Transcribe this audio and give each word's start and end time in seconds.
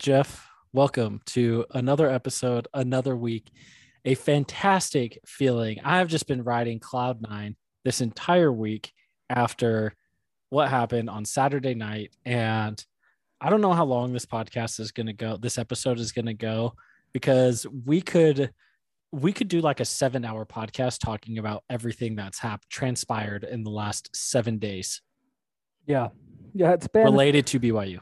Jeff, 0.00 0.48
welcome 0.72 1.20
to 1.26 1.66
another 1.72 2.08
episode, 2.08 2.66
another 2.72 3.14
week. 3.14 3.50
A 4.06 4.14
fantastic 4.14 5.18
feeling. 5.26 5.78
I've 5.84 6.08
just 6.08 6.26
been 6.26 6.42
riding 6.42 6.78
Cloud 6.78 7.20
Nine 7.20 7.54
this 7.84 8.00
entire 8.00 8.50
week 8.50 8.94
after 9.28 9.92
what 10.48 10.70
happened 10.70 11.10
on 11.10 11.26
Saturday 11.26 11.74
night. 11.74 12.16
And 12.24 12.82
I 13.42 13.50
don't 13.50 13.60
know 13.60 13.74
how 13.74 13.84
long 13.84 14.14
this 14.14 14.24
podcast 14.24 14.80
is 14.80 14.90
going 14.90 15.08
to 15.08 15.12
go, 15.12 15.36
this 15.36 15.58
episode 15.58 15.98
is 15.98 16.12
going 16.12 16.24
to 16.24 16.34
go, 16.34 16.72
because 17.12 17.66
we 17.84 18.00
could. 18.00 18.52
We 19.12 19.32
could 19.32 19.48
do 19.48 19.60
like 19.60 19.80
a 19.80 19.84
seven 19.84 20.24
hour 20.24 20.46
podcast 20.46 21.00
talking 21.00 21.38
about 21.38 21.64
everything 21.68 22.14
that's 22.14 22.38
happened, 22.38 22.70
transpired 22.70 23.42
in 23.42 23.64
the 23.64 23.70
last 23.70 24.08
seven 24.14 24.58
days 24.58 25.02
Yeah. 25.84 26.10
Yeah. 26.54 26.74
It's 26.74 26.86
been 26.86 27.04
related 27.04 27.44
to 27.48 27.58
BYU. 27.58 27.98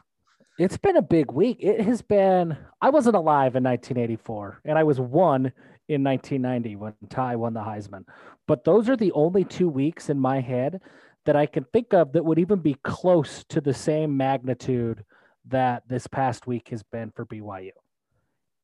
It's 0.59 0.77
been 0.77 0.97
a 0.97 1.01
big 1.01 1.31
week. 1.31 1.57
It 1.61 1.81
has 1.81 2.01
been 2.01 2.57
I 2.81 2.89
wasn't 2.89 3.15
alive 3.15 3.55
in 3.55 3.63
1984 3.63 4.61
and 4.65 4.77
I 4.77 4.83
was 4.83 4.99
one 4.99 5.53
in 5.87 6.03
1990 6.03 6.75
when 6.75 6.93
Ty 7.09 7.37
won 7.37 7.53
the 7.53 7.61
Heisman. 7.61 8.03
But 8.45 8.65
those 8.65 8.89
are 8.89 8.97
the 8.97 9.13
only 9.13 9.45
two 9.45 9.69
weeks 9.69 10.09
in 10.09 10.19
my 10.19 10.41
head 10.41 10.81
that 11.25 11.35
I 11.35 11.45
can 11.45 11.63
think 11.63 11.93
of 11.93 12.11
that 12.13 12.25
would 12.25 12.39
even 12.39 12.59
be 12.59 12.75
close 12.83 13.43
to 13.49 13.61
the 13.61 13.73
same 13.73 14.17
magnitude 14.17 15.05
that 15.47 15.83
this 15.87 16.07
past 16.07 16.45
week 16.45 16.69
has 16.69 16.83
been 16.83 17.11
for 17.11 17.25
BYU. 17.25 17.71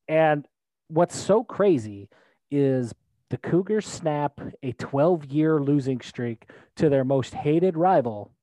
And 0.07 0.45
what's 0.89 1.17
so 1.17 1.43
crazy 1.43 2.09
is 2.51 2.93
the 3.29 3.37
Cougars 3.37 3.87
snap 3.87 4.39
a 4.61 4.73
12 4.73 5.25
year 5.25 5.61
losing 5.61 6.01
streak 6.01 6.49
to 6.75 6.89
their 6.89 7.03
most 7.03 7.33
hated 7.33 7.77
rival 7.77 8.34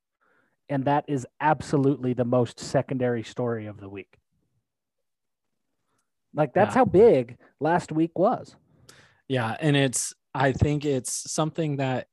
and 0.69 0.85
that 0.85 1.05
is 1.09 1.27
absolutely 1.41 2.13
the 2.15 2.25
most 2.25 2.59
secondary 2.59 3.23
story 3.23 3.67
of 3.67 3.81
the 3.81 3.89
week. 3.89 4.19
Like 6.35 6.55
that's 6.55 6.75
Yeah. 6.75 6.81
how 6.81 6.85
big 6.87 7.37
last 7.61 7.93
week 7.93 8.19
was. 8.19 8.57
Yeah, 9.29 9.57
and 9.61 9.77
it's 9.77 10.15
I 10.35 10.53
think 10.53 10.85
it's 10.85 11.31
something 11.31 11.77
that 11.77 12.07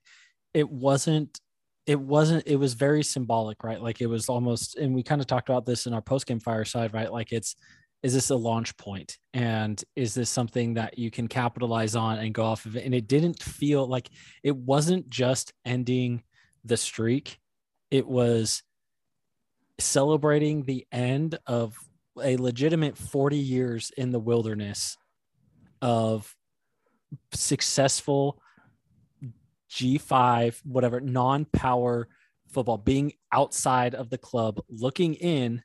it 0.54 0.70
wasn't 0.70 1.40
it 1.86 2.00
wasn't 2.00 2.46
it 2.46 2.58
was 2.58 2.74
very 2.74 3.04
symbolic, 3.04 3.64
right? 3.64 3.82
Like 3.82 4.02
it 4.02 4.08
was 4.08 4.30
almost 4.30 4.76
and 4.76 4.94
we 4.94 5.04
kind 5.04 5.22
of 5.22 5.28
talked 5.28 5.50
about 5.50 5.66
this 5.66 5.86
in 5.88 5.94
our 5.94 6.02
post 6.02 6.28
game 6.28 6.40
fireside, 6.40 6.94
right? 6.94 7.12
Like 7.12 7.32
it's 7.32 7.56
is 8.04 8.14
this 8.14 8.30
a 8.30 8.36
launch 8.36 8.78
point 8.78 9.18
and 9.34 9.84
is 9.96 10.14
this 10.14 10.30
something 10.30 10.76
that 10.76 10.98
you 10.98 11.12
can 11.12 11.28
capitalize 11.28 11.96
on 11.96 12.20
and 12.20 12.34
go 12.34 12.44
off 12.44 12.66
of 12.66 12.78
it? 12.78 12.86
And 12.86 12.94
it 12.94 13.08
didn't 13.08 13.42
feel 13.42 13.88
like 13.88 14.10
it 14.44 14.56
wasn't 14.56 15.10
just 15.10 15.52
ending 15.66 16.24
the 16.64 16.78
streak. 16.78 17.40
It 17.92 18.08
was 18.08 18.64
celebrating 19.80 20.64
the 20.64 20.86
end 20.92 21.38
of 21.48 21.76
a 22.22 22.38
legitimate 22.38 22.98
40 22.98 23.38
years 23.38 23.92
in 23.98 24.12
the 24.12 24.20
wilderness 24.20 24.98
of 25.82 26.36
successful 27.34 28.42
G5, 29.72 30.60
whatever, 30.66 31.00
non 31.00 31.46
power 31.46 32.08
football, 32.52 32.78
being 32.78 33.14
outside 33.32 33.96
of 33.96 34.10
the 34.10 34.18
club, 34.18 34.60
looking 34.70 35.14
in, 35.14 35.64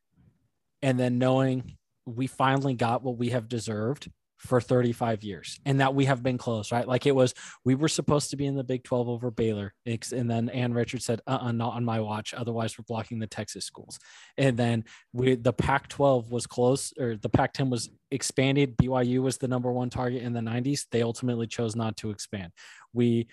and 0.83 0.98
then 1.00 1.19
knowing 1.19 1.77
we 2.06 2.27
finally 2.27 2.75
got 2.75 3.03
what 3.03 3.16
we 3.16 3.31
have 3.31 3.48
deserved 3.48 4.11
for 4.45 4.61
35 4.61 5.25
years 5.25 5.59
and 5.64 5.81
that 5.81 5.95
we 5.95 6.05
have 6.05 6.23
been 6.23 6.37
close, 6.37 6.70
right? 6.70 6.87
Like 6.87 7.06
it 7.06 7.14
was, 7.14 7.34
we 7.64 7.75
were 7.75 7.89
supposed 7.89 8.31
to 8.31 8.37
be 8.37 8.47
in 8.47 8.55
the 8.55 8.62
Big 8.62 8.84
12 8.84 9.09
over 9.09 9.31
Baylor. 9.31 9.72
And 9.87 10.31
then 10.31 10.50
Ann 10.50 10.75
Richards 10.75 11.06
said, 11.06 11.21
uh 11.27 11.38
uh 11.41 11.53
not 11.53 11.75
on 11.75 11.84
my 11.84 12.00
watch. 12.00 12.34
Otherwise, 12.34 12.78
we're 12.78 12.84
blocking 12.87 13.19
the 13.19 13.27
Texas 13.27 13.65
schools. 13.65 13.99
And 14.37 14.56
then 14.56 14.84
we, 15.12 15.34
the 15.34 15.53
Pac 15.53 15.88
12 15.88 16.31
was 16.31 16.47
close 16.47 16.93
or 16.99 17.16
the 17.16 17.28
Pac 17.28 17.54
10 17.54 17.71
was 17.71 17.91
expanded. 18.10 18.77
BYU 18.77 19.22
was 19.22 19.38
the 19.38 19.49
number 19.49 19.72
one 19.72 19.88
target 19.88 20.22
in 20.22 20.34
the 20.34 20.41
90s. 20.41 20.87
They 20.91 21.03
ultimately 21.03 21.47
chose 21.47 21.75
not 21.75 21.97
to 21.99 22.10
expand. 22.10 22.53
We, 22.93 23.28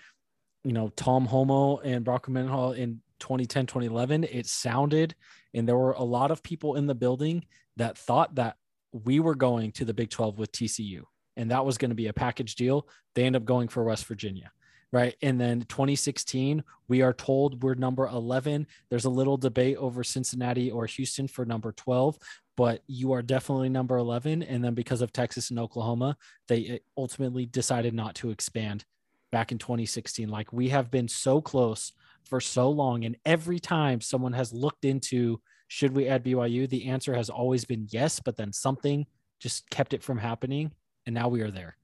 you 0.64 0.72
know, 0.72 0.88
Tom 0.96 1.26
Holmoe 1.26 1.80
and 1.84 2.04
Bronco 2.04 2.32
Mendenhall 2.32 2.72
in 2.72 3.02
2010, 3.18 3.66
2011, 3.66 4.24
it 4.24 4.46
sounded, 4.46 5.14
and 5.54 5.68
there 5.68 5.76
were 5.76 5.92
a 5.92 6.02
lot 6.02 6.30
of 6.30 6.42
people 6.42 6.74
in 6.74 6.86
the 6.86 6.94
building 6.94 7.44
that 7.76 7.96
thought 7.96 8.34
that 8.34 8.56
we 8.92 9.20
were 9.20 9.34
going 9.34 9.72
to 9.72 9.84
the 9.84 9.94
Big 9.94 10.10
12 10.10 10.38
with 10.38 10.52
TCU 10.52 11.04
and 11.36 11.50
that 11.50 11.64
was 11.64 11.78
going 11.78 11.90
to 11.90 11.94
be 11.94 12.08
a 12.08 12.12
package 12.12 12.54
deal. 12.54 12.86
They 13.14 13.24
end 13.24 13.36
up 13.36 13.44
going 13.44 13.68
for 13.68 13.84
West 13.84 14.06
Virginia. 14.06 14.50
Right. 14.92 15.16
And 15.22 15.40
then 15.40 15.62
2016, 15.62 16.62
we 16.86 17.00
are 17.00 17.14
told 17.14 17.62
we're 17.62 17.74
number 17.74 18.06
11. 18.06 18.66
There's 18.90 19.06
a 19.06 19.10
little 19.10 19.38
debate 19.38 19.78
over 19.78 20.04
Cincinnati 20.04 20.70
or 20.70 20.84
Houston 20.84 21.26
for 21.26 21.46
number 21.46 21.72
12, 21.72 22.18
but 22.58 22.82
you 22.86 23.12
are 23.12 23.22
definitely 23.22 23.70
number 23.70 23.96
11. 23.96 24.42
And 24.42 24.62
then 24.62 24.74
because 24.74 25.00
of 25.00 25.10
Texas 25.10 25.48
and 25.48 25.58
Oklahoma, 25.58 26.18
they 26.46 26.66
eh, 26.66 26.78
ultimately 26.94 27.46
decided 27.46 27.94
not 27.94 28.14
to 28.16 28.30
expand 28.30 28.84
back 29.30 29.50
in 29.50 29.56
2016. 29.56 30.28
Like 30.28 30.52
we 30.52 30.68
have 30.68 30.90
been 30.90 31.08
so 31.08 31.40
close 31.40 31.92
for 32.24 32.38
so 32.38 32.68
long. 32.68 33.06
And 33.06 33.16
every 33.24 33.58
time 33.58 34.02
someone 34.02 34.34
has 34.34 34.52
looked 34.52 34.84
into 34.84 35.40
should 35.72 35.96
we 35.96 36.06
add 36.06 36.22
BYU, 36.22 36.68
the 36.68 36.84
answer 36.90 37.14
has 37.14 37.30
always 37.30 37.64
been 37.64 37.86
yes, 37.90 38.20
but 38.20 38.36
then 38.36 38.52
something 38.52 39.06
just 39.40 39.70
kept 39.70 39.94
it 39.94 40.02
from 40.02 40.18
happening. 40.18 40.70
And 41.06 41.14
now 41.14 41.28
we 41.28 41.40
are 41.40 41.50
there. 41.50 41.78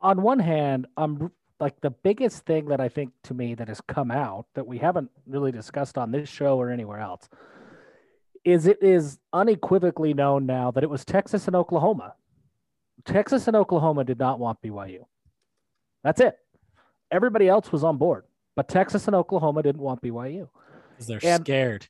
On 0.00 0.22
one 0.22 0.38
hand, 0.38 0.86
I'm 0.96 1.30
like 1.60 1.78
the 1.82 1.90
biggest 1.90 2.46
thing 2.46 2.64
that 2.68 2.80
I 2.80 2.88
think 2.88 3.12
to 3.24 3.34
me 3.34 3.54
that 3.56 3.68
has 3.68 3.82
come 3.82 4.10
out 4.10 4.46
that 4.54 4.66
we 4.66 4.78
haven't 4.78 5.10
really 5.26 5.52
discussed 5.52 5.98
on 5.98 6.10
this 6.10 6.26
show 6.26 6.56
or 6.58 6.70
anywhere 6.70 7.00
else 7.00 7.28
is 8.46 8.66
it 8.66 8.78
is 8.82 9.18
unequivocally 9.34 10.14
known 10.14 10.46
now 10.46 10.70
that 10.70 10.82
it 10.82 10.88
was 10.88 11.04
Texas 11.04 11.46
and 11.48 11.54
Oklahoma. 11.54 12.14
Texas 13.04 13.46
and 13.46 13.54
Oklahoma 13.56 14.04
did 14.04 14.18
not 14.18 14.38
want 14.38 14.58
BYU. 14.62 15.04
That's 16.02 16.22
it. 16.22 16.38
Everybody 17.10 17.46
else 17.46 17.70
was 17.70 17.84
on 17.84 17.98
board, 17.98 18.24
but 18.56 18.68
Texas 18.70 19.06
and 19.06 19.14
Oklahoma 19.14 19.62
didn't 19.62 19.82
want 19.82 20.00
BYU. 20.00 20.48
Because 20.92 21.06
they're 21.08 21.20
And- 21.22 21.44
scared. 21.44 21.88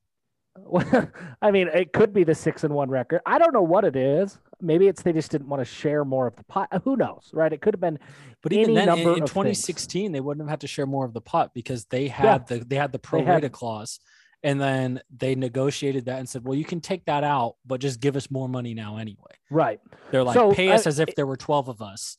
I 1.43 1.50
mean, 1.50 1.69
it 1.69 1.93
could 1.93 2.12
be 2.12 2.25
the 2.25 2.34
six 2.34 2.65
and 2.65 2.75
one 2.75 2.91
record. 2.91 3.21
I 3.26 3.38
don't 3.38 3.53
know 3.53 3.62
what 3.62 3.84
it 3.84 3.97
is. 3.97 4.38
Maybe 4.60 4.88
it's 4.88 5.03
they 5.03 5.12
just 5.12 5.31
didn't 5.31 5.48
want 5.48 5.60
to 5.60 5.65
share 5.65 6.04
more 6.04 6.26
of 6.26 6.37
the 6.37 6.44
pot. 6.44 6.69
Who 6.84 6.97
knows, 6.97 7.31
right? 7.32 7.53
It 7.53 7.60
could 7.62 7.75
have 7.75 7.81
been 7.81 7.98
But 8.43 8.53
even 8.53 8.75
then, 8.75 8.82
in, 8.82 9.04
number 9.04 9.16
in 9.16 9.22
of 9.22 9.28
2016, 9.28 10.12
they 10.12 10.21
wouldn't 10.21 10.43
have 10.44 10.50
had 10.50 10.60
to 10.60 10.66
share 10.66 10.87
more 10.87 11.04
of 11.04 11.15
the 11.15 11.21
pot 11.21 11.53
because 11.54 11.87
they 11.87 12.09
had 12.09 12.47
the 12.47 12.59
they 12.59 12.76
had 12.76 12.93
the 12.93 12.98
pro 12.98 13.22
rata 13.22 13.48
clause, 13.48 14.00
and 14.43 14.60
then 14.60 15.00
they 15.16 15.34
negotiated 15.34 16.04
that 16.06 16.19
and 16.19 16.28
said, 16.28 16.44
"Well, 16.44 16.56
you 16.56 16.65
can 16.65 16.81
take 16.81 17.06
that 17.06 17.25
out, 17.25 17.56
but 17.65 17.81
just 17.81 18.00
give 18.00 18.16
us 18.16 18.31
more 18.31 18.48
money 18.48 18.75
now 18.75 18.98
anyway." 18.98 19.32
right. 19.50 19.81
They're 20.10 20.25
like, 20.25 20.34
So, 20.34 20.53
"Pay 20.53 20.71
us 20.71 20.87
I- 20.87 20.91
as 20.91 20.98
if 20.98 21.15
there 21.15 21.27
were 21.27 21.37
12 21.37 21.69
of 21.69 21.81
us, 21.82 22.19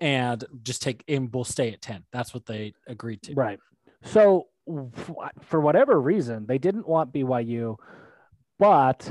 and 0.00 0.44
just 0.62 0.82
take 0.82 1.02
and 1.08 1.32
we'll 1.32 1.44
stay 1.44 1.72
at 1.72 1.80
10." 1.80 2.04
That's 2.12 2.34
what 2.34 2.44
they 2.46 2.74
agreed 2.86 3.22
to. 3.22 3.34
Right. 3.34 3.58
So 4.04 4.48
for 5.42 5.60
whatever 5.60 6.00
reason, 6.00 6.46
they 6.46 6.58
didn't 6.58 6.88
want 6.88 7.12
BYU, 7.12 7.76
but 8.58 9.10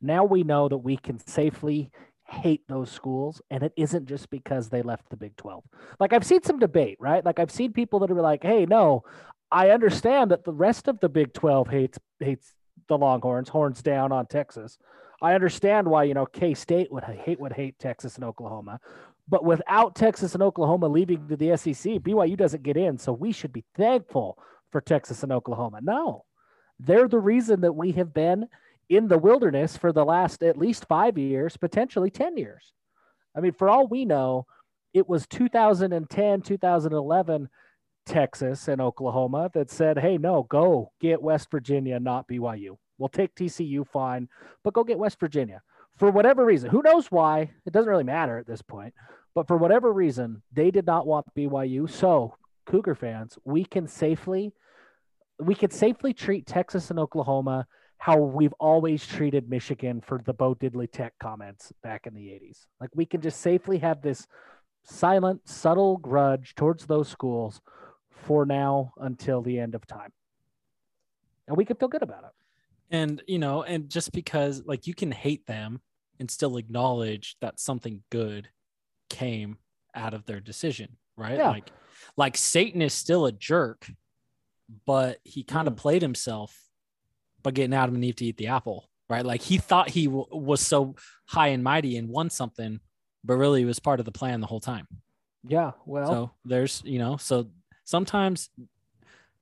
now 0.00 0.24
we 0.24 0.42
know 0.42 0.68
that 0.68 0.78
we 0.78 0.96
can 0.96 1.18
safely 1.26 1.90
hate 2.26 2.62
those 2.68 2.90
schools 2.90 3.40
and 3.50 3.62
it 3.62 3.72
isn't 3.76 4.06
just 4.06 4.30
because 4.30 4.68
they 4.68 4.82
left 4.82 5.08
the 5.10 5.16
Big 5.16 5.36
12. 5.36 5.62
Like 6.00 6.12
I've 6.12 6.24
seen 6.24 6.42
some 6.42 6.58
debate, 6.58 6.96
right? 7.00 7.24
Like 7.24 7.38
I've 7.38 7.50
seen 7.50 7.72
people 7.72 8.00
that 8.00 8.10
are 8.10 8.20
like, 8.20 8.42
"Hey, 8.42 8.66
no, 8.66 9.04
I 9.50 9.70
understand 9.70 10.30
that 10.30 10.44
the 10.44 10.52
rest 10.52 10.88
of 10.88 11.00
the 11.00 11.08
Big 11.08 11.32
12 11.32 11.68
hates 11.68 11.98
hates 12.18 12.54
the 12.88 12.98
Longhorns, 12.98 13.48
horns 13.48 13.82
down 13.82 14.12
on 14.12 14.26
Texas. 14.26 14.78
I 15.22 15.34
understand 15.34 15.86
why, 15.88 16.04
you 16.04 16.14
know, 16.14 16.26
K-State 16.26 16.92
would 16.92 17.04
hate 17.04 17.40
would 17.40 17.52
hate 17.52 17.78
Texas 17.78 18.16
and 18.16 18.24
Oklahoma. 18.24 18.80
But 19.28 19.44
without 19.44 19.94
Texas 19.94 20.34
and 20.34 20.42
Oklahoma 20.42 20.86
leaving 20.88 21.28
to 21.28 21.36
the 21.36 21.56
SEC, 21.56 21.94
BYU 21.94 22.36
doesn't 22.36 22.62
get 22.62 22.76
in. 22.76 22.98
So 22.98 23.12
we 23.12 23.32
should 23.32 23.52
be 23.52 23.64
thankful 23.74 24.38
for 24.74 24.80
Texas 24.80 25.22
and 25.22 25.30
Oklahoma. 25.30 25.78
No, 25.80 26.24
they're 26.80 27.06
the 27.06 27.20
reason 27.20 27.60
that 27.60 27.76
we 27.76 27.92
have 27.92 28.12
been 28.12 28.48
in 28.88 29.06
the 29.06 29.18
wilderness 29.18 29.76
for 29.76 29.92
the 29.92 30.04
last 30.04 30.42
at 30.42 30.58
least 30.58 30.88
five 30.88 31.16
years, 31.16 31.56
potentially 31.56 32.10
10 32.10 32.36
years. 32.36 32.72
I 33.36 33.40
mean, 33.40 33.52
for 33.52 33.68
all 33.68 33.86
we 33.86 34.04
know, 34.04 34.46
it 34.92 35.08
was 35.08 35.28
2010, 35.28 36.42
2011 36.42 37.48
Texas 38.04 38.66
and 38.66 38.80
Oklahoma 38.80 39.48
that 39.54 39.70
said, 39.70 39.96
hey, 39.96 40.18
no, 40.18 40.42
go 40.42 40.90
get 41.00 41.22
West 41.22 41.52
Virginia, 41.52 42.00
not 42.00 42.26
BYU. 42.26 42.76
We'll 42.98 43.08
take 43.08 43.32
TCU, 43.36 43.86
fine, 43.86 44.28
but 44.64 44.74
go 44.74 44.82
get 44.82 44.98
West 44.98 45.20
Virginia. 45.20 45.62
For 45.98 46.10
whatever 46.10 46.44
reason, 46.44 46.68
who 46.68 46.82
knows 46.82 47.12
why? 47.12 47.52
It 47.64 47.72
doesn't 47.72 47.88
really 47.88 48.02
matter 48.02 48.38
at 48.38 48.46
this 48.48 48.62
point. 48.62 48.92
But 49.36 49.46
for 49.46 49.56
whatever 49.56 49.92
reason, 49.92 50.42
they 50.52 50.72
did 50.72 50.84
not 50.84 51.06
want 51.06 51.32
BYU. 51.36 51.88
So, 51.88 52.34
Cougar 52.66 52.96
fans, 52.96 53.38
we 53.44 53.64
can 53.64 53.86
safely 53.86 54.52
we 55.38 55.54
could 55.54 55.72
safely 55.72 56.12
treat 56.12 56.46
Texas 56.46 56.90
and 56.90 56.98
Oklahoma 56.98 57.66
how 57.98 58.18
we've 58.18 58.52
always 58.60 59.06
treated 59.06 59.48
Michigan 59.48 60.00
for 60.00 60.20
the 60.24 60.34
Bo 60.34 60.54
Diddley 60.54 60.90
Tech 60.90 61.14
comments 61.18 61.72
back 61.82 62.06
in 62.06 62.14
the 62.14 62.26
80s. 62.26 62.66
Like 62.80 62.90
we 62.94 63.06
can 63.06 63.22
just 63.22 63.40
safely 63.40 63.78
have 63.78 64.02
this 64.02 64.26
silent, 64.84 65.48
subtle 65.48 65.96
grudge 65.96 66.54
towards 66.54 66.86
those 66.86 67.08
schools 67.08 67.60
for 68.10 68.44
now 68.44 68.92
until 68.98 69.40
the 69.42 69.58
end 69.58 69.74
of 69.74 69.86
time. 69.86 70.12
And 71.48 71.56
we 71.56 71.64
can 71.64 71.76
feel 71.76 71.88
good 71.88 72.02
about 72.02 72.24
it. 72.24 72.30
And 72.90 73.22
you 73.26 73.38
know, 73.38 73.62
and 73.62 73.88
just 73.88 74.12
because 74.12 74.62
like 74.66 74.86
you 74.86 74.94
can 74.94 75.10
hate 75.10 75.46
them 75.46 75.80
and 76.20 76.30
still 76.30 76.56
acknowledge 76.56 77.36
that 77.40 77.58
something 77.58 78.02
good 78.10 78.48
came 79.08 79.58
out 79.94 80.14
of 80.14 80.26
their 80.26 80.40
decision, 80.40 80.96
right? 81.16 81.38
Yeah. 81.38 81.50
Like 81.50 81.70
like 82.16 82.36
Satan 82.36 82.82
is 82.82 82.92
still 82.92 83.26
a 83.26 83.32
jerk, 83.32 83.88
but 84.86 85.20
he 85.24 85.42
kind 85.42 85.68
of 85.68 85.74
Mm. 85.74 85.78
played 85.78 86.02
himself 86.02 86.68
by 87.42 87.50
getting 87.50 87.74
Adam 87.74 87.94
and 87.94 88.04
Eve 88.04 88.16
to 88.16 88.24
eat 88.24 88.36
the 88.38 88.46
apple, 88.48 88.88
right? 89.08 89.24
Like 89.24 89.42
he 89.42 89.58
thought 89.58 89.90
he 89.90 90.06
w- 90.06 90.26
was 90.30 90.60
so 90.60 90.94
high 91.26 91.48
and 91.48 91.62
mighty 91.62 91.96
and 91.96 92.08
won 92.08 92.30
something, 92.30 92.80
but 93.22 93.34
really 93.36 93.60
he 93.60 93.66
was 93.66 93.78
part 93.78 94.00
of 94.00 94.06
the 94.06 94.12
plan 94.12 94.40
the 94.40 94.46
whole 94.46 94.60
time. 94.60 94.88
Yeah. 95.46 95.72
Well, 95.84 96.06
So 96.10 96.30
there's, 96.44 96.82
you 96.86 96.98
know, 96.98 97.18
so 97.18 97.50
sometimes, 97.84 98.48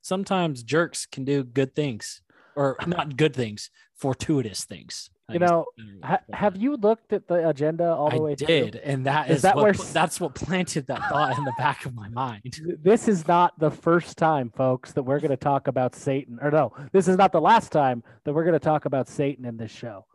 sometimes 0.01 0.63
jerks 0.63 1.07
can 1.07 1.25
do 1.25 1.45
good 1.45 1.75
things 1.75 2.23
or 2.57 2.77
not 2.87 3.17
good 3.17 3.35
things, 3.35 3.71
fortuitous 3.95 4.65
things. 4.65 5.11
You 5.31 5.39
know, 5.39 5.67
is 5.79 5.85
a 5.85 5.87
better 5.87 5.93
way 5.93 6.01
ha- 6.03 6.21
have 6.33 6.57
you 6.57 6.77
looked 6.77 7.13
at 7.13 7.29
the 7.29 7.49
agenda 7.49 7.87
all 7.93 8.11
the 8.11 8.17
I 8.17 8.21
way 8.21 8.35
through? 8.35 8.47
did, 8.47 8.77
and 8.77 9.07
that 9.07 9.31
Is 9.31 9.37
is, 9.37 9.43
that 9.43 9.57
what, 9.57 9.63
where 9.63 9.73
that's 9.73 10.21
what 10.21 10.35
planted 10.35 10.87
that 10.89 10.99
thought 11.09 11.39
in 11.39 11.45
the 11.45 11.53
back 11.57 11.87
of 11.87 11.95
my 11.95 12.09
mind. 12.09 12.61
This 12.83 13.07
is 13.09 13.27
not 13.29 13.59
the 13.59 13.71
first 13.71 14.19
time, 14.19 14.51
folks, 14.51 14.93
that 14.93 15.05
we're 15.05 15.21
going 15.21 15.31
to 15.31 15.37
talk 15.37 15.69
about 15.69 15.95
Satan. 15.95 16.39
Or 16.43 16.51
no, 16.51 16.73
this 16.93 17.07
is 17.07 17.17
not 17.17 17.33
the 17.33 17.41
last 17.41 17.71
time 17.71 18.03
that 18.25 18.33
we're 18.33 18.45
going 18.45 18.55
to 18.55 18.59
talk 18.59 18.85
about 18.85 19.09
Satan 19.09 19.45
in 19.45 19.57
this 19.57 19.71
show. 19.71 20.07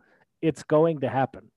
It's 0.42 0.64
going 0.64 1.00
to 1.02 1.10
happen. 1.10 1.50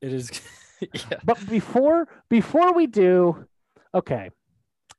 It 0.00 0.12
is, 0.12 0.30
yeah. 0.80 1.18
But 1.24 1.48
before 1.48 2.08
before 2.28 2.74
we 2.74 2.88
do, 2.88 3.46
okay, 3.94 4.30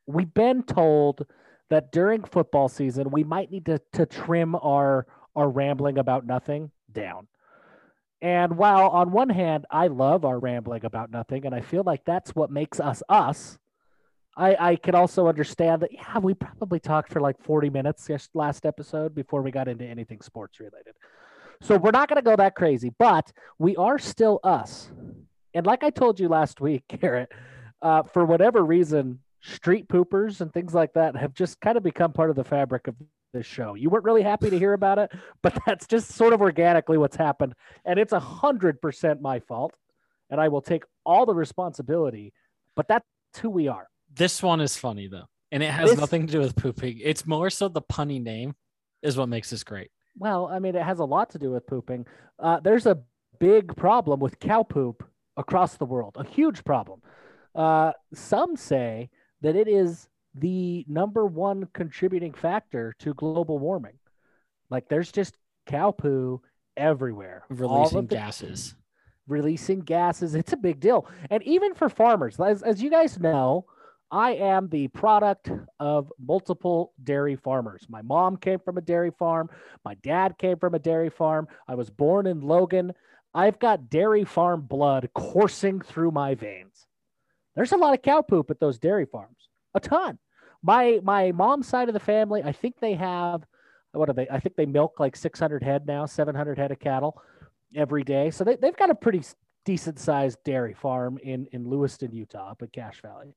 we've 0.08 0.34
been 0.34 0.64
told 0.64 1.26
that 1.70 1.92
during 1.92 2.24
football 2.24 2.70
season 2.70 3.10
we 3.12 3.24
might 3.24 3.52
need 3.52 3.66
to 3.66 3.82
to 3.94 4.06
trim 4.06 4.56
our 4.56 5.06
our 5.36 5.50
rambling 5.50 5.98
about 5.98 6.26
nothing 6.26 6.72
down. 6.94 7.28
And 8.22 8.58
while 8.58 8.90
on 8.90 9.12
one 9.12 9.30
hand 9.30 9.66
I 9.70 9.88
love 9.88 10.24
our 10.24 10.40
rambling 10.40 10.86
about 10.86 11.12
nothing, 11.12 11.46
and 11.46 11.54
I 11.54 11.62
feel 11.62 11.84
like 11.84 12.06
that's 12.06 12.34
what 12.36 12.50
makes 12.50 12.80
us 12.80 13.04
us, 13.10 13.58
I 14.38 14.56
I 14.60 14.76
can 14.78 14.96
also 14.96 15.28
understand 15.28 15.82
that 15.82 15.92
yeah 15.92 16.20
we 16.20 16.34
probably 16.34 16.80
talked 16.80 17.12
for 17.12 17.20
like 17.20 17.42
forty 17.44 17.70
minutes 17.70 18.08
yes 18.08 18.30
last 18.34 18.66
episode 18.66 19.14
before 19.14 19.42
we 19.42 19.52
got 19.52 19.68
into 19.68 19.86
anything 19.86 20.22
sports 20.22 20.60
related. 20.60 20.96
So 21.62 21.78
we're 21.78 21.92
not 21.92 22.10
going 22.10 22.22
to 22.22 22.30
go 22.30 22.36
that 22.36 22.56
crazy, 22.56 22.92
but 23.00 23.32
we 23.58 23.76
are 23.78 23.98
still 23.98 24.40
us. 24.44 24.92
And 25.54 25.66
like 25.66 25.84
I 25.84 25.92
told 25.92 26.20
you 26.20 26.28
last 26.28 26.60
week, 26.60 26.84
Garrett, 27.00 27.32
uh, 27.82 28.04
for 28.04 28.26
whatever 28.26 28.64
reason, 28.64 29.20
street 29.42 29.88
poopers 29.88 30.42
and 30.42 30.54
things 30.54 30.74
like 30.74 30.94
that 30.94 31.16
have 31.16 31.34
just 31.34 31.60
kind 31.62 31.78
of 31.78 31.84
become 31.84 32.12
part 32.12 32.30
of 32.30 32.36
the 32.36 32.44
fabric 32.44 32.88
of 32.88 32.96
this 33.34 33.46
show. 33.46 33.74
You 33.74 33.90
weren't 33.90 34.06
really 34.06 34.22
happy 34.22 34.50
to 34.50 34.58
hear 34.58 34.74
about 34.74 35.00
it, 35.00 35.12
but 35.42 35.58
that's 35.66 35.86
just 35.88 36.12
sort 36.12 36.32
of 36.34 36.42
organically 36.42 36.98
what's 36.98 37.18
happened. 37.18 37.54
And 37.84 38.00
it's 38.00 38.14
a 38.14 38.20
hundred 38.20 38.82
percent 38.82 39.22
my 39.22 39.40
fault. 39.40 39.74
And 40.30 40.40
I 40.40 40.48
will 40.48 40.62
take 40.62 40.84
all 41.06 41.26
the 41.26 41.36
responsibility, 41.36 42.34
but 42.76 42.88
that's 42.88 43.06
who 43.42 43.50
we 43.50 43.68
are. 43.68 43.88
This 44.16 44.42
one 44.42 44.62
is 44.62 44.78
funny 44.78 45.08
though, 45.08 45.26
and 45.52 45.62
it 45.62 45.70
has 45.72 45.92
This- 45.92 46.00
nothing 46.00 46.26
to 46.28 46.32
do 46.32 46.40
with 46.40 46.56
pooping. 46.56 47.00
It's 47.04 47.28
more 47.28 47.50
so 47.50 47.68
the 47.68 47.82
punny 47.82 48.22
name 48.24 48.56
is 49.02 49.18
what 49.18 49.28
makes 49.30 49.50
this 49.50 49.64
great. 49.64 49.92
Well, 50.18 50.48
I 50.48 50.60
mean, 50.60 50.76
it 50.76 50.84
has 50.84 51.00
a 51.00 51.06
lot 51.06 51.32
to 51.32 51.40
do 51.40 51.52
with 51.52 51.68
pooping. 51.68 52.06
Uh, 52.40 52.60
there's 52.60 52.86
a 52.86 53.00
big 53.40 53.76
problem 53.76 54.20
with 54.20 54.40
cow 54.40 54.64
poop 54.64 55.04
across 55.36 55.76
the 55.78 55.86
world, 55.86 56.16
a 56.18 56.24
huge 56.24 56.64
problem. 56.64 57.02
Uh, 57.56 57.92
some 58.14 58.56
say 58.56 59.10
that 59.42 59.56
it 59.56 59.68
is 59.68 60.08
the 60.36 60.86
number 60.88 61.26
one 61.26 61.68
contributing 61.74 62.34
factor 62.34 62.96
to 63.00 63.14
global 63.14 63.60
warming. 63.60 64.00
Like, 64.70 64.90
there's 64.90 65.12
just 65.12 65.36
cow 65.68 65.92
poo 65.92 66.42
everywhere, 66.76 67.44
Releasing 67.50 68.08
the- 68.08 68.16
gases. 68.16 68.76
releasing 69.28 69.80
gases. 69.82 70.36
It's 70.36 70.54
a 70.54 70.58
big 70.58 70.80
deal. 70.80 71.08
And 71.30 71.42
even 71.44 71.74
for 71.76 71.88
farmers, 71.90 72.40
as, 72.40 72.64
as 72.64 72.82
you 72.82 72.90
guys 72.90 73.20
know, 73.20 73.66
I 74.12 74.34
am 74.34 74.70
the 74.70 74.90
product 74.90 75.50
of 75.80 76.12
multiple 76.20 76.94
dairy 77.04 77.36
farmers. 77.36 77.86
My 77.90 78.02
mom 78.02 78.38
came 78.38 78.60
from 78.60 78.78
a 78.78 78.82
dairy 78.82 79.12
farm. 79.18 79.50
My 79.86 79.96
dad 79.96 80.38
came 80.38 80.58
from 80.58 80.76
a 80.76 80.80
dairy 80.80 81.10
farm. 81.10 81.48
I 81.68 81.76
was 81.76 81.90
born 81.90 82.28
in 82.28 82.42
Logan. 82.42 82.94
I've 83.34 83.58
got 83.60 83.90
dairy 83.90 84.24
farm 84.26 84.62
blood 84.62 85.10
coursing 85.16 85.82
through 85.82 86.12
my 86.12 86.36
veins. 86.36 86.86
There's 87.56 87.72
a 87.72 87.78
lot 87.78 87.94
of 87.96 88.02
cow 88.04 88.22
poop 88.22 88.52
at 88.52 88.60
those 88.60 88.78
dairy 88.78 89.06
farms, 89.06 89.43
a 89.74 89.80
ton. 89.80 90.18
My 90.62 91.00
my 91.04 91.32
mom's 91.32 91.68
side 91.68 91.90
of 91.90 91.94
the 91.94 92.00
family, 92.00 92.44
I 92.44 92.52
think 92.52 92.80
they 92.80 92.94
have 92.96 93.46
what 93.94 94.10
are 94.10 94.14
they? 94.14 94.28
I 94.30 94.40
think 94.40 94.56
they 94.56 94.66
milk 94.66 95.00
like 95.00 95.16
600 95.16 95.64
head 95.64 95.86
now, 95.86 96.06
700 96.06 96.58
head 96.58 96.72
of 96.72 96.80
cattle 96.80 97.22
every 97.76 98.04
day. 98.04 98.32
So 98.32 98.44
they, 98.44 98.56
they've 98.56 98.76
got 98.76 98.90
a 98.90 98.96
pretty 98.96 99.22
decent 99.66 100.00
sized 100.00 100.44
dairy 100.44 100.74
farm 100.74 101.18
in, 101.20 101.48
in 101.52 101.70
Lewiston, 101.70 102.12
Utah, 102.12 102.52
up 102.52 102.62
at 102.62 102.74
Cache 102.74 103.02
Valley. 103.02 103.36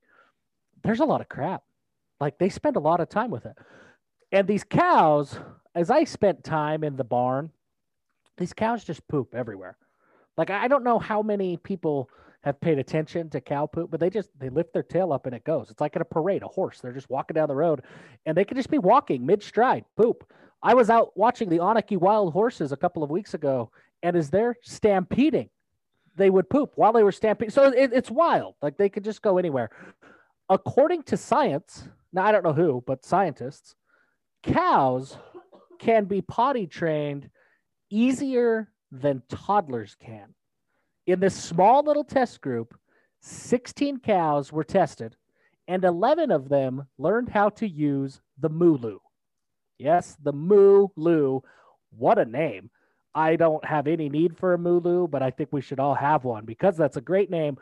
There's 0.83 0.99
a 0.99 1.05
lot 1.05 1.21
of 1.21 1.29
crap. 1.29 1.63
Like 2.19 2.37
they 2.37 2.49
spend 2.49 2.75
a 2.75 2.81
lot 2.81 2.99
of 2.99 3.09
time 3.09 3.29
with 3.29 3.45
it. 3.45 3.55
And 4.31 4.47
these 4.47 4.63
cows, 4.63 5.37
as 5.75 5.89
I 5.89 6.03
spent 6.03 6.43
time 6.43 6.83
in 6.83 6.97
the 6.97 7.03
barn, 7.03 7.51
these 8.37 8.53
cows 8.53 8.83
just 8.83 9.07
poop 9.07 9.33
everywhere. 9.35 9.77
Like 10.37 10.49
I 10.49 10.67
don't 10.67 10.83
know 10.83 10.99
how 10.99 11.21
many 11.21 11.57
people 11.57 12.09
have 12.43 12.61
paid 12.61 12.79
attention 12.79 13.29
to 13.31 13.41
cow 13.41 13.65
poop, 13.65 13.91
but 13.91 13.99
they 13.99 14.09
just 14.09 14.29
they 14.39 14.49
lift 14.49 14.73
their 14.73 14.83
tail 14.83 15.11
up 15.11 15.25
and 15.25 15.35
it 15.35 15.43
goes. 15.43 15.69
It's 15.69 15.81
like 15.81 15.95
at 15.95 16.01
a 16.01 16.05
parade, 16.05 16.43
a 16.43 16.47
horse. 16.47 16.79
They're 16.79 16.93
just 16.93 17.09
walking 17.09 17.35
down 17.35 17.47
the 17.47 17.55
road 17.55 17.81
and 18.25 18.37
they 18.37 18.45
could 18.45 18.57
just 18.57 18.69
be 18.69 18.77
walking 18.77 19.25
mid 19.25 19.43
stride, 19.43 19.85
poop. 19.95 20.31
I 20.63 20.73
was 20.73 20.89
out 20.89 21.15
watching 21.15 21.49
the 21.49 21.59
Onaqui 21.59 21.97
Wild 21.97 22.33
Horses 22.33 22.71
a 22.71 22.77
couple 22.77 23.03
of 23.03 23.09
weeks 23.09 23.33
ago, 23.33 23.71
and 24.01 24.15
as 24.15 24.29
they're 24.29 24.55
stampeding, 24.61 25.49
they 26.15 26.29
would 26.29 26.49
poop 26.49 26.71
while 26.75 26.93
they 26.93 27.03
were 27.03 27.11
stampeding. 27.11 27.51
So 27.51 27.71
it, 27.71 27.91
it's 27.93 28.09
wild. 28.09 28.55
Like 28.61 28.77
they 28.77 28.89
could 28.89 29.03
just 29.03 29.21
go 29.21 29.37
anywhere. 29.37 29.69
According 30.49 31.03
to 31.03 31.17
science, 31.17 31.87
now 32.13 32.23
I 32.23 32.31
don't 32.31 32.43
know 32.43 32.53
who, 32.53 32.83
but 32.87 33.05
scientists, 33.05 33.75
cows 34.43 35.17
can 35.79 36.05
be 36.05 36.21
potty 36.21 36.65
trained 36.65 37.29
easier 37.89 38.71
than 38.91 39.21
toddlers 39.29 39.95
can. 39.99 40.33
In 41.07 41.21
this 41.21 41.41
small 41.41 41.83
little 41.83 42.03
test 42.03 42.41
group, 42.41 42.77
16 43.21 43.99
cows 43.99 44.51
were 44.51 44.65
tested, 44.65 45.15
and 45.65 45.85
11 45.85 46.31
of 46.31 46.49
them 46.49 46.85
learned 46.97 47.29
how 47.29 47.47
to 47.49 47.67
use 47.67 48.19
the 48.37 48.49
Mooloo. 48.49 48.99
Yes, 49.77 50.17
the 50.21 50.33
Mooloo. 50.33 51.43
What 51.97 52.19
a 52.19 52.25
name. 52.25 52.69
I 53.15 53.37
don't 53.37 53.63
have 53.63 53.87
any 53.87 54.09
need 54.09 54.37
for 54.37 54.53
a 54.53 54.57
Mooloo, 54.57 55.09
but 55.09 55.23
I 55.23 55.31
think 55.31 55.49
we 55.53 55.61
should 55.61 55.79
all 55.79 55.95
have 55.95 56.25
one 56.25 56.43
because 56.43 56.75
that's 56.75 56.97
a 56.97 57.01
great 57.01 57.29
name. 57.29 57.57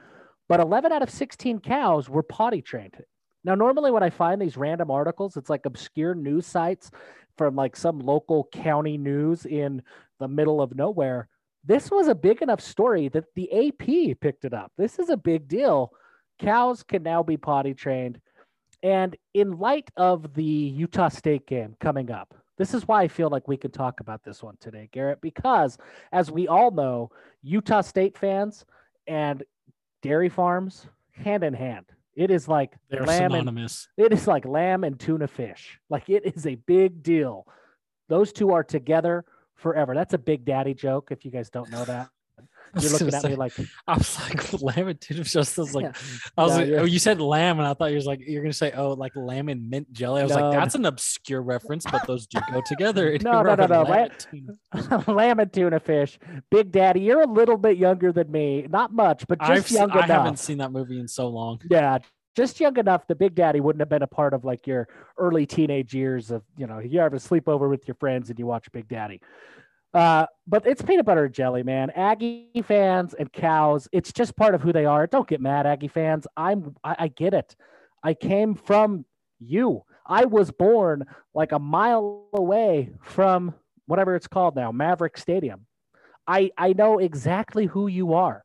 But 0.50 0.60
11 0.60 0.92
out 0.92 1.04
of 1.04 1.12
16 1.12 1.60
cows 1.60 2.10
were 2.10 2.24
potty 2.24 2.64
trained. 2.64 2.96
Now, 3.44 3.54
normally 3.54 3.92
when 3.92 4.02
I 4.02 4.10
find 4.10 4.42
these 4.42 4.58
random 4.58 4.90
articles, 4.90 5.38
it's 5.38 5.52
like 5.52 5.68
obscure 5.68 6.16
news 6.16 6.48
sites 6.48 6.90
from 7.38 7.56
like 7.56 7.76
some 7.76 8.00
local 8.00 8.50
county 8.52 8.98
news 8.98 9.46
in 9.46 9.84
the 10.20 10.28
middle 10.28 10.64
of 10.64 10.76
nowhere. 10.76 11.30
This 11.66 11.90
was 11.90 12.08
a 12.08 12.16
big 12.16 12.42
enough 12.42 12.62
story 12.62 13.10
that 13.10 13.26
the 13.36 13.52
AP 13.52 14.20
picked 14.20 14.46
it 14.46 14.54
up. 14.54 14.72
This 14.78 15.00
is 15.00 15.10
a 15.10 15.18
big 15.18 15.48
deal. 15.48 15.92
Cows 16.40 16.84
can 16.84 17.02
now 17.04 17.24
be 17.24 17.38
potty 17.38 17.74
trained. 17.74 18.20
And 18.84 19.16
in 19.34 19.58
light 19.58 19.90
of 19.98 20.34
the 20.36 20.44
Utah 20.44 21.10
State 21.10 21.48
game 21.48 21.76
coming 21.80 22.12
up, 22.12 22.36
this 22.58 22.74
is 22.74 22.88
why 22.88 23.02
I 23.02 23.08
feel 23.08 23.30
like 23.30 23.48
we 23.48 23.58
could 23.58 23.74
talk 23.74 24.00
about 24.00 24.24
this 24.24 24.44
one 24.44 24.58
today, 24.60 24.90
Garrett, 24.92 25.22
because 25.22 25.78
as 26.12 26.32
we 26.32 26.48
all 26.48 26.72
know, 26.72 27.10
Utah 27.42 27.82
State 27.82 28.18
fans 28.18 28.64
and 29.08 29.44
dairy 30.04 30.30
farms 30.30 30.88
hand 31.14 31.44
in 31.44 31.54
hand. 31.54 31.86
It 32.16 32.32
is 32.32 32.48
like 32.48 32.74
They're 32.90 33.06
lamb 33.06 33.24
and 33.24 33.42
synonymous. 33.42 33.88
it 33.98 34.14
is 34.14 34.28
like 34.28 34.46
lamb 34.46 34.84
and 34.84 35.00
tuna 35.00 35.28
fish. 35.28 35.80
Like 35.90 36.10
it 36.10 36.26
is 36.36 36.46
a 36.46 36.56
big 36.56 37.02
deal. 37.04 37.46
Those 38.08 38.32
two 38.32 38.52
are 38.52 38.64
together 38.64 39.26
forever. 39.56 39.94
That's 39.94 40.14
a 40.14 40.18
big 40.18 40.46
daddy 40.46 40.74
joke. 40.74 41.10
If 41.12 41.26
you 41.26 41.32
guys 41.32 41.50
don't 41.50 41.70
know 41.72 41.84
that, 41.86 42.10
you're 42.80 42.92
looking 42.92 43.08
at 43.14 43.22
say- 43.22 43.30
me 43.30 43.36
like, 43.36 43.54
I 43.88 43.96
was 43.98 44.20
like 44.20 44.62
lamb 44.62 44.88
and 44.90 45.00
tuna 45.00 45.24
just 45.24 45.58
was 45.58 45.74
like 45.74 45.86
Yeah. 45.86 45.92
I 46.38 46.44
was 46.44 46.58
No, 46.58 46.64
like, 46.64 46.74
oh, 46.82 46.84
you 46.86 47.00
said 47.00 47.22
lamb, 47.22 47.60
and 47.60 47.68
I 47.68 47.74
thought 47.74 47.90
you 47.92 47.96
was 47.96 48.06
like 48.06 48.20
you're 48.28 48.42
gonna 48.44 48.52
say 48.54 48.74
oh 48.76 48.92
like 48.94 49.16
lamb 49.16 49.48
and 49.50 49.70
mint 49.70 49.92
jelly. 49.94 50.22
I 50.22 50.24
was 50.26 50.36
No, 50.36 50.50
like 50.50 50.60
that's 50.60 50.76
an 50.76 50.86
obscure 50.86 51.42
reference, 51.42 51.86
but 51.90 52.06
those 52.08 52.28
do 52.28 52.40
go 52.52 52.62
together. 52.66 53.18
No, 53.22 53.42
no, 53.42 53.56
no, 53.56 53.66
no, 53.68 53.82
lamb 53.84 54.10
and 54.74 55.08
lamb 55.08 55.40
and 55.40 55.54
tuna 55.54 55.80
fish. 55.80 56.20
Big 56.52 56.72
daddy, 56.72 57.00
you're 57.02 57.22
a 57.22 57.28
little 57.32 57.58
bit 57.58 57.78
younger 57.78 58.12
than 58.12 58.30
me. 58.32 58.66
Not 58.70 58.94
much, 58.94 59.26
but 59.28 59.40
just 59.40 59.52
I've 59.52 59.72
young 59.72 59.92
I 59.92 60.00
enough. 60.00 60.08
haven't 60.10 60.40
seen 60.40 60.58
that 60.58 60.72
movie 60.72 61.00
in 61.00 61.08
so 61.08 61.28
long. 61.30 61.62
Yeah, 61.70 62.00
just 62.36 62.60
young 62.60 62.78
enough. 62.78 63.08
The 63.08 63.16
Big 63.16 63.36
Daddy 63.36 63.62
wouldn't 63.62 63.82
have 63.82 63.90
been 63.90 64.04
a 64.04 64.08
part 64.08 64.34
of 64.34 64.44
like 64.44 64.68
your 64.68 64.88
early 65.18 65.46
teenage 65.46 65.94
years 65.94 66.32
of 66.32 66.44
you 66.58 66.68
know 66.68 66.80
you 66.80 67.00
have 67.00 67.14
a 67.14 67.18
sleepover 67.18 67.70
with 67.70 67.88
your 67.88 67.96
friends 67.96 68.30
and 68.30 68.38
you 68.38 68.46
watch 68.46 68.72
Big 68.72 68.88
Daddy. 68.88 69.22
Uh, 69.94 70.26
but 70.46 70.68
it's 70.68 70.82
peanut 70.82 71.06
butter 71.06 71.26
and 71.26 71.34
jelly, 71.34 71.64
man. 71.64 71.90
Aggie 71.92 72.50
fans 72.68 73.14
and 73.14 73.32
cows. 73.32 73.88
It's 73.94 74.12
just 74.12 74.36
part 74.36 74.54
of 74.54 74.62
who 74.62 74.74
they 74.74 74.86
are. 74.86 75.08
Don't 75.08 75.28
get 75.28 75.40
mad, 75.40 75.66
Aggie 75.66 75.88
fans. 75.88 76.28
I'm. 76.36 76.76
I, 76.84 76.96
I 77.00 77.08
get 77.08 77.34
it. 77.34 77.56
I 78.04 78.14
came 78.14 78.56
from 78.56 79.06
you. 79.40 79.84
I 80.06 80.26
was 80.26 80.52
born 80.52 81.06
like 81.34 81.52
a 81.54 81.60
mile 81.60 82.28
away 82.34 82.92
from 83.02 83.56
whatever 83.88 84.16
it's 84.16 84.28
called 84.28 84.56
now, 84.56 84.72
Maverik 84.72 85.18
Stadium. 85.18 85.66
I 86.28 86.52
I 86.58 86.74
know 86.74 87.00
exactly 87.00 87.66
who 87.66 87.88
you 87.88 88.14
are 88.14 88.45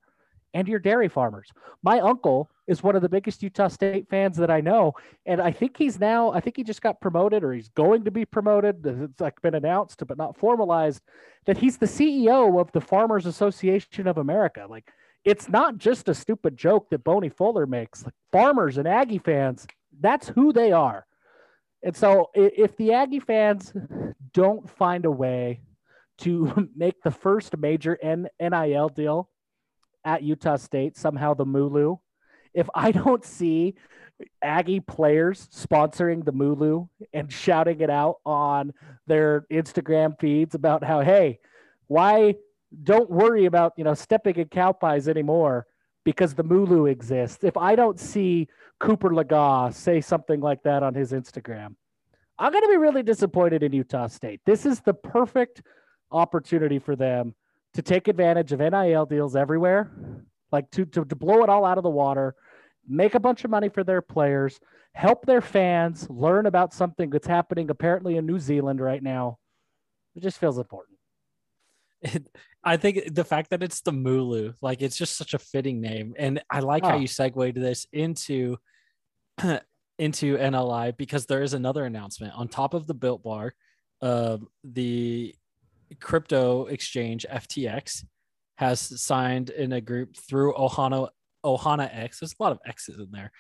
and 0.55 0.69
your 0.69 0.79
dairy 0.79 1.09
farmers. 1.09 1.49
My 1.83 2.01
uncle 2.01 2.51
is 2.67 2.83
one 2.83 2.97
of 2.97 3.03
the 3.03 3.09
biggest 3.09 3.43
Utah 3.43 3.69
State 3.69 4.09
fans 4.09 4.37
that 4.37 4.51
I 4.51 4.61
know, 4.61 4.95
and 5.27 5.41
I 5.41 5.53
think 5.53 5.77
he's 5.77 5.99
now 5.99 6.33
I 6.33 6.41
think 6.41 6.57
he 6.57 6.65
just 6.65 6.83
got 6.83 7.01
promoted 7.01 7.45
or 7.45 7.53
he's 7.53 7.69
going 7.69 8.05
to 8.05 8.11
be 8.11 8.25
promoted. 8.25 8.85
It's 8.85 9.21
like 9.21 9.41
been 9.43 9.55
announced 9.55 10.03
but 10.07 10.19
not 10.19 10.37
formalized 10.37 11.03
that 11.47 11.59
he's 11.59 11.79
the 11.79 11.87
CEO 11.87 12.61
of 12.61 12.71
the 12.73 12.81
Farmers 12.81 13.27
Association 13.27 14.07
of 14.07 14.19
America. 14.19 14.67
Like 14.69 14.91
it's 15.25 15.49
not 15.49 15.79
just 15.79 16.09
a 16.09 16.15
stupid 16.15 16.57
joke 16.57 16.91
that 16.91 17.05
Boney 17.05 17.29
Fuller 17.29 17.67
makes. 17.67 18.05
Like 18.05 18.15
farmers 18.33 18.79
and 18.79 18.89
Aggie 18.89 19.19
fans, 19.19 19.67
that's 20.01 20.29
who 20.29 20.53
they 20.53 20.73
are. 20.73 21.07
And 21.83 21.97
so 21.97 22.31
if 22.35 22.77
the 22.77 22.93
Aggie 22.93 23.21
fans 23.21 23.73
don't 24.33 24.69
find 24.69 25.05
a 25.05 25.11
way 25.11 25.61
to 26.19 26.69
make 26.77 27.03
the 27.03 27.11
first 27.11 27.57
major 27.57 27.99
NIL 28.03 28.89
deal 28.91 29.29
at 30.05 30.23
Utah 30.23 30.57
State, 30.57 30.97
somehow 30.97 31.35
the 31.35 31.47
Mooloo, 31.47 31.99
if 32.55 32.69
I 32.75 32.93
don't 32.93 33.25
see 33.25 33.75
Aggie 34.43 34.81
players 34.81 35.49
sponsoring 35.49 36.25
the 36.25 36.33
Mooloo 36.33 36.89
and 37.13 37.33
shouting 37.33 37.81
it 37.81 37.91
out 37.91 38.17
on 38.25 38.73
their 39.07 39.47
Instagram 39.51 40.19
feeds 40.21 40.55
about 40.55 40.85
how, 40.85 41.01
hey, 41.01 41.39
why 41.87 42.35
don't 42.85 43.11
worry 43.11 43.47
about, 43.47 43.73
you 43.77 43.85
know, 43.85 43.95
stepping 43.95 44.37
in 44.37 44.49
cow 44.49 44.73
pies 44.73 45.09
anymore 45.09 45.67
because 46.05 46.35
the 46.35 46.45
Mulu 46.45 46.91
exists. 46.91 47.45
If 47.45 47.57
I 47.57 47.75
don't 47.75 47.99
see 47.99 48.49
Cooper 48.79 49.11
Legas 49.11 49.75
say 49.75 50.01
something 50.01 50.41
like 50.41 50.63
that 50.63 50.83
on 50.83 50.95
his 50.95 51.13
Instagram, 51.13 51.75
I'm 52.39 52.53
going 52.53 52.63
to 52.63 52.69
be 52.69 52.77
really 52.77 53.03
disappointed 53.03 53.63
in 53.63 53.73
Utah 53.73 54.07
State. 54.07 54.41
This 54.47 54.65
is 54.65 54.81
the 54.81 54.95
perfect 54.95 55.63
opportunity 56.11 56.79
for 56.79 56.97
them 56.97 57.35
to 57.75 57.83
take 57.83 58.09
advantage 58.09 58.53
of 58.53 58.61
NIL 58.61 59.07
deals 59.07 59.37
everywhere, 59.37 59.91
like 60.53 60.71
to, 60.73 60.85
to, 60.87 61.05
to 61.05 61.17
blow 61.17 61.43
it 61.43 61.49
all 61.49 61.65
out 61.65 61.79
of 61.79 61.85
the 61.85 61.91
water, 61.91 62.35
make 62.89 63.15
a 63.15 63.21
bunch 63.21 63.45
of 63.45 63.51
money 63.51 63.69
for 63.69 63.85
their 63.85 64.03
players, 64.03 64.59
help 64.95 65.25
their 65.25 65.41
fans 65.41 66.09
learn 66.11 66.47
about 66.47 66.75
something 66.75 67.11
that's 67.11 67.27
happening 67.27 67.71
apparently 67.71 68.17
in 68.17 68.27
New 68.27 68.39
Zealand 68.39 68.81
right 68.81 69.03
now. 69.03 69.39
It 70.17 70.23
just 70.23 70.39
feels 70.39 70.59
important. 70.59 70.99
It, 72.03 72.29
I 72.65 72.77
think 72.77 73.15
the 73.15 73.25
fact 73.25 73.51
that 73.51 73.63
it's 73.63 73.81
the 73.83 73.93
Mooloo, 73.93 74.55
like 74.61 74.83
it's 74.83 74.97
just 74.97 75.17
such 75.17 75.35
a 75.35 75.39
fitting 75.39 75.81
name, 75.81 76.15
and 76.19 76.43
I 76.51 76.61
like 76.61 76.85
oh. 76.85 76.91
how 76.91 76.97
you 76.97 77.07
segued 77.07 77.55
this 77.55 77.87
into 77.93 78.57
into 79.99 80.39
NLI 80.39 80.97
because 80.97 81.27
there 81.27 81.43
is 81.43 81.55
another 81.55 81.85
announcement 81.85 82.35
on 82.35 82.49
top 82.49 82.75
of 82.75 82.87
the 82.87 82.95
Built 82.95 83.23
Bar, 83.23 83.55
uh, 84.03 84.39
the 84.65 85.35
crypto 86.01 86.67
exchange 86.67 87.27
FTX 87.31 88.05
has 88.59 89.01
signed 89.01 89.51
in 89.51 89.73
a 89.73 89.81
group 89.81 90.17
through 90.17 90.55
Ohana 90.55 91.09
Ohana 91.45 91.89
X. 91.93 92.21
There's 92.21 92.35
a 92.39 92.43
lot 92.43 92.53
of 92.53 92.59
X's 92.67 92.99
in 92.99 93.11
there. 93.11 93.33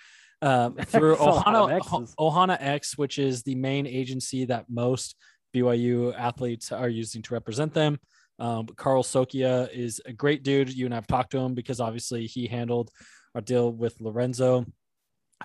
Um, 0.42 0.75
through 0.87 1.16
Ohana 1.16 1.80
Ohana 2.19 2.57
X, 2.59 2.97
which 2.97 3.19
is 3.19 3.42
the 3.42 3.54
main 3.54 3.87
agency 3.87 4.47
that 4.47 4.66
most 4.71 5.16
BYU 5.54 6.16
athletes 6.16 6.73
are 6.73 6.88
using 6.88 7.23
to 7.23 7.35
represent 7.35 7.75
them. 7.75 7.99
Um, 8.38 8.66
Carl 8.76 9.02
Sokia 9.02 9.71
is 9.71 10.00
a 10.07 10.12
great 10.12 10.42
dude. 10.42 10.75
You 10.75 10.87
and 10.87 10.95
I've 10.95 11.07
talked 11.07 11.33
to 11.33 11.38
him 11.38 11.54
because 11.54 11.80
obviously 11.80 12.26
he 12.26 12.47
handled 12.47 12.90
our 13.35 13.42
deal 13.42 13.71
with 13.71 14.00
Lorenzo 14.00 14.64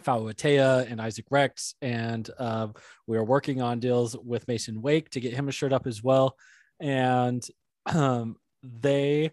Fauatea 0.03 0.89
and 0.89 1.01
Isaac 1.01 1.25
Rex, 1.29 1.75
and 1.81 2.29
uh, 2.37 2.67
we 3.07 3.17
are 3.17 3.23
working 3.23 3.61
on 3.61 3.79
deals 3.79 4.15
with 4.17 4.47
Mason 4.47 4.81
Wake 4.81 5.09
to 5.11 5.19
get 5.19 5.33
him 5.33 5.47
a 5.47 5.51
shirt 5.51 5.73
up 5.73 5.87
as 5.87 6.03
well. 6.03 6.35
And 6.79 7.45
um, 7.85 8.37
they, 8.63 9.31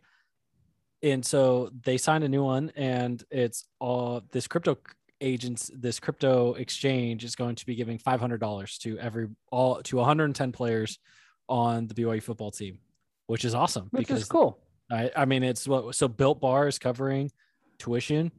and 1.02 1.24
so 1.24 1.70
they 1.84 1.98
signed 1.98 2.24
a 2.24 2.28
new 2.28 2.44
one, 2.44 2.72
and 2.76 3.22
it's 3.30 3.66
all 3.80 4.22
this 4.30 4.46
crypto 4.46 4.78
agents, 5.20 5.70
this 5.74 6.00
crypto 6.00 6.54
exchange 6.54 7.24
is 7.24 7.34
going 7.36 7.56
to 7.56 7.66
be 7.66 7.74
giving 7.74 7.98
five 7.98 8.20
hundred 8.20 8.40
dollars 8.40 8.78
to 8.78 8.98
every 8.98 9.28
all 9.50 9.82
to 9.82 9.96
110 9.96 10.52
players 10.52 10.98
on 11.48 11.86
the 11.86 11.94
BYU 11.94 12.22
football 12.22 12.50
team 12.50 12.78
which 13.26 13.44
is 13.44 13.54
awesome 13.54 13.88
which 13.92 14.06
because 14.06 14.22
is 14.22 14.28
cool. 14.28 14.58
I, 14.90 15.10
I 15.16 15.24
mean, 15.24 15.42
it's 15.42 15.66
what 15.66 15.94
so 15.94 16.06
Built 16.06 16.40
Bar 16.40 16.68
is 16.68 16.78
covering 16.78 17.30
tuition. 17.78 18.30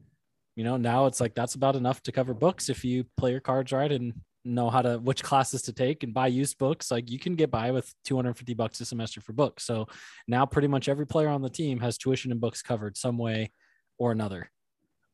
You 0.56 0.64
know, 0.64 0.78
now 0.78 1.08
it's 1.08 1.20
like 1.20 1.34
that's 1.34 1.56
about 1.56 1.76
enough 1.76 2.04
to 2.04 2.12
cover 2.12 2.34
books 2.36 2.70
if 2.70 2.86
you 2.86 3.06
play 3.18 3.32
your 3.32 3.40
cards 3.40 3.72
right 3.72 3.92
and 3.92 4.14
know 4.46 4.70
how 4.70 4.82
to 4.82 4.98
which 5.00 5.24
classes 5.24 5.62
to 5.64 5.74
take 5.74 6.04
and 6.04 6.14
buy 6.14 6.28
used 6.28 6.58
books. 6.58 6.92
Like 6.92 7.10
you 7.10 7.20
can 7.20 7.36
get 7.36 7.52
by 7.52 7.72
with 7.72 7.94
250 8.06 8.54
bucks 8.54 8.82
a 8.82 8.86
semester 8.86 9.22
for 9.22 9.34
books. 9.34 9.64
So 9.64 9.88
now 10.28 10.46
pretty 10.46 10.68
much 10.68 10.90
every 10.90 11.08
player 11.08 11.30
on 11.30 11.42
the 11.42 11.50
team 11.50 11.80
has 11.80 11.98
tuition 11.98 12.32
and 12.32 12.42
books 12.42 12.62
covered 12.62 12.98
some 12.98 13.18
way 13.18 13.52
or 13.98 14.12
another. 14.12 14.52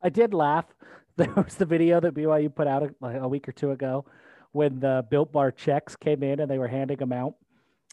I 0.02 0.10
did 0.10 0.34
laugh. 0.34 0.66
There 1.18 1.34
was 1.36 1.56
the 1.56 1.66
video 1.66 2.00
that 2.00 2.14
BYU 2.14 2.56
put 2.56 2.66
out 2.66 2.82
a, 2.82 2.96
like 3.02 3.18
a 3.18 3.28
week 3.28 3.50
or 3.50 3.52
two 3.52 3.72
ago 3.72 4.06
when 4.54 4.80
the 4.80 5.06
Built 5.12 5.34
Bar 5.34 5.52
checks 5.52 5.98
came 5.98 6.24
in 6.24 6.40
and 6.40 6.50
they 6.50 6.58
were 6.58 6.70
handing 6.70 6.96
them 6.96 7.12
out 7.12 7.34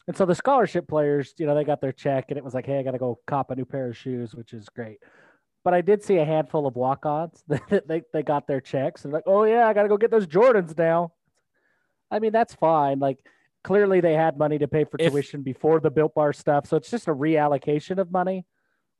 and 0.07 0.15
so 0.15 0.25
the 0.25 0.35
scholarship 0.35 0.87
players, 0.87 1.33
you 1.37 1.45
know, 1.45 1.53
they 1.53 1.65
got 1.65 1.81
their 1.81 1.91
check 1.91 2.25
and 2.29 2.37
it 2.37 2.43
was 2.43 2.53
like, 2.53 2.65
hey, 2.65 2.79
I 2.79 2.83
got 2.83 2.91
to 2.91 2.97
go 2.97 3.19
cop 3.27 3.51
a 3.51 3.55
new 3.55 3.65
pair 3.65 3.89
of 3.89 3.97
shoes, 3.97 4.33
which 4.33 4.53
is 4.53 4.69
great. 4.69 4.99
But 5.65 5.73
I 5.73 5.81
did 5.81 6.01
see 6.01 6.17
a 6.17 6.25
handful 6.25 6.65
of 6.65 6.77
walk 6.77 7.05
ons 7.05 7.43
that 7.47 7.87
they, 7.87 8.03
they 8.13 8.23
got 8.23 8.47
their 8.47 8.61
checks 8.61 9.03
and 9.03 9.13
like, 9.13 9.25
oh, 9.25 9.43
yeah, 9.43 9.67
I 9.67 9.73
got 9.73 9.83
to 9.83 9.89
go 9.89 9.97
get 9.97 10.11
those 10.11 10.25
Jordans 10.25 10.77
now. 10.77 11.11
I 12.09 12.19
mean, 12.19 12.31
that's 12.31 12.53
fine. 12.55 12.99
Like, 12.99 13.19
clearly 13.63 14.01
they 14.01 14.13
had 14.13 14.37
money 14.37 14.57
to 14.59 14.67
pay 14.67 14.83
for 14.83 14.97
if, 14.99 15.11
tuition 15.11 15.41
before 15.41 15.79
the 15.79 15.91
built 15.91 16.13
bar 16.15 16.33
stuff. 16.33 16.67
So 16.67 16.77
it's 16.77 16.89
just 16.89 17.07
a 17.07 17.13
reallocation 17.13 17.97
of 17.99 18.11
money. 18.11 18.45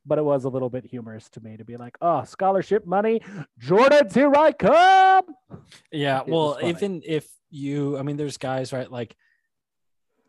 But 0.06 0.18
it 0.18 0.24
was 0.24 0.44
a 0.44 0.48
little 0.48 0.70
bit 0.70 0.86
humorous 0.86 1.28
to 1.30 1.40
me 1.40 1.58
to 1.58 1.64
be 1.64 1.76
like, 1.76 1.98
oh, 2.00 2.24
scholarship 2.24 2.86
money, 2.86 3.20
Jordans, 3.60 4.14
here 4.14 4.32
I 4.34 4.52
come. 4.52 5.34
Yeah. 5.92 6.20
It 6.20 6.28
well, 6.28 6.58
even 6.62 7.02
if 7.04 7.28
you, 7.50 7.98
I 7.98 8.02
mean, 8.02 8.16
there's 8.16 8.38
guys, 8.38 8.72
right? 8.72 8.90
Like, 8.90 9.16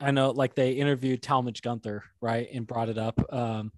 I 0.01 0.11
know 0.11 0.31
like 0.31 0.55
they 0.55 0.73
interviewed 0.73 1.21
Talmadge 1.21 1.61
Gunther, 1.61 2.03
right, 2.21 2.47
and 2.53 2.65
brought 2.65 2.89
it 2.89 2.97
up. 2.97 3.21
Um, 3.33 3.71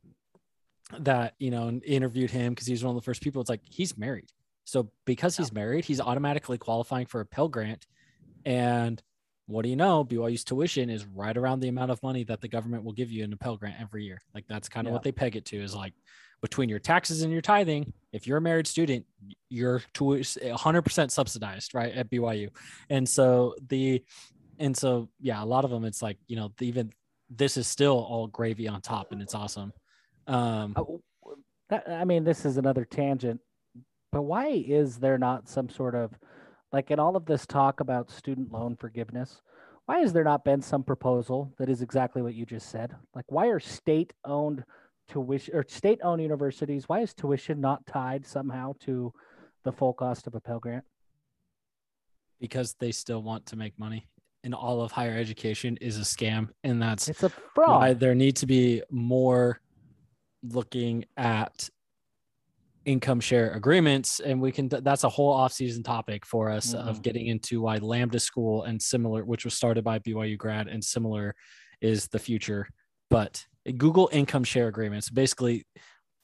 that 1.00 1.36
you 1.40 1.52
know, 1.52 1.68
and 1.68 1.84
interviewed 1.84 2.32
him 2.32 2.54
because 2.54 2.68
he's 2.68 2.84
one 2.84 2.96
of 2.96 3.02
the 3.02 3.06
first 3.06 3.22
people. 3.22 3.42
It's 3.42 3.50
like 3.50 3.62
he's 3.64 3.98
married, 3.98 4.30
so 4.66 4.92
because 5.06 5.38
he's 5.38 5.52
married, 5.52 5.86
he's 5.86 6.02
automatically 6.02 6.58
qualifying 6.58 7.06
for 7.06 7.22
a 7.22 7.26
Pell 7.26 7.48
Grant. 7.48 7.88
And 8.46 9.02
what 9.48 9.64
do 9.64 9.70
you 9.70 9.76
know? 9.76 10.06
BYU's 10.06 10.44
tuition 10.44 10.90
is 10.90 11.06
right 11.06 11.36
around 11.36 11.60
the 11.60 11.68
amount 11.68 11.92
of 11.92 12.02
money 12.04 12.24
that 12.26 12.42
the 12.42 12.48
government 12.48 12.84
will 12.84 12.94
give 12.94 13.12
you 13.12 13.24
in 13.24 13.34
a 13.34 13.38
Pell 13.38 13.58
Grant 13.58 13.76
every 13.80 14.06
year. 14.06 14.20
Like 14.34 14.46
that's 14.48 14.70
kind 14.70 14.88
of 14.88 14.92
yeah. 14.92 14.94
what 14.94 15.04
they 15.04 15.12
peg 15.12 15.36
it 15.36 15.46
to. 15.46 15.62
Is 15.62 15.76
like 15.76 15.94
between 16.42 16.70
your 16.70 16.80
taxes 16.80 17.22
and 17.22 17.32
your 17.32 17.42
tithing, 17.42 17.94
if 18.14 18.26
you're 18.26 18.38
a 18.38 18.42
married 18.42 18.68
student, 18.68 19.06
you're 19.50 19.82
tuition 19.94 20.42
100% 20.42 21.12
subsidized, 21.12 21.76
right, 21.76 21.94
at 21.94 22.10
BYU. 22.10 22.50
And 22.90 23.08
so 23.08 23.56
the 23.68 24.04
and 24.60 24.76
so 24.76 25.10
yeah, 25.20 25.44
a 25.44 25.46
lot 25.46 25.66
of 25.66 25.72
them 25.72 25.86
it's 25.86 26.02
like 26.02 26.18
you 26.28 26.36
know 26.36 26.52
even 26.60 26.92
this 27.30 27.58
is 27.58 27.68
still 27.68 27.98
all 27.98 28.28
gravy 28.28 28.68
on 28.68 28.82
top, 28.82 29.12
and 29.12 29.22
it's 29.22 29.36
awesome. 29.36 29.74
Um, 30.28 30.74
oh, 30.76 31.02
I 31.88 32.04
mean, 32.06 32.24
this 32.24 32.46
is 32.46 32.58
another 32.58 32.86
tangent, 32.86 33.40
but 34.12 34.24
why 34.24 34.48
is 34.48 34.98
there 34.98 35.18
not 35.18 35.48
some 35.48 35.70
sort 35.70 35.96
of 35.96 36.12
like 36.72 36.92
in 36.92 37.00
all 37.00 37.16
of 37.16 37.26
this 37.26 37.46
talk 37.46 37.80
about 37.80 38.12
student 38.12 38.52
loan 38.52 38.76
forgiveness? 38.76 39.42
Why 39.86 40.00
has 40.00 40.14
there 40.14 40.24
not 40.24 40.46
been 40.46 40.62
some 40.62 40.84
proposal 40.84 41.54
that 41.58 41.70
is 41.70 41.82
exactly 41.82 42.22
what 42.22 42.36
you 42.36 42.46
just 42.46 42.70
said? 42.70 42.96
Like, 43.14 43.26
why 43.30 43.48
are 43.48 43.60
state 43.60 44.14
owned 44.24 44.64
tuition 45.12 45.56
or 45.56 45.66
state 45.68 46.00
owned 46.04 46.22
universities, 46.22 46.88
why 46.88 47.02
is 47.02 47.14
tuition 47.14 47.60
not 47.60 47.86
tied 47.86 48.26
somehow 48.26 48.74
to 48.82 49.14
the 49.64 49.72
full 49.72 49.94
cost 49.94 50.28
of 50.28 50.36
a 50.36 50.40
Pell 50.40 50.60
Grant? 50.60 50.86
Because 52.40 52.76
they 52.80 52.92
still 52.92 53.22
want 53.22 53.46
to 53.48 53.56
make 53.56 53.78
money 53.78 54.08
and 54.44 54.56
all 54.56 54.82
of 54.82 54.92
higher 54.92 55.16
education 55.16 55.78
is 55.78 55.98
a 55.98 56.02
scam 56.02 56.50
and 56.64 56.82
that's 56.82 57.08
it's 57.08 57.22
a 57.22 57.30
fraud. 57.30 57.80
why 57.80 57.94
there 57.94 58.16
need 58.16 58.36
to 58.38 58.48
be 58.48 58.82
more 58.90 59.62
looking 60.42 61.06
at 61.18 61.70
income 62.86 63.20
share 63.20 63.52
agreements 63.52 64.20
and 64.20 64.42
we 64.42 64.52
can 64.52 64.68
that's 64.68 65.04
a 65.04 65.10
whole 65.10 65.32
off-season 65.32 65.84
topic 65.84 66.26
for 66.26 66.50
us 66.50 66.74
mm-hmm. 66.74 66.88
of 66.88 67.02
getting 67.02 67.28
into 67.28 67.62
why 67.62 67.78
lambda 67.78 68.20
school 68.20 68.64
and 68.64 68.82
similar 68.82 69.24
which 69.24 69.46
was 69.46 69.54
started 69.54 69.84
by 69.84 70.00
byu 70.00 70.38
grad 70.38 70.68
and 70.68 70.84
similar 70.84 71.36
is 71.80 72.08
the 72.08 72.18
future 72.18 72.68
but 73.10 73.46
google 73.78 74.10
income 74.12 74.44
share 74.44 74.68
agreements 74.68 75.10
basically 75.10 75.66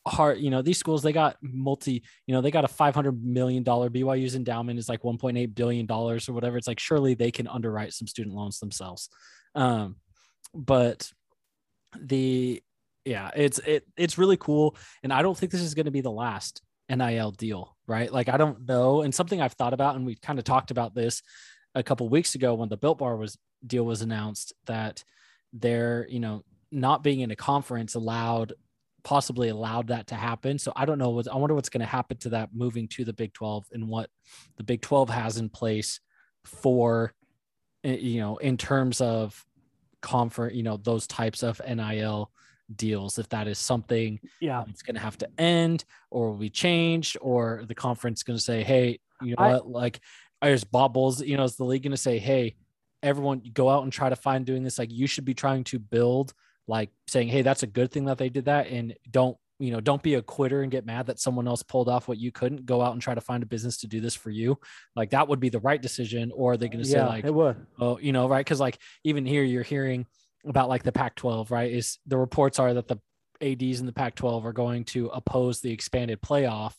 hard, 0.08 0.40
you 0.40 0.50
know, 0.50 0.62
these 0.62 0.78
schools, 0.78 1.04
they 1.04 1.12
got 1.12 1.38
multi, 1.42 2.04
you 2.26 2.34
know, 2.34 2.42
they 2.42 2.52
got 2.52 2.66
a 2.66 2.68
$500 2.68 3.22
million 3.22 3.64
BYU's 3.64 4.36
endowment 4.36 4.80
is 4.80 4.90
like 4.90 5.02
$1.8 5.02 5.56
billion 5.56 5.90
or 5.92 6.18
whatever. 6.30 6.58
It's 6.58 6.68
like, 6.68 6.80
surely 6.80 7.14
they 7.14 7.32
can 7.32 7.48
underwrite 7.48 7.94
some 7.94 8.08
student 8.08 8.36
loans 8.36 8.60
themselves. 8.60 9.10
Um, 9.56 9.98
but 10.54 11.12
the, 12.00 12.62
yeah, 13.08 13.32
it's, 13.36 13.60
it, 13.60 13.88
it's 13.96 14.18
really 14.18 14.38
cool. 14.38 14.76
And 15.04 15.14
I 15.14 15.22
don't 15.22 15.38
think 15.38 15.52
this 15.52 15.62
is 15.62 15.74
going 15.74 15.86
to 15.86 15.92
be 15.92 16.02
the 16.02 16.12
last 16.12 16.62
NIL 16.90 17.32
deal, 17.32 17.76
right? 17.88 18.12
Like, 18.12 18.30
I 18.30 18.38
don't 18.38 18.68
know. 18.68 19.02
And 19.02 19.14
something 19.14 19.42
I've 19.42 19.54
thought 19.54 19.74
about, 19.74 19.96
and 19.96 20.06
we 20.06 20.16
kind 20.16 20.40
of 20.40 20.46
talked 20.46 20.72
about 20.72 20.94
this 20.94 21.22
a 21.74 21.84
couple 21.84 22.10
weeks 22.10 22.36
ago 22.36 22.54
when 22.54 22.70
the 22.70 22.78
built 22.78 22.98
bar 22.98 23.16
was 23.16 23.38
deal 23.66 23.86
was 23.86 24.02
announced 24.02 24.54
that 24.66 25.04
they're, 25.54 26.06
you 26.10 26.20
know, 26.20 26.44
not 26.72 27.04
being 27.04 27.22
in 27.22 27.32
a 27.32 27.36
conference 27.36 27.96
allowed 27.96 28.54
possibly 29.04 29.48
allowed 29.48 29.88
that 29.88 30.08
to 30.08 30.16
happen. 30.16 30.60
So 30.60 30.74
I 30.76 30.84
don't 30.86 30.98
know 30.98 31.12
what 31.12 31.30
I 31.32 31.38
wonder 31.38 31.56
what's 31.56 31.70
going 31.70 31.80
to 31.80 31.88
happen 31.88 32.18
to 32.18 32.30
that 32.30 32.50
moving 32.54 32.90
to 32.90 33.06
the 33.06 33.14
Big 33.14 33.34
12 33.34 33.68
and 33.72 33.88
what 33.88 34.10
the 34.58 34.64
Big 34.64 34.82
12 34.82 35.10
has 35.10 35.38
in 35.38 35.48
place 35.48 36.02
for 36.44 37.14
eh, 37.86 37.96
you 37.96 38.20
know 38.20 38.36
in 38.38 38.58
terms 38.58 39.00
of 39.00 39.46
conference, 40.02 40.56
you 40.56 40.64
know, 40.64 40.78
those 40.78 41.08
types 41.08 41.44
of 41.44 41.62
NIL 41.68 42.32
deals 42.76 43.18
if 43.18 43.30
that 43.30 43.48
is 43.48 43.58
something 43.58 44.20
yeah. 44.42 44.64
it's 44.68 44.82
going 44.82 44.96
to 44.96 45.02
have 45.02 45.18
to 45.18 45.30
end 45.38 45.86
or 46.12 46.32
will 46.32 46.38
be 46.38 46.50
changed 46.50 47.18
or 47.22 47.64
the 47.68 47.76
conference 47.76 48.24
going 48.24 48.38
to 48.38 48.44
say 48.44 48.62
hey 48.62 49.00
you 49.22 49.36
know 49.38 49.44
I- 49.44 49.54
what? 49.54 49.70
Like 49.70 50.00
there's 50.42 50.64
bobbles 50.64 51.22
you 51.22 51.38
know 51.38 51.44
is 51.44 51.56
the 51.56 51.64
league 51.64 51.84
going 51.84 51.92
to 51.92 51.98
say 51.98 52.20
hey 52.20 52.56
everyone 53.04 53.42
go 53.54 53.70
out 53.70 53.84
and 53.84 53.94
try 53.94 54.10
to 54.10 54.16
find 54.16 54.46
doing 54.46 54.64
this. 54.64 54.80
Like 54.80 54.92
you 54.92 55.08
should 55.08 55.26
be 55.26 55.34
trying 55.34 55.64
to 55.66 55.80
build 55.80 56.34
like 56.68 56.90
saying 57.08 57.30
hey 57.30 57.42
that's 57.42 57.64
a 57.64 57.68
good 57.68 57.92
thing 57.92 58.06
that 58.06 58.18
they 58.18 58.30
did 58.30 58.46
that 58.46 58.68
and 58.68 58.94
don't 59.10 59.38
you 59.60 59.72
know 59.72 59.80
don't 59.80 60.04
be 60.04 60.16
a 60.16 60.22
quitter 60.22 60.62
and 60.62 60.72
get 60.72 60.86
mad 60.86 61.08
that 61.08 61.20
someone 61.20 61.48
else 61.48 61.64
pulled 61.64 61.90
off 61.90 62.08
what 62.08 62.18
you 62.18 62.32
couldn't. 62.32 62.66
Go 62.66 62.82
out 62.82 62.94
and 62.94 63.02
try 63.02 63.16
to 63.16 63.22
find 63.22 63.42
a 63.42 63.48
business 63.48 63.78
to 63.78 63.88
do 63.88 64.00
this 64.02 64.16
for 64.16 64.30
you. 64.30 64.60
Like 64.96 65.12
that 65.12 65.28
would 65.28 65.40
be 65.40 65.50
the 65.50 65.60
right 65.60 65.82
decision 65.82 66.32
or 66.36 66.54
are 66.54 66.58
they 66.58 66.68
going 66.68 66.84
to 66.84 66.90
say 66.90 66.98
yeah 66.98 67.08
like 67.08 67.26
it 67.26 67.34
would. 67.34 67.66
Oh, 67.80 67.98
you 67.98 68.12
know, 68.12 68.28
right? 68.28 68.46
Because 68.46 68.60
like 68.60 68.78
even 69.04 69.26
here, 69.26 69.44
you're 69.44 69.64
hearing 69.64 70.06
about 70.48 70.70
like 70.70 70.84
the 70.84 70.92
Pac-12, 70.92 71.52
right? 71.52 71.72
Is 71.72 72.00
the 72.06 72.18
reports 72.18 72.60
are 72.60 72.74
that 72.74 72.88
the 72.88 73.00
ads 73.42 73.80
in 73.80 73.86
the 73.86 73.94
Pac-12 73.94 74.46
are 74.46 74.54
going 74.54 74.86
to 74.86 75.08
oppose 75.08 75.62
the 75.62 75.72
expanded 75.72 76.22
playoff, 76.22 76.74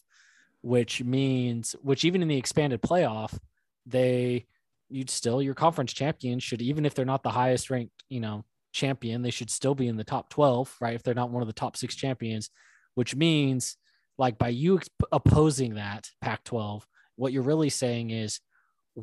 which 0.62 1.02
means, 1.02 1.76
which 1.82 2.04
even 2.04 2.22
in 2.22 2.28
the 2.28 2.36
expanded 2.36 2.82
playoff, 2.82 3.38
they 3.86 4.46
you'd 4.90 5.10
still 5.10 5.42
your 5.42 5.54
conference 5.54 5.92
champions 5.92 6.42
should 6.42 6.62
even 6.62 6.86
if 6.86 6.94
they're 6.94 7.04
not 7.04 7.22
the 7.22 7.30
highest 7.30 7.68
ranked, 7.70 8.02
you 8.08 8.20
know, 8.20 8.44
champion, 8.72 9.22
they 9.22 9.30
should 9.30 9.50
still 9.50 9.74
be 9.74 9.88
in 9.88 9.96
the 9.96 10.04
top 10.04 10.30
12, 10.30 10.76
right? 10.80 10.94
If 10.94 11.02
they're 11.02 11.14
not 11.14 11.30
one 11.30 11.42
of 11.42 11.46
the 11.46 11.52
top 11.52 11.76
six 11.76 11.94
champions, 11.94 12.50
which 12.94 13.14
means 13.14 13.76
like 14.18 14.38
by 14.38 14.48
you 14.48 14.80
opposing 15.12 15.74
that 15.74 16.10
Pac-12, 16.20 16.82
what 17.16 17.32
you're 17.32 17.42
really 17.42 17.70
saying 17.70 18.10
is 18.10 18.40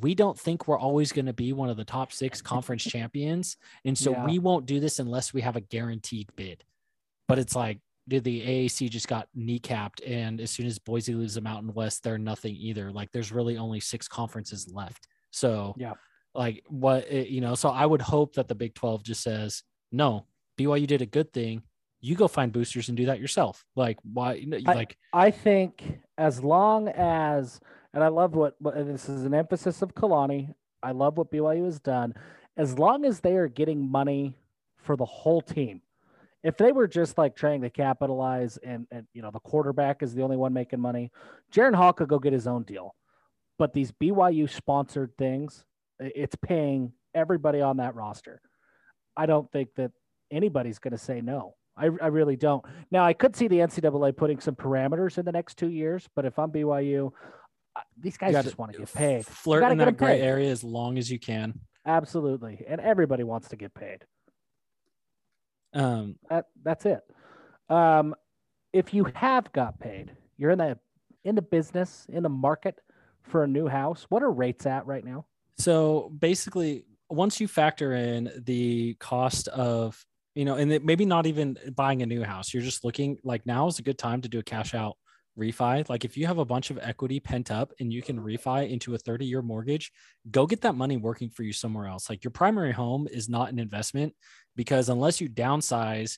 we 0.01 0.13
don't 0.13 0.37
think 0.37 0.67
we're 0.67 0.77
always 0.79 1.11
going 1.11 1.25
to 1.25 1.33
be 1.33 1.53
one 1.53 1.69
of 1.69 1.77
the 1.77 1.85
top 1.85 2.11
six 2.11 2.41
conference 2.53 2.83
champions. 2.83 3.57
And 3.85 3.97
so 3.97 4.11
Yeah. 4.11 4.25
we 4.25 4.39
won't 4.39 4.65
do 4.65 4.79
this 4.79 4.99
unless 4.99 5.33
we 5.33 5.41
have 5.41 5.55
a 5.55 5.61
guaranteed 5.61 6.29
bid. 6.35 6.63
But 7.27 7.39
it's 7.39 7.55
like, 7.55 7.79
did 8.07 8.23
the 8.23 8.41
AAC 8.41 8.89
just 8.89 9.07
got 9.07 9.27
kneecapped? 9.35 10.01
And 10.05 10.39
as 10.39 10.51
soon 10.51 10.67
as 10.67 10.77
Boise 10.77 11.15
leaves 11.15 11.35
the 11.35 11.41
Mountain 11.41 11.73
West, 11.73 12.03
they're 12.03 12.17
nothing 12.19 12.55
either. 12.55 12.91
Like 12.91 13.11
there's 13.11 13.31
really 13.31 13.57
only 13.57 13.79
six 13.79 14.07
conferences 14.07 14.69
left. 14.71 15.07
So, 15.31 15.73
Yeah. 15.77 15.93
like 16.35 16.63
what, 16.67 17.09
it, 17.09 17.29
you 17.29 17.41
know, 17.41 17.55
so 17.55 17.69
I 17.69 17.85
would 17.85 18.01
hope 18.01 18.35
that 18.35 18.47
the 18.47 18.55
Big 18.55 18.75
12 18.75 19.03
just 19.03 19.23
says, 19.23 19.63
no, 19.91 20.27
BYU 20.59 20.85
did 20.87 21.01
a 21.01 21.05
good 21.07 21.33
thing. 21.33 21.63
You 22.01 22.15
go 22.15 22.27
find 22.27 22.51
boosters 22.51 22.89
and 22.89 22.97
do 22.97 23.05
that 23.07 23.19
yourself. 23.19 23.65
Like, 23.75 23.97
why? 24.03 24.43
know, 24.45 24.59
I- 24.67 24.73
Like, 24.73 24.97
I 25.13 25.31
think 25.31 25.99
as 26.17 26.43
long 26.43 26.89
as, 26.89 27.59
and 27.95 28.03
I 28.03 28.09
love 28.09 28.35
what, 28.35 28.55
what 28.59 28.75
this 28.75 29.07
is 29.07 29.23
an 29.23 29.33
emphasis 29.33 29.81
of 29.81 29.95
Kalani. 29.95 30.53
I 30.83 30.91
love 30.91 31.17
what 31.17 31.31
BYU 31.31 31.63
has 31.63 31.79
done. 31.79 32.13
As 32.57 32.77
long 32.77 33.05
as 33.05 33.21
they 33.21 33.37
are 33.37 33.47
getting 33.47 33.89
money 33.89 34.35
for 34.75 34.97
the 34.97 35.05
whole 35.05 35.41
team, 35.41 35.81
if 36.43 36.57
they 36.57 36.73
were 36.73 36.87
just 36.87 37.17
like 37.17 37.35
trying 37.35 37.61
to 37.61 37.69
capitalize 37.69 38.57
and, 38.57 38.85
and 38.91 39.07
you 39.13 39.21
know 39.21 39.31
the 39.31 39.39
quarterback 39.39 40.03
is 40.03 40.13
the 40.13 40.21
only 40.21 40.37
one 40.37 40.53
making 40.53 40.81
money, 40.81 41.09
Jaren 41.51 41.73
Hall 41.73 41.93
could 41.93 42.09
go 42.09 42.19
get 42.19 42.33
his 42.33 42.47
own 42.47 42.63
deal. 42.63 42.93
But 43.57 43.73
these 43.73 43.93
BYU 43.93 44.49
sponsored 44.49 45.17
things, 45.17 45.63
it's 45.97 46.35
paying 46.35 46.91
everybody 47.15 47.61
on 47.61 47.77
that 47.77 47.95
roster. 47.95 48.41
I 49.15 49.25
don't 49.25 49.49
think 49.53 49.69
that 49.77 49.91
anybody's 50.29 50.79
going 50.79 50.91
to 50.91 50.97
say 50.97 51.21
no. 51.21 51.55
I, 51.77 51.85
I 51.85 52.07
really 52.07 52.35
don't. 52.35 52.63
Now, 52.91 53.05
I 53.05 53.13
could 53.13 53.35
see 53.35 53.47
the 53.47 53.59
NCAA 53.59 54.15
putting 54.15 54.39
some 54.39 54.55
parameters 54.55 55.17
in 55.17 55.25
the 55.25 55.31
next 55.31 55.57
two 55.57 55.69
years, 55.69 56.07
but 56.15 56.25
if 56.25 56.37
I'm 56.37 56.51
BYU, 56.51 57.11
these 57.97 58.17
guys 58.17 58.33
just 58.43 58.57
want 58.57 58.73
to 58.73 58.79
get 58.79 58.93
paid. 58.93 59.25
flirt 59.25 59.63
in 59.71 59.77
that 59.77 59.97
gray 59.97 60.19
paid. 60.19 60.23
area 60.25 60.51
as 60.51 60.63
long 60.63 60.97
as 60.97 61.11
you 61.11 61.19
can. 61.19 61.59
Absolutely. 61.85 62.63
And 62.67 62.81
everybody 62.81 63.23
wants 63.23 63.49
to 63.49 63.55
get 63.55 63.73
paid. 63.73 64.05
Um, 65.73 66.15
That, 66.29 66.47
that's 66.63 66.85
it. 66.85 67.01
Um, 67.69 68.15
if 68.73 68.93
you 68.93 69.05
have 69.13 69.51
got 69.53 69.79
paid, 69.79 70.11
you're 70.37 70.51
in 70.51 70.59
the 70.59 70.77
in 71.23 71.35
the 71.35 71.41
business, 71.41 72.05
in 72.09 72.23
the 72.23 72.29
market 72.29 72.79
for 73.23 73.43
a 73.43 73.47
new 73.47 73.67
house. 73.67 74.05
What 74.09 74.21
are 74.21 74.31
rates 74.31 74.65
at 74.65 74.85
right 74.85 75.03
now? 75.03 75.25
So 75.57 76.11
basically, 76.19 76.85
once 77.09 77.39
you 77.39 77.47
factor 77.47 77.93
in 77.93 78.31
the 78.45 78.95
cost 78.99 79.47
of, 79.47 80.05
you 80.35 80.45
know, 80.45 80.55
and 80.55 80.83
maybe 80.83 81.05
not 81.05 81.25
even 81.25 81.57
buying 81.75 82.03
a 82.03 82.05
new 82.05 82.23
house, 82.23 82.53
you're 82.53 82.63
just 82.63 82.83
looking 82.83 83.17
like 83.23 83.45
now 83.45 83.67
is 83.67 83.79
a 83.79 83.81
good 83.81 83.97
time 83.97 84.21
to 84.21 84.29
do 84.29 84.39
a 84.39 84.43
cash 84.43 84.75
out 84.75 84.97
refi. 85.39 85.87
Like 85.89 86.05
if 86.05 86.17
you 86.17 86.27
have 86.27 86.37
a 86.37 86.45
bunch 86.45 86.69
of 86.69 86.79
equity 86.81 87.19
pent 87.19 87.51
up 87.51 87.71
and 87.79 87.91
you 87.91 88.01
can 88.01 88.19
refi 88.19 88.69
into 88.69 88.95
a 88.95 88.97
30 88.97 89.25
year 89.25 89.41
mortgage, 89.41 89.91
go 90.31 90.45
get 90.45 90.61
that 90.61 90.75
money 90.75 90.97
working 90.97 91.29
for 91.29 91.43
you 91.43 91.53
somewhere 91.53 91.87
else. 91.87 92.09
Like 92.09 92.23
your 92.23 92.31
primary 92.31 92.71
home 92.71 93.07
is 93.09 93.29
not 93.29 93.51
an 93.51 93.59
investment 93.59 94.13
because 94.55 94.89
unless 94.89 95.19
you 95.19 95.29
downsize 95.29 96.17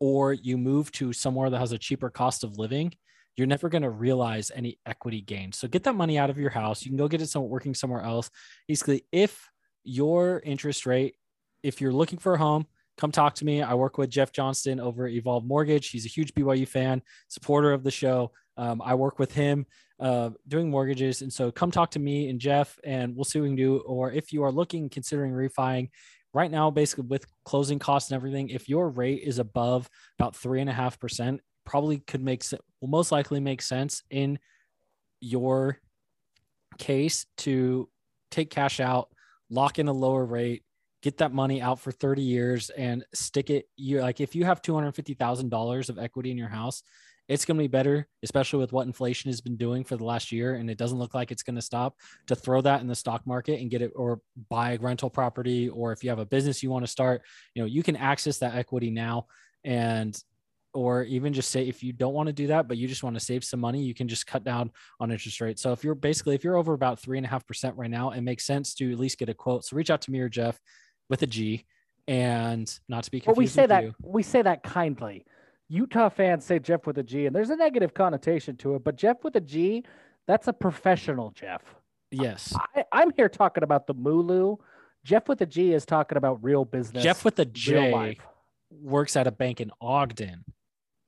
or 0.00 0.32
you 0.32 0.56
move 0.56 0.90
to 0.92 1.12
somewhere 1.12 1.50
that 1.50 1.58
has 1.58 1.72
a 1.72 1.78
cheaper 1.78 2.10
cost 2.10 2.44
of 2.44 2.58
living, 2.58 2.92
you're 3.36 3.46
never 3.46 3.68
going 3.68 3.82
to 3.82 3.90
realize 3.90 4.50
any 4.54 4.78
equity 4.86 5.20
gain. 5.20 5.52
So 5.52 5.66
get 5.66 5.84
that 5.84 5.94
money 5.94 6.18
out 6.18 6.30
of 6.30 6.38
your 6.38 6.50
house. 6.50 6.84
You 6.84 6.90
can 6.90 6.98
go 6.98 7.08
get 7.08 7.22
it 7.22 7.28
some, 7.28 7.48
working 7.48 7.74
somewhere 7.74 8.02
else. 8.02 8.30
Basically, 8.68 9.04
if 9.12 9.48
your 9.82 10.40
interest 10.44 10.86
rate, 10.86 11.16
if 11.62 11.80
you're 11.80 11.92
looking 11.92 12.18
for 12.18 12.34
a 12.34 12.38
home, 12.38 12.66
come 12.96 13.12
talk 13.12 13.34
to 13.36 13.44
me. 13.44 13.62
I 13.62 13.74
work 13.74 13.98
with 13.98 14.10
Jeff 14.10 14.32
Johnston 14.32 14.80
over 14.80 15.06
Evolve 15.08 15.44
Mortgage. 15.44 15.90
He's 15.90 16.06
a 16.06 16.08
huge 16.08 16.34
BYU 16.34 16.66
fan, 16.66 17.02
supporter 17.28 17.72
of 17.72 17.82
the 17.82 17.90
show. 17.90 18.32
Um, 18.56 18.80
I 18.82 18.94
work 18.94 19.18
with 19.18 19.32
him 19.32 19.66
uh, 20.00 20.30
doing 20.46 20.70
mortgages. 20.70 21.22
And 21.22 21.32
so 21.32 21.50
come 21.50 21.70
talk 21.70 21.90
to 21.92 21.98
me 21.98 22.28
and 22.28 22.40
Jeff, 22.40 22.78
and 22.84 23.14
we'll 23.16 23.24
see 23.24 23.40
what 23.40 23.44
we 23.44 23.48
can 23.50 23.56
do. 23.56 23.78
Or 23.78 24.12
if 24.12 24.32
you 24.32 24.42
are 24.44 24.52
looking, 24.52 24.88
considering 24.88 25.32
refining, 25.32 25.90
right 26.34 26.50
now, 26.50 26.70
basically 26.70 27.06
with 27.06 27.26
closing 27.44 27.78
costs 27.78 28.10
and 28.10 28.16
everything, 28.16 28.48
if 28.50 28.68
your 28.68 28.90
rate 28.90 29.22
is 29.22 29.38
above 29.38 29.88
about 30.18 30.36
three 30.36 30.60
and 30.60 30.68
a 30.68 30.72
half 30.72 30.98
percent, 30.98 31.40
probably 31.64 31.98
could 31.98 32.22
make 32.22 32.44
will 32.80 32.88
most 32.88 33.12
likely 33.12 33.40
make 33.40 33.62
sense 33.62 34.02
in 34.10 34.38
your 35.20 35.78
case 36.76 37.24
to 37.38 37.88
take 38.30 38.50
cash 38.50 38.80
out, 38.80 39.08
lock 39.48 39.78
in 39.78 39.88
a 39.88 39.92
lower 39.92 40.24
rate, 40.24 40.64
get 41.04 41.18
that 41.18 41.34
money 41.34 41.60
out 41.60 41.78
for 41.78 41.92
30 41.92 42.22
years 42.22 42.70
and 42.70 43.04
stick 43.12 43.50
it. 43.50 43.66
You 43.76 44.00
like 44.00 44.22
if 44.22 44.34
you 44.34 44.46
have 44.46 44.62
$250,000 44.62 45.88
of 45.90 45.98
equity 45.98 46.30
in 46.30 46.38
your 46.38 46.48
house, 46.48 46.82
it's 47.28 47.44
going 47.44 47.58
to 47.58 47.62
be 47.62 47.68
better, 47.68 48.08
especially 48.22 48.60
with 48.60 48.72
what 48.72 48.86
inflation 48.86 49.30
has 49.30 49.42
been 49.42 49.56
doing 49.56 49.84
for 49.84 49.96
the 49.98 50.04
last 50.04 50.32
year. 50.32 50.54
And 50.54 50.70
it 50.70 50.78
doesn't 50.78 50.98
look 50.98 51.14
like 51.14 51.30
it's 51.30 51.42
going 51.42 51.56
to 51.56 51.62
stop 51.62 51.96
to 52.26 52.34
throw 52.34 52.62
that 52.62 52.80
in 52.80 52.86
the 52.86 52.94
stock 52.94 53.26
market 53.26 53.60
and 53.60 53.70
get 53.70 53.82
it 53.82 53.92
or 53.94 54.20
buy 54.48 54.72
a 54.72 54.78
rental 54.78 55.10
property. 55.10 55.68
Or 55.68 55.92
if 55.92 56.02
you 56.02 56.08
have 56.08 56.18
a 56.18 56.26
business 56.26 56.62
you 56.62 56.70
want 56.70 56.86
to 56.86 56.90
start, 56.90 57.20
you 57.54 57.62
know, 57.62 57.66
you 57.66 57.82
can 57.82 57.96
access 57.96 58.38
that 58.38 58.54
equity 58.54 58.90
now. 58.90 59.26
And 59.62 60.18
or 60.72 61.04
even 61.04 61.32
just 61.32 61.50
say 61.50 61.68
if 61.68 61.82
you 61.82 61.92
don't 61.92 62.14
want 62.14 62.26
to 62.28 62.32
do 62.32 62.48
that, 62.48 62.66
but 62.66 62.78
you 62.78 62.88
just 62.88 63.04
want 63.04 63.14
to 63.14 63.20
save 63.20 63.44
some 63.44 63.60
money, 63.60 63.82
you 63.82 63.94
can 63.94 64.08
just 64.08 64.26
cut 64.26 64.42
down 64.42 64.70
on 64.98 65.12
interest 65.12 65.40
rates. 65.40 65.62
So 65.62 65.72
if 65.72 65.84
you're 65.84 65.94
basically 65.94 66.34
if 66.34 66.42
you're 66.42 66.56
over 66.56 66.72
about 66.72 66.98
three 66.98 67.18
and 67.18 67.26
a 67.26 67.30
half 67.30 67.46
percent 67.46 67.76
right 67.76 67.90
now, 67.90 68.10
it 68.10 68.22
makes 68.22 68.44
sense 68.44 68.74
to 68.76 68.90
at 68.90 68.98
least 68.98 69.18
get 69.18 69.28
a 69.28 69.34
quote. 69.34 69.64
So 69.64 69.76
reach 69.76 69.90
out 69.90 70.00
to 70.02 70.10
me 70.10 70.20
or 70.20 70.28
Jeff 70.28 70.58
with 71.08 71.22
a 71.22 71.26
G, 71.26 71.64
and 72.08 72.78
not 72.88 73.04
to 73.04 73.10
be 73.10 73.20
confused. 73.20 73.36
Well, 73.36 73.42
we 73.42 73.46
say 73.46 73.66
that 73.66 73.84
you. 73.84 73.94
we 74.02 74.22
say 74.22 74.42
that 74.42 74.62
kindly. 74.62 75.24
Utah 75.68 76.08
fans 76.08 76.44
say 76.44 76.58
Jeff 76.58 76.86
with 76.86 76.98
a 76.98 77.02
G, 77.02 77.26
and 77.26 77.34
there's 77.34 77.50
a 77.50 77.56
negative 77.56 77.94
connotation 77.94 78.56
to 78.58 78.74
it. 78.74 78.84
But 78.84 78.96
Jeff 78.96 79.24
with 79.24 79.36
a 79.36 79.40
G, 79.40 79.84
that's 80.26 80.48
a 80.48 80.52
professional 80.52 81.30
Jeff. 81.30 81.62
Yes, 82.10 82.54
I, 82.74 82.84
I'm 82.92 83.10
here 83.16 83.28
talking 83.28 83.64
about 83.64 83.86
the 83.86 83.94
Mooloo. 83.94 84.58
Jeff 85.04 85.28
with 85.28 85.40
a 85.40 85.46
G 85.46 85.72
is 85.72 85.84
talking 85.84 86.16
about 86.16 86.42
real 86.42 86.64
business. 86.64 87.02
Jeff 87.02 87.24
with 87.24 87.38
a 87.38 87.44
J 87.44 88.18
works 88.70 89.16
at 89.16 89.26
a 89.26 89.30
bank 89.30 89.60
in 89.60 89.70
Ogden. 89.80 90.44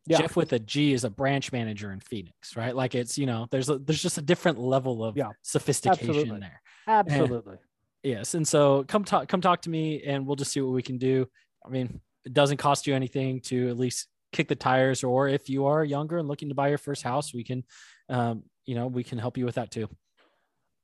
Yeah. 0.07 0.19
Jeff 0.19 0.37
with 0.37 0.53
a 0.53 0.59
G 0.59 0.93
is 0.93 1.05
a 1.05 1.11
branch 1.11 1.51
manager 1.51 1.91
in 1.91 2.01
Phoenix, 2.01 2.57
right? 2.57 2.75
Like 2.77 2.95
it's 2.95 3.19
you 3.19 3.27
know 3.27 3.49
there's 3.51 3.69
a, 3.69 3.79
there's 3.79 4.03
just 4.03 4.19
a 4.19 4.23
different 4.23 4.59
level 4.59 5.05
of 5.05 5.17
Yeah, 5.17 5.31
sophistication 5.43 6.11
absolutely. 6.11 6.41
there. 6.41 6.63
Absolutely. 6.87 7.57
Yes, 8.03 8.35
and 8.35 8.47
so 8.47 8.85
come 8.85 9.05
talk 9.05 9.29
come 9.29 9.41
talk 9.41 9.63
to 9.63 9.71
me, 9.71 10.03
and 10.05 10.27
we'll 10.27 10.37
just 10.37 10.53
see 10.53 10.61
what 10.61 10.73
we 10.73 10.83
can 10.83 10.99
do. 10.99 11.27
I 11.65 11.69
mean, 11.71 12.01
it 12.25 12.33
doesn't 12.33 12.59
cost 12.59 12.87
you 12.87 12.95
anything 12.95 13.41
to 13.43 13.69
at 13.69 13.79
least 13.79 14.09
kick 14.33 14.49
the 14.49 14.55
tires, 14.55 15.03
or 15.03 15.29
if 15.29 15.49
you 15.49 15.67
are 15.67 15.85
younger 15.85 16.19
and 16.19 16.29
looking 16.29 16.49
to 16.49 16.55
buy 16.55 16.69
your 16.69 16.79
first 16.79 17.03
house, 17.03 17.33
we 17.33 17.45
can, 17.45 17.65
um, 18.09 18.45
you 18.65 18.75
know, 18.75 18.87
we 18.87 19.03
can 19.03 19.19
help 19.19 19.39
you 19.39 19.45
with 19.45 19.57
that 19.57 19.71
too. 19.71 19.89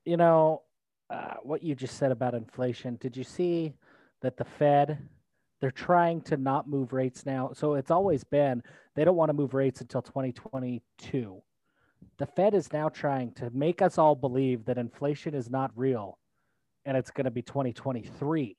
You 0.05 0.17
know, 0.17 0.63
uh, 1.11 1.35
what 1.43 1.63
you 1.63 1.75
just 1.75 1.99
said 1.99 2.11
about 2.11 2.35
inflation. 2.35 2.97
Did 2.97 3.17
you 3.17 3.25
see 3.25 3.75
that 4.23 4.37
the 4.37 4.45
Fed, 4.45 4.99
they're 5.61 5.71
trying 5.71 6.23
to 6.23 6.37
not 6.37 6.69
move 6.69 6.93
rates 6.93 7.27
now? 7.27 7.53
So 7.55 7.75
it's 7.75 7.91
always 7.91 8.25
been 8.25 8.63
they 8.97 9.05
don't 9.05 9.17
want 9.17 9.29
to 9.29 9.35
move 9.35 9.55
rates 9.55 9.81
until 9.81 10.03
2022. 10.03 11.43
The 12.19 12.27
Fed 12.27 12.55
is 12.55 12.73
now 12.73 12.89
trying 12.89 13.33
to 13.35 13.51
make 13.51 13.83
us 13.83 13.99
all 13.99 14.15
believe 14.15 14.65
that 14.65 14.79
inflation 14.79 15.35
is 15.35 15.51
not 15.51 15.71
real 15.77 16.19
and 16.85 16.97
it's 16.97 17.11
going 17.11 17.25
to 17.25 17.31
be 17.31 17.43
2023 17.43 18.57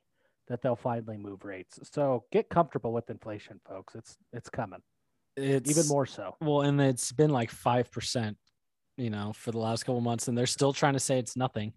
that 0.47 0.61
they'll 0.61 0.75
finally 0.75 1.17
move 1.17 1.45
rates. 1.45 1.79
So 1.91 2.25
get 2.31 2.49
comfortable 2.49 2.93
with 2.93 3.09
inflation, 3.09 3.59
folks. 3.67 3.95
It's 3.95 4.17
it's 4.31 4.49
coming. 4.49 4.81
it's 5.37 5.69
even 5.69 5.87
more 5.87 6.05
so. 6.05 6.35
Well, 6.41 6.61
and 6.61 6.79
it's 6.81 7.11
been 7.11 7.31
like 7.31 7.49
five 7.49 7.91
percent, 7.91 8.37
you 8.97 9.09
know, 9.09 9.33
for 9.33 9.51
the 9.51 9.59
last 9.59 9.85
couple 9.85 10.01
months, 10.01 10.27
and 10.27 10.37
they're 10.37 10.45
still 10.45 10.73
trying 10.73 10.93
to 10.93 10.99
say 10.99 11.17
it's 11.17 11.37
nothing, 11.37 11.73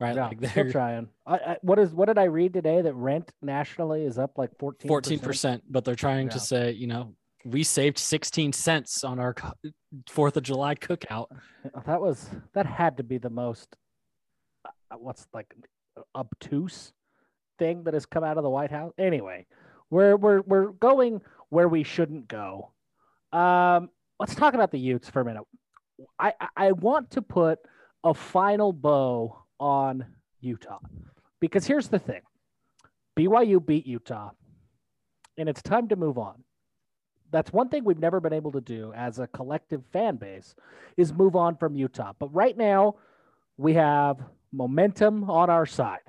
right? 0.00 0.14
Yeah, 0.14 0.28
like 0.28 0.40
they're 0.40 0.70
trying. 0.70 1.08
I, 1.26 1.34
I, 1.34 1.56
what 1.62 1.78
is 1.78 1.92
what 1.92 2.06
did 2.06 2.18
I 2.18 2.24
read 2.24 2.52
today 2.52 2.82
that 2.82 2.94
rent 2.94 3.30
nationally 3.42 4.04
is 4.04 4.18
up 4.18 4.38
like 4.38 4.56
14 4.58 4.88
fourteen 4.88 5.18
percent, 5.18 5.64
but 5.68 5.84
they're 5.84 5.96
trying 5.96 6.28
to 6.30 6.40
say, 6.40 6.72
you 6.72 6.86
know, 6.86 7.14
we 7.44 7.64
saved 7.64 7.98
sixteen 7.98 8.52
cents 8.52 9.02
on 9.02 9.18
our 9.18 9.34
Fourth 10.08 10.36
of 10.36 10.42
July 10.42 10.74
cookout. 10.74 11.26
That 11.84 12.00
was 12.00 12.30
that 12.54 12.64
had 12.64 12.96
to 12.96 13.02
be 13.02 13.18
the 13.18 13.28
most 13.28 13.76
what's 14.96 15.26
like 15.32 15.54
obtuse 16.14 16.92
thing 17.58 17.84
that 17.84 17.94
has 17.94 18.06
come 18.06 18.24
out 18.24 18.36
of 18.36 18.42
the 18.44 18.50
White 18.50 18.70
House. 18.70 18.92
Anyway, 18.98 19.46
we're 19.90 20.16
we're 20.16 20.40
we're 20.42 20.68
going 20.72 21.20
where 21.50 21.68
we 21.68 21.82
shouldn't 21.82 22.28
go. 22.28 22.72
Um, 23.32 23.90
let's 24.20 24.34
talk 24.34 24.54
about 24.54 24.70
the 24.70 24.78
Utes 24.78 25.08
for 25.10 25.20
a 25.20 25.24
minute. 25.24 25.44
I 26.18 26.32
I- 26.40 26.48
I 26.68 26.72
want 26.72 27.10
to 27.12 27.22
put 27.22 27.58
a 28.04 28.14
final 28.14 28.72
bow 28.72 29.42
on 29.58 30.06
Utah 30.40 30.78
because 31.40 31.66
here's 31.66 31.88
the 31.88 31.98
thing: 31.98 32.22
BYU 33.16 33.64
beat 33.64 33.86
Utah, 33.86 34.30
and 35.36 35.48
it's 35.48 35.62
time 35.62 35.88
to 35.88 35.96
move 35.96 36.18
on. 36.18 36.44
That's 37.30 37.52
one 37.52 37.68
thing 37.68 37.84
we've 37.84 37.98
never 37.98 38.20
been 38.20 38.32
able 38.32 38.52
to 38.52 38.60
do 38.60 38.92
as 38.94 39.18
a 39.18 39.26
collective 39.26 39.84
fan 39.92 40.16
base 40.16 40.54
is 40.96 41.12
move 41.12 41.36
on 41.36 41.56
from 41.56 41.76
Utah. 41.76 42.14
But 42.18 42.32
right 42.34 42.56
now, 42.56 42.94
we 43.58 43.74
have 43.74 44.18
momentum 44.52 45.28
on 45.30 45.50
our 45.50 45.66
side. 45.66 46.00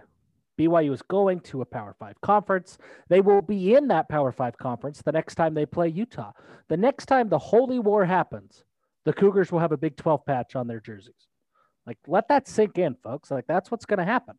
BYU 0.59 0.93
is 0.93 1.01
going 1.03 1.39
to 1.41 1.61
a 1.61 1.65
Power 1.65 1.95
Five 1.97 2.19
conference. 2.21 2.77
They 3.07 3.21
will 3.21 3.41
be 3.41 3.75
in 3.75 3.87
that 3.87 4.09
Power 4.09 4.31
Five 4.31 4.57
conference 4.57 5.01
the 5.01 5.13
next 5.13 5.35
time 5.35 5.53
they 5.53 5.65
play 5.65 5.87
Utah. 5.87 6.31
The 6.67 6.77
next 6.77 7.05
time 7.05 7.29
the 7.29 7.39
Holy 7.39 7.79
War 7.79 8.05
happens, 8.05 8.65
the 9.05 9.13
Cougars 9.13 9.51
will 9.51 9.59
have 9.59 9.71
a 9.71 9.77
Big 9.77 9.95
12 9.95 10.25
patch 10.25 10.55
on 10.55 10.67
their 10.67 10.81
jerseys. 10.81 11.27
Like, 11.87 11.97
let 12.07 12.27
that 12.27 12.47
sink 12.47 12.77
in, 12.77 12.95
folks. 13.01 13.31
Like, 13.31 13.47
that's 13.47 13.71
what's 13.71 13.85
going 13.85 13.99
to 13.99 14.05
happen. 14.05 14.35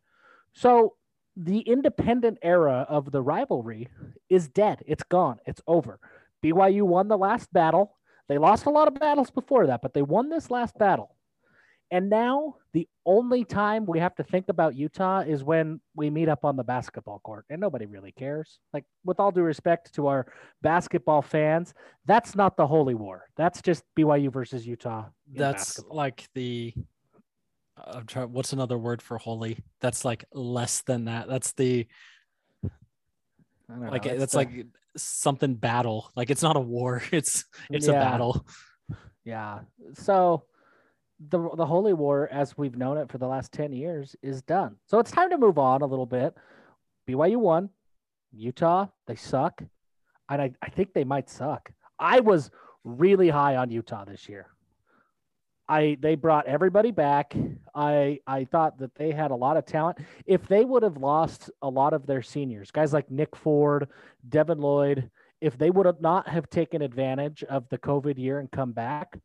So, 0.53 0.95
the 1.37 1.61
independent 1.61 2.39
era 2.43 2.87
of 2.89 3.11
the 3.13 3.23
rivalry 3.23 3.89
is 4.29 4.49
dead. 4.49 4.83
It's 4.87 5.03
gone. 5.05 5.39
It's 5.47 5.63
over. 5.67 5.99
BYU 6.45 6.83
won 6.83 7.09
the 7.09 7.17
last 7.17 7.53
battle. 7.53 7.97
They 8.29 8.37
lost 8.37 8.67
a 8.67 8.71
lot 8.71 8.89
of 8.89 8.95
battles 8.95 9.31
before 9.31 9.67
that, 9.67 9.81
but 9.83 9.95
they 9.95 10.03
won 10.03 10.29
this 10.29 10.51
last 10.51 10.77
battle. 10.79 11.17
And 11.91 12.09
now 12.09 12.57
the 12.73 12.89
only 13.05 13.45
time 13.45 13.85
we 13.85 13.99
have 13.99 14.15
to 14.17 14.23
think 14.23 14.49
about 14.49 14.77
Utah 14.77 15.21
is 15.21 15.43
when 15.43 15.81
we 15.97 16.09
meet 16.09 16.29
up 16.29 16.45
on 16.45 16.57
the 16.57 16.63
basketball 16.63 17.19
court, 17.21 17.45
and 17.51 17.61
nobody 17.61 17.87
really 17.87 18.13
cares. 18.13 18.61
Like, 18.73 18.85
with 19.05 19.19
all 19.19 19.33
due 19.33 19.43
respect 19.43 19.93
to 19.95 20.07
our 20.07 20.33
basketball 20.63 21.21
fans, 21.21 21.75
that's 22.07 22.37
not 22.37 22.57
the 22.57 22.67
holy 22.67 22.95
war. 22.95 23.29
That's 23.37 23.61
just 23.61 23.83
BYU 23.99 24.33
versus 24.33 24.67
Utah. 24.67 25.07
That's 25.33 25.65
basketball. 25.65 25.97
like 25.97 26.29
the. 26.35 26.75
I'm 27.77 28.07
trying. 28.07 28.33
What's 28.33 28.53
another 28.53 28.79
word 28.79 29.03
for 29.03 29.19
holy? 29.19 29.59
That's 29.81 30.05
like 30.05 30.25
less 30.33 30.83
than 30.83 31.07
that. 31.07 31.29
That's 31.29 31.53
the 31.53 31.87
I 32.65 32.69
don't 33.75 33.85
know, 33.85 33.91
like 33.91 34.07
it's 34.07 34.19
that's 34.19 34.33
the- 34.33 34.39
like 34.39 34.67
something 34.97 35.55
battle. 35.55 36.11
Like 36.15 36.31
it's 36.31 36.43
not 36.43 36.57
a 36.57 36.61
war. 36.61 37.03
It's 37.13 37.45
it's 37.71 37.89
a 37.89 37.93
battle. 37.93 38.47
Yeah. 39.25 39.61
So 39.95 40.45
the 41.29 41.51
the 41.57 41.67
holy 41.67 41.93
war, 41.93 42.29
as 42.33 42.57
we've 42.57 42.77
known 42.77 42.97
it 42.97 43.11
for 43.11 43.19
the 43.19 43.27
last 43.27 43.53
ten 43.53 43.73
years, 43.73 44.17
is 44.23 44.43
done. 44.43 44.77
So 44.87 44.99
it's 44.99 45.11
time 45.11 45.31
to 45.31 45.39
move 45.39 45.59
on 45.59 45.83
a 45.83 45.87
little 45.87 46.07
bit. 46.07 46.35
BYU 47.09 47.37
won. 47.37 47.71
Utah, 48.33 48.87
they 49.07 49.17
suck. 49.17 49.63
And 50.29 50.41
I, 50.41 50.53
I 50.63 50.71
think 50.71 50.93
they 50.93 51.05
might 51.05 51.29
suck. 51.29 51.73
I 51.99 52.21
was 52.21 52.51
really 52.85 53.29
high 53.29 53.57
on 53.57 53.71
Utah 53.71 54.05
this 54.05 54.29
year. 54.29 54.47
I 55.69 55.99
they 56.01 56.15
brought 56.15 56.47
everybody 56.47 56.91
back. 56.91 57.37
I 57.75 58.21
I 58.27 58.45
thought 58.45 58.79
that 58.79 58.95
they 58.95 59.13
had 59.13 59.31
a 59.31 59.37
lot 59.37 59.57
of 59.57 59.67
talent. 59.67 59.99
If 60.25 60.47
they 60.49 60.65
would 60.65 60.83
have 60.83 60.97
lost 60.97 61.51
a 61.61 61.69
lot 61.69 61.93
of 61.93 62.07
their 62.07 62.23
seniors, 62.23 62.71
guys 62.71 62.93
like 62.93 63.11
Nick 63.11 63.37
Ford, 63.37 63.89
Devin 64.29 64.59
Lloyd, 64.59 65.11
if 65.41 65.59
they 65.59 65.71
would 65.71 65.87
have 65.87 66.01
not 66.01 66.29
have 66.29 66.49
taken 66.49 66.83
advantage 66.83 67.45
of 67.45 67.69
the 67.69 67.79
COVID 67.79 68.19
year 68.19 68.39
and 68.39 68.51
come 68.51 68.73
back, 68.73 69.19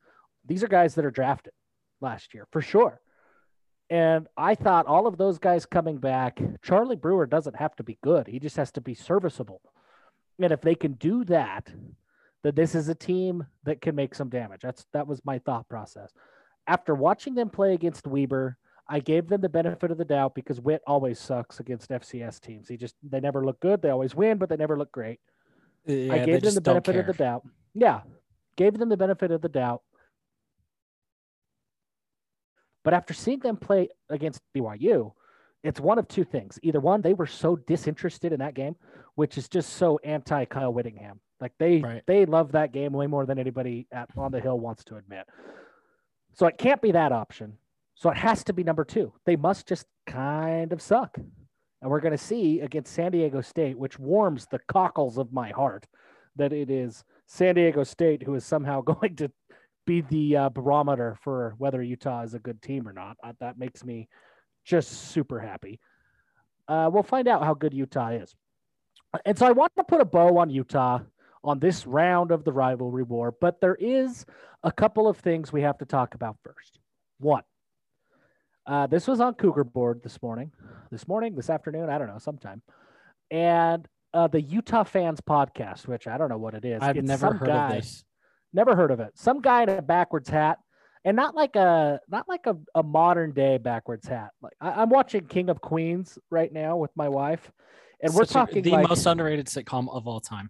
these 0.45 0.63
are 0.63 0.67
guys 0.67 0.93
that 0.95 1.05
are 1.05 1.11
drafted 1.11 1.53
last 2.05 2.33
year 2.33 2.47
for 2.51 2.61
sure. 2.61 3.01
And 3.89 4.27
I 4.37 4.55
thought 4.55 4.87
all 4.87 5.05
of 5.05 5.17
those 5.17 5.37
guys 5.37 5.65
coming 5.65 5.97
back, 5.97 6.41
Charlie 6.63 6.95
Brewer 6.95 7.25
doesn't 7.25 7.57
have 7.57 7.75
to 7.75 7.83
be 7.83 7.97
good. 8.01 8.27
He 8.27 8.39
just 8.39 8.55
has 8.55 8.71
to 8.71 8.81
be 8.81 8.95
serviceable. 8.95 9.61
And 10.39 10.51
if 10.51 10.61
they 10.61 10.75
can 10.75 10.93
do 10.93 11.23
that, 11.25 11.69
then 12.43 12.55
this 12.55 12.75
is 12.75 12.89
a 12.89 12.95
team 12.95 13.45
that 13.63 13.81
can 13.81 13.95
make 13.95 14.15
some 14.15 14.29
damage. 14.29 14.61
That's 14.61 14.85
that 14.93 15.07
was 15.07 15.23
my 15.25 15.39
thought 15.39 15.67
process. 15.69 16.11
After 16.67 16.95
watching 16.95 17.35
them 17.35 17.49
play 17.49 17.73
against 17.73 18.07
Weber, 18.07 18.57
I 18.87 18.99
gave 18.99 19.27
them 19.27 19.41
the 19.41 19.49
benefit 19.49 19.91
of 19.91 19.97
the 19.97 20.05
doubt 20.05 20.35
because 20.35 20.59
Whit 20.61 20.81
always 20.85 21.19
sucks 21.19 21.59
against 21.59 21.89
FCS 21.89 22.39
teams. 22.39 22.67
He 22.67 22.77
just 22.77 22.95
they 23.03 23.19
never 23.19 23.45
look 23.45 23.59
good. 23.59 23.81
They 23.81 23.89
always 23.89 24.15
win, 24.15 24.37
but 24.37 24.49
they 24.49 24.57
never 24.57 24.77
look 24.77 24.91
great. 24.91 25.19
Yeah, 25.85 26.13
I 26.13 26.25
gave 26.25 26.41
them 26.41 26.55
the 26.55 26.61
benefit 26.61 26.95
of 26.95 27.05
the 27.07 27.13
doubt. 27.13 27.43
Yeah, 27.73 28.01
gave 28.55 28.77
them 28.77 28.89
the 28.89 28.97
benefit 28.97 29.31
of 29.31 29.41
the 29.41 29.49
doubt. 29.49 29.81
But 32.85 32.93
after 32.93 33.13
seeing 33.13 33.39
them 33.39 33.57
play 33.57 33.89
against 34.09 34.41
BYU, 34.55 35.11
it's 35.63 35.79
one 35.81 35.97
of 35.97 36.07
two 36.07 36.23
things. 36.23 36.59
Either 36.61 36.79
one, 36.79 37.01
they 37.01 37.15
were 37.15 37.25
so 37.25 37.55
disinterested 37.55 38.31
in 38.31 38.39
that 38.39 38.53
game, 38.53 38.75
which 39.15 39.37
is 39.39 39.49
just 39.49 39.73
so 39.73 39.99
anti 40.03 40.45
Kyle 40.45 40.71
Whittingham. 40.71 41.19
Like 41.41 41.53
they 41.57 41.81
Right. 41.81 42.03
they 42.05 42.25
love 42.25 42.51
that 42.53 42.71
game 42.71 42.93
way 42.93 43.07
more 43.07 43.25
than 43.25 43.39
anybody 43.39 43.87
at, 43.91 44.09
on 44.15 44.31
the 44.31 44.39
hill 44.39 44.59
wants 44.59 44.83
to 44.85 44.97
admit. 44.97 45.25
So 46.33 46.45
it 46.45 46.57
can't 46.59 46.81
be 46.81 46.91
that 46.91 47.11
option. 47.11 47.57
So 47.95 48.09
it 48.11 48.17
has 48.17 48.43
to 48.45 48.53
be 48.53 48.63
number 48.63 48.85
two. 48.85 49.13
They 49.25 49.35
must 49.35 49.67
just 49.67 49.87
kind 50.05 50.71
of 50.71 50.81
suck. 50.81 51.17
And 51.81 51.89
we're 51.91 52.01
going 52.01 52.11
to 52.11 52.17
see 52.17 52.59
against 52.59 52.93
San 52.93 53.11
Diego 53.11 53.41
State, 53.41 53.77
which 53.77 53.97
warms 53.97 54.45
the 54.45 54.59
cockles 54.67 55.17
of 55.17 55.33
my 55.33 55.49
heart, 55.49 55.87
that 56.35 56.53
it 56.53 56.69
is 56.69 57.03
San 57.25 57.55
Diego 57.55 57.83
State 57.83 58.21
who 58.23 58.35
is 58.35 58.45
somehow 58.45 58.81
going 58.93 59.15
to 59.15 59.31
be 59.85 60.01
the 60.01 60.37
uh, 60.37 60.49
barometer 60.49 61.17
for 61.23 61.55
whether 61.57 61.81
Utah 61.81 62.23
is 62.23 62.33
a 62.33 62.39
good 62.39 62.61
team 62.61 62.87
or 62.87 62.93
not. 62.93 63.17
Uh, 63.23 63.33
that 63.39 63.57
makes 63.57 63.83
me 63.83 64.07
just 64.63 65.11
super 65.11 65.39
happy. 65.39 65.79
Uh, 66.67 66.89
we'll 66.91 67.03
find 67.03 67.27
out 67.27 67.43
how 67.43 67.53
good 67.53 67.73
Utah 67.73 68.09
is. 68.09 68.35
And 69.25 69.37
so 69.37 69.45
I 69.45 69.51
want 69.51 69.71
to 69.77 69.83
put 69.83 70.01
a 70.01 70.05
bow 70.05 70.37
on 70.37 70.49
Utah 70.49 70.99
on 71.43 71.59
this 71.59 71.85
round 71.85 72.31
of 72.31 72.43
the 72.43 72.51
rivalry 72.51 73.03
war, 73.03 73.31
but 73.39 73.61
there 73.61 73.75
is 73.75 74.25
a 74.63 74.71
couple 74.71 75.07
of 75.07 75.17
things 75.17 75.53
we 75.53 75.61
have 75.61 75.77
to 75.77 75.85
talk 75.85 76.15
about 76.15 76.37
first. 76.43 76.79
One, 77.19 77.43
uh, 78.65 78.87
this 78.87 79.07
was 79.07 79.21
on 79.21 79.35
Cougar 79.35 79.65
Board 79.65 80.01
this 80.03 80.19
morning, 80.23 80.51
this 80.91 81.07
morning, 81.07 81.35
this 81.35 81.51
afternoon, 81.51 81.89
I 81.89 81.99
don't 81.99 82.07
know, 82.07 82.17
sometime. 82.17 82.63
And 83.29 83.87
uh, 84.13 84.27
the 84.27 84.41
Utah 84.41 84.83
Fans 84.83 85.21
Podcast, 85.21 85.87
which 85.87 86.07
I 86.07 86.17
don't 86.17 86.29
know 86.29 86.37
what 86.37 86.55
it 86.55 86.65
is. 86.65 86.81
I've 86.81 86.97
It's 86.97 87.07
never 87.07 87.33
heard 87.33 87.47
guy- 87.47 87.75
of 87.75 87.83
this. 87.83 88.03
Never 88.55 88.75
heard 88.75 88.89
of 88.91 88.99
it. 89.01 89.11
Some 89.15 89.41
guy 89.41 89.63
in 89.63 89.69
a 89.69 89.81
backwards 89.81 90.29
hat, 90.29 90.59
and 91.03 91.15
not 91.15 91.35
like 91.35 91.55
a 91.57 91.99
not 92.09 92.27
like 92.29 92.47
a, 92.47 92.55
a 92.73 92.81
modern 92.81 93.33
day 93.33 93.57
backwards 93.57 94.07
hat. 94.07 94.29
Like 94.41 94.53
I, 94.61 94.81
I'm 94.81 94.89
watching 94.89 95.25
King 95.27 95.49
of 95.49 95.59
Queens 95.59 96.17
right 96.31 96.51
now 96.51 96.77
with 96.77 96.91
my 96.95 97.09
wife, 97.09 97.51
and 98.01 98.13
we're 98.13 98.23
Such 98.23 98.29
a- 98.31 98.33
talking 98.33 98.63
the 98.63 98.71
like, 98.71 98.87
most 98.87 99.05
underrated 99.05 99.47
sitcom 99.47 99.93
of 99.93 100.07
all 100.07 100.21
time. 100.21 100.49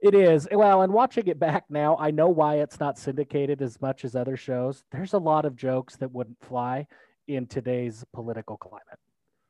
it 0.00 0.14
is. 0.14 0.48
Well, 0.50 0.80
and 0.80 0.92
watching 0.94 1.26
it 1.28 1.38
back 1.38 1.64
now, 1.68 1.96
I 2.00 2.10
know 2.10 2.28
why 2.28 2.56
it's 2.60 2.80
not 2.80 2.98
syndicated 2.98 3.60
as 3.60 3.80
much 3.82 4.04
as 4.06 4.16
other 4.16 4.36
shows. 4.38 4.82
There's 4.90 5.12
a 5.12 5.18
lot 5.18 5.44
of 5.44 5.54
jokes 5.54 5.96
that 5.96 6.10
wouldn't 6.10 6.38
fly 6.42 6.86
in 7.28 7.46
today's 7.46 8.02
political 8.14 8.56
climate. 8.56 8.98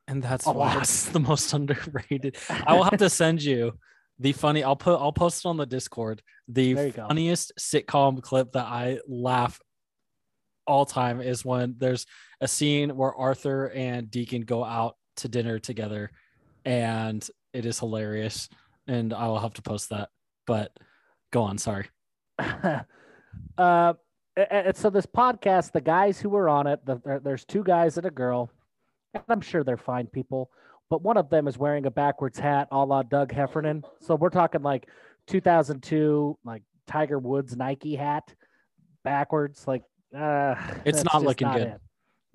And 0.09 0.21
that's 0.21 0.45
A 0.45 0.51
why 0.51 0.77
it's 0.77 1.05
the 1.05 1.21
most 1.21 1.53
underrated. 1.57 2.35
I 2.67 2.73
will 2.75 2.83
have 2.83 2.99
to 2.99 3.09
send 3.09 3.41
you 3.41 3.79
the 4.19 4.31
funny. 4.31 4.63
I'll 4.63 4.75
put. 4.75 4.99
I'll 4.99 5.11
post 5.13 5.45
it 5.45 5.47
on 5.47 5.57
the 5.57 5.65
Discord. 5.65 6.21
The 6.47 6.73
funniest 7.07 7.53
sitcom 7.59 8.21
clip 8.21 8.51
that 8.53 8.65
I 8.65 8.99
laugh 9.07 9.59
all 10.67 10.85
time 10.85 11.19
is 11.21 11.43
when 11.43 11.75
there's 11.77 12.05
a 12.41 12.47
scene 12.47 12.95
where 12.95 13.13
Arthur 13.13 13.69
and 13.69 14.09
Deacon 14.09 14.41
go 14.43 14.63
out 14.63 14.95
to 15.17 15.27
dinner 15.27 15.59
together, 15.59 16.11
and 16.65 17.27
it 17.53 17.65
is 17.65 17.79
hilarious. 17.79 18.49
And 18.87 19.13
I 19.13 19.27
will 19.27 19.39
have 19.39 19.53
to 19.53 19.61
post 19.61 19.89
that. 19.89 20.09
But 20.45 20.71
go 21.31 21.43
on. 21.43 21.57
Sorry. 21.57 21.87
uh, 23.57 23.93
and 24.35 24.75
so 24.75 24.89
this 24.89 25.05
podcast, 25.05 25.71
the 25.71 25.81
guys 25.81 26.19
who 26.19 26.29
were 26.29 26.49
on 26.49 26.67
it, 26.67 26.85
the, 26.85 26.99
there- 27.05 27.19
there's 27.19 27.45
two 27.45 27.63
guys 27.63 27.97
and 27.97 28.05
a 28.05 28.11
girl, 28.11 28.49
and 29.13 29.23
I'm 29.29 29.41
sure 29.41 29.63
they're 29.63 29.77
fine 29.77 30.07
people, 30.07 30.49
but 30.93 31.01
one 31.01 31.17
of 31.17 31.27
them 31.31 31.47
is 31.47 31.57
wearing 31.57 31.87
a 31.87 31.89
backwards 31.89 32.37
hat, 32.37 32.67
a 32.71 32.77
la 32.85 33.01
Doug 33.01 33.31
Heffernan. 33.31 33.83
So 33.99 34.13
we're 34.13 34.29
talking 34.29 34.61
like 34.61 34.87
2002, 35.25 36.37
like 36.45 36.61
Tiger 36.85 37.17
Woods 37.17 37.57
Nike 37.57 37.95
hat, 37.95 38.35
backwards. 39.03 39.67
Like, 39.67 39.81
uh, 40.15 40.53
It's 40.85 41.03
not 41.03 41.23
looking 41.23 41.51
good. 41.51 41.61
it. 41.63 41.81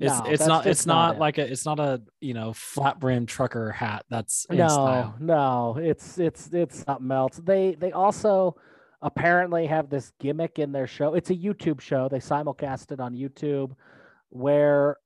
It's 0.00 0.18
No, 0.18 0.24
it's 0.26 0.46
not 0.48 0.66
it's 0.66 0.86
not, 0.86 1.14
it. 1.14 1.18
like 1.20 1.38
a 1.38 1.48
it's 1.48 1.64
not 1.64 1.78
a 1.78 2.02
you 2.20 2.34
know 2.34 2.52
flat 2.52 2.98
brim 2.98 3.26
trucker 3.26 3.70
hat. 3.70 4.04
That's 4.10 4.44
in 4.50 4.56
no, 4.56 4.66
style. 4.66 5.14
no, 5.20 5.78
it's 5.80 6.18
it's 6.18 6.52
it's 6.52 6.82
something 6.82 7.12
else. 7.12 7.36
They 7.36 7.76
they 7.76 7.92
also 7.92 8.56
apparently 9.02 9.66
have 9.66 9.88
this 9.88 10.10
gimmick 10.18 10.58
in 10.58 10.72
their 10.72 10.88
show. 10.88 11.14
It's 11.14 11.30
a 11.30 11.36
YouTube 11.36 11.80
show. 11.80 12.08
They 12.08 12.18
simulcast 12.18 12.90
it 12.90 12.98
on 12.98 13.14
YouTube 13.14 13.76
where 14.30 14.96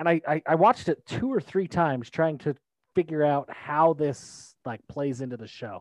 and 0.00 0.08
I, 0.08 0.20
I, 0.26 0.42
I 0.48 0.54
watched 0.56 0.88
it 0.88 1.06
two 1.06 1.32
or 1.32 1.40
three 1.40 1.68
times 1.68 2.10
trying 2.10 2.38
to 2.38 2.56
figure 2.98 3.22
out 3.24 3.48
how 3.48 3.92
this 3.92 4.56
like 4.64 4.80
plays 4.88 5.20
into 5.20 5.36
the 5.36 5.46
show. 5.46 5.80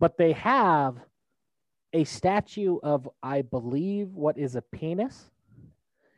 But 0.00 0.18
they 0.18 0.32
have 0.32 0.96
a 1.92 2.02
statue 2.02 2.78
of 2.82 3.08
I 3.22 3.42
believe 3.42 4.08
what 4.14 4.36
is 4.36 4.56
a 4.56 4.62
penis. 4.62 5.30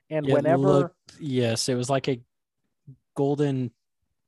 And 0.09 0.27
It 0.27 0.33
whenever 0.33 0.63
looked- 0.63 1.17
yes, 1.21 1.69
it 1.69 1.75
was 1.75 1.91
like 1.91 2.09
a 2.09 2.23
golden 3.15 3.71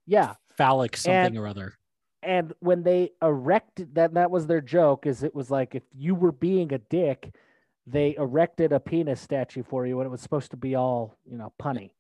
yeah, 0.06 0.34
phallic 0.58 0.98
something 0.98 1.16
And- 1.28 1.38
or 1.38 1.46
other. 1.46 1.78
and 2.22 2.52
when 2.60 2.82
they 2.82 3.12
erected 3.22 3.94
that 3.94 4.12
that 4.14 4.30
was 4.30 4.46
their 4.46 4.60
joke 4.60 5.06
is 5.06 5.22
it 5.22 5.34
was 5.34 5.50
like 5.50 5.74
if 5.74 5.82
you 5.94 6.14
were 6.14 6.32
being 6.32 6.72
a 6.72 6.78
dick 6.78 7.34
they 7.86 8.16
erected 8.16 8.72
a 8.72 8.80
penis 8.80 9.20
statue 9.20 9.62
for 9.62 9.86
you 9.86 9.98
and 10.00 10.06
it 10.06 10.10
was 10.10 10.20
supposed 10.20 10.50
to 10.50 10.56
be 10.56 10.74
all 10.74 11.14
you 11.24 11.36
know 11.36 11.52
punny 11.60 11.90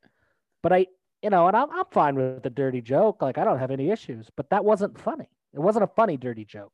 but 0.62 0.72
i 0.72 0.86
you 1.26 1.30
know 1.30 1.48
and 1.48 1.56
i'm, 1.56 1.68
I'm 1.72 1.86
fine 1.90 2.14
with 2.14 2.44
the 2.44 2.50
dirty 2.50 2.80
joke 2.80 3.20
like 3.20 3.36
i 3.36 3.42
don't 3.42 3.58
have 3.58 3.72
any 3.72 3.90
issues 3.90 4.30
but 4.36 4.48
that 4.50 4.64
wasn't 4.64 4.96
funny 4.96 5.28
it 5.52 5.58
wasn't 5.58 5.82
a 5.82 5.88
funny 5.88 6.16
dirty 6.16 6.44
joke 6.44 6.72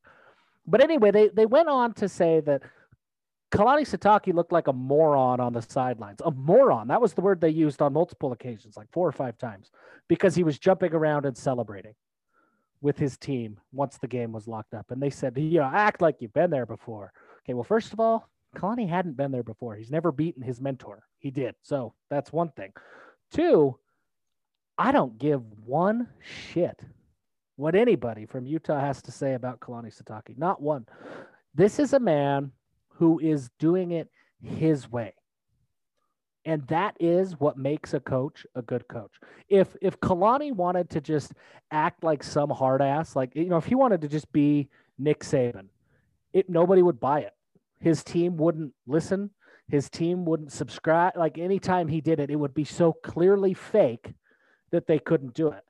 but 0.67 0.83
anyway 0.83 1.11
they 1.11 1.29
they 1.29 1.47
went 1.47 1.69
on 1.69 1.95
to 1.95 2.09
say 2.09 2.41
that 2.41 2.61
Kalani 3.51 3.83
Sitake 3.83 4.35
looked 4.35 4.53
like 4.53 4.67
a 4.67 4.73
moron 4.73 5.39
on 5.39 5.53
the 5.53 5.61
sidelines. 5.61 6.23
A 6.25 6.31
moron. 6.31 6.89
That 6.89 7.03
was 7.03 7.13
the 7.13 7.21
word 7.21 7.39
they 7.39 7.51
used 7.51 7.83
on 7.83 7.93
multiple 7.93 8.33
occasions, 8.33 8.79
like 8.79 8.91
four 8.91 9.07
or 9.07 9.13
five 9.13 9.37
times, 9.37 9.71
because 10.09 10.35
he 10.35 10.43
was 10.43 10.59
jumping 10.59 10.95
around 10.95 11.27
and 11.27 11.37
celebrating 11.37 11.93
with 12.81 12.97
his 12.97 13.19
team 13.19 13.61
once 13.71 13.99
the 13.99 14.09
game 14.09 14.33
was 14.33 14.49
locked 14.49 14.73
up. 14.73 14.91
And 14.91 15.03
they 15.03 15.11
said, 15.11 15.37
you 15.37 15.61
know, 15.61 15.71
act 15.71 16.01
like 16.01 16.17
you've 16.21 16.33
been 16.33 16.49
there 16.49 16.65
before. 16.65 17.13
Okay, 17.45 17.53
well, 17.53 17.63
first 17.63 17.93
of 17.93 18.01
all, 18.01 18.27
Kalani 18.57 18.89
hadn't 18.89 19.19
been 19.19 19.33
there 19.33 19.43
before. 19.43 19.77
He's 19.77 19.91
never 19.91 20.13
beaten 20.13 20.43
his 20.43 20.59
mentor. 20.59 21.03
He 21.19 21.31
did. 21.31 21.55
So 21.61 21.93
that's 22.09 22.33
one 22.33 22.53
thing. 22.57 22.73
Two, 23.33 23.79
I 24.79 24.93
don't 24.93 25.19
give 25.19 25.43
one 25.65 26.09
shit 26.21 26.81
what 27.57 27.75
anybody 27.75 28.27
from 28.27 28.47
Utah 28.47 28.81
has 28.81 29.03
to 29.03 29.13
say 29.13 29.35
about 29.35 29.61
Kalani 29.61 29.95
Sitake. 29.95 30.37
Not 30.39 30.63
one. 30.63 30.87
This 31.55 31.79
is 31.79 31.93
a 31.93 32.01
man 32.01 32.53
who 32.89 33.19
is 33.19 33.51
doing 33.59 33.93
it 33.93 34.09
his 34.43 34.91
way. 34.91 35.15
And 36.45 36.67
that 36.69 36.97
is 36.99 37.39
what 37.39 37.57
makes 37.57 37.95
a 37.95 38.01
coach 38.01 38.45
a 38.57 38.63
good 38.63 38.89
coach. 38.89 39.13
If 39.49 39.77
if 39.81 40.01
Kalani 40.01 40.53
wanted 40.53 40.91
to 40.91 41.01
just 41.01 41.33
act 41.71 42.03
like 42.03 42.25
some 42.25 42.51
hard 42.51 42.83
ass, 42.83 43.15
like 43.15 43.37
you 43.37 43.49
know, 43.49 43.59
if 43.59 43.67
he 43.67 43.77
wanted 43.77 44.01
to 44.01 44.09
just 44.09 44.33
be 44.33 44.69
Nick 44.99 45.21
Saban, 45.21 45.67
it 46.33 46.51
nobody 46.51 46.83
would 46.83 46.99
buy 46.99 47.21
it. 47.21 47.35
His 47.81 48.03
team 48.03 48.37
wouldn't 48.39 48.73
listen. 48.89 49.31
His 49.69 49.89
team 49.89 50.25
wouldn't 50.25 50.51
subscribe. 50.51 51.17
Like 51.17 51.39
anytime 51.39 51.87
he 51.87 52.01
did 52.01 52.19
it, 52.19 52.31
it 52.31 52.37
would 52.37 52.55
be 52.55 52.65
so 52.65 52.93
clearly 52.93 53.55
fake 53.55 54.13
that 54.73 54.87
they 54.87 54.99
couldn't 54.99 55.35
do 55.35 55.49
it. 55.49 55.63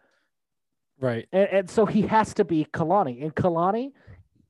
Right. 0.98 1.26
And, 1.32 1.48
and 1.48 1.70
so 1.70 1.84
he 1.84 2.02
has 2.02 2.32
to 2.34 2.44
be 2.44 2.64
Kalani. 2.72 3.22
And 3.22 3.34
Kalani 3.34 3.92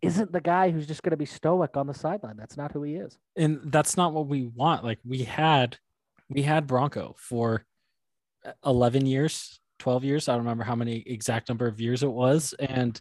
isn't 0.03 0.33
the 0.33 0.41
guy 0.41 0.71
who's 0.71 0.87
just 0.87 1.03
going 1.03 1.13
to 1.13 1.17
be 1.17 1.25
stoic 1.27 1.77
on 1.77 1.87
the 1.87 1.95
sideline. 1.95 2.37
That's 2.37 2.57
not 2.57 2.73
who 2.73 2.83
he 2.83 2.95
is. 2.97 3.19
and 3.37 3.61
that's 3.67 3.97
not 3.97 4.13
what 4.13 4.27
we 4.27 4.47
want 4.47 4.85
like 4.85 4.99
we 5.05 5.23
had 5.25 5.77
we 6.29 6.43
had 6.43 6.67
bronco 6.67 7.15
for 7.19 7.65
11 8.67 9.07
years 9.07 9.61
12 9.79 10.05
years 10.05 10.29
i 10.29 10.33
don't 10.33 10.43
remember 10.43 10.65
how 10.65 10.75
many 10.75 11.03
exact 11.07 11.49
number 11.49 11.67
of 11.67 11.81
years 11.81 12.03
it 12.03 12.11
was 12.11 12.55
and 12.59 13.01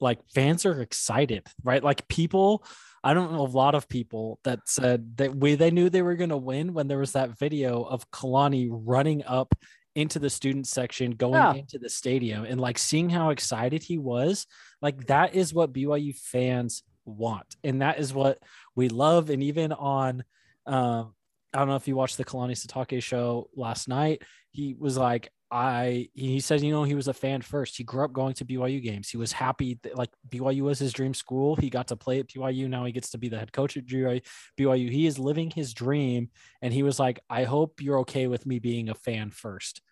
like 0.00 0.18
fans 0.34 0.64
are 0.64 0.80
excited 0.80 1.46
right 1.62 1.84
like 1.84 2.08
people 2.08 2.64
i 3.04 3.12
don't 3.12 3.32
know 3.32 3.42
a 3.42 3.56
lot 3.64 3.74
of 3.74 3.88
people 3.88 4.38
that 4.44 4.60
said 4.66 5.16
that 5.16 5.34
we 5.34 5.54
they 5.56 5.70
knew 5.70 5.90
they 5.90 6.02
were 6.02 6.16
going 6.16 6.30
to 6.30 6.36
win 6.36 6.72
when 6.72 6.88
there 6.88 6.98
was 6.98 7.12
that 7.12 7.38
video 7.38 7.82
of 7.82 8.10
kalani 8.10 8.68
running 8.70 9.22
up 9.26 9.54
into 9.94 10.18
the 10.18 10.30
student 10.30 10.66
section 10.66 11.12
going 11.12 11.34
Yeah. 11.34 11.54
into 11.54 11.78
the 11.78 11.88
stadium 11.88 12.44
and 12.44 12.60
like 12.60 12.78
seeing 12.78 13.10
how 13.10 13.30
excited 13.30 13.82
he 13.82 13.98
was 13.98 14.46
like 14.80 15.06
that 15.06 15.34
is 15.34 15.52
what 15.52 15.72
byu 15.72 16.16
fans 16.16 16.82
want 17.04 17.56
and 17.64 17.82
that 17.82 17.98
is 17.98 18.14
what 18.14 18.38
we 18.76 18.88
love 18.88 19.30
and 19.30 19.42
even 19.42 19.72
on 19.72 20.22
um 20.66 21.12
I 21.52 21.58
don't 21.58 21.66
know 21.68 21.74
if 21.74 21.88
you 21.88 21.96
watched 21.96 22.16
the 22.16 22.24
Kalani 22.24 22.52
Sitake 22.52 23.02
show 23.02 23.50
last 23.56 23.88
night. 23.88 24.22
He 24.52 24.76
was 24.78 24.96
like, 24.96 25.32
I 25.50 26.08
he 26.14 26.40
said, 26.40 26.60
you 26.60 26.70
know, 26.70 26.84
he 26.84 26.94
was 26.94 27.08
a 27.08 27.12
fan 27.12 27.42
first. 27.42 27.76
He 27.76 27.84
grew 27.84 28.04
up 28.04 28.12
going 28.12 28.34
to 28.34 28.44
BYU 28.44 28.82
games. 28.82 29.08
He 29.08 29.16
was 29.16 29.32
happy 29.32 29.78
that 29.82 29.96
like 29.96 30.10
BYU 30.28 30.62
was 30.62 30.78
his 30.78 30.92
dream 30.92 31.12
school. 31.12 31.56
He 31.56 31.70
got 31.70 31.88
to 31.88 31.96
play 31.96 32.20
at 32.20 32.28
BYU. 32.28 32.68
Now 32.68 32.84
he 32.84 32.92
gets 32.92 33.10
to 33.10 33.18
be 33.18 33.28
the 33.28 33.38
head 33.38 33.52
coach 33.52 33.76
at 33.76 33.86
BYU. 33.86 34.24
BYU. 34.58 34.90
He 34.90 35.06
is 35.06 35.18
living 35.18 35.50
his 35.50 35.74
dream. 35.74 36.30
And 36.62 36.72
he 36.72 36.82
was 36.82 36.98
like, 36.98 37.20
I 37.28 37.44
hope 37.44 37.80
you're 37.80 38.00
okay 38.00 38.26
with 38.28 38.46
me 38.46 38.58
being 38.58 38.88
a 38.88 38.94
fan 38.94 39.30
first. 39.30 39.82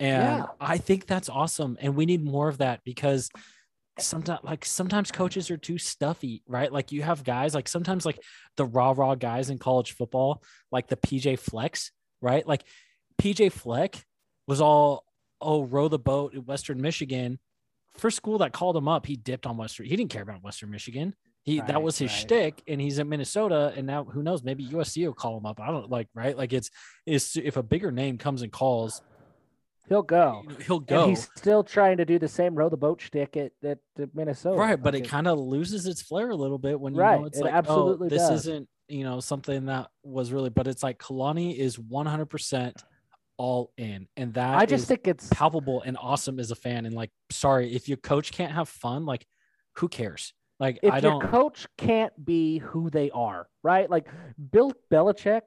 And 0.00 0.38
Yeah. 0.38 0.46
I 0.60 0.78
think 0.78 1.06
that's 1.06 1.28
awesome. 1.28 1.76
And 1.80 1.94
we 1.94 2.06
need 2.06 2.24
more 2.24 2.48
of 2.48 2.58
that 2.58 2.80
because 2.84 3.28
sometimes 3.98 4.40
like 4.42 4.64
sometimes 4.64 5.12
coaches 5.12 5.50
are 5.50 5.56
too 5.58 5.78
stuffy, 5.78 6.42
right? 6.46 6.72
Like 6.72 6.92
you 6.92 7.02
have 7.02 7.22
guys 7.22 7.54
like 7.54 7.68
sometimes 7.68 8.06
like 8.06 8.18
the 8.56 8.64
raw 8.64 8.94
raw 8.96 9.14
guys 9.14 9.50
in 9.50 9.58
college 9.58 9.92
football, 9.92 10.42
like 10.70 10.88
the 10.88 10.96
PJ 10.96 11.38
Flecks, 11.38 11.92
right? 12.20 12.46
Like 12.46 12.64
PJ 13.20 13.52
Fleck 13.52 14.02
was 14.46 14.60
all 14.60 15.04
oh 15.40 15.64
row 15.64 15.88
the 15.88 15.98
boat 15.98 16.34
in 16.34 16.44
Western 16.44 16.80
Michigan. 16.80 17.38
First 17.94 18.16
school 18.16 18.38
that 18.38 18.52
called 18.52 18.76
him 18.76 18.88
up, 18.88 19.04
he 19.06 19.16
dipped 19.16 19.46
on 19.46 19.56
Western. 19.56 19.86
He 19.86 19.96
didn't 19.96 20.10
care 20.10 20.22
about 20.22 20.42
Western 20.42 20.70
Michigan. 20.70 21.14
He 21.44 21.60
that 21.60 21.82
was 21.82 21.98
his 21.98 22.10
right. 22.10 22.16
shtick, 22.20 22.62
and 22.68 22.80
he's 22.80 22.98
in 22.98 23.08
Minnesota, 23.08 23.72
and 23.76 23.86
now 23.86 24.04
who 24.04 24.22
knows? 24.22 24.44
Maybe 24.44 24.64
USC 24.68 25.04
will 25.04 25.12
call 25.12 25.36
him 25.38 25.44
up. 25.46 25.60
I 25.60 25.66
don't 25.68 25.90
like 25.90 26.08
right. 26.14 26.36
Like 26.36 26.52
it's 26.52 26.70
is 27.04 27.36
if 27.42 27.56
a 27.56 27.62
bigger 27.62 27.90
name 27.90 28.16
comes 28.16 28.42
and 28.42 28.52
calls, 28.52 29.02
He'll 29.88 30.02
go. 30.02 30.44
he'll 30.64 30.76
And 30.78 30.86
go. 30.86 31.08
he's 31.08 31.28
still 31.36 31.64
trying 31.64 31.96
to 31.96 32.04
do 32.04 32.18
the 32.18 32.28
same 32.28 32.54
row 32.54 32.68
the 32.68 32.76
boat 32.76 33.00
shtick 33.00 33.36
at, 33.36 33.52
at, 33.64 33.78
at 33.98 34.14
Minnesota. 34.14 34.56
right 34.56 34.80
but 34.80 34.94
Like 34.94 35.04
it 35.04 35.08
kind 35.08 35.26
of 35.26 35.38
loses 35.38 35.86
its 35.86 36.00
flair 36.00 36.30
a 36.30 36.36
little 36.36 36.58
bit 36.58 36.78
when 36.80 36.94
you 36.94 37.00
Right, 37.00 37.20
know 37.20 37.26
it's 37.26 37.38
it 37.38 37.42
like 37.44 37.52
oh, 37.52 37.56
absolutely 37.58 38.06
oh, 38.06 38.08
this 38.10 38.22
does. 38.28 38.46
isn't 38.46 38.68
you 38.88 39.02
know 39.04 39.18
something 39.20 39.66
that 39.66 39.88
was 40.04 40.32
really 40.32 40.50
but 40.50 40.66
it's 40.68 40.82
like 40.84 40.98
kalani 40.98 41.56
is 41.58 41.76
100% 41.76 42.72
all 43.38 43.72
in 43.76 44.06
and 44.16 44.34
that 44.34 44.56
I 44.58 44.66
just 44.66 44.86
think 44.86 45.08
it's 45.08 45.28
palpable 45.30 45.82
and 45.82 45.96
awesome 46.00 46.38
as 46.38 46.50
a 46.50 46.54
fan 46.54 46.86
and 46.86 46.94
like 46.94 47.10
sorry 47.30 47.74
if 47.74 47.88
your 47.88 47.96
coach 47.96 48.30
can't 48.30 48.52
have 48.52 48.68
fun 48.68 49.04
like 49.06 49.26
who 49.76 49.88
cares 49.88 50.34
like 50.62 50.78
if 50.82 50.92
i 50.92 50.98
your 50.98 51.20
don't 51.20 51.22
coach 51.28 51.66
can't 51.76 52.12
be 52.24 52.58
who 52.58 52.88
they 52.88 53.10
are, 53.10 53.48
right? 53.64 53.90
Like 53.90 54.06
Bill 54.52 54.72
Belichick, 54.92 55.42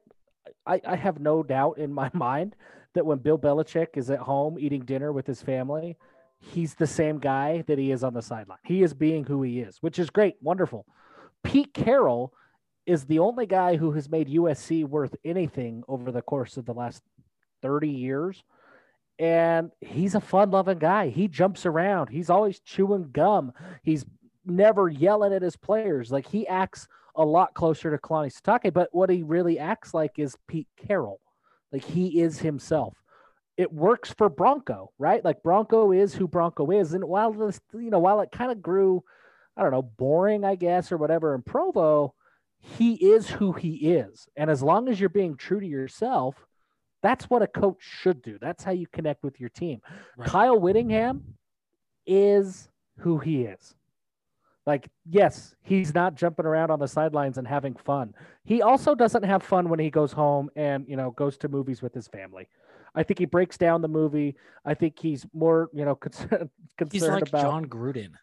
I, 0.68 0.82
I 0.86 0.98
have 0.98 1.22
no 1.22 1.42
doubt 1.42 1.78
in 1.78 1.94
my 1.94 2.10
mind 2.14 2.58
that 2.96 3.06
when 3.06 3.20
Bill 3.20 3.40
Belichick 3.40 3.96
is 3.96 4.10
at 4.10 4.20
home 4.20 4.58
eating 4.60 4.84
dinner 4.84 5.14
with 5.14 5.26
his 5.26 5.42
family, 5.42 5.98
he's 6.40 6.74
the 6.74 6.86
same 6.86 7.20
guy 7.20 7.64
that 7.68 7.78
he 7.80 7.94
is 7.94 8.04
on 8.04 8.14
the 8.14 8.22
sideline. 8.22 8.60
He 8.66 8.84
is 8.84 8.94
being 8.94 9.24
who 9.24 9.42
he 9.42 9.62
is, 9.62 9.78
which 9.80 10.00
is 10.00 10.10
great, 10.10 10.36
wonderful. 10.42 10.86
Pete 11.44 11.74
Carroll 11.74 12.34
is 12.86 13.06
the 13.06 13.20
only 13.20 13.46
guy 13.46 13.78
who 13.78 13.94
has 13.94 14.10
made 14.10 14.28
USC 14.28 14.84
worth 14.84 15.16
anything 15.24 15.82
over 15.88 16.12
the 16.12 16.22
course 16.22 16.58
of 16.58 16.66
the 16.66 16.74
last 16.74 17.02
30 17.66 17.90
years. 17.90 18.44
And 19.18 19.72
he's 19.82 20.14
a 20.14 20.22
fun 20.22 20.52
loving 20.52 20.78
guy. 20.78 21.10
He 21.10 21.28
jumps 21.28 21.66
around. 21.66 22.10
He's 22.10 22.30
always 22.30 22.60
chewing 22.60 23.10
gum. 23.12 23.54
He's 23.82 24.06
never 24.46 24.88
yelling 24.88 25.34
at 25.34 25.42
his 25.42 25.56
players. 25.56 26.12
Like 26.12 26.28
he 26.28 26.48
acts 26.48 26.88
a 27.16 27.26
lot 27.26 27.56
closer 27.56 27.90
to 27.90 27.98
Kalani 27.98 28.32
Sitake, 28.32 28.74
but 28.74 28.90
what 28.92 29.10
he 29.10 29.24
really 29.24 29.58
acts 29.58 29.94
like 29.94 30.20
is 30.20 30.38
Pete 30.48 30.68
Carroll. 30.78 31.22
Like 31.72 31.84
he 31.84 32.22
is 32.22 32.40
himself. 32.40 32.94
It 33.58 33.74
works 33.74 34.14
for 34.14 34.30
Bronco, 34.30 34.92
right? 35.00 35.24
Like 35.24 35.42
Bronco 35.42 35.92
is 35.92 36.14
who 36.14 36.28
Bronco 36.28 36.70
is. 36.72 36.94
And 36.94 37.06
while 37.06 37.32
this, 37.32 37.60
you 37.74 37.90
know, 37.90 38.00
while 38.00 38.20
it 38.20 38.32
kind 38.32 38.52
of 38.52 38.62
grew, 38.62 39.02
I 39.58 39.64
don't 39.64 39.72
know, 39.72 39.82
boring, 39.82 40.44
I 40.44 40.56
guess, 40.56 40.92
or 40.92 40.98
whatever 40.98 41.34
in 41.34 41.42
Provo, 41.42 42.14
he 42.60 42.94
is 42.96 43.30
who 43.30 43.54
he 43.54 43.94
is. 43.94 44.28
And 44.36 44.50
as 44.50 44.62
long 44.62 44.90
as 44.90 45.00
you're 45.00 45.10
being 45.10 45.38
true 45.38 45.62
to 45.62 45.66
yourself, 45.66 46.36
that's 47.06 47.26
what 47.26 47.44
a 47.44 47.48
coach 47.48 47.78
should 47.80 48.24
do. 48.24 48.40
That's 48.42 48.64
how 48.64 48.72
you 48.72 48.88
connect 48.88 49.24
with 49.24 49.40
your 49.40 49.50
team. 49.50 49.80
Right. 50.18 50.28
Kyle 50.28 50.60
Whittingham 50.60 51.36
is 52.08 52.68
who 52.98 53.20
he 53.20 53.44
is. 53.44 53.76
Like, 54.66 54.90
yes, 55.08 55.54
he's 55.62 55.94
not 55.94 56.16
jumping 56.16 56.48
around 56.48 56.72
on 56.72 56.80
the 56.80 56.88
sidelines 56.88 57.38
and 57.38 57.48
having 57.48 57.76
fun. 57.76 58.16
He 58.44 58.64
also 58.64 58.96
doesn't 58.96 59.22
have 59.22 59.44
fun 59.44 59.70
when 59.70 59.78
he 59.78 59.92
goes 59.92 60.12
home 60.12 60.50
and, 60.56 60.84
you 60.88 60.96
know, 60.96 61.12
goes 61.12 61.38
to 61.38 61.48
movies 61.48 61.84
with 61.84 61.94
his 61.94 62.08
family. 62.08 62.48
I 62.96 63.04
think 63.04 63.20
he 63.20 63.26
breaks 63.26 63.56
down 63.56 63.84
the 63.84 63.88
movie. 63.88 64.36
I 64.66 64.74
think 64.74 64.98
he's 64.98 65.28
more, 65.32 65.70
you 65.74 65.86
know, 65.86 65.94
concerned, 65.94 66.50
concerned 66.80 66.92
he's 66.92 67.04
like 67.08 67.28
about 67.28 67.44
jon 67.44 67.66
gruden 67.68 68.14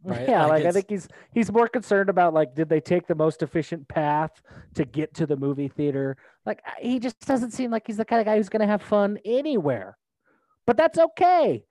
right? 0.04 0.28
yeah, 0.28 0.42
Like, 0.46 0.64
like, 0.64 0.66
I 0.66 0.72
think 0.72 0.86
he's 0.88 1.08
he's 1.32 1.50
more 1.50 1.68
concerned 1.68 2.08
about 2.08 2.32
like 2.34 2.54
did 2.54 2.68
they 2.68 2.80
take 2.80 3.06
the 3.06 3.14
most 3.14 3.42
efficient 3.42 3.88
path 3.88 4.42
to 4.74 4.84
get 4.84 5.14
to 5.14 5.26
the 5.26 5.36
movie 5.36 5.68
theater? 5.68 6.16
Like 6.46 6.62
he 6.80 6.98
just 6.98 7.20
doesn't 7.26 7.50
seem 7.50 7.70
like 7.70 7.86
he's 7.86 7.96
the 7.96 8.04
kind 8.04 8.20
of 8.20 8.26
guy 8.26 8.36
who's 8.36 8.48
going 8.48 8.60
to 8.60 8.66
have 8.66 8.82
fun 8.82 9.18
anywhere. 9.24 9.98
But 10.66 10.76
that's 10.76 10.98
okay. 10.98 11.64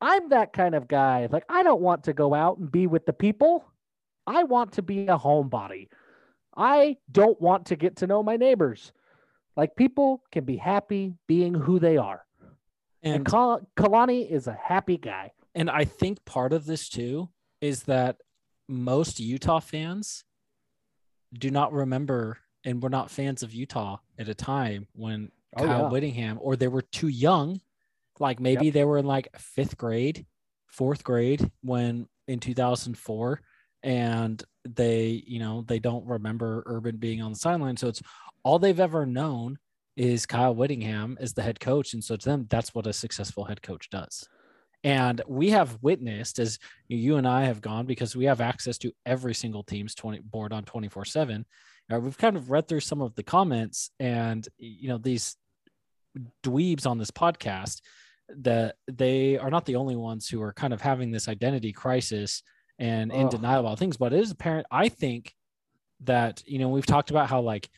I'm 0.00 0.30
that 0.30 0.52
kind 0.52 0.74
of 0.74 0.88
guy. 0.88 1.28
Like 1.30 1.44
I 1.48 1.62
don't 1.62 1.80
want 1.80 2.04
to 2.04 2.12
go 2.12 2.34
out 2.34 2.58
and 2.58 2.70
be 2.70 2.86
with 2.86 3.04
the 3.04 3.12
people. 3.12 3.64
I 4.26 4.44
want 4.44 4.72
to 4.72 4.82
be 4.82 5.06
a 5.06 5.18
homebody. 5.18 5.88
I 6.56 6.96
don't 7.10 7.40
want 7.40 7.66
to 7.66 7.76
get 7.76 7.96
to 7.96 8.06
know 8.06 8.22
my 8.22 8.36
neighbors. 8.36 8.92
Like 9.56 9.76
people 9.76 10.22
can 10.32 10.44
be 10.44 10.56
happy 10.56 11.14
being 11.26 11.54
who 11.54 11.78
they 11.78 11.96
are. 11.96 12.24
And, 13.02 13.16
and 13.16 13.26
Kal- 13.26 13.68
Kalani 13.76 14.28
is 14.28 14.46
a 14.46 14.58
happy 14.60 14.96
guy. 14.96 15.32
And 15.54 15.70
I 15.70 15.84
think 15.84 16.24
part 16.24 16.52
of 16.52 16.64
this 16.64 16.88
too 16.88 17.28
is 17.64 17.84
that 17.84 18.16
most 18.68 19.20
Utah 19.20 19.60
fans 19.60 20.24
do 21.32 21.50
not 21.50 21.72
remember 21.72 22.38
and 22.64 22.82
were 22.82 22.90
not 22.90 23.10
fans 23.10 23.42
of 23.42 23.52
Utah 23.54 23.98
at 24.18 24.28
a 24.28 24.34
time 24.34 24.86
when 24.92 25.30
oh, 25.56 25.64
Kyle 25.64 25.80
yeah. 25.82 25.88
Whittingham, 25.88 26.38
or 26.40 26.56
they 26.56 26.68
were 26.68 26.82
too 26.82 27.08
young. 27.08 27.60
Like 28.20 28.38
maybe 28.38 28.66
yep. 28.66 28.74
they 28.74 28.84
were 28.84 28.98
in 28.98 29.06
like 29.06 29.28
fifth 29.36 29.76
grade, 29.76 30.24
fourth 30.68 31.02
grade 31.02 31.50
when 31.62 32.06
in 32.28 32.40
2004 32.40 33.40
and 33.82 34.42
they 34.64 35.22
you 35.26 35.38
know 35.38 35.62
they 35.66 35.78
don't 35.78 36.06
remember 36.06 36.62
urban 36.66 36.96
being 36.96 37.20
on 37.20 37.32
the 37.32 37.38
sideline 37.38 37.76
so 37.76 37.86
it's 37.86 38.02
all 38.42 38.58
they've 38.58 38.80
ever 38.80 39.04
known 39.04 39.58
is 39.96 40.26
kyle 40.26 40.54
whittingham 40.54 41.16
as 41.20 41.34
the 41.34 41.42
head 41.42 41.60
coach 41.60 41.92
and 41.92 42.02
so 42.02 42.16
to 42.16 42.28
them 42.28 42.46
that's 42.48 42.74
what 42.74 42.86
a 42.86 42.92
successful 42.92 43.44
head 43.44 43.62
coach 43.62 43.90
does 43.90 44.26
and 44.84 45.20
we 45.26 45.50
have 45.50 45.78
witnessed 45.82 46.38
as 46.38 46.58
you 46.88 47.16
and 47.16 47.26
i 47.26 47.44
have 47.44 47.60
gone 47.60 47.86
because 47.86 48.14
we 48.14 48.26
have 48.26 48.40
access 48.40 48.78
to 48.78 48.92
every 49.04 49.34
single 49.34 49.64
team's 49.64 49.94
20 49.94 50.20
board 50.20 50.52
on 50.52 50.62
24 50.64 51.04
7 51.04 51.44
uh, 51.92 51.98
we've 51.98 52.18
kind 52.18 52.36
of 52.36 52.50
read 52.50 52.68
through 52.68 52.80
some 52.80 53.02
of 53.02 53.14
the 53.14 53.22
comments 53.22 53.90
and 53.98 54.48
you 54.58 54.88
know 54.88 54.98
these 54.98 55.36
dweebs 56.42 56.86
on 56.86 56.98
this 56.98 57.10
podcast 57.10 57.80
that 58.28 58.76
they 58.90 59.38
are 59.38 59.50
not 59.50 59.66
the 59.66 59.76
only 59.76 59.96
ones 59.96 60.28
who 60.28 60.40
are 60.42 60.52
kind 60.52 60.72
of 60.72 60.80
having 60.80 61.10
this 61.10 61.28
identity 61.28 61.72
crisis 61.72 62.42
and 62.78 63.12
in 63.12 63.26
oh. 63.26 63.30
denial 63.30 63.60
about 63.60 63.78
things. 63.78 63.96
But 63.96 64.12
it 64.12 64.20
is 64.20 64.30
apparent, 64.30 64.66
I 64.70 64.88
think 64.88 65.34
that, 66.00 66.42
you 66.46 66.58
know, 66.58 66.68
we've 66.68 66.86
talked 66.86 67.10
about 67.10 67.28
how 67.28 67.40
like 67.40 67.68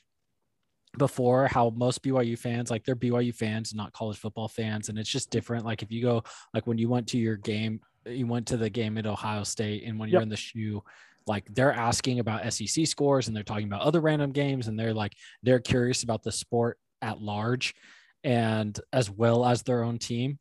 before 0.99 1.47
how 1.49 1.71
most 1.71 2.03
BYU 2.03 2.39
fans 2.39 2.71
like 2.71 2.85
they're 2.85 2.97
BYU 2.97 3.35
fans, 3.35 3.75
not 3.75 3.93
college 3.93 4.19
football 4.19 4.49
fans. 4.49 4.89
And 4.89 4.99
it's 4.99 5.11
just 5.11 5.29
mm-hmm. 5.29 5.39
different. 5.39 5.65
Like 5.65 5.83
if 5.83 5.91
you 5.91 6.03
go 6.03 6.23
like 6.55 6.67
when 6.67 6.79
you 6.79 6.89
went 6.89 7.07
to 7.09 7.19
your 7.19 7.37
game, 7.37 7.81
you 8.07 8.27
went 8.27 8.47
to 8.49 8.57
the 8.57 8.71
game 8.71 8.99
at 8.99 9.07
Ohio 9.07 9.43
State 9.43 9.85
and 9.85 9.99
when 9.99 10.09
you're 10.09 10.23
in 10.23 10.29
the 10.29 10.37
shoe, 10.37 10.83
like 11.27 11.45
they're 11.55 11.73
asking 11.73 12.21
about 12.21 12.53
SEC 12.53 12.87
scores 12.87 13.27
and 13.27 13.37
they're 13.37 13.43
talking 13.43 13.67
about 13.67 13.83
other 13.83 14.01
random 14.01 14.33
games 14.33 14.69
and 14.69 14.79
they're 14.79 14.95
like 14.95 15.13
they're 15.43 15.59
curious 15.59 16.03
about 16.03 16.23
the 16.23 16.33
sport 16.33 16.79
at 17.03 17.21
large 17.21 17.75
and 18.23 18.79
as 18.93 19.11
well 19.11 19.45
as 19.45 19.63
their 19.63 19.83
own 19.83 19.99
team. 19.99 20.39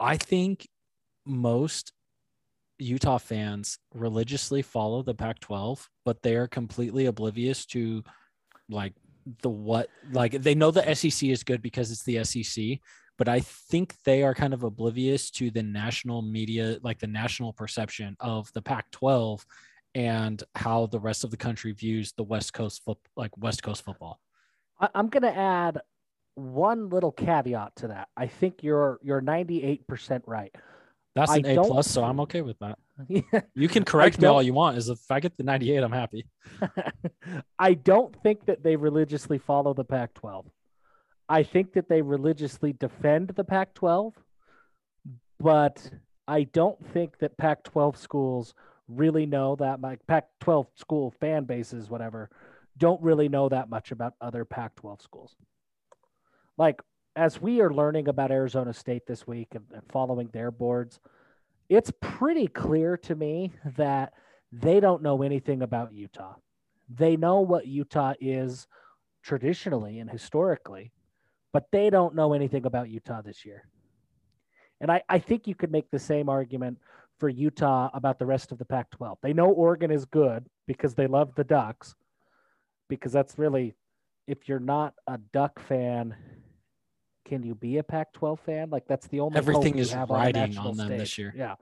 I 0.00 0.16
think 0.16 0.66
most 1.24 1.92
Utah 2.78 3.18
fans 3.18 3.78
religiously 3.94 4.62
follow 4.62 5.02
the 5.02 5.14
Pac 5.14 5.38
12, 5.40 5.88
but 6.04 6.22
they 6.22 6.36
are 6.36 6.48
completely 6.48 7.06
oblivious 7.06 7.64
to 7.66 8.02
like 8.68 8.94
the 9.42 9.50
what, 9.50 9.88
like 10.12 10.32
they 10.32 10.54
know 10.54 10.70
the 10.70 10.94
SEC 10.94 11.28
is 11.28 11.42
good 11.42 11.62
because 11.62 11.90
it's 11.90 12.04
the 12.04 12.24
SEC, 12.24 12.78
but 13.18 13.28
I 13.28 13.40
think 13.40 13.94
they 14.04 14.22
are 14.22 14.34
kind 14.34 14.54
of 14.54 14.62
oblivious 14.62 15.30
to 15.32 15.50
the 15.50 15.62
national 15.62 16.22
media, 16.22 16.78
like 16.82 16.98
the 16.98 17.06
national 17.06 17.52
perception 17.52 18.16
of 18.20 18.52
the 18.52 18.62
Pac 18.62 18.90
12 18.90 19.44
and 19.94 20.42
how 20.54 20.86
the 20.86 21.00
rest 21.00 21.24
of 21.24 21.30
the 21.30 21.36
country 21.36 21.72
views 21.72 22.12
the 22.12 22.24
West 22.24 22.52
Coast, 22.52 22.82
foot, 22.84 22.98
like 23.16 23.36
West 23.36 23.62
Coast 23.62 23.84
football. 23.84 24.18
I'm 24.94 25.08
to 25.22 25.36
add 25.36 25.80
one 26.34 26.88
little 26.88 27.12
caveat 27.12 27.76
to 27.76 27.88
that. 27.88 28.08
I 28.16 28.26
think 28.26 28.62
you're 28.62 28.98
you're 29.02 29.20
98% 29.20 30.22
right. 30.26 30.54
That's 31.14 31.32
an 31.32 31.46
I 31.46 31.50
A 31.52 31.56
plus, 31.56 31.90
so 31.90 32.02
I'm 32.08 32.20
okay 32.20 32.42
with 32.42 32.58
that. 32.60 32.78
yeah, 33.08 33.40
you 33.54 33.68
can 33.68 33.84
correct 33.84 34.20
me 34.20 34.26
all 34.26 34.42
you 34.42 34.54
want. 34.54 34.78
Is 34.78 34.88
if 34.88 35.10
I 35.10 35.20
get 35.20 35.36
the 35.36 35.42
98, 35.42 35.82
I'm 35.82 35.92
happy. 35.92 36.26
I 37.58 37.74
don't 37.74 38.14
think 38.22 38.46
that 38.46 38.62
they 38.62 38.76
religiously 38.76 39.38
follow 39.38 39.74
the 39.74 39.84
Pac-12. 39.84 40.46
I 41.28 41.42
think 41.42 41.72
that 41.74 41.88
they 41.88 42.02
religiously 42.02 42.72
defend 42.72 43.28
the 43.28 43.44
Pac-12, 43.44 44.14
but 45.38 45.90
I 46.28 46.44
don't 46.44 46.78
think 46.92 47.18
that 47.18 47.36
Pac-12 47.38 47.96
schools 47.96 48.54
really 48.88 49.26
know 49.26 49.56
that 49.56 49.80
my 49.80 49.96
Pac-12 50.08 50.66
school 50.76 51.14
fan 51.20 51.44
bases, 51.44 51.88
whatever, 51.88 52.28
don't 52.76 53.00
really 53.02 53.28
know 53.28 53.48
that 53.48 53.70
much 53.70 53.92
about 53.92 54.14
other 54.20 54.44
Pac-12 54.44 55.02
schools 55.02 55.36
like 56.58 56.80
as 57.14 57.40
we 57.40 57.60
are 57.60 57.72
learning 57.72 58.08
about 58.08 58.30
Arizona 58.30 58.72
State 58.72 59.06
this 59.06 59.26
week 59.26 59.48
and, 59.52 59.64
and 59.72 59.82
following 59.90 60.28
their 60.32 60.50
boards, 60.50 61.00
it's 61.68 61.92
pretty 62.00 62.46
clear 62.46 62.96
to 62.98 63.14
me 63.14 63.52
that 63.76 64.12
they 64.50 64.80
don't 64.80 65.02
know 65.02 65.22
anything 65.22 65.62
about 65.62 65.92
Utah. 65.92 66.34
They 66.88 67.16
know 67.16 67.40
what 67.40 67.66
Utah 67.66 68.14
is 68.20 68.66
traditionally 69.22 69.98
and 69.98 70.10
historically, 70.10 70.92
but 71.52 71.66
they 71.70 71.90
don't 71.90 72.14
know 72.14 72.32
anything 72.32 72.66
about 72.66 72.90
Utah 72.90 73.22
this 73.22 73.44
year. 73.44 73.68
And 74.80 74.90
I, 74.90 75.02
I 75.08 75.18
think 75.18 75.46
you 75.46 75.54
could 75.54 75.70
make 75.70 75.90
the 75.90 75.98
same 75.98 76.28
argument 76.28 76.78
for 77.18 77.28
Utah 77.28 77.88
about 77.94 78.18
the 78.18 78.26
rest 78.26 78.52
of 78.52 78.58
the 78.58 78.64
Pac 78.64 78.90
12. 78.90 79.18
They 79.22 79.32
know 79.32 79.46
Oregon 79.46 79.90
is 79.90 80.04
good 80.04 80.44
because 80.66 80.94
they 80.94 81.06
love 81.06 81.34
the 81.34 81.44
Ducks, 81.44 81.94
because 82.88 83.12
that's 83.12 83.38
really, 83.38 83.74
if 84.26 84.48
you're 84.48 84.58
not 84.58 84.94
a 85.06 85.18
Duck 85.32 85.60
fan, 85.60 86.16
can 87.24 87.42
you 87.42 87.54
be 87.54 87.78
a 87.78 87.82
Pac-12 87.82 88.40
fan? 88.40 88.70
Like 88.70 88.86
that's 88.86 89.06
the 89.08 89.20
only 89.20 89.40
thing 89.40 89.76
that's 89.76 89.90
happening. 89.90 90.16
everything 90.16 90.38
is 90.38 90.48
riding 90.48 90.58
on, 90.58 90.66
on 90.66 90.76
them 90.76 90.86
stage. 90.88 90.98
this 90.98 91.18
year. 91.18 91.34
Yeah, 91.36 91.54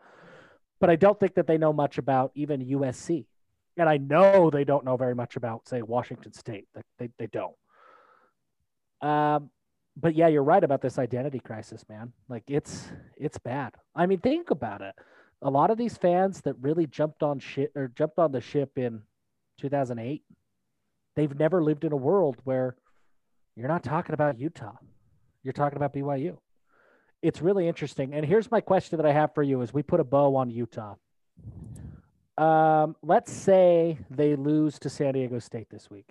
but 0.81 0.91
I 0.91 0.97
don't 0.97 1.19
think 1.19 1.35
that 1.35 1.47
they 1.47 1.59
know 1.59 1.73
much 1.73 1.99
about 1.99 2.33
even 2.35 2.65
USC, 2.65 3.27
and 3.77 3.89
I 3.89 3.97
know 3.97 4.51
they 4.51 4.65
don't 4.65 4.85
know 4.85 4.97
very 4.97 5.15
much 5.15 5.37
about 5.37 5.69
say 5.69 5.83
Washington 5.83 6.33
State. 6.33 6.67
They 6.75 6.83
they, 6.99 7.09
they 7.19 7.27
don't. 7.27 7.55
Um, 9.03 9.51
but 9.97 10.15
yeah, 10.15 10.29
you're 10.29 10.43
right 10.43 10.63
about 10.63 10.83
this 10.83 10.99
identity 10.99 11.41
crisis, 11.41 11.85
man. 11.89 12.13
Like 12.29 12.45
it's 12.49 12.87
it's 13.17 13.39
bad. 13.39 13.75
I 13.95 14.07
mean, 14.07 14.19
think 14.21 14.51
about 14.51 14.81
it. 14.81 14.95
A 15.43 15.51
lot 15.51 15.71
of 15.71 15.79
these 15.79 15.97
fans 15.97 16.43
that 16.43 16.55
really 16.61 16.87
jumped 16.87 17.23
on 17.23 17.39
shit 17.39 17.73
or 17.75 17.89
jumped 17.89 18.19
on 18.19 18.33
the 18.33 18.41
ship 18.41 18.77
in 18.77 19.03
2008, 19.59 20.23
they've 21.17 21.39
never 21.39 21.63
lived 21.63 21.85
in 21.85 21.93
a 21.93 21.97
world 21.97 22.37
where 22.45 22.77
you're 23.57 23.69
not 23.69 23.83
talking 23.83 24.15
about 24.15 24.39
Utah. 24.39 24.77
You're 25.43 25.53
talking 25.53 25.77
about 25.77 25.95
BYU. 25.95 26.37
It's 27.23 27.43
really 27.43 27.69
interesting. 27.69 28.15
And 28.15 28.25
here's 28.25 28.51
my 28.51 28.61
question 28.61 28.97
that 28.99 29.07
I 29.07 29.13
have 29.13 29.35
for 29.35 29.43
you 29.43 29.63
as 29.63 29.73
we 29.73 29.83
put 29.83 30.01
a 30.01 30.05
bow 30.05 30.37
on 30.37 30.51
Utah. 30.51 30.95
Um, 32.39 32.97
let's 33.03 33.33
say 33.33 33.99
they 34.11 34.37
lose 34.37 34.79
to 34.81 34.89
San 34.89 35.15
Diego 35.15 35.39
State 35.39 35.69
this 35.71 35.91
week. 35.91 36.09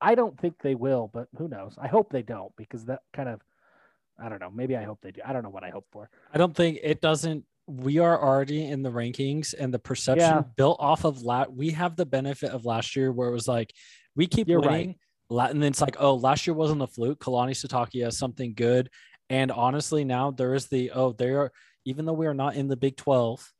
I 0.00 0.14
don't 0.14 0.38
think 0.38 0.56
they 0.60 0.74
will, 0.74 1.10
but 1.12 1.28
who 1.36 1.48
knows? 1.48 1.76
I 1.80 1.88
hope 1.88 2.10
they 2.10 2.22
don't 2.22 2.54
because 2.56 2.84
that 2.86 3.00
kind 3.12 3.28
of, 3.28 3.40
I 4.20 4.28
don't 4.28 4.40
know. 4.40 4.50
Maybe 4.50 4.76
I 4.76 4.84
hope 4.84 4.98
they 5.02 5.12
do. 5.12 5.20
I 5.24 5.32
don't 5.32 5.42
know 5.42 5.50
what 5.50 5.64
I 5.64 5.70
hope 5.70 5.86
for. 5.92 6.10
I 6.32 6.38
don't 6.38 6.54
think 6.54 6.78
it 6.82 7.00
doesn't. 7.00 7.44
We 7.66 7.98
are 7.98 8.20
already 8.20 8.66
in 8.66 8.82
the 8.82 8.90
rankings 8.90 9.54
and 9.56 9.72
the 9.74 9.78
perception 9.78 10.26
yeah. 10.28 10.42
built 10.56 10.78
off 10.80 11.04
of 11.04 11.22
that. 11.24 11.52
We 11.52 11.70
have 11.70 11.96
the 11.96 12.06
benefit 12.06 12.50
of 12.50 12.64
last 12.64 12.96
year 12.96 13.12
where 13.12 13.28
it 13.28 13.32
was 13.32 13.46
like, 13.46 13.72
we 14.16 14.26
keep 14.26 14.48
You're 14.48 14.60
winning. 14.60 14.88
Right 14.88 14.96
and 15.30 15.62
then 15.62 15.70
it's 15.70 15.80
like, 15.80 15.96
oh, 15.98 16.14
last 16.14 16.46
year 16.46 16.54
wasn't 16.54 16.78
the 16.78 16.86
fluke. 16.86 17.20
Kalani 17.20 17.50
Sitake 17.50 18.02
has 18.02 18.16
something 18.16 18.54
good. 18.54 18.90
And 19.30 19.50
honestly, 19.50 20.04
now 20.04 20.30
there 20.30 20.54
is 20.54 20.68
the 20.68 20.90
oh, 20.92 21.12
there 21.12 21.40
are 21.40 21.52
even 21.84 22.06
though 22.06 22.14
we 22.14 22.26
are 22.26 22.34
not 22.34 22.56
in 22.56 22.68
the 22.68 22.76
Big 22.76 22.96
Twelve, 22.96 23.52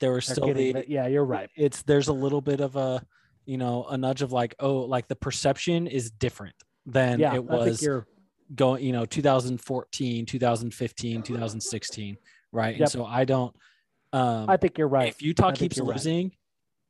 there 0.00 0.14
are 0.14 0.20
still 0.20 0.52
the 0.52 0.84
yeah, 0.86 1.06
you're 1.06 1.24
right. 1.24 1.48
It's 1.56 1.82
there's 1.82 2.08
a 2.08 2.12
little 2.12 2.42
bit 2.42 2.60
of 2.60 2.76
a 2.76 3.02
you 3.46 3.56
know 3.56 3.84
a 3.84 3.96
nudge 3.96 4.20
of 4.20 4.32
like 4.32 4.54
oh, 4.60 4.80
like 4.80 5.08
the 5.08 5.16
perception 5.16 5.86
is 5.86 6.10
different 6.10 6.56
than 6.84 7.20
yeah, 7.20 7.34
it 7.34 7.44
was 7.44 7.86
going 8.54 8.84
you 8.84 8.92
know 8.92 9.06
2014, 9.06 10.26
2015, 10.26 11.22
2016, 11.22 12.16
right? 12.52 12.72
Yep. 12.72 12.80
And 12.80 12.90
so 12.90 13.06
I 13.06 13.24
don't. 13.24 13.56
Um, 14.12 14.48
I 14.48 14.58
think 14.58 14.76
you're 14.76 14.88
right. 14.88 15.08
If 15.08 15.22
Utah 15.22 15.52
keeps 15.52 15.78
losing, 15.78 16.26
right. 16.26 16.32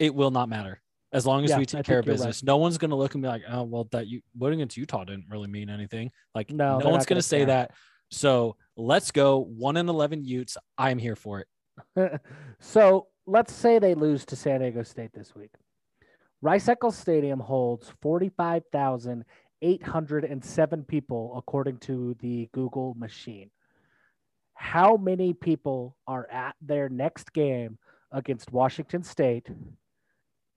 it 0.01 0.15
will 0.15 0.31
not 0.33 0.49
matter 0.49 0.81
as 1.13 1.27
long 1.27 1.45
as 1.45 1.51
yeah, 1.51 1.59
we 1.59 1.67
take 1.67 1.85
care 1.85 1.99
of 2.01 2.05
business. 2.05 2.43
Right. 2.43 2.47
No 2.47 2.57
one's 2.59 2.79
going 2.79 2.91
to 2.91 2.97
look 2.97 3.15
and 3.15 3.23
be 3.23 3.29
like, 3.29 3.43
oh, 3.49 3.63
well, 3.63 3.89
that 3.93 4.09
you 4.09 4.21
voting 4.37 4.61
against 4.61 4.77
Utah 4.77 5.05
didn't 5.05 5.27
really 5.31 5.49
mean 5.49 5.71
anything. 5.71 6.11
Like, 6.35 6.51
no, 6.51 6.79
no 6.79 6.91
one's 6.91 7.07
going 7.07 7.19
to 7.19 7.23
say 7.23 7.47
that. 7.47 7.71
So 8.11 8.57
let's 8.77 9.11
go 9.11 9.39
one 9.39 9.77
in 9.77 9.89
11 9.89 10.25
Utes. 10.25 10.57
I'm 10.77 10.99
here 10.99 11.17
for 11.17 11.41
it. 11.41 11.49
so 12.61 13.07
let's 13.27 13.55
say 13.55 13.79
they 13.79 13.95
lose 13.95 14.27
to 14.27 14.37
San 14.37 14.61
Diego 14.61 14.83
State 14.83 15.13
this 15.15 15.35
week. 15.35 15.53
Rice 16.41 16.69
Eccles 16.69 16.97
Stadium 16.97 17.41
holds 17.41 17.93
45,807 18.01 20.85
people, 20.85 21.33
according 21.37 21.79
to 21.79 22.15
the 22.21 22.49
Google 22.53 22.95
machine. 22.97 23.51
How 24.55 24.97
many 24.97 25.35
people 25.35 25.97
are 26.07 26.29
at 26.31 26.55
their 26.61 26.89
next 26.89 27.33
game 27.33 27.79
against 28.13 28.53
Washington 28.53 29.03
State 29.03 29.49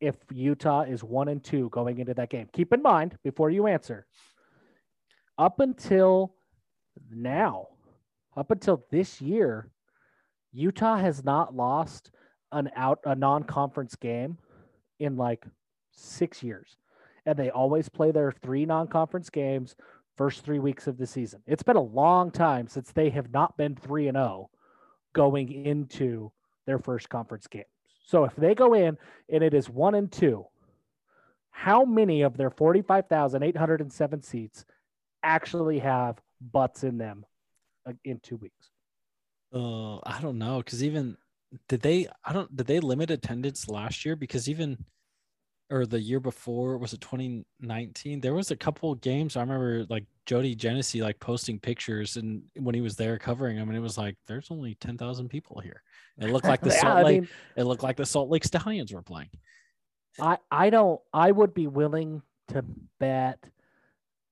if 0.01 0.15
Utah 0.33 0.81
is 0.81 1.03
one 1.03 1.29
and 1.29 1.43
two 1.43 1.69
going 1.69 1.99
into 1.99 2.13
that 2.15 2.29
game. 2.29 2.49
Keep 2.51 2.73
in 2.73 2.81
mind 2.81 3.17
before 3.23 3.49
you 3.49 3.67
answer, 3.67 4.05
up 5.37 5.59
until 5.59 6.33
now, 7.09 7.67
up 8.35 8.51
until 8.51 8.83
this 8.91 9.21
year, 9.21 9.69
Utah 10.51 10.97
has 10.97 11.23
not 11.23 11.55
lost 11.55 12.11
an 12.51 12.69
out 12.75 12.99
a 13.05 13.15
non-conference 13.15 13.95
game 13.95 14.37
in 14.99 15.15
like 15.15 15.45
six 15.91 16.43
years. 16.43 16.77
and 17.25 17.37
they 17.37 17.49
always 17.49 17.89
play 17.89 18.11
their 18.11 18.31
three 18.31 18.65
non-conference 18.65 19.29
games 19.29 19.75
first 20.17 20.43
three 20.43 20.59
weeks 20.59 20.87
of 20.87 20.97
the 20.97 21.07
season. 21.07 21.41
It's 21.47 21.63
been 21.63 21.75
a 21.75 21.81
long 21.81 22.31
time 22.31 22.67
since 22.67 22.91
they 22.91 23.09
have 23.11 23.31
not 23.31 23.57
been 23.57 23.75
three 23.75 24.07
and 24.07 24.15
zero 24.15 24.49
going 25.13 25.51
into 25.51 26.31
their 26.65 26.79
first 26.79 27.09
conference 27.09 27.47
games. 27.47 27.65
So 28.03 28.25
if 28.25 28.35
they 28.35 28.55
go 28.55 28.73
in 28.73 28.97
and 29.29 29.43
it 29.43 29.53
is 29.53 29.69
one 29.69 29.95
and 29.95 30.11
two, 30.11 30.45
how 31.51 31.85
many 31.85 32.23
of 32.23 32.37
their 32.37 32.49
45,807 32.49 34.21
seats 34.21 34.65
actually 35.23 35.79
have 35.79 36.19
butts 36.39 36.83
in 36.83 36.97
them 36.97 37.25
uh, 37.87 37.93
in 38.03 38.19
two 38.21 38.37
weeks? 38.37 38.69
Uh, 39.53 39.97
I 39.97 40.19
don't 40.21 40.37
know 40.37 40.57
because 40.57 40.83
even 40.83 41.17
did 41.67 41.81
they? 41.81 42.07
I 42.23 42.33
don't. 42.33 42.55
Did 42.55 42.67
they 42.67 42.79
limit 42.79 43.11
attendance 43.11 43.67
last 43.67 44.05
year? 44.05 44.15
Because 44.15 44.49
even 44.49 44.77
or 45.71 45.85
the 45.85 45.99
year 45.99 46.19
before 46.19 46.77
was 46.77 46.93
it 46.93 47.01
2019? 47.01 48.19
There 48.21 48.33
was 48.33 48.51
a 48.51 48.55
couple 48.55 48.93
games 48.95 49.35
I 49.37 49.41
remember 49.41 49.85
like 49.89 50.05
Jody 50.25 50.55
Genessy 50.55 51.01
like 51.01 51.19
posting 51.19 51.59
pictures 51.59 52.17
and 52.17 52.43
when 52.59 52.75
he 52.75 52.81
was 52.81 52.95
there 52.95 53.17
covering 53.17 53.57
them, 53.57 53.69
and 53.69 53.77
it 53.77 53.81
was 53.81 53.97
like 53.97 54.15
there's 54.27 54.51
only 54.51 54.75
10,000 54.75 55.29
people 55.29 55.59
here. 55.61 55.81
It 56.19 56.29
looked 56.31 56.45
like 56.45 56.61
the 56.61 56.69
Yeah, 56.69 56.81
Salt 56.81 56.97
I 56.97 57.03
Lake. 57.03 57.21
mean- 57.21 57.29
it 57.55 57.63
looked 57.63 57.83
like 57.83 57.97
the 57.97 58.05
Salt 58.05 58.29
Lake 58.29 58.43
Stallions 58.43 58.93
were 58.93 59.01
playing. 59.01 59.29
I 60.19 60.37
I 60.51 60.69
don't. 60.69 60.99
I 61.13 61.31
would 61.31 61.53
be 61.53 61.67
willing 61.67 62.21
to 62.49 62.65
bet 62.99 63.39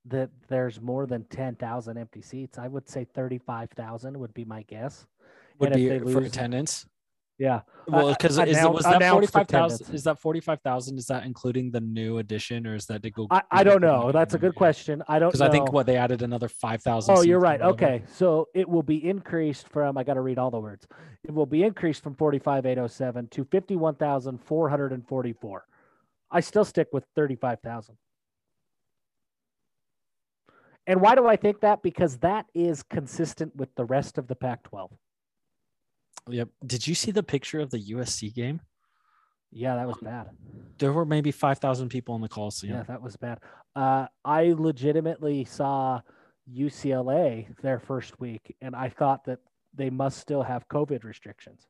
that 0.05 0.29
there's 0.49 0.81
more 0.81 1.05
than 1.05 1.23
10,000 1.25 1.97
empty 1.97 2.21
seats. 2.21 2.57
I 2.57 2.67
would 2.67 2.89
say 2.89 3.05
35,000 3.05 4.17
would 4.19 4.33
be 4.33 4.43
my 4.43 4.63
guess. 4.63 5.05
Would 5.59 5.71
And 5.71 5.75
be 5.77 5.99
for 6.11 6.19
lose- 6.21 6.27
attendance. 6.27 6.85
Yeah. 7.39 7.61
Well, 7.87 8.09
Uh, 8.09 8.13
because 8.13 8.37
is 8.37 8.57
it, 8.57 8.69
was 8.69 8.83
that 8.83 9.01
forty 9.01 9.27
five 9.27 9.47
thousand? 9.47 9.95
Is 9.95 10.03
that 10.03 10.19
forty 10.19 10.41
five 10.41 10.59
thousand? 10.61 10.97
Is 10.97 11.05
that 11.05 11.25
including 11.25 11.71
the 11.71 11.79
new 11.79 12.17
addition, 12.17 12.67
or 12.67 12.75
is 12.75 12.85
that 12.87 13.01
to 13.03 13.09
go? 13.09 13.27
I, 13.31 13.41
I 13.49 13.63
don't 13.63 13.79
know. 13.81 14.11
That's 14.11 14.33
a 14.33 14.37
good 14.37 14.55
question. 14.55 15.01
I 15.07 15.19
don't 15.19 15.29
Because. 15.29 15.39
I 15.41 15.49
think 15.49 15.71
what 15.71 15.85
they 15.85 15.95
added 15.95 16.21
another 16.21 16.49
five 16.49 16.83
thousand. 16.83 17.17
Oh, 17.17 17.21
you're 17.21 17.39
right. 17.39 17.61
Okay. 17.61 18.03
So 18.13 18.49
it 18.53 18.67
will 18.67 18.83
be 18.83 19.07
increased 19.07 19.69
from, 19.69 19.97
I 19.97 20.03
got 20.03 20.15
to 20.15 20.21
read 20.21 20.37
all 20.37 20.51
the 20.51 20.59
words. 20.59 20.85
It 21.23 21.33
will 21.33 21.45
be 21.45 21.63
increased 21.63 22.03
from 22.03 22.15
45,807 22.15 23.29
to 23.29 23.45
51,444. 23.45 25.65
I 26.31 26.39
still 26.41 26.65
stick 26.65 26.89
with 26.91 27.05
35,000. 27.15 27.95
And 30.87 31.01
why 31.01 31.15
do 31.15 31.27
I 31.27 31.35
think 31.35 31.61
that? 31.61 31.83
Because 31.83 32.17
that 32.17 32.45
is 32.53 32.83
consistent 32.83 33.55
with 33.55 33.73
the 33.75 33.85
rest 33.85 34.17
of 34.17 34.27
the 34.27 34.35
Pac 34.35 34.63
12. 34.63 34.91
Yep. 36.29 36.49
Did 36.65 36.87
you 36.87 36.95
see 36.95 37.11
the 37.11 37.23
picture 37.23 37.59
of 37.59 37.69
the 37.71 37.79
USC 37.91 38.33
game? 38.33 38.61
Yeah, 39.51 39.75
that 39.75 39.87
was 39.87 39.97
bad. 40.01 40.29
There 40.77 40.93
were 40.93 41.05
maybe 41.05 41.31
five 41.31 41.59
thousand 41.59 41.89
people 41.89 42.15
in 42.15 42.21
the 42.21 42.29
Coliseum. 42.29 42.75
Yeah, 42.75 42.83
that 42.83 43.01
was 43.01 43.17
bad. 43.17 43.39
Uh, 43.75 44.07
I 44.23 44.53
legitimately 44.57 45.45
saw 45.45 46.01
UCLA 46.51 47.47
their 47.61 47.79
first 47.79 48.19
week, 48.19 48.55
and 48.61 48.75
I 48.75 48.89
thought 48.89 49.25
that 49.25 49.39
they 49.73 49.89
must 49.89 50.19
still 50.19 50.41
have 50.43 50.67
COVID 50.67 51.03
restrictions 51.03 51.67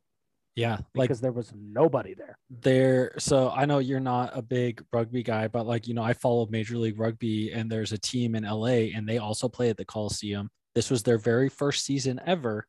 Yeah, 0.56 0.78
like 0.96 1.10
because 1.10 1.20
there 1.22 1.32
was 1.34 1.52
nobody 1.56 2.14
there. 2.14 2.38
there. 2.50 3.12
So 3.18 3.50
I 3.50 3.66
know 3.66 3.80
you're 3.80 4.00
not 4.00 4.38
a 4.38 4.42
big 4.42 4.84
rugby 4.92 5.24
guy, 5.24 5.48
but 5.48 5.66
like 5.66 5.88
you 5.88 5.94
know, 5.94 6.04
I 6.04 6.14
follow 6.14 6.48
Major 6.50 6.78
League 6.78 7.00
Rugby, 7.00 7.52
and 7.52 7.72
there's 7.72 7.92
a 7.92 7.98
team 7.98 8.36
in 8.36 8.44
LA, 8.44 8.92
and 8.96 9.08
they 9.08 9.18
also 9.18 9.48
play 9.50 9.70
at 9.70 9.78
the 9.78 9.86
Coliseum. 9.86 10.50
This 10.76 10.90
was 10.90 11.04
their 11.04 11.18
very 11.18 11.50
first 11.50 11.86
season 11.86 12.20
ever. 12.26 12.66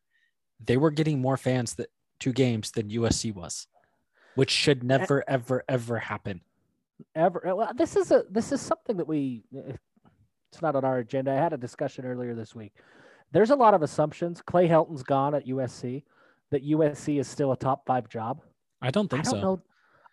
They 0.65 0.77
were 0.77 0.91
getting 0.91 1.21
more 1.21 1.37
fans 1.37 1.75
that 1.75 1.91
two 2.19 2.33
games 2.33 2.71
than 2.71 2.91
USC 2.91 3.35
was, 3.35 3.67
which 4.35 4.51
should 4.51 4.85
never, 4.85 5.25
ever, 5.29 5.65
ever 5.69 5.99
happen. 5.99 6.43
ever 7.15 7.47
uh, 7.47 7.55
well 7.55 7.73
this 7.75 7.97
is 7.97 8.11
a 8.11 8.25
this 8.31 8.53
is 8.53 8.61
something 8.61 8.97
that 8.99 9.09
we 9.09 9.43
it's 10.53 10.63
not 10.63 10.77
on 10.77 10.85
our 10.85 10.99
agenda. 10.99 11.33
I 11.33 11.37
had 11.37 11.53
a 11.53 11.57
discussion 11.57 12.05
earlier 12.05 12.35
this 12.35 12.55
week. 12.55 12.73
There's 13.33 13.51
a 13.51 13.57
lot 13.57 13.75
of 13.75 13.83
assumptions. 13.83 14.43
Clay 14.43 14.67
helton's 14.67 15.03
gone 15.03 15.35
at 15.35 15.47
usc 15.47 16.03
that 16.51 16.67
usc 16.69 17.19
is 17.21 17.29
still 17.29 17.53
a 17.53 17.57
top 17.57 17.87
five 17.87 18.09
job. 18.09 18.43
I 18.83 18.91
don't 18.91 19.13
i 19.13 19.17
think 19.17 19.25
don't 19.25 19.35
so. 19.35 19.41
know 19.41 19.63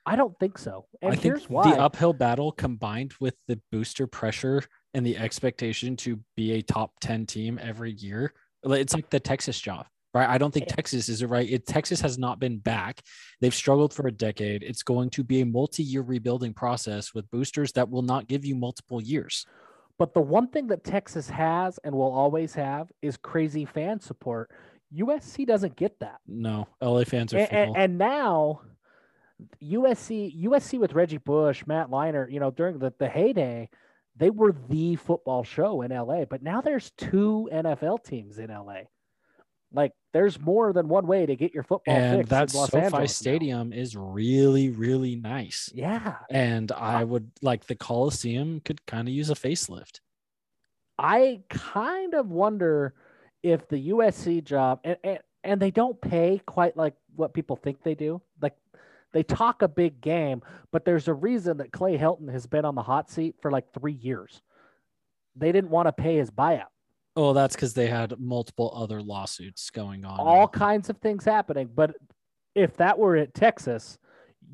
i 0.06 0.16
don't 0.16 0.38
think 0.39 0.58
so. 0.58 0.86
And 1.02 1.14
I 1.14 1.16
think 1.16 1.43
why 1.48 1.72
the 1.72 1.82
uphill 1.82 2.14
battle 2.14 2.52
combined 2.52 3.14
with 3.20 3.36
the 3.48 3.60
booster 3.72 4.08
pressure 4.08 4.64
and 4.93 5.06
the 5.06 5.18
expectation 5.18 5.95
to 5.98 6.20
be 6.36 6.54
a 6.54 6.62
top 6.62 7.00
10 7.02 7.26
team 7.26 7.60
every 7.62 7.91
year, 7.91 8.34
it's 8.64 8.95
like 8.95 9.10
the 9.10 9.20
Texas 9.20 9.60
job, 9.60 9.86
right? 10.18 10.30
I 10.30 10.38
don't 10.38 10.53
think 10.53 10.68
Texas 10.68 11.09
is 11.09 11.22
it 11.22 11.28
right. 11.28 11.49
It, 11.49 11.65
Texas 11.65 12.01
has 12.01 12.18
not 12.18 12.39
been 12.39 12.57
back. 12.57 13.01
They've 13.41 13.53
struggled 13.53 13.93
for 13.93 14.07
a 14.07 14.11
decade. 14.11 14.63
It's 14.63 14.84
going 14.84 15.09
to 15.11 15.24
be 15.24 15.41
a 15.41 15.45
multi 15.45 15.84
year 15.84 16.01
rebuilding 16.01 16.53
process 16.53 17.13
with 17.13 17.30
boosters 17.32 17.72
that 17.74 17.89
will 17.89 18.01
not 18.01 18.28
give 18.28 18.45
you 18.45 18.55
multiple 18.55 19.01
years. 19.01 19.45
but 19.97 20.13
the 20.13 20.22
one 20.22 20.47
thing 20.47 20.68
that 20.68 20.84
texas 20.84 21.30
has 21.30 21.80
and 21.84 21.93
will 21.95 22.11
always 22.11 22.53
have 22.53 22.91
is 23.01 23.18
crazy 23.18 23.65
fan 23.65 23.99
support 23.99 24.51
usc 24.95 25.45
doesn't 25.45 25.76
get 25.76 25.99
that 25.99 26.20
No, 26.28 26.68
LA 26.82 27.03
fans 27.03 27.34
are 27.34 27.39
and, 27.39 27.51
and, 27.51 27.78
and 27.78 27.97
now 27.97 28.61
USC 29.63 30.43
USC 30.45 30.80
with 30.80 30.93
Reggie 30.93 31.18
Bush, 31.18 31.63
Matt 31.65 31.89
Leinart, 31.89 32.32
you 32.32 32.39
know, 32.39 32.51
during 32.51 32.80
the, 32.80 32.93
the 32.97 33.07
heyday, 33.07 33.70
they 34.15 34.30
were 34.30 34.55
the 34.70 34.95
football 34.95 35.43
show 35.43 35.82
in 35.82 35.91
LA. 35.91 36.26
But 36.26 36.41
now 36.41 36.61
there's 36.61 36.91
two 36.97 37.49
NFL 37.53 38.03
teams 38.03 38.39
in 38.39 38.49
LA. 38.49 38.82
Like 39.78 39.93
there's 40.11 40.39
more 40.39 40.73
than 40.73 40.88
one 40.88 41.05
way 41.05 41.28
to 41.28 41.36
get 41.36 41.53
your 41.53 41.61
football 41.61 41.93
And 41.93 42.17
fix 42.17 42.30
that 42.32 42.51
in 42.51 42.59
Los 42.59 42.71
SoFi 42.71 42.86
Angeles 42.86 43.01
now. 43.01 43.32
Stadium 43.32 43.71
is 43.71 43.95
really, 43.95 44.69
really 44.69 45.15
nice. 45.15 45.71
Yeah. 45.71 46.15
And 46.32 46.71
I 46.71 47.03
would 47.03 47.30
like 47.43 47.67
the 47.67 47.75
Coliseum 47.75 48.59
could 48.65 48.84
kind 48.88 49.07
of 49.07 49.13
use 49.13 49.30
a 49.30 49.36
facelift. 49.36 49.99
I 50.97 51.41
kind 51.49 52.15
of 52.15 52.32
wonder 52.32 52.95
if 53.43 53.67
the 53.67 53.89
USC 53.89 54.43
job 54.43 54.80
and, 54.84 54.97
and 55.03 55.19
and 55.43 55.61
they 55.61 55.69
don't 55.69 56.01
pay 56.01 56.41
quite 56.47 56.75
like 56.75 56.95
what 57.15 57.36
people 57.36 57.55
think 57.55 57.84
they 57.84 57.93
do. 57.93 58.19
Like 58.41 58.55
they 59.13 59.21
talk 59.21 59.61
a 59.61 59.67
big 59.67 60.01
game, 60.01 60.41
but 60.71 60.86
there's 60.86 61.07
a 61.07 61.13
reason 61.13 61.57
that 61.57 61.71
Clay 61.71 61.99
Helton 61.99 62.32
has 62.32 62.47
been 62.47 62.65
on 62.65 62.73
the 62.73 62.82
hot 62.82 63.11
seat 63.11 63.36
for 63.43 63.51
like 63.51 63.71
three 63.73 63.93
years. 63.93 64.41
They 65.36 65.51
didn't 65.51 65.69
want 65.69 65.88
to 65.88 65.93
pay 65.93 66.15
his 66.15 66.32
buyout. 66.32 66.71
Oh, 67.18 67.34
that's 67.34 67.55
because 67.55 67.74
they 67.74 67.88
had 67.88 68.20
multiple 68.20 68.72
other 68.76 69.01
lawsuits 69.01 69.70
going 69.72 70.05
on. 70.05 70.20
All 70.20 70.47
kinds 70.47 70.89
of 70.89 70.97
things 70.99 71.26
happening. 71.26 71.68
But 71.74 71.95
if 72.55 72.78
that 72.78 72.97
were 72.97 73.15
at 73.18 73.34
Texas, 73.34 73.97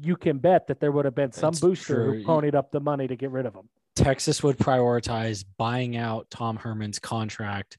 you 0.01 0.15
can 0.15 0.37
bet 0.37 0.67
that 0.67 0.79
there 0.79 0.91
would 0.91 1.03
have 1.05 1.13
been 1.13 1.33
some 1.33 1.49
It's 1.51 1.59
booster 1.59 1.95
true. 2.11 2.19
who 2.21 2.25
ponied 2.25 2.55
up 2.55 2.71
the 2.71 2.79
money 2.79 3.05
to 3.07 3.15
get 3.17 3.31
rid 3.31 3.45
of 3.45 3.53
him. 3.53 3.67
Texas 3.97 4.41
would 4.41 4.57
prioritize 4.57 5.43
buying 5.57 5.97
out 5.97 6.29
Tom 6.31 6.55
Herman's 6.55 6.97
contract 6.99 7.77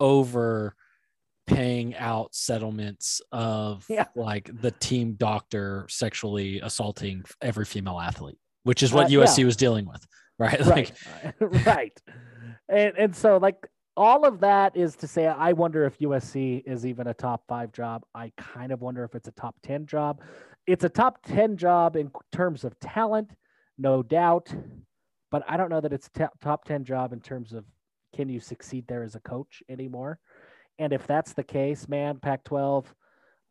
over 0.00 0.76
paying 1.46 1.96
out 1.96 2.34
settlements 2.34 3.22
of 3.32 3.86
Yeah. 3.88 4.04
like 4.14 4.50
the 4.60 4.70
team 4.72 5.14
doctor 5.14 5.86
sexually 5.88 6.60
assaulting 6.60 7.24
every 7.40 7.64
female 7.64 7.98
athlete, 8.00 8.38
which 8.64 8.82
is 8.82 8.92
what 8.92 9.06
Uh, 9.06 9.08
yeah. 9.08 9.18
USC 9.20 9.44
was 9.44 9.56
dealing 9.56 9.86
with, 9.86 10.06
right? 10.38 10.60
Like, 10.66 10.94
right 11.40 11.66
right 11.66 12.02
and 12.68 12.96
and 12.98 13.16
so 13.16 13.38
like 13.38 13.56
all 13.96 14.24
of 14.24 14.40
that 14.40 14.76
is 14.76 14.94
to 14.96 15.06
say 15.06 15.26
i 15.26 15.52
wonder 15.52 15.84
if 15.84 15.98
usc 15.98 16.62
is 16.66 16.84
even 16.84 17.06
a 17.06 17.14
top 17.14 17.42
five 17.48 17.72
job. 17.72 18.04
I 18.14 18.32
kind 18.36 18.72
of 18.72 18.80
wonder 18.80 19.04
if 19.04 19.14
it's 19.14 19.28
a 19.28 19.32
top 19.32 19.56
10 19.62 19.86
job. 19.86 20.20
It's 20.66 20.84
a 20.84 20.88
top 20.88 21.22
10 21.24 21.56
job 21.56 21.96
in 21.96 22.10
terms 22.32 22.64
of 22.64 22.78
talent 22.80 23.30
no 23.78 24.02
doubt 24.02 24.54
but 25.30 25.42
i 25.48 25.56
don't 25.56 25.70
know 25.70 25.80
that 25.80 25.92
it's 25.92 26.10
a 26.16 26.30
top 26.40 26.64
10 26.64 26.84
job 26.84 27.12
in 27.12 27.20
terms 27.20 27.52
of 27.52 27.64
can 28.14 28.28
you 28.28 28.40
succeed 28.40 28.86
there 28.88 29.02
as 29.02 29.14
a 29.14 29.20
coach 29.20 29.62
anymore? 29.68 30.18
And 30.78 30.92
if 30.92 31.06
that's 31.06 31.32
the 31.34 31.44
case 31.44 31.88
man 31.88 32.18
pac 32.18 32.44
12 32.44 32.94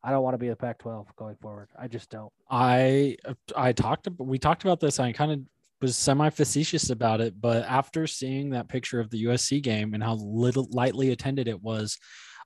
i 0.04 0.12
don't 0.12 0.24
want 0.24 0.34
to 0.34 0.38
be 0.40 0.50
the 0.50 0.56
pac 0.56 0.78
12 0.80 1.16
going 1.16 1.36
forward. 1.42 1.70
I 1.80 1.88
just 1.88 2.10
don't. 2.10 2.32
I 2.50 3.18
I 3.56 3.72
talked 3.72 4.08
we 4.20 4.38
talked 4.38 4.64
about 4.64 4.80
this. 4.80 5.00
I 5.00 5.12
kind 5.12 5.32
of 5.32 5.40
was 5.86 5.96
semi 5.96 6.32
facetious 6.32 6.90
about 6.90 7.22
it, 7.22 7.40
but 7.40 7.64
after 7.66 8.08
seeing 8.08 8.50
that 8.50 8.68
picture 8.68 9.00
of 9.00 9.12
the 9.12 9.26
USC 9.26 9.62
game 9.62 9.94
and 9.94 10.02
how 10.02 10.16
little 10.16 10.68
lightly 10.72 11.12
attended 11.12 11.48
it 11.48 11.62
was, 11.62 12.00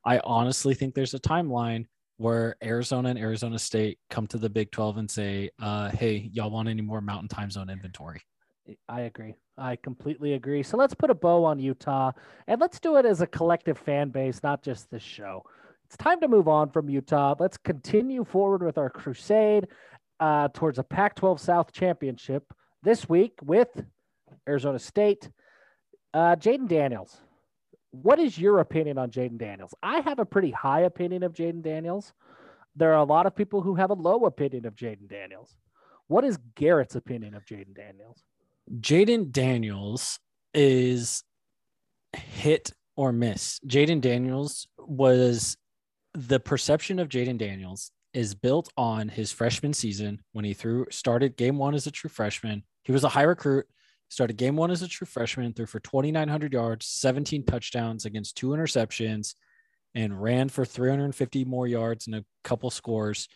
I 0.05 0.19
honestly 0.25 0.73
think 0.73 0.93
there's 0.93 1.13
a 1.13 1.19
timeline 1.19 1.85
where 2.17 2.57
Arizona 2.61 3.07
and 3.07 3.17
Arizona 3.17 3.57
State 3.57 3.97
come 4.09 4.27
to 4.27 4.37
the 4.37 4.49
Big 4.49 4.71
12 4.71 4.97
and 4.97 5.09
say, 5.09 5.49
uh, 5.61 5.89
"Hey, 5.89 6.29
y'all 6.33 6.51
want 6.51 6.67
any 6.67 6.81
more 6.81 6.99
Mountain 6.99 7.29
Time 7.29 7.49
Zone 7.49 7.69
inventory?" 7.69 8.21
I 8.89 9.01
agree. 9.01 9.35
I 9.57 9.77
completely 9.77 10.33
agree. 10.33 10.61
So 10.61 10.75
let's 10.75 10.93
put 10.93 11.09
a 11.09 11.15
bow 11.15 11.45
on 11.45 11.59
Utah 11.59 12.11
and 12.47 12.59
let's 12.59 12.81
do 12.81 12.97
it 12.97 13.05
as 13.05 13.21
a 13.21 13.27
collective 13.27 13.77
fan 13.77 14.09
base, 14.09 14.43
not 14.43 14.61
just 14.61 14.91
this 14.91 15.01
show. 15.01 15.45
It's 15.85 15.95
time 15.95 16.19
to 16.19 16.27
move 16.27 16.49
on 16.49 16.71
from 16.71 16.89
Utah. 16.89 17.35
Let's 17.39 17.57
continue 17.57 18.25
forward 18.25 18.63
with 18.63 18.77
our 18.77 18.89
crusade 18.89 19.69
uh, 20.19 20.49
towards 20.53 20.77
a 20.77 20.83
Pac 20.83 21.15
12 21.15 21.39
South 21.39 21.71
championship 21.71 22.43
this 22.84 23.07
week 23.07 23.34
with 23.43 23.69
Arizona 24.47 24.80
State. 24.80 25.30
Uh, 26.13 26.36
Jayden 26.36 26.67
Daniels. 26.67 27.17
What 27.91 28.19
is 28.19 28.38
your 28.38 28.59
opinion 28.59 28.97
on 28.97 29.09
Jayden 29.11 29.38
Daniels? 29.38 29.73
I 29.82 29.99
have 30.01 30.19
a 30.19 30.25
pretty 30.25 30.51
high 30.51 30.82
opinion 30.82 31.23
of 31.23 31.34
Jayden 31.34 31.63
Daniels. 31.63 32.13
There 32.75 32.93
are 32.93 32.99
a 32.99 33.03
lot 33.03 33.25
of 33.25 33.36
people 33.36 33.61
who 33.61 33.75
have 33.75 33.89
a 33.89 33.95
low 33.95 34.25
opinion 34.25 34.65
of 34.65 34.75
Jayden 34.75 35.09
Daniels. 35.09 35.55
What 36.07 36.23
is 36.23 36.38
Garrett's 36.55 36.95
opinion 36.95 37.36
of 37.36 37.45
Jayden 37.45 37.75
Daniels? 37.75 38.23
Jayden 38.80 39.32
Daniels 39.32 40.19
is 40.53 41.23
hit 42.15 42.71
or 42.95 43.11
miss. 43.11 43.59
Jayden 43.67 44.01
Daniels 44.01 44.67
was 44.77 45.57
the 46.13 46.39
perception 46.39 46.99
of 46.99 47.09
Jayden 47.09 47.38
Daniels 47.38 47.91
is 48.13 48.34
built 48.34 48.71
on 48.75 49.07
his 49.09 49.32
freshman 49.32 49.73
season 49.73 50.21
when 50.32 50.45
he 50.45 50.53
threw 50.53 50.86
started 50.89 51.38
game 51.38 51.57
one 51.57 51.75
as 51.75 51.88
a 51.88 51.91
true 51.91 52.09
freshman. 52.09 52.63
He 52.89 52.91
was 52.91 53.03
a 53.03 53.09
high 53.09 53.21
recruit, 53.21 53.67
started 54.07 54.35
game 54.35 54.55
one 54.55 54.71
as 54.71 54.81
a 54.81 54.87
true 54.87 55.05
freshman, 55.05 55.53
threw 55.53 55.67
for 55.67 55.79
2,900 55.79 56.51
yards, 56.53 56.87
17 56.87 57.45
touchdowns 57.45 58.03
against 58.05 58.35
two 58.35 58.47
interceptions, 58.47 59.35
and 59.93 60.19
ran 60.19 60.49
for 60.49 60.65
350 60.65 61.45
more 61.45 61.67
yards 61.67 62.07
and 62.07 62.15
a 62.15 62.25
couple 62.43 62.71
scores. 62.71 63.27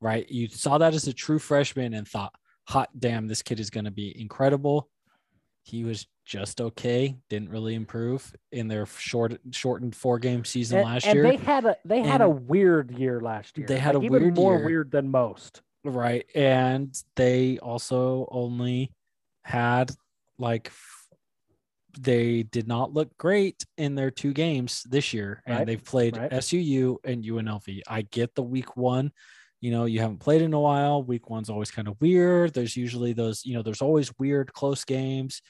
Right. 0.00 0.26
You 0.30 0.48
saw 0.48 0.78
that 0.78 0.94
as 0.94 1.06
a 1.08 1.12
true 1.12 1.38
freshman 1.38 1.92
and 1.92 2.08
thought, 2.08 2.34
hot 2.66 2.88
damn, 2.98 3.28
this 3.28 3.42
kid 3.42 3.60
is 3.60 3.68
going 3.68 3.84
to 3.84 3.90
be 3.90 4.18
incredible. 4.18 4.88
He 5.62 5.84
was 5.84 6.06
just 6.24 6.62
okay. 6.62 7.14
Didn't 7.28 7.50
really 7.50 7.74
improve 7.74 8.34
in 8.50 8.66
their 8.66 8.86
short 8.86 9.38
shortened 9.50 9.94
four 9.94 10.18
game 10.18 10.46
season 10.46 10.78
and, 10.78 10.88
last 10.88 11.04
and 11.06 11.16
year. 11.16 11.22
they 11.24 11.36
had 11.36 11.66
a 11.66 11.76
they 11.84 12.00
had 12.00 12.14
And 12.14 12.22
a 12.22 12.30
weird 12.30 12.92
year 12.92 13.20
last 13.20 13.58
year. 13.58 13.66
they 13.66 13.78
had 13.78 13.94
Like, 13.94 14.04
a 14.04 14.06
even 14.06 14.22
weird 14.22 14.36
more 14.36 14.56
year. 14.56 14.64
weird 14.66 14.90
than 14.90 15.10
most. 15.10 15.60
Right. 15.84 16.24
And 16.34 16.96
they 17.16 17.58
also 17.58 18.26
only 18.30 18.90
had 19.44 19.90
like 20.38 20.68
f- 20.68 21.08
they 21.98 22.42
did 22.42 22.66
not 22.66 22.92
look 22.92 23.16
great 23.18 23.64
in 23.76 23.94
their 23.94 24.10
two 24.10 24.32
games 24.32 24.82
this 24.88 25.12
year. 25.12 25.42
And 25.46 25.58
Right, 25.58 25.66
they've 25.66 25.84
played 25.84 26.16
right. 26.16 26.30
SUU 26.30 26.96
and 27.04 27.22
UNLV. 27.22 27.82
I 27.86 28.02
get 28.02 28.34
the 28.34 28.42
week 28.42 28.76
one. 28.76 29.12
You 29.60 29.70
know, 29.70 29.84
you 29.84 30.00
haven't 30.00 30.20
played 30.20 30.42
in 30.42 30.54
a 30.54 30.60
while. 30.60 31.02
Week 31.02 31.30
one's 31.30 31.50
always 31.50 31.70
kind 31.70 31.86
of 31.88 32.00
weird. 32.00 32.54
There's 32.54 32.76
usually 32.76 33.12
those, 33.12 33.44
you 33.44 33.54
know, 33.54 33.62
there's 33.62 33.82
always 33.82 34.12
weird 34.18 34.52
close 34.52 34.84
games, 34.84 35.42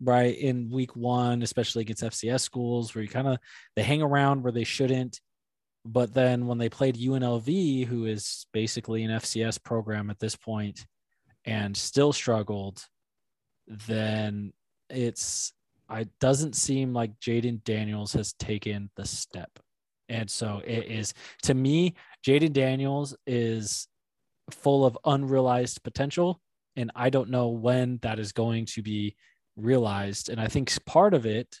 right? 0.00 0.36
In 0.36 0.70
week 0.70 0.96
one, 0.96 1.42
especially 1.42 1.82
against 1.82 2.02
FCS 2.02 2.40
schools 2.40 2.94
where 2.94 3.02
you 3.02 3.08
kind 3.08 3.28
of 3.28 3.38
they 3.76 3.82
hang 3.82 4.02
around 4.02 4.42
where 4.42 4.52
they 4.52 4.64
shouldn't. 4.64 5.20
But 5.84 6.12
then 6.12 6.46
when 6.46 6.58
they 6.58 6.68
played 6.68 6.96
UNLV, 6.96 7.86
who 7.86 8.06
is 8.06 8.46
basically 8.52 9.04
an 9.04 9.12
FCS 9.12 9.62
program 9.62 10.10
at 10.10 10.18
this 10.18 10.36
point, 10.36 10.84
and 11.44 11.76
still 11.76 12.12
struggled, 12.12 12.82
then 13.70 14.52
it's 14.88 15.52
it 15.92 16.08
doesn't 16.20 16.54
seem 16.54 16.92
like 16.92 17.18
Jayden 17.20 17.64
Daniels 17.64 18.12
has 18.12 18.32
taken 18.34 18.90
the 18.96 19.06
step. 19.06 19.50
And 20.08 20.30
so 20.30 20.60
it 20.64 20.86
is 20.86 21.14
to 21.42 21.54
me, 21.54 21.94
Jayden 22.26 22.52
Daniels 22.52 23.16
is 23.26 23.88
full 24.50 24.84
of 24.84 24.98
unrealized 25.04 25.82
potential. 25.82 26.40
And 26.76 26.90
I 26.94 27.10
don't 27.10 27.30
know 27.30 27.48
when 27.48 27.98
that 28.02 28.18
is 28.18 28.32
going 28.32 28.66
to 28.66 28.82
be 28.82 29.16
realized. 29.56 30.28
And 30.28 30.40
I 30.40 30.46
think 30.48 30.72
part 30.84 31.14
of 31.14 31.26
it 31.26 31.60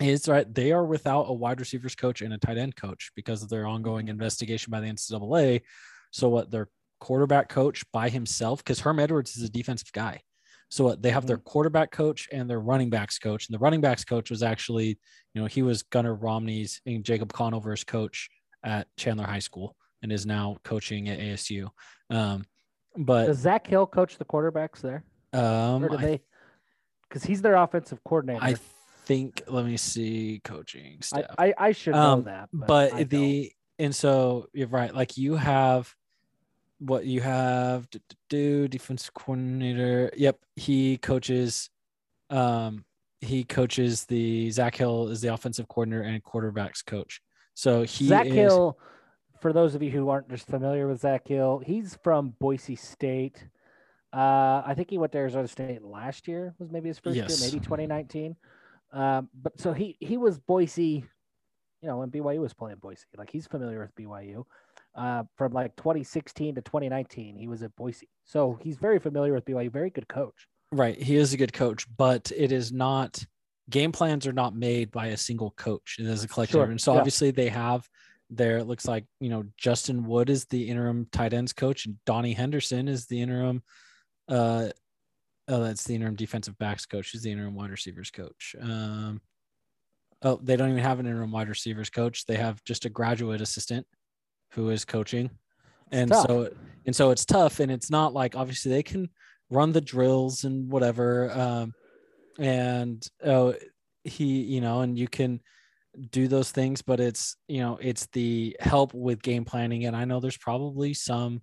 is 0.00 0.28
right. 0.28 0.52
They 0.52 0.72
are 0.72 0.84
without 0.84 1.24
a 1.24 1.32
wide 1.32 1.60
receivers 1.60 1.94
coach 1.94 2.22
and 2.22 2.32
a 2.32 2.38
tight 2.38 2.58
end 2.58 2.76
coach 2.76 3.10
because 3.16 3.42
of 3.42 3.48
their 3.48 3.66
ongoing 3.66 4.08
investigation 4.08 4.70
by 4.70 4.80
the 4.80 4.88
NCAA. 4.88 5.62
So 6.10 6.28
what 6.28 6.50
their 6.50 6.68
quarterback 7.00 7.48
coach 7.48 7.84
by 7.92 8.08
himself, 8.08 8.60
because 8.60 8.80
Herm 8.80 9.00
Edwards 9.00 9.36
is 9.36 9.42
a 9.42 9.48
defensive 9.48 9.92
guy. 9.92 10.22
So 10.68 10.94
they 10.94 11.10
have 11.10 11.26
their 11.26 11.36
quarterback 11.36 11.90
coach 11.90 12.28
and 12.32 12.50
their 12.50 12.60
running 12.60 12.90
backs 12.90 13.18
coach. 13.18 13.48
And 13.48 13.54
the 13.54 13.58
running 13.58 13.80
backs 13.80 14.04
coach 14.04 14.30
was 14.30 14.42
actually, 14.42 14.98
you 15.34 15.40
know, 15.40 15.46
he 15.46 15.62
was 15.62 15.82
Gunner 15.84 16.14
Romney's 16.14 16.80
and 16.86 17.04
Jacob 17.04 17.32
Conover's 17.32 17.84
coach 17.84 18.28
at 18.64 18.88
Chandler 18.96 19.26
High 19.26 19.38
School 19.38 19.76
and 20.02 20.10
is 20.12 20.26
now 20.26 20.56
coaching 20.64 21.08
at 21.08 21.18
ASU. 21.20 21.68
Um, 22.10 22.44
but 22.96 23.26
Does 23.26 23.38
Zach 23.38 23.66
Hill 23.66 23.86
coach 23.86 24.16
the 24.18 24.24
quarterbacks 24.24 24.80
there? 24.80 25.04
um, 25.32 25.84
Or 25.84 25.88
do 25.90 25.98
I, 25.98 26.00
they? 26.02 26.22
Because 27.08 27.22
he's 27.22 27.42
their 27.42 27.54
offensive 27.54 28.02
coordinator. 28.04 28.44
I 28.44 28.56
think 29.04 29.42
let 29.46 29.64
me 29.64 29.76
see 29.76 30.40
coaching 30.42 30.98
I, 31.00 31.04
staff. 31.04 31.34
I, 31.38 31.54
I 31.56 31.72
should 31.72 31.94
know 31.94 32.12
Um, 32.12 32.24
that. 32.24 32.48
but 32.52 32.92
I 32.92 33.04
don't. 33.04 33.08
the 33.10 33.52
and 33.78 33.94
so 33.94 34.46
you're 34.52 34.68
right 34.68 34.92
like 34.94 35.16
you 35.16 35.36
have 35.36 35.94
what 36.78 37.06
you 37.06 37.20
have 37.20 37.88
to 37.90 38.00
do, 38.28 38.68
defense 38.68 39.10
coordinator 39.14 40.10
yep 40.16 40.38
he 40.56 40.98
coaches 40.98 41.70
um 42.30 42.84
he 43.20 43.44
coaches 43.44 44.04
the 44.06 44.50
zach 44.50 44.74
hill 44.76 45.08
is 45.08 45.20
the 45.20 45.32
offensive 45.32 45.68
coordinator 45.68 46.02
and 46.02 46.22
quarterbacks 46.22 46.84
coach 46.84 47.20
so 47.54 47.82
he 47.82 48.08
Zach 48.08 48.26
is, 48.26 48.34
Hill, 48.34 48.78
for 49.40 49.52
those 49.52 49.74
of 49.74 49.82
you 49.82 49.90
who 49.90 50.10
aren't 50.10 50.28
just 50.28 50.46
familiar 50.46 50.86
with 50.86 51.00
Zach 51.00 51.26
Hill, 51.26 51.58
he's 51.64 51.96
from 52.02 52.34
Boise 52.38 52.76
State. 52.76 53.48
Uh, 54.12 54.62
I 54.64 54.74
think 54.76 54.90
he 54.90 54.98
went 54.98 55.12
to 55.12 55.18
Arizona 55.18 55.48
State 55.48 55.82
last 55.82 56.28
year. 56.28 56.54
Was 56.58 56.70
maybe 56.70 56.88
his 56.88 56.98
first 56.98 57.16
Yes. 57.16 57.28
year, 57.28 57.38
maybe 57.50 57.60
2019. 57.64 58.36
Um, 58.92 59.30
but 59.42 59.58
so 59.58 59.72
he 59.72 59.96
he 60.00 60.16
was 60.18 60.38
Boise, 60.38 61.04
you 61.82 61.88
know, 61.88 61.98
when 61.98 62.10
BYU 62.10 62.40
was 62.40 62.52
playing 62.54 62.76
Boise. 62.78 63.04
Like 63.16 63.30
he's 63.30 63.46
familiar 63.46 63.80
with 63.80 63.94
BYU. 63.94 64.44
Uh, 64.96 65.24
from 65.36 65.52
like 65.52 65.76
2016 65.76 66.54
to 66.54 66.62
2019, 66.62 67.36
he 67.36 67.46
was 67.48 67.62
at 67.62 67.76
Boise. 67.76 68.08
So 68.24 68.58
he's 68.62 68.76
very 68.78 68.98
familiar 68.98 69.34
with 69.34 69.44
BYU. 69.44 69.70
Very 69.70 69.90
good 69.90 70.08
coach. 70.08 70.46
right 70.72 71.00
he 71.00 71.14
is 71.16 71.32
a 71.32 71.36
good 71.36 71.52
coach 71.52 71.86
but 71.96 72.32
it 72.36 72.50
is 72.50 72.72
not 72.72 73.24
game 73.70 73.92
plans 73.92 74.26
are 74.26 74.32
not 74.32 74.54
made 74.56 74.90
by 74.90 75.06
a 75.08 75.16
single 75.16 75.52
coach 75.52 75.96
it 76.00 76.06
is 76.06 76.24
a 76.24 76.28
collective 76.28 76.58
Sure, 76.58 76.70
and 76.70 76.80
so 76.80 76.92
yeah. 76.92 76.98
obviously 76.98 77.30
they 77.30 77.48
have 77.48 77.86
there 78.30 78.58
it 78.58 78.66
looks 78.66 78.86
like 78.86 79.04
you 79.20 79.28
know 79.28 79.44
justin 79.56 80.04
wood 80.06 80.28
is 80.28 80.44
the 80.46 80.68
interim 80.68 81.06
tight 81.12 81.32
ends 81.32 81.52
coach 81.52 81.86
and 81.86 81.96
donnie 82.04 82.32
henderson 82.32 82.88
is 82.88 83.06
the 83.06 83.20
interim 83.20 83.62
uh 84.28 84.68
oh 85.48 85.62
that's 85.62 85.84
the 85.84 85.94
interim 85.94 86.16
defensive 86.16 86.58
backs 86.58 86.84
coach 86.86 87.10
He's 87.10 87.22
the 87.22 87.30
interim 87.30 87.54
wide 87.54 87.70
receivers 87.70 88.10
coach 88.10 88.56
um 88.60 89.20
oh 90.22 90.40
they 90.42 90.56
don't 90.56 90.70
even 90.70 90.82
have 90.82 90.98
an 90.98 91.06
interim 91.06 91.30
wide 91.30 91.48
receivers 91.48 91.90
coach 91.90 92.26
they 92.26 92.36
have 92.36 92.62
just 92.64 92.84
a 92.86 92.90
graduate 92.90 93.40
assistant 93.40 93.86
who 94.56 94.70
is 94.70 94.84
coaching 94.84 95.30
and 95.92 96.10
tough. 96.10 96.26
so 96.26 96.50
and 96.86 96.96
so 96.96 97.10
it's 97.10 97.24
tough 97.24 97.60
and 97.60 97.70
it's 97.70 97.90
not 97.90 98.14
like 98.14 98.34
obviously 98.34 98.72
they 98.72 98.82
can 98.82 99.08
run 99.50 99.70
the 99.70 99.80
drills 99.80 100.44
and 100.44 100.68
whatever 100.70 101.30
um 101.30 101.74
and 102.38 103.06
oh 103.24 103.54
he 104.02 104.42
you 104.42 104.60
know 104.60 104.80
and 104.80 104.98
you 104.98 105.06
can 105.06 105.40
do 106.10 106.26
those 106.26 106.50
things 106.50 106.82
but 106.82 107.00
it's 107.00 107.36
you 107.48 107.60
know 107.60 107.78
it's 107.80 108.06
the 108.12 108.56
help 108.60 108.94
with 108.94 109.22
game 109.22 109.44
planning 109.44 109.84
and 109.84 109.94
i 109.94 110.04
know 110.04 110.20
there's 110.20 110.38
probably 110.38 110.94
some 110.94 111.40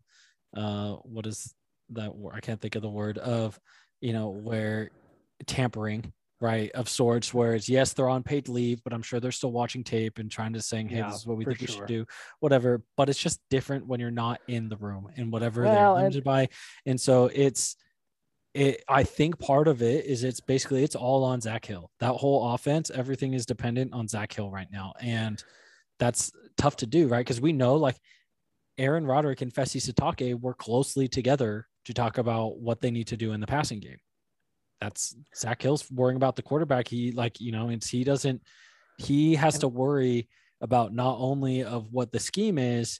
uh 0.58 0.94
what 1.04 1.26
is 1.28 1.54
that 1.90 2.16
word 2.16 2.34
i 2.36 2.40
can't 2.40 2.62
think 2.62 2.76
of 2.76 2.82
the 2.82 2.90
word 2.90 3.18
of 3.20 3.60
you 4.02 4.12
know 4.12 4.30
where 4.30 4.90
tampering 5.46 6.12
right 6.42 6.72
of 6.72 6.90
sorts 6.90 7.34
where 7.34 7.54
it's 7.54 7.70
yes 7.70 7.94
they're 7.94 8.10
on 8.10 8.24
paid 8.24 8.50
leave 8.50 8.84
but 8.84 8.92
i'm 8.92 9.02
sure 9.02 9.20
they're 9.20 9.32
still 9.32 9.52
watching 9.52 9.84
tape 9.84 10.18
and 10.20 10.30
trying 10.30 10.52
to 10.54 10.62
saying 10.62 10.90
hey 10.90 10.98
Yeah, 10.98 11.10
this 11.10 11.22
is 11.22 11.28
what 11.28 11.38
we 11.38 11.46
think 11.46 11.62
we 11.62 11.68
sure. 11.68 11.76
should 11.78 11.88
do 11.88 12.06
whatever 12.42 12.82
but 12.98 13.08
it's 13.10 13.20
just 13.20 13.40
different 13.50 13.88
when 13.88 14.00
you're 14.00 14.12
not 14.12 14.42
in 14.48 14.68
the 14.68 14.78
room 14.78 15.08
and 15.16 15.32
whatever 15.32 15.64
Well, 15.64 15.74
they're 15.74 15.86
and- 15.88 15.96
limited 16.16 16.24
by 16.24 16.50
and 16.86 17.00
so 17.00 17.30
it's 17.34 17.78
it 18.54 18.84
i 18.90 19.04
think 19.04 19.40
part 19.40 19.68
of 19.68 19.82
it 19.82 20.06
is 20.06 20.24
it's 20.24 20.40
basically 20.42 20.84
it's 20.84 20.96
all 20.96 21.24
on 21.24 21.42
zach 21.42 21.66
hill. 21.66 21.90
That 22.00 22.14
whole 22.14 22.54
offense 22.54 22.92
everything 22.92 23.34
is 23.34 23.46
dependent 23.46 23.94
on 23.94 24.08
zach 24.08 24.34
hill 24.34 24.52
right 24.52 24.68
now 24.72 24.94
and 25.02 25.44
that's 26.00 26.32
tough 26.58 26.76
to 26.78 26.86
do 26.86 27.08
right? 27.08 27.20
Because 27.26 27.40
we 27.42 27.54
know 27.54 27.76
like 27.76 27.96
aaron 28.78 29.06
roderick 29.06 29.42
and 29.42 29.54
fesi 29.54 29.80
sitake 29.80 30.34
work 30.40 30.58
closely 30.58 31.08
together 31.08 31.68
to 31.86 31.94
talk 31.94 32.18
about 32.18 32.58
what 32.60 32.82
they 32.82 32.92
need 32.92 33.08
to 33.08 33.18
do 33.18 33.32
in 33.34 33.40
the 33.40 33.48
passing 33.48 33.80
game 33.80 33.98
that's 34.84 35.16
zach 35.36 35.62
hill's 35.62 35.90
worrying 35.90 36.18
about 36.18 36.36
the 36.36 36.42
quarterback. 36.42 36.88
He 36.88 37.12
like 37.12 37.40
you 37.40 37.52
know 37.52 37.70
and 37.70 37.84
he 37.84 38.04
doesn't 38.04 38.42
he 38.98 39.36
has 39.36 39.60
to 39.60 39.68
worry 39.68 40.28
about 40.62 40.94
not 40.94 41.18
only 41.20 41.64
of 41.64 41.92
what 41.92 42.12
the 42.12 42.20
scheme 42.20 42.58
is 42.58 43.00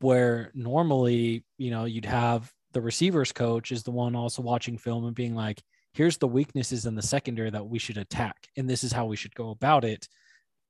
where 0.00 0.50
normally 0.54 1.44
you 1.58 1.70
know 1.70 1.84
you'd 1.84 2.04
have 2.04 2.50
the 2.72 2.80
receivers 2.80 3.32
coach 3.32 3.72
is 3.72 3.82
the 3.82 3.90
one 3.90 4.14
also 4.14 4.42
watching 4.42 4.78
film 4.78 5.04
and 5.04 5.14
being 5.14 5.34
like 5.34 5.60
here's 5.92 6.16
the 6.18 6.28
weaknesses 6.28 6.86
in 6.86 6.94
the 6.94 7.02
secondary 7.02 7.50
that 7.50 7.66
we 7.66 7.78
should 7.78 7.98
attack 7.98 8.36
and 8.56 8.70
this 8.70 8.84
is 8.84 8.92
how 8.92 9.04
we 9.04 9.16
should 9.16 9.34
go 9.34 9.50
about 9.50 9.84
it 9.84 10.06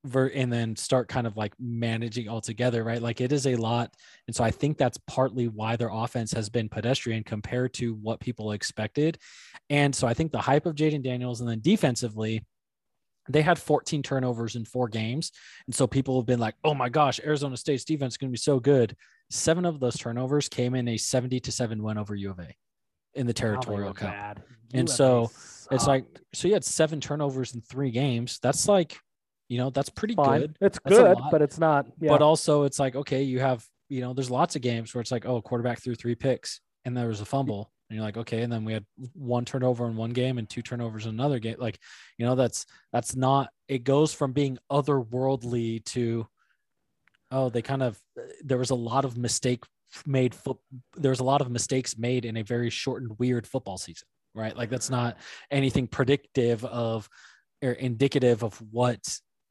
ver- 0.04 0.32
and 0.34 0.52
then 0.52 0.74
start 0.76 1.08
kind 1.08 1.26
of 1.26 1.36
like 1.36 1.54
managing 1.58 2.28
all 2.28 2.40
together 2.40 2.82
right 2.84 3.02
like 3.02 3.20
it 3.20 3.32
is 3.32 3.46
a 3.46 3.56
lot 3.56 3.94
and 4.26 4.34
so 4.34 4.42
i 4.42 4.50
think 4.50 4.76
that's 4.76 4.98
partly 5.06 5.48
why 5.48 5.76
their 5.76 5.90
offense 5.92 6.32
has 6.32 6.48
been 6.48 6.68
pedestrian 6.68 7.22
compared 7.22 7.72
to 7.72 7.94
what 7.94 8.20
people 8.20 8.52
expected 8.52 9.18
and 9.70 9.94
so 9.94 10.06
i 10.06 10.14
think 10.14 10.32
the 10.32 10.40
hype 10.40 10.66
of 10.66 10.74
jayden 10.74 11.02
daniels 11.02 11.40
and 11.40 11.48
then 11.48 11.60
defensively 11.60 12.44
they 13.28 13.42
had 13.42 13.58
14 13.58 14.02
turnovers 14.02 14.56
in 14.56 14.64
four 14.64 14.88
games. 14.88 15.30
And 15.66 15.74
so 15.74 15.86
people 15.86 16.18
have 16.18 16.26
been 16.26 16.40
like, 16.40 16.56
oh 16.64 16.74
my 16.74 16.88
gosh, 16.88 17.20
Arizona 17.24 17.56
State's 17.56 17.84
defense 17.84 18.14
is 18.14 18.16
going 18.18 18.30
to 18.30 18.32
be 18.32 18.36
so 18.36 18.58
good. 18.58 18.96
Seven 19.30 19.64
of 19.64 19.78
those 19.78 19.96
turnovers 19.96 20.48
came 20.48 20.74
in 20.74 20.88
a 20.88 20.96
70 20.96 21.38
to 21.38 21.52
7 21.52 21.80
win 21.82 21.98
over 21.98 22.16
U 22.16 22.30
of 22.30 22.40
A 22.40 22.52
in 23.14 23.26
the 23.26 23.32
territorial 23.32 23.94
cup. 23.94 24.10
And 24.74 24.90
so 24.90 25.30
It's 25.70 25.86
like, 25.86 26.04
so 26.34 26.48
you 26.48 26.54
had 26.54 26.64
seven 26.64 27.00
turnovers 27.00 27.54
in 27.54 27.60
three 27.60 27.90
games. 27.90 28.40
That's 28.42 28.66
like, 28.66 28.98
you 29.48 29.58
know, 29.58 29.70
that's 29.70 29.90
pretty 29.90 30.14
fine. 30.14 30.40
good. 30.40 30.56
It's 30.60 30.78
That's 30.84 30.98
good, 30.98 31.18
but 31.30 31.42
it's 31.42 31.58
not. 31.58 31.86
Yeah. 32.00 32.10
But 32.10 32.22
also, 32.22 32.64
it's 32.64 32.78
like, 32.78 32.96
okay, 32.96 33.22
you 33.22 33.40
have, 33.40 33.64
you 33.88 34.00
know, 34.00 34.14
there's 34.14 34.30
lots 34.30 34.56
of 34.56 34.62
games 34.62 34.94
where 34.94 35.00
it's 35.00 35.10
like, 35.10 35.26
oh, 35.26 35.42
quarterback 35.42 35.80
threw 35.82 35.94
three 35.94 36.14
picks 36.14 36.60
and 36.84 36.96
there 36.96 37.08
was 37.08 37.20
a 37.20 37.24
fumble. 37.24 37.70
And 37.88 37.96
you're 37.96 38.06
like, 38.06 38.16
okay, 38.16 38.42
and 38.42 38.50
then 38.50 38.64
we 38.64 38.72
had 38.72 38.86
one 39.12 39.44
turnover 39.44 39.86
in 39.86 39.96
one 39.96 40.12
game 40.12 40.38
and 40.38 40.48
two 40.48 40.62
turnovers 40.62 41.04
in 41.04 41.10
another 41.10 41.38
game. 41.38 41.56
Like, 41.58 41.78
you 42.16 42.24
know, 42.24 42.34
that's 42.34 42.64
that's 42.90 43.14
not 43.14 43.50
it 43.68 43.84
goes 43.84 44.14
from 44.14 44.32
being 44.32 44.58
otherworldly 44.70 45.84
to 45.86 46.26
oh, 47.30 47.48
they 47.48 47.62
kind 47.62 47.82
of 47.82 47.98
there 48.42 48.58
was 48.58 48.70
a 48.70 48.74
lot 48.74 49.04
of 49.04 49.18
mistake 49.18 49.64
made 50.06 50.34
foot 50.34 50.56
there 50.96 51.10
was 51.10 51.20
a 51.20 51.24
lot 51.24 51.42
of 51.42 51.50
mistakes 51.50 51.98
made 51.98 52.24
in 52.24 52.38
a 52.38 52.42
very 52.42 52.70
shortened, 52.70 53.18
weird 53.18 53.46
football 53.46 53.76
season, 53.76 54.06
right? 54.34 54.56
Like 54.56 54.70
that's 54.70 54.90
not 54.90 55.18
anything 55.50 55.86
predictive 55.86 56.64
of 56.64 57.08
or 57.62 57.72
indicative 57.72 58.42
of 58.42 58.60
what 58.70 59.00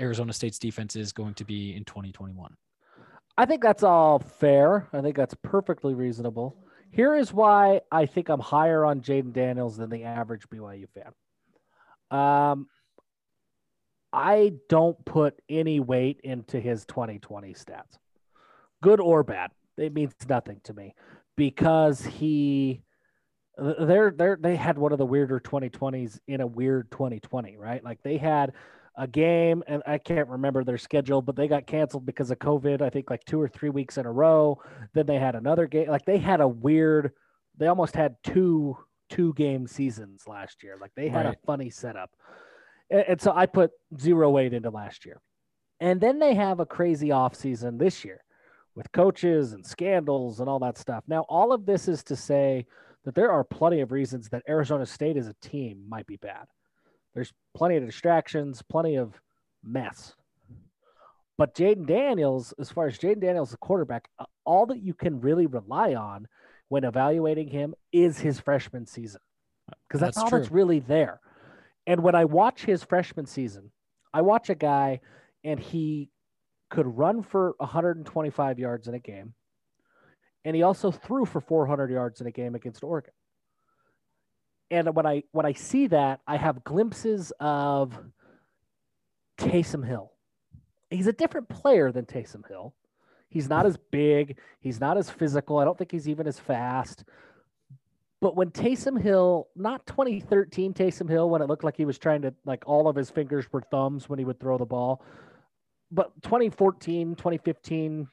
Arizona 0.01 0.33
State's 0.33 0.59
defense 0.59 0.95
is 0.95 1.13
going 1.13 1.35
to 1.35 1.45
be 1.45 1.75
in 1.75 1.85
2021. 1.85 2.55
I 3.37 3.45
think 3.45 3.63
that's 3.63 3.83
all 3.83 4.19
fair. 4.19 4.87
I 4.91 5.01
think 5.01 5.15
that's 5.15 5.35
perfectly 5.43 5.93
reasonable. 5.93 6.57
Here 6.91 7.15
is 7.15 7.31
why 7.31 7.81
I 7.91 8.05
think 8.05 8.29
I'm 8.29 8.39
higher 8.39 8.83
on 8.85 9.01
Jayden 9.01 9.31
Daniels 9.31 9.77
than 9.77 9.89
the 9.89 10.03
average 10.03 10.49
BYU 10.49 10.87
fan. 10.89 11.11
Um, 12.19 12.67
I 14.11 14.53
don't 14.67 15.03
put 15.05 15.39
any 15.47 15.79
weight 15.79 16.19
into 16.23 16.59
his 16.59 16.85
2020 16.85 17.53
stats, 17.53 17.97
good 18.83 18.99
or 18.99 19.23
bad. 19.23 19.51
It 19.77 19.93
means 19.93 20.13
nothing 20.27 20.59
to 20.65 20.73
me 20.73 20.93
because 21.37 22.05
he 22.05 22.83
they're 23.57 24.11
they're 24.11 24.37
they 24.39 24.57
had 24.57 24.77
one 24.77 24.91
of 24.91 24.97
the 24.97 25.05
weirder 25.05 25.39
2020s 25.39 26.19
in 26.27 26.41
a 26.41 26.47
weird 26.47 26.91
2020, 26.91 27.55
right? 27.57 27.83
Like 27.83 28.01
they 28.03 28.17
had 28.17 28.53
a 28.95 29.07
game, 29.07 29.63
and 29.67 29.81
I 29.87 29.97
can't 29.97 30.27
remember 30.27 30.63
their 30.63 30.77
schedule, 30.77 31.21
but 31.21 31.35
they 31.35 31.47
got 31.47 31.67
canceled 31.67 32.05
because 32.05 32.31
of 32.31 32.39
COVID. 32.39 32.81
I 32.81 32.89
think 32.89 33.09
like 33.09 33.23
two 33.25 33.39
or 33.39 33.47
three 33.47 33.69
weeks 33.69 33.97
in 33.97 34.05
a 34.05 34.11
row. 34.11 34.61
Then 34.93 35.05
they 35.05 35.17
had 35.17 35.35
another 35.35 35.67
game. 35.67 35.87
Like 35.87 36.05
they 36.05 36.17
had 36.17 36.41
a 36.41 36.47
weird. 36.47 37.11
They 37.57 37.67
almost 37.67 37.95
had 37.95 38.15
two 38.23 38.77
two 39.09 39.33
game 39.33 39.67
seasons 39.67 40.23
last 40.27 40.63
year. 40.63 40.77
Like 40.79 40.91
they 40.95 41.09
had 41.09 41.25
right. 41.25 41.35
a 41.35 41.45
funny 41.45 41.69
setup, 41.69 42.11
and, 42.89 43.03
and 43.07 43.21
so 43.21 43.31
I 43.33 43.45
put 43.45 43.71
zero 43.97 44.29
weight 44.29 44.53
into 44.53 44.69
last 44.69 45.05
year, 45.05 45.21
and 45.79 46.01
then 46.01 46.19
they 46.19 46.33
have 46.33 46.59
a 46.59 46.65
crazy 46.65 47.11
off 47.11 47.35
season 47.35 47.77
this 47.77 48.03
year 48.03 48.21
with 48.75 48.91
coaches 48.91 49.53
and 49.53 49.65
scandals 49.65 50.39
and 50.39 50.49
all 50.49 50.59
that 50.59 50.77
stuff. 50.77 51.03
Now, 51.07 51.25
all 51.27 51.51
of 51.51 51.65
this 51.65 51.87
is 51.87 52.03
to 52.05 52.15
say 52.15 52.65
that 53.03 53.15
there 53.15 53.31
are 53.31 53.43
plenty 53.43 53.81
of 53.81 53.91
reasons 53.91 54.29
that 54.29 54.43
Arizona 54.47 54.85
State 54.85 55.17
as 55.17 55.27
a 55.27 55.35
team 55.41 55.83
might 55.89 56.07
be 56.07 56.17
bad. 56.17 56.45
There's 57.13 57.33
plenty 57.55 57.77
of 57.77 57.85
distractions, 57.85 58.61
plenty 58.61 58.95
of 58.95 59.19
mess. 59.63 60.15
But 61.37 61.55
Jayden 61.55 61.87
Daniels, 61.87 62.53
as 62.59 62.69
far 62.69 62.87
as 62.87 62.97
Jayden 62.97 63.21
Daniels, 63.21 63.51
the 63.51 63.57
quarterback, 63.57 64.07
uh, 64.19 64.25
all 64.45 64.65
that 64.67 64.81
you 64.81 64.93
can 64.93 65.21
really 65.21 65.47
rely 65.47 65.95
on 65.95 66.27
when 66.69 66.83
evaluating 66.83 67.47
him 67.47 67.73
is 67.91 68.19
his 68.19 68.39
freshman 68.39 68.85
season. 68.85 69.21
Because 69.87 70.01
that's, 70.01 70.15
that's, 70.15 70.23
all 70.23 70.29
true. 70.29 70.39
that's 70.39 70.51
really 70.51 70.79
there. 70.79 71.19
And 71.87 72.03
when 72.03 72.15
I 72.15 72.25
watch 72.25 72.63
his 72.63 72.83
freshman 72.83 73.25
season, 73.25 73.71
I 74.13 74.21
watch 74.21 74.49
a 74.49 74.55
guy 74.55 75.01
and 75.43 75.59
he 75.59 76.09
could 76.69 76.85
run 76.97 77.23
for 77.23 77.55
125 77.57 78.59
yards 78.59 78.87
in 78.87 78.93
a 78.93 78.99
game. 78.99 79.33
And 80.45 80.55
he 80.55 80.63
also 80.63 80.91
threw 80.91 81.25
for 81.25 81.41
400 81.41 81.91
yards 81.91 82.21
in 82.21 82.27
a 82.27 82.31
game 82.31 82.55
against 82.55 82.83
Oregon 82.83 83.13
and 84.71 84.95
when 84.95 85.05
I 85.05 85.23
when 85.31 85.45
I 85.45 85.53
see 85.53 85.87
that, 85.87 86.21
I 86.25 86.37
have 86.37 86.63
glimpses 86.63 87.31
of 87.39 87.93
Taysom 89.37 89.85
Hill. 89.85 90.13
He's 90.89 91.07
a 91.07 91.13
different 91.13 91.49
player 91.49 91.91
than 91.91 92.05
Taysom 92.05 92.47
Hill. 92.47 92.73
He's 93.29 93.49
not 93.49 93.65
as 93.65 93.77
big. 93.91 94.37
He's 94.59 94.79
not 94.79 94.97
as 94.97 95.09
physical. 95.09 95.57
I 95.57 95.65
don't 95.65 95.77
think 95.77 95.91
he's 95.91 96.09
even 96.09 96.25
as 96.25 96.39
fast. 96.39 97.03
But 98.21 98.35
when 98.35 98.51
Taysom 98.51 99.01
Hill, 99.01 99.47
not 99.55 99.85
2013 99.87 100.73
Taysom 100.73 101.09
Hill, 101.09 101.29
when 101.29 101.41
it 101.41 101.47
looked 101.47 101.63
like 101.63 101.77
he 101.77 101.85
was 101.85 101.97
trying 101.97 102.21
to, 102.21 102.33
like 102.45 102.63
all 102.65 102.87
of 102.87 102.95
his 102.95 103.09
fingers 103.09 103.51
were 103.51 103.61
thumbs 103.71 104.07
when 104.07 104.19
he 104.19 104.25
would 104.25 104.39
throw 104.39 104.57
the 104.57 104.65
ball, 104.65 105.03
but 105.91 106.13
2014, 106.21 107.15
2015 107.15 108.07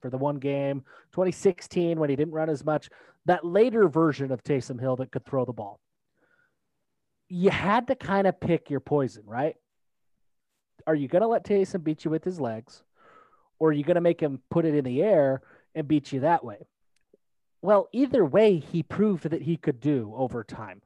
for 0.00 0.08
the 0.08 0.16
one 0.16 0.36
game, 0.36 0.82
2016 1.12 1.98
when 1.98 2.08
he 2.08 2.16
didn't 2.16 2.32
run 2.32 2.48
as 2.48 2.64
much, 2.64 2.88
that 3.26 3.44
later 3.44 3.88
version 3.88 4.32
of 4.32 4.42
Taysom 4.42 4.80
Hill 4.80 4.96
that 4.96 5.12
could 5.12 5.26
throw 5.26 5.44
the 5.44 5.52
ball 5.52 5.78
you 7.30 7.50
had 7.50 7.86
to 7.86 7.94
kind 7.94 8.26
of 8.26 8.40
pick 8.40 8.68
your 8.68 8.80
poison, 8.80 9.22
right? 9.24 9.56
Are 10.86 10.96
you 10.96 11.06
going 11.06 11.22
to 11.22 11.28
let 11.28 11.44
Taysom 11.44 11.84
beat 11.84 12.04
you 12.04 12.10
with 12.10 12.24
his 12.24 12.40
legs, 12.40 12.82
or 13.58 13.68
are 13.68 13.72
you 13.72 13.84
going 13.84 13.94
to 13.94 14.00
make 14.00 14.20
him 14.20 14.40
put 14.50 14.64
it 14.64 14.74
in 14.74 14.84
the 14.84 15.02
air 15.02 15.40
and 15.74 15.86
beat 15.86 16.12
you 16.12 16.20
that 16.20 16.44
way? 16.44 16.66
Well, 17.62 17.88
either 17.92 18.24
way, 18.24 18.58
he 18.58 18.82
proved 18.82 19.30
that 19.30 19.42
he 19.42 19.56
could 19.56 19.80
do 19.80 20.12
over 20.16 20.42
time. 20.42 20.82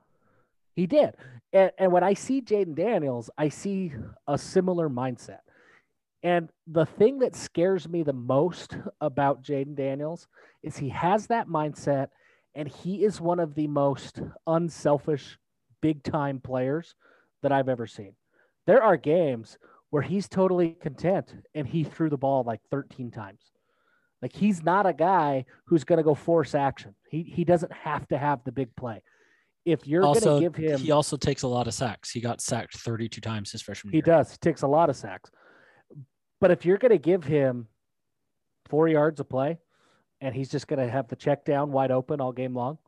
He 0.76 0.86
did. 0.86 1.14
And, 1.52 1.70
and 1.78 1.92
when 1.92 2.04
I 2.04 2.14
see 2.14 2.42
Jayden 2.42 2.74
Daniels, 2.74 3.30
I 3.38 3.48
see 3.48 3.92
a 4.26 4.36
similar 4.36 4.90
mindset. 4.90 5.38
And 6.22 6.50
the 6.66 6.84
thing 6.84 7.20
that 7.20 7.36
scares 7.36 7.88
me 7.88 8.02
the 8.02 8.12
most 8.12 8.76
about 9.00 9.42
Jayden 9.42 9.76
Daniels 9.76 10.26
is 10.62 10.76
he 10.76 10.88
has 10.90 11.28
that 11.28 11.48
mindset 11.48 12.08
and 12.54 12.68
he 12.68 13.04
is 13.04 13.20
one 13.20 13.40
of 13.40 13.54
the 13.54 13.66
most 13.66 14.20
unselfish 14.46 15.38
big 15.84 16.02
time 16.02 16.40
players 16.40 16.94
that 17.42 17.52
I've 17.52 17.68
ever 17.68 17.86
seen. 17.86 18.14
There 18.66 18.82
are 18.82 18.96
games 18.96 19.58
where 19.90 20.00
he's 20.00 20.26
totally 20.30 20.78
content 20.80 21.34
and 21.54 21.68
he 21.68 21.84
threw 21.84 22.08
the 22.08 22.16
ball 22.16 22.42
like 22.42 22.60
13 22.70 23.10
times. 23.10 23.42
Like 24.22 24.34
he's 24.34 24.62
not 24.62 24.86
a 24.86 24.94
guy 24.94 25.44
who's 25.66 25.84
going 25.84 25.98
to 25.98 26.02
go 26.02 26.14
force 26.14 26.54
action. 26.54 26.94
He 27.10 27.22
he 27.22 27.44
doesn't 27.44 27.70
have 27.70 28.08
to 28.08 28.16
have 28.16 28.42
the 28.44 28.52
big 28.52 28.74
play. 28.76 29.02
If 29.66 29.86
you're 29.86 30.00
going 30.00 30.22
to 30.22 30.40
give 30.40 30.56
him, 30.56 30.80
he 30.80 30.90
also 30.90 31.18
takes 31.18 31.42
a 31.42 31.48
lot 31.48 31.66
of 31.66 31.74
sacks. 31.74 32.10
He 32.10 32.22
got 32.22 32.40
sacked 32.40 32.78
32 32.78 33.20
times 33.20 33.52
his 33.52 33.60
freshman 33.60 33.92
he 33.92 33.98
year. 33.98 34.04
He 34.06 34.10
does. 34.10 34.30
He 34.30 34.38
takes 34.38 34.62
a 34.62 34.66
lot 34.66 34.88
of 34.88 34.96
sacks. 34.96 35.30
But 36.40 36.50
if 36.50 36.64
you're 36.64 36.78
going 36.78 36.92
to 36.92 36.98
give 36.98 37.24
him 37.24 37.68
four 38.70 38.88
yards 38.88 39.20
of 39.20 39.28
play, 39.28 39.58
and 40.22 40.34
he's 40.34 40.50
just 40.50 40.66
going 40.66 40.80
to 40.80 40.90
have 40.90 41.08
the 41.08 41.16
check 41.16 41.44
down 41.44 41.72
wide 41.72 41.90
open 41.90 42.22
all 42.22 42.32
game 42.32 42.54
long, 42.54 42.78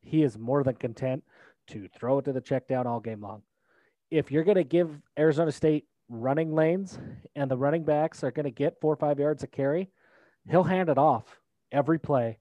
he 0.00 0.22
is 0.22 0.38
more 0.38 0.64
than 0.64 0.76
content 0.76 1.22
to 1.68 1.88
throw 1.88 2.18
it 2.18 2.24
to 2.24 2.32
the 2.32 2.40
check 2.40 2.66
down 2.68 2.86
all 2.86 3.00
game 3.00 3.20
long. 3.20 3.42
If 4.10 4.30
you're 4.30 4.44
going 4.44 4.56
to 4.56 4.64
give 4.64 4.90
Arizona 5.18 5.52
State 5.52 5.86
running 6.08 6.54
lanes 6.54 6.98
and 7.36 7.50
the 7.50 7.56
running 7.56 7.84
backs 7.84 8.24
are 8.24 8.30
going 8.30 8.44
to 8.44 8.50
get 8.50 8.80
four 8.80 8.92
or 8.92 8.96
five 8.96 9.18
yards 9.18 9.42
of 9.42 9.50
carry, 9.50 9.90
he'll 10.50 10.64
hand 10.64 10.88
it 10.88 10.98
off 10.98 11.40
every 11.70 11.98
play, 11.98 12.38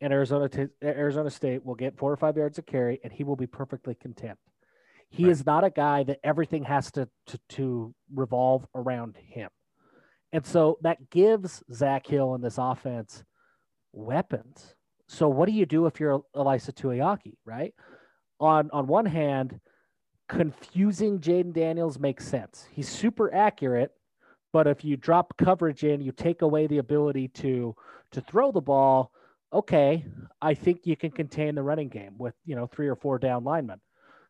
and 0.00 0.12
Arizona 0.12 0.48
t- 0.48 0.68
Arizona 0.82 1.30
State 1.30 1.64
will 1.64 1.74
get 1.74 1.98
four 1.98 2.10
or 2.10 2.16
five 2.16 2.36
yards 2.36 2.58
of 2.58 2.66
carry, 2.66 3.00
and 3.04 3.12
he 3.12 3.24
will 3.24 3.36
be 3.36 3.46
perfectly 3.46 3.94
content. 3.94 4.38
He 5.10 5.24
right. 5.24 5.32
is 5.32 5.44
not 5.44 5.64
a 5.64 5.70
guy 5.70 6.04
that 6.04 6.20
everything 6.24 6.64
has 6.64 6.90
to, 6.92 7.08
to 7.26 7.38
to 7.50 7.94
revolve 8.14 8.66
around 8.74 9.16
him, 9.16 9.50
and 10.32 10.46
so 10.46 10.78
that 10.82 11.10
gives 11.10 11.62
Zach 11.72 12.06
Hill 12.06 12.34
in 12.34 12.40
this 12.40 12.56
offense 12.56 13.24
weapons. 13.92 14.74
So 15.08 15.28
what 15.28 15.46
do 15.46 15.52
you 15.52 15.66
do 15.66 15.86
if 15.86 15.98
you're 15.98 16.22
Ilaisa 16.36 16.72
Tuiaki, 16.72 17.34
right? 17.44 17.74
On 18.40 18.70
on 18.72 18.86
one 18.86 19.06
hand, 19.06 19.60
confusing 20.28 21.20
Jayden 21.20 21.52
Daniels 21.52 21.98
makes 21.98 22.26
sense. 22.26 22.66
He's 22.72 22.88
super 22.88 23.32
accurate, 23.34 23.92
but 24.52 24.66
if 24.66 24.84
you 24.84 24.96
drop 24.96 25.36
coverage 25.36 25.84
in, 25.84 26.00
you 26.00 26.12
take 26.12 26.42
away 26.42 26.66
the 26.66 26.78
ability 26.78 27.28
to 27.28 27.74
to 28.12 28.20
throw 28.20 28.50
the 28.50 28.60
ball. 28.60 29.12
Okay, 29.52 30.04
I 30.40 30.54
think 30.54 30.80
you 30.84 30.96
can 30.96 31.10
contain 31.10 31.54
the 31.54 31.62
running 31.62 31.88
game 31.88 32.14
with 32.18 32.34
you 32.44 32.56
know 32.56 32.66
three 32.66 32.88
or 32.88 32.96
four 32.96 33.18
down 33.18 33.44
linemen. 33.44 33.80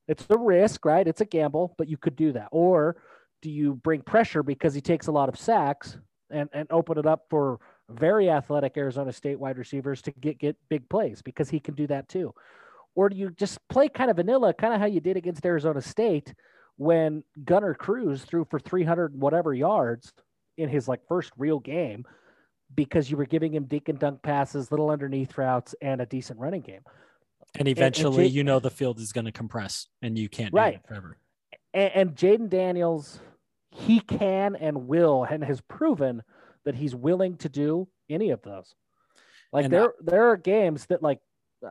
It's 0.08 0.26
a 0.30 0.38
risk, 0.38 0.84
right? 0.84 1.06
It's 1.06 1.20
a 1.20 1.26
gamble, 1.26 1.74
but 1.78 1.88
you 1.88 1.96
could 1.96 2.16
do 2.16 2.32
that. 2.32 2.48
Or 2.50 2.96
do 3.42 3.50
you 3.50 3.74
bring 3.74 4.02
pressure 4.02 4.42
because 4.42 4.74
he 4.74 4.80
takes 4.80 5.06
a 5.06 5.12
lot 5.12 5.28
of 5.28 5.38
sacks 5.38 5.98
and 6.30 6.48
and 6.52 6.66
open 6.70 6.98
it 6.98 7.06
up 7.06 7.26
for 7.30 7.60
very 7.88 8.30
athletic 8.30 8.76
Arizona 8.76 9.12
State 9.12 9.38
wide 9.38 9.58
receivers 9.58 10.02
to 10.02 10.12
get 10.12 10.38
get 10.38 10.56
big 10.68 10.88
plays 10.88 11.22
because 11.22 11.50
he 11.50 11.60
can 11.60 11.74
do 11.74 11.86
that 11.86 12.08
too. 12.08 12.34
Or 12.94 13.08
do 13.08 13.16
you 13.16 13.30
just 13.30 13.58
play 13.68 13.88
kind 13.88 14.10
of 14.10 14.16
vanilla, 14.16 14.52
kind 14.52 14.74
of 14.74 14.80
how 14.80 14.86
you 14.86 15.00
did 15.00 15.16
against 15.16 15.44
Arizona 15.44 15.80
State 15.80 16.34
when 16.76 17.22
Gunner 17.44 17.74
Cruz 17.74 18.24
threw 18.24 18.44
for 18.44 18.58
300 18.58 19.18
whatever 19.18 19.54
yards 19.54 20.12
in 20.56 20.68
his 20.68 20.88
like 20.88 21.06
first 21.08 21.32
real 21.36 21.58
game 21.58 22.04
because 22.74 23.10
you 23.10 23.16
were 23.16 23.26
giving 23.26 23.52
him 23.52 23.64
dink 23.64 23.88
and 23.88 23.98
dunk 23.98 24.22
passes, 24.22 24.70
little 24.70 24.90
underneath 24.90 25.36
routes, 25.36 25.74
and 25.80 26.00
a 26.00 26.06
decent 26.06 26.38
running 26.38 26.62
game. 26.62 26.82
And 27.56 27.66
eventually, 27.66 28.16
and, 28.16 28.26
and 28.26 28.34
you 28.34 28.44
know, 28.44 28.60
the 28.60 28.70
field 28.70 29.00
is 29.00 29.12
going 29.12 29.24
to 29.24 29.32
compress 29.32 29.88
and 30.02 30.18
you 30.18 30.28
can't 30.28 30.54
right. 30.54 30.80
forever. 30.86 31.16
And, 31.74 31.92
and 31.94 32.16
Jayden 32.16 32.48
Daniels, 32.48 33.20
he 33.70 34.00
can 34.00 34.56
and 34.56 34.86
will 34.86 35.24
and 35.24 35.42
has 35.44 35.60
proven 35.60 36.22
that 36.64 36.74
he's 36.74 36.94
willing 36.94 37.36
to 37.38 37.48
do 37.48 37.88
any 38.08 38.30
of 38.30 38.42
those. 38.42 38.74
Like 39.52 39.68
there, 39.68 39.92
that, 39.98 40.10
there 40.10 40.30
are 40.30 40.36
games 40.36 40.86
that 40.86 41.02
like 41.02 41.18
uh, 41.66 41.70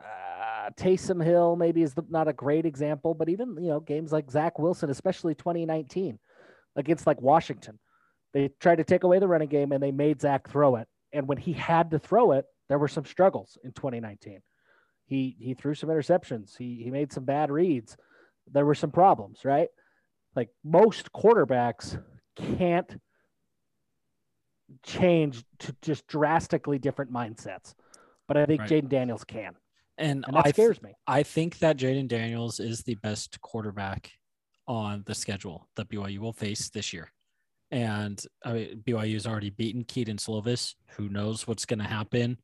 Uh, 0.70 0.82
Taysom 0.82 1.22
Hill 1.24 1.56
maybe 1.56 1.82
is 1.82 1.94
the, 1.94 2.04
not 2.08 2.28
a 2.28 2.32
great 2.32 2.66
example, 2.66 3.14
but 3.14 3.28
even 3.28 3.56
you 3.60 3.68
know 3.68 3.80
games 3.80 4.12
like 4.12 4.30
Zach 4.30 4.58
Wilson, 4.58 4.90
especially 4.90 5.34
2019 5.34 6.18
against 6.76 7.06
like 7.06 7.20
Washington, 7.20 7.78
they 8.32 8.50
tried 8.60 8.76
to 8.76 8.84
take 8.84 9.04
away 9.04 9.18
the 9.18 9.28
running 9.28 9.48
game 9.48 9.72
and 9.72 9.82
they 9.82 9.92
made 9.92 10.20
Zach 10.20 10.48
throw 10.48 10.76
it. 10.76 10.88
And 11.12 11.26
when 11.26 11.38
he 11.38 11.52
had 11.52 11.90
to 11.90 11.98
throw 11.98 12.32
it, 12.32 12.44
there 12.68 12.78
were 12.78 12.88
some 12.88 13.04
struggles 13.04 13.58
in 13.64 13.72
2019. 13.72 14.40
He 15.06 15.36
he 15.40 15.54
threw 15.54 15.74
some 15.74 15.90
interceptions. 15.90 16.56
He 16.56 16.80
he 16.84 16.90
made 16.90 17.12
some 17.12 17.24
bad 17.24 17.50
reads. 17.50 17.96
There 18.52 18.64
were 18.64 18.74
some 18.74 18.90
problems, 18.92 19.44
right? 19.44 19.68
Like 20.36 20.50
most 20.64 21.12
quarterbacks 21.12 22.00
can't 22.36 22.96
change 24.84 25.44
to 25.58 25.74
just 25.82 26.06
drastically 26.06 26.78
different 26.78 27.12
mindsets. 27.12 27.74
But 28.28 28.36
I 28.36 28.46
think 28.46 28.60
Right. 28.60 28.70
Jayden 28.70 28.88
Daniels 28.88 29.24
can. 29.24 29.56
And, 30.00 30.24
And 30.26 30.36
that 30.36 30.46
I, 30.46 30.50
scares 30.50 30.82
me. 30.82 30.94
I 31.06 31.22
think 31.22 31.58
that 31.58 31.76
Jayden 31.76 32.08
Daniels 32.08 32.58
is 32.58 32.82
the 32.82 32.96
best 32.96 33.40
quarterback 33.40 34.10
on 34.66 35.02
the 35.06 35.14
schedule 35.14 35.68
that 35.76 35.88
BYU 35.88 36.18
will 36.18 36.32
face 36.32 36.70
this 36.70 36.92
year. 36.92 37.10
And 37.70 38.20
I 38.44 38.52
mean, 38.52 38.82
BYU's 38.86 39.26
already 39.26 39.50
beaten 39.50 39.84
Kedon 39.84 40.16
Slovis. 40.16 40.74
Who 40.96 41.08
knows 41.08 41.46
what's 41.46 41.66
going 41.66 41.78
to 41.78 41.84
happen 41.84 42.38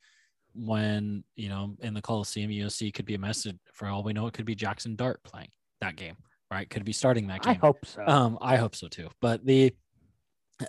when, 0.55 1.25
you 1.35 1.49
know, 1.49 1.77
in 1.81 1.95
the 1.95 2.03
Coliseum, 2.03 2.51
USC 2.51 2.95
could 2.95 3.07
be 3.07 3.15
a 3.15 3.19
mess. 3.19 3.47
For 3.73 3.89
all 3.89 4.03
we 4.03 4.13
know, 4.13 4.27
it 4.27 4.35
could 4.35 4.47
be 4.47 4.55
Jackson 4.55 4.97
Dart 4.97 5.23
playing 5.25 5.51
that 5.81 5.97
game, 5.97 6.17
right? 6.51 6.69
Could 6.69 6.85
be 6.85 6.93
starting 6.93 7.27
that 7.29 7.43
game. 7.43 7.53
I 7.53 7.55
hope 7.55 7.85
so. 7.85 8.07
Um, 8.07 8.39
I 8.41 8.57
hope 8.57 8.77
so 8.77 8.89
too. 8.89 9.09
But 9.21 9.45
the, 9.45 9.75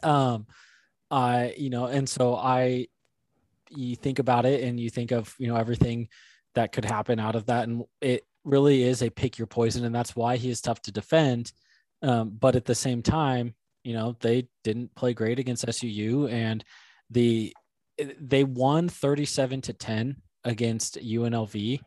um, 0.03 0.47
I 1.09 1.53
you 1.57 1.69
know, 1.69 1.85
and 1.85 2.09
so 2.09 2.35
I, 2.35 2.87
you 3.69 3.95
think 3.95 4.19
about 4.19 4.45
it, 4.45 4.63
and 4.63 4.79
you 4.79 4.89
think 4.89 5.11
of 5.11 5.33
you 5.39 5.47
know 5.47 5.55
everything 5.55 6.09
that 6.57 6.71
could 6.71 6.85
happen 6.85 7.19
out 7.19 7.35
of 7.35 7.45
that, 7.45 7.67
and 7.67 7.85
it 8.01 8.25
really 8.43 8.83
is 8.83 9.01
a 9.01 9.09
pick 9.09 9.37
your 9.37 9.47
poison, 9.47 9.85
and 9.85 9.93
that's 9.93 10.15
why 10.15 10.37
he 10.37 10.49
is 10.49 10.61
tough 10.61 10.81
to 10.83 10.91
defend. 10.91 11.51
Um, 12.01 12.35
but 12.37 12.55
at 12.55 12.65
the 12.65 12.75
same 12.75 13.01
time, 13.01 13.53
you 13.83 13.93
know 13.93 14.17
they 14.19 14.49
didn't 14.63 14.93
play 14.95 15.13
great 15.13 15.39
against 15.39 15.65
SUU, 15.65 16.31
and 16.31 16.63
the 17.09 17.53
they 18.19 18.43
won 18.43 18.89
thirty 18.89 19.25
seven 19.25 19.61
to 19.61 19.73
ten 19.73 20.17
against 20.43 20.97
UNLV, 20.97 21.79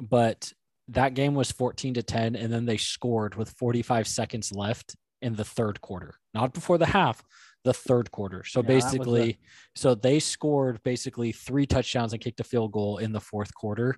but 0.00 0.52
that 0.88 1.14
game 1.14 1.34
was 1.34 1.52
14 1.52 1.94
to 1.94 2.02
10 2.02 2.34
and 2.34 2.52
then 2.52 2.66
they 2.66 2.76
scored 2.76 3.36
with 3.36 3.50
45 3.50 4.08
seconds 4.08 4.50
left 4.52 4.96
in 5.22 5.36
the 5.36 5.44
third 5.44 5.80
quarter 5.80 6.14
not 6.34 6.52
before 6.52 6.76
the 6.76 6.86
half 6.86 7.22
the 7.64 7.72
third 7.72 8.10
quarter 8.10 8.42
so 8.44 8.60
Yeah, 8.62 8.74
was 8.74 8.84
the- 8.84 8.90
basically 8.98 9.38
so 9.74 9.94
they 9.94 10.18
scored 10.18 10.82
basically 10.82 11.32
three 11.32 11.66
touchdowns 11.66 12.12
and 12.12 12.20
kicked 12.22 12.40
a 12.40 12.44
field 12.44 12.72
goal 12.72 12.98
in 12.98 13.12
the 13.12 13.20
fourth 13.20 13.54
quarter 13.54 13.96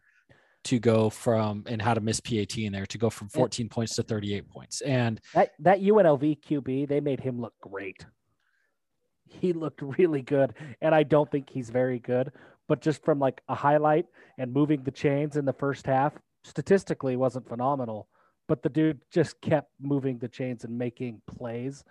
to 0.64 0.78
go 0.78 1.10
from 1.10 1.64
and 1.66 1.80
had 1.82 1.98
a 1.98 2.00
miss 2.00 2.20
PAT 2.20 2.56
in 2.58 2.72
there 2.72 2.86
to 2.86 2.98
go 2.98 3.10
from 3.10 3.28
14 3.28 3.68
points 3.68 3.96
to 3.96 4.02
38 4.02 4.48
points 4.48 4.80
and 4.82 5.20
that 5.34 5.52
that 5.58 5.80
UNLV 5.80 6.40
QB, 6.40 6.88
they 6.88 7.00
made 7.00 7.20
him 7.20 7.40
look 7.40 7.54
great. 7.60 8.04
He 9.26 9.52
looked 9.52 9.82
really 9.82 10.22
good, 10.22 10.54
and 10.80 10.94
I 10.94 11.02
don't 11.02 11.30
think 11.30 11.50
he's 11.50 11.68
very 11.70 11.98
good. 11.98 12.30
But 12.68 12.80
just 12.80 13.04
from 13.04 13.18
like 13.18 13.42
a 13.48 13.54
highlight 13.54 14.06
and 14.38 14.52
moving 14.52 14.82
the 14.84 14.90
chains 14.90 15.36
in 15.36 15.44
the 15.44 15.52
first 15.52 15.86
half, 15.86 16.14
statistically 16.44 17.16
wasn't 17.16 17.48
phenomenal. 17.48 18.08
But 18.46 18.62
the 18.62 18.68
dude 18.68 19.00
just 19.10 19.40
kept 19.40 19.70
moving 19.80 20.18
the 20.18 20.28
chains 20.28 20.64
and 20.64 20.78
making 20.78 21.20
plays 21.26 21.84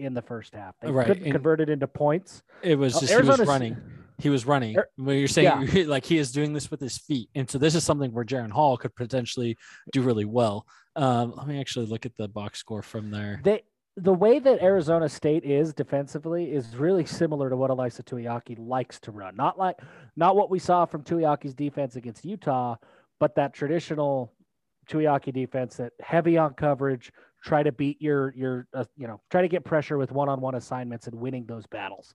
in 0.00 0.14
the 0.14 0.22
first 0.22 0.54
half. 0.54 0.74
They 0.80 0.90
Right, 0.90 1.06
couldn't 1.06 1.24
and- 1.24 1.32
convert 1.32 1.60
it 1.60 1.68
into 1.68 1.86
points. 1.86 2.42
it 2.62 2.76
was 2.76 2.96
Oh, 2.96 3.00
just 3.00 3.12
he 3.12 3.22
was 3.28 3.40
running 3.40 3.76
he 4.18 4.28
was 4.28 4.44
running 4.44 4.76
when 4.96 5.16
you're 5.18 5.26
saying 5.26 5.86
like 5.88 6.04
he 6.04 6.18
is 6.18 6.30
doing 6.30 6.52
this 6.52 6.70
with 6.70 6.78
his 6.78 6.98
feet 6.98 7.30
and 7.34 7.48
so 7.50 7.56
this 7.56 7.74
is 7.74 7.82
something 7.84 8.12
where 8.12 8.22
Jaren 8.24 8.50
Hall 8.50 8.76
could 8.76 8.94
potentially 8.94 9.56
do 9.92 10.02
really 10.02 10.26
well 10.26 10.66
um, 10.96 11.32
let 11.38 11.46
me 11.46 11.58
actually 11.58 11.86
look 11.86 12.04
at 12.04 12.14
the 12.18 12.28
box 12.28 12.58
score 12.58 12.82
from 12.82 13.10
there 13.10 13.40
They 13.42 13.62
the 13.96 14.12
way 14.12 14.38
that 14.38 14.62
Arizona 14.62 15.08
State 15.08 15.44
is 15.44 15.72
defensively 15.72 16.52
is 16.52 16.76
really 16.76 17.06
similar 17.06 17.48
to 17.48 17.56
what 17.56 17.70
Ilaisa 17.70 18.02
Tuiaki 18.04 18.56
likes 18.58 19.00
to 19.00 19.10
run. 19.10 19.36
Not 19.36 19.58
like 19.58 19.76
not 20.16 20.36
what 20.36 20.48
we 20.50 20.58
saw 20.58 20.84
from 20.84 21.02
Tuiaki's 21.02 21.54
defense 21.54 21.96
against 21.96 22.24
Utah, 22.24 22.76
but 23.18 23.34
that 23.36 23.52
traditional 23.54 24.32
Tuiaki 24.88 25.32
defense 25.32 25.76
that 25.76 25.92
heavy 26.00 26.36
on 26.38 26.54
coverage, 26.54 27.10
try 27.42 27.62
to 27.62 27.72
beat 27.72 28.00
your 28.00 28.34
your 28.36 28.66
uh, 28.74 28.84
you 28.96 29.06
know 29.06 29.20
try 29.30 29.42
to 29.42 29.48
get 29.48 29.64
pressure 29.64 29.98
with 29.98 30.12
one-on-one 30.12 30.54
assignments 30.54 31.06
and 31.06 31.18
winning 31.18 31.46
those 31.46 31.66
battles. 31.66 32.14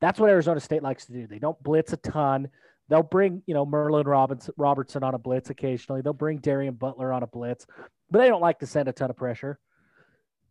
That's 0.00 0.20
what 0.20 0.30
Arizona 0.30 0.60
State 0.60 0.82
likes 0.82 1.06
to 1.06 1.12
do. 1.12 1.26
They 1.26 1.38
don't 1.38 1.60
blitz 1.62 1.92
a 1.92 1.96
ton. 1.96 2.48
They'll 2.88 3.02
bring 3.02 3.42
you 3.46 3.54
know 3.54 3.66
Merlin 3.66 4.06
Robinson, 4.06 4.54
Robertson 4.56 5.02
on 5.02 5.14
a 5.14 5.18
blitz 5.18 5.50
occasionally. 5.50 6.02
They'll 6.02 6.12
bring 6.12 6.38
Darien 6.38 6.74
Butler 6.74 7.12
on 7.12 7.22
a 7.22 7.26
blitz, 7.26 7.66
but 8.10 8.18
they 8.18 8.28
don't 8.28 8.42
like 8.42 8.58
to 8.60 8.66
send 8.66 8.88
a 8.88 8.92
ton 8.92 9.10
of 9.10 9.16
pressure. 9.16 9.58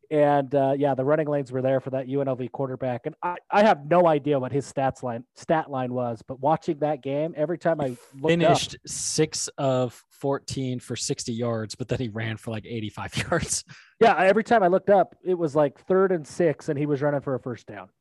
And 0.09 0.53
uh, 0.55 0.73
yeah, 0.77 0.95
the 0.95 1.03
running 1.03 1.27
lanes 1.27 1.51
were 1.51 1.61
there 1.61 1.79
for 1.79 1.89
that 1.89 2.07
UNLV 2.07 2.51
quarterback. 2.51 3.05
And 3.05 3.15
I, 3.21 3.35
I 3.51 3.63
have 3.63 3.89
no 3.89 4.07
idea 4.07 4.39
what 4.39 4.51
his 4.51 4.71
stats 4.71 5.03
line 5.03 5.23
stat 5.35 5.69
line 5.69 5.93
was, 5.93 6.21
but 6.27 6.39
watching 6.39 6.79
that 6.79 7.03
game, 7.03 7.33
every 7.35 7.57
time 7.57 7.81
I 7.81 7.87
looked 7.87 8.03
up, 8.13 8.29
finished 8.29 8.77
six 8.85 9.49
of 9.57 10.01
14 10.11 10.79
for 10.79 10.95
60 10.95 11.31
yards 11.31 11.75
but 11.75 11.87
then 11.87 11.99
he 11.99 12.07
ran 12.07 12.37
for 12.37 12.49
like 12.49 12.65
85 12.65 13.17
yards 13.29 13.63
yeah, 13.99 14.15
every 14.17 14.43
time 14.43 14.61
I 14.61 14.67
looked 14.67 14.89
up, 14.89 15.15
it 15.23 15.33
was 15.33 15.55
like 15.55 15.79
third 15.85 16.11
and 16.11 16.25
six, 16.25 16.69
and 16.69 16.77
he 16.77 16.85
was 16.85 17.01
running 17.01 17.21
for 17.21 17.35
a 17.35 17.39
first 17.39 17.67
down. 17.67 17.89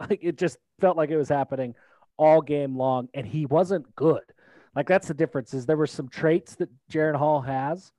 Like 0.00 0.24
it 0.24 0.36
just 0.36 0.58
felt 0.80 0.96
like 0.96 1.10
it 1.10 1.16
was 1.16 1.28
happening 1.28 1.76
all 2.16 2.42
game 2.42 2.76
long, 2.76 3.08
and 3.14 3.24
he 3.24 3.46
wasn't 3.46 3.94
good. 3.94 4.24
Like 4.74 4.88
that's 4.88 5.06
the 5.06 5.14
difference. 5.14 5.54
Is 5.54 5.66
there 5.66 5.76
were 5.76 5.86
some 5.86 6.08
traits 6.08 6.56
that 6.56 6.68
Jaren 6.90 7.14
Hall 7.14 7.40
has 7.40 7.92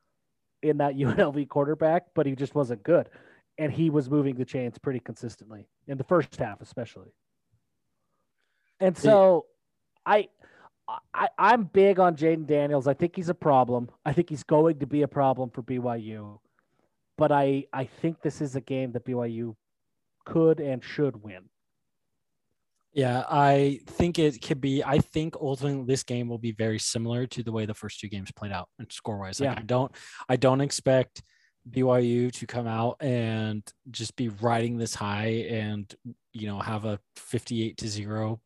in 0.70 0.78
that 0.78 0.96
UNLV 0.96 1.48
quarterback, 1.50 2.08
but 2.14 2.26
he 2.26 2.36
just 2.36 2.56
wasn't 2.56 2.84
good, 2.84 3.10
and 3.58 3.72
he 3.72 3.90
was 3.90 4.10
moving 4.10 4.36
the 4.36 4.46
chains 4.46 4.78
pretty 4.78 5.00
consistently 5.00 5.68
in 5.88 5.98
the 5.98 6.04
first 6.04 6.36
half, 6.36 6.62
especially. 6.62 7.10
And 8.80 8.98
so, 8.98 9.46
I. 10.06 10.30
I, 11.16 11.30
I'm 11.40 11.64
big 11.64 12.00
on 12.00 12.16
Jayden 12.16 12.46
Daniels. 12.46 12.86
I 12.86 12.94
think 12.94 13.16
he's 13.16 13.30
a 13.30 13.34
problem. 13.34 13.90
I 14.06 14.14
think 14.14 14.30
he's 14.30 14.44
going 14.44 14.78
to 14.78 14.86
be 14.86 15.02
a 15.02 15.08
problem 15.08 15.50
for 15.50 15.64
BYU 15.64 16.38
but 17.18 17.32
I 17.32 17.66
I 17.72 17.86
think 17.86 18.22
this 18.22 18.42
is 18.42 18.56
a 18.56 18.62
game 18.62 18.92
that 18.94 19.06
BYU 19.06 19.56
could 20.26 20.60
and 20.60 20.84
should 20.84 21.22
win. 21.24 21.50
Yeah 22.96 23.24
i 23.30 23.80
think 23.88 24.18
it 24.18 24.42
could 24.42 24.60
be 24.60 24.84
i 24.84 24.98
think 24.98 25.36
ultimately 25.40 25.84
this 25.86 26.02
game 26.02 26.28
will 26.28 26.40
be 26.40 26.54
very 26.54 26.80
similar 26.80 27.28
to 27.28 27.44
the 27.44 27.52
way 27.52 27.66
the 27.66 27.74
first 27.74 28.00
two 28.00 28.08
games 28.08 28.32
played 28.32 28.52
out 28.52 28.68
and 28.80 28.92
score 28.92 29.20
wise 29.20 29.40
like 29.40 29.50
Yeah. 29.52 29.60
i 29.60 29.64
don't 29.64 29.92
i 30.30 30.36
don't 30.38 30.62
expect 30.62 31.22
byu 31.70 32.32
to 32.32 32.48
come 32.48 32.68
out 32.68 32.98
and 33.02 33.62
just 33.92 34.16
be 34.16 34.30
riding 34.30 34.78
this 34.78 34.96
high 34.96 35.46
and 35.50 35.94
you 36.32 36.48
know 36.48 36.60
have 36.60 36.86
a 36.86 37.00
58 37.18 37.78
to 37.78 37.88
0 37.88 38.40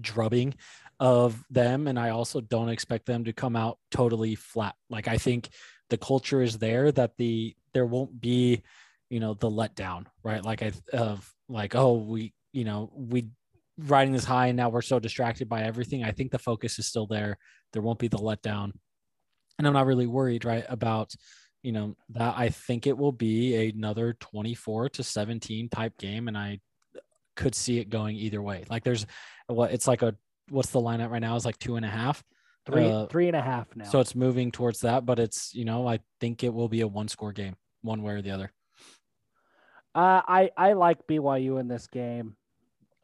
drubbing 0.00 0.54
of 1.00 1.42
them 1.50 1.88
and 1.88 1.98
i 1.98 2.10
also 2.10 2.40
don't 2.40 2.68
expect 2.68 3.06
them 3.06 3.24
to 3.24 3.32
come 3.32 3.56
out 3.56 3.78
totally 3.90 4.34
flat 4.34 4.74
like 4.90 5.08
i 5.08 5.16
think 5.16 5.48
the 5.90 5.96
culture 5.96 6.42
is 6.42 6.58
there 6.58 6.92
that 6.92 7.12
the 7.16 7.54
there 7.72 7.86
won't 7.86 8.20
be 8.20 8.62
you 9.08 9.18
know 9.20 9.34
the 9.34 9.48
letdown 9.50 10.04
right 10.22 10.44
like 10.44 10.62
i 10.62 10.70
of 10.92 11.32
like 11.48 11.74
oh 11.74 11.94
we 11.94 12.34
you 12.52 12.64
know 12.64 12.90
we 12.94 13.28
riding 13.78 14.12
this 14.12 14.24
high 14.24 14.46
and 14.46 14.56
now 14.56 14.68
we're 14.70 14.80
so 14.82 14.98
distracted 14.98 15.48
by 15.48 15.62
everything 15.62 16.02
i 16.02 16.10
think 16.10 16.30
the 16.30 16.38
focus 16.38 16.78
is 16.78 16.86
still 16.86 17.06
there. 17.06 17.36
There 17.72 17.82
won't 17.82 17.98
be 17.98 18.08
the 18.08 18.16
letdown. 18.18 18.72
And 19.58 19.66
i'm 19.66 19.74
not 19.74 19.86
really 19.86 20.06
worried 20.06 20.44
right 20.44 20.64
about 20.68 21.12
you 21.62 21.72
know 21.72 21.96
that. 22.10 22.34
I 22.38 22.50
think 22.50 22.86
it 22.86 22.96
will 22.96 23.12
be 23.12 23.70
another 23.70 24.14
24 24.20 24.90
to 24.90 25.02
17 25.02 25.68
type 25.68 25.98
game 25.98 26.28
and 26.28 26.38
i 26.38 26.60
could 27.34 27.54
see 27.54 27.78
it 27.78 27.90
going 27.90 28.16
either 28.16 28.40
way. 28.40 28.64
Like 28.70 28.82
there's 28.84 29.04
what 29.46 29.70
it's 29.72 29.86
like 29.86 30.02
a 30.02 30.14
what's 30.48 30.70
the 30.70 30.80
lineup 30.80 31.10
right 31.10 31.20
now? 31.20 31.36
Is 31.36 31.44
like 31.44 31.58
two 31.58 31.76
and 31.76 31.84
a 31.84 31.90
half? 31.90 32.22
Three 32.64 32.88
Uh, 32.88 33.06
three 33.06 33.26
and 33.28 33.36
a 33.36 33.42
half 33.42 33.66
now. 33.76 33.84
so 33.84 34.00
it's 34.00 34.14
moving 34.14 34.50
towards 34.50 34.80
that 34.80 35.04
but 35.06 35.18
it's 35.20 35.54
you 35.54 35.64
know 35.64 35.86
i 35.86 36.00
think 36.20 36.42
it 36.42 36.52
will 36.52 36.68
be 36.68 36.80
a 36.80 36.88
one 36.88 37.08
score 37.08 37.32
game 37.32 37.54
one 37.82 38.02
way 38.02 38.14
or 38.14 38.22
the 38.22 38.30
other. 38.30 38.50
Uh, 39.94 40.20
I 40.26 40.50
I 40.56 40.72
like 40.74 41.06
BYU 41.06 41.58
in 41.60 41.68
this 41.68 41.86
game, 41.86 42.36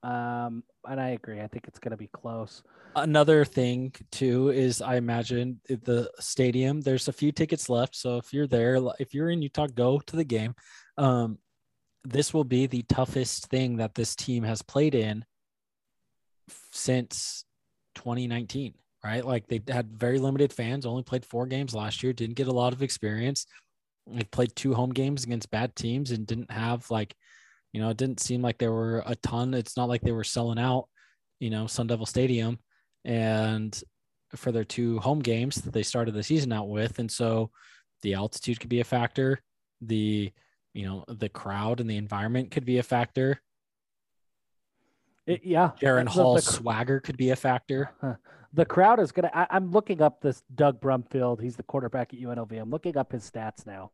um, 0.03 0.65
and 0.89 1.01
I 1.01 1.11
agree. 1.11 1.41
I 1.41 1.47
think 1.47 1.67
it's 1.69 1.79
going 1.79 1.93
to 1.93 1.97
be 1.97 2.09
close. 2.09 2.63
another 2.97 3.45
thing 3.45 3.93
too 4.11 4.51
is 4.51 4.83
I 4.83 4.97
imagine 4.97 5.61
the 5.69 6.11
stadium 6.19 6.81
there's 6.81 7.09
a 7.09 7.13
few 7.13 7.33
tickets 7.33 7.69
left. 7.69 7.95
So 7.95 8.17
if 8.19 8.33
you're 8.33 8.47
there, 8.47 8.79
if 8.99 9.15
you're 9.15 9.31
in 9.31 9.43
Utah, 9.43 9.67
go 9.67 10.01
to 10.01 10.17
the 10.17 10.25
game. 10.25 10.55
Um, 10.99 11.39
this 12.05 12.35
will 12.35 12.45
be 12.45 12.67
the 12.67 12.83
toughest 12.83 13.47
thing 13.47 13.77
that 13.77 13.95
this 13.95 14.17
team 14.17 14.43
has 14.43 14.61
played 14.61 14.95
in 14.95 15.25
since 16.73 17.45
2019, 17.95 18.75
right? 19.05 19.25
Like 19.25 19.47
they 19.47 19.63
had 19.69 19.97
very 19.97 20.19
limited 20.19 20.53
fans, 20.53 20.85
only 20.85 21.05
played 21.05 21.25
four 21.25 21.47
games 21.47 21.75
last 21.75 22.03
year, 22.03 22.13
didn't 22.13 22.37
get 22.37 22.49
a 22.49 22.53
lot 22.53 22.73
of 22.73 22.83
experience. 22.83 23.47
They 24.09 24.25
played 24.25 24.57
two 24.57 24.75
home 24.75 24.91
games 24.91 25.23
against 25.23 25.53
bad 25.53 25.77
teams 25.77 26.11
and 26.11 26.27
didn't 26.27 26.51
have 26.51 26.91
like, 26.91 27.15
you 27.73 27.81
know, 27.81 27.89
it 27.91 27.97
didn't 27.97 28.21
seem 28.21 28.43
like 28.43 28.59
there 28.59 28.73
were 28.73 29.03
a 29.07 29.17
ton. 29.17 29.55
It's 29.55 29.77
not 29.77 29.89
like 29.89 30.03
they 30.03 30.13
were 30.13 30.25
selling 30.25 30.59
out, 30.59 30.89
you 31.41 31.51
know, 31.51 31.67
Sun 31.67 31.87
Devil 31.87 32.07
Stadium 32.07 32.59
and 33.05 33.83
for 34.37 34.53
their 34.53 34.65
two 34.65 34.99
home 35.01 35.21
games 35.21 35.57
that 35.57 35.73
they 35.73 35.83
started 35.83 36.15
the 36.15 36.23
season 36.23 36.53
out 36.53 36.69
with. 36.69 36.99
And 36.99 37.11
so 37.11 37.51
the 38.03 38.15
altitude 38.15 38.61
could 38.61 38.71
be 38.71 38.81
a 38.81 38.85
factor. 38.85 39.41
The, 39.81 40.33
you 40.75 40.87
know, 40.87 41.05
the 41.09 41.29
crowd 41.29 41.81
and 41.81 41.89
the 41.91 41.97
environment 41.97 42.51
could 42.51 42.65
be 42.65 42.79
a 42.79 42.83
factor. 42.83 43.41
It- 45.27 45.45
yeah, 45.45 45.71
Jaren 45.81 46.09
Hall's 46.09 46.45
the- 46.47 46.53
swagger 46.53 47.01
could 47.01 47.17
be 47.17 47.31
a 47.31 47.37
factor. 47.37 47.91
Huh. 48.01 48.15
the 48.53 48.65
crowd 48.65 49.01
is 49.01 49.13
gonna. 49.13 49.31
I, 49.33 49.47
I'm 49.51 49.71
looking 49.71 50.03
up 50.03 50.21
this 50.21 50.43
Doug 50.55 50.81
Brumfield. 50.81 51.41
He's 51.41 51.57
the 51.57 51.63
quarterback 51.63 52.13
at 52.13 52.21
UNLV. 52.21 52.61
I'm 52.61 52.71
looking 52.71 52.97
up 52.97 53.13
his 53.13 53.29
stats 53.31 53.65
now 53.67 53.93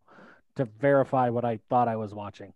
to 0.56 0.64
verify 0.64 1.28
what 1.28 1.44
I 1.44 1.60
thought 1.68 1.86
I 1.88 1.96
was 1.96 2.14
watching. 2.14 2.52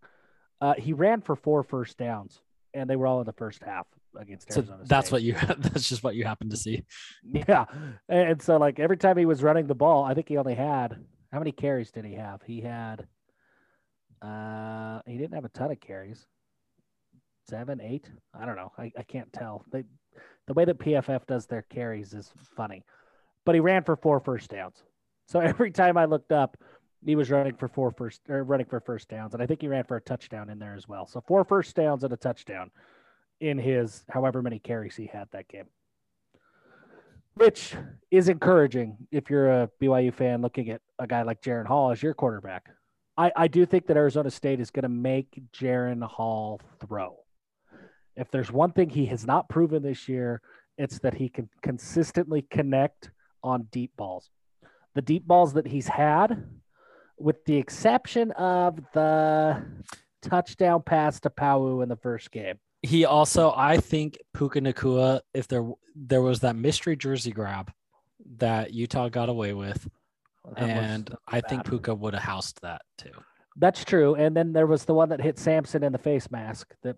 Uh, 0.63 0.75
he 0.79 0.93
ran 0.93 1.21
for 1.21 1.35
four 1.35 1.65
first 1.65 1.99
downs, 1.99 2.41
and 2.73 2.89
they 2.89 2.95
were 2.95 3.07
all 3.09 3.19
in 3.21 3.27
the 3.27 3.33
first 3.33 3.63
half 3.65 3.87
against 4.17 4.53
So 4.53 4.61
Arizona. 4.61 4.79
that's 4.85 5.09
State. 5.09 5.13
what 5.17 5.23
you. 5.23 5.33
That's 5.59 5.89
just 5.89 6.05
what 6.05 6.15
you 6.15 6.25
happen 6.25 6.51
to 6.51 6.57
see. 6.57 6.85
Yeah, 7.25 7.65
and 8.09 8.41
so 8.41 8.59
like 8.59 8.79
every 8.79 8.97
time 8.97 9.17
he 9.19 9.27
was 9.27 9.43
running 9.43 9.67
the 9.67 9.75
ball, 9.75 10.05
I 10.05 10.15
think 10.15 10.29
he 10.29 10.37
only 10.37 10.55
had 10.55 10.97
how 11.33 11.39
many 11.41 11.51
carries 11.51 11.91
did 11.91 12.05
he 12.05 12.15
have? 12.15 12.43
He 12.47 12.61
had, 12.61 13.07
uh, 14.21 15.01
he 15.07 15.17
didn't 15.17 15.35
have 15.35 15.45
a 15.45 15.49
ton 15.49 15.73
of 15.73 15.81
carries. 15.81 16.27
Seven, 17.49 17.81
eight, 17.81 18.09
I 18.39 18.47
don't 18.47 18.55
know. 18.57 18.71
I, 18.79 18.93
I 18.97 19.03
can't 19.03 19.33
tell. 19.33 19.65
They, 19.73 19.83
the 20.47 20.53
way 20.55 20.65
that 20.65 20.79
PFF 20.79 21.27
does 21.27 21.47
their 21.47 21.63
carries 21.63 22.13
is 22.15 22.31
funny, 22.57 22.85
but 23.45 23.55
he 23.57 23.61
ran 23.61 23.83
for 23.83 23.97
four 23.97 24.21
first 24.21 24.49
downs. 24.51 24.77
So 25.27 25.41
every 25.53 25.73
time 25.73 25.97
I 25.97 26.05
looked 26.05 26.31
up, 26.33 26.57
he 27.05 27.17
was 27.17 27.31
running 27.31 27.55
for 27.55 27.69
four 27.69 27.91
first 27.91 28.21
or 28.29 28.45
running 28.45 28.67
for 28.67 28.81
first 28.81 29.09
downs, 29.09 29.35
and 29.35 29.43
I 29.43 29.47
think 29.47 29.61
he 29.61 29.69
ran 29.69 29.85
for 29.85 29.97
a 29.97 30.01
touchdown 30.01 30.51
in 30.51 30.59
there 30.59 30.75
as 30.75 30.89
well. 30.89 31.07
So 31.07 31.21
four 31.21 31.45
first 31.45 31.75
downs 31.75 32.05
and 32.05 32.13
a 32.13 32.17
touchdown 32.17 32.71
in 33.41 33.59
his 33.59 34.05
however 34.09 34.43
many 34.43 34.59
carries 34.59 34.97
he 34.97 35.07
had 35.07 35.29
that 35.33 35.49
game 35.49 35.67
which 37.35 37.75
is 38.11 38.29
encouraging 38.29 38.97
if 39.11 39.31
you're 39.31 39.63
a 39.63 39.71
BYU 39.81 40.13
fan 40.13 40.43
looking 40.43 40.71
at 40.71 40.81
a 40.99 41.07
guy 41.07 41.23
like 41.23 41.41
Jaren 41.41 41.67
Hall 41.67 41.91
as 41.91 42.03
your 42.03 42.15
quarterback. 42.15 42.69
I, 43.17 43.33
I 43.35 43.49
do 43.49 43.67
think 43.67 43.87
that 43.87 43.97
Arizona 43.97 44.31
State 44.31 44.61
is 44.61 44.71
going 44.71 44.85
to 44.85 44.89
make 44.89 45.43
Jaren 45.53 46.03
Hall 46.03 46.61
throw. 46.81 47.17
If 48.17 48.31
there's 48.31 48.53
one 48.53 48.73
thing 48.73 48.91
he 48.91 49.07
has 49.07 49.27
not 49.27 49.49
proven 49.49 49.83
this 49.83 50.09
year, 50.09 50.43
it's 50.77 50.99
that 51.01 51.15
he 51.15 51.29
can 51.29 51.49
consistently 51.63 52.43
connect 52.43 53.11
on 53.43 53.69
deep 53.71 53.97
balls. 53.97 54.31
The 54.95 55.03
deep 55.03 55.27
balls 55.27 55.55
that 55.55 55.67
he's 55.67 55.89
had, 55.89 56.45
with 57.23 57.45
the 57.45 57.57
exception 57.57 58.31
of 58.33 58.79
the 58.93 59.63
touchdown 60.23 60.83
pass 60.83 61.21
to 61.21 61.31
Pau 61.31 61.81
in 61.81 61.89
the 61.89 61.97
first 61.97 62.31
game. 62.31 62.59
He 62.83 63.05
also, 63.05 63.53
I 63.57 63.77
think 63.77 64.19
Puka 64.35 64.61
Nacua, 64.61 65.21
if 65.35 65.47
there 65.49 65.65
there 65.95 66.23
was 66.23 66.41
that 66.41 66.57
mystery 66.57 66.97
jersey 66.97 67.31
grab 67.31 67.73
that 68.39 68.73
Utah 68.73 69.09
got 69.09 69.29
away 69.29 69.53
with, 69.53 69.89
was- 70.45 70.55
and 70.57 71.15
I 71.29 71.41
think. 71.41 71.65
Puka 71.65 71.95
would 71.95 72.15
have 72.15 72.23
housed 72.23 72.61
that 72.63 72.83
too. 72.99 73.13
That's 73.57 73.85
true. 73.85 74.15
And 74.15 74.35
then 74.37 74.53
there 74.53 74.67
was 74.67 74.85
the 74.87 74.95
one 74.95 75.11
that 75.11 75.21
hit 75.21 75.39
Samson 75.39 75.85
in 75.85 75.93
the 75.93 75.99
face 75.99 76.31
mask. 76.31 76.75
That 76.83 76.97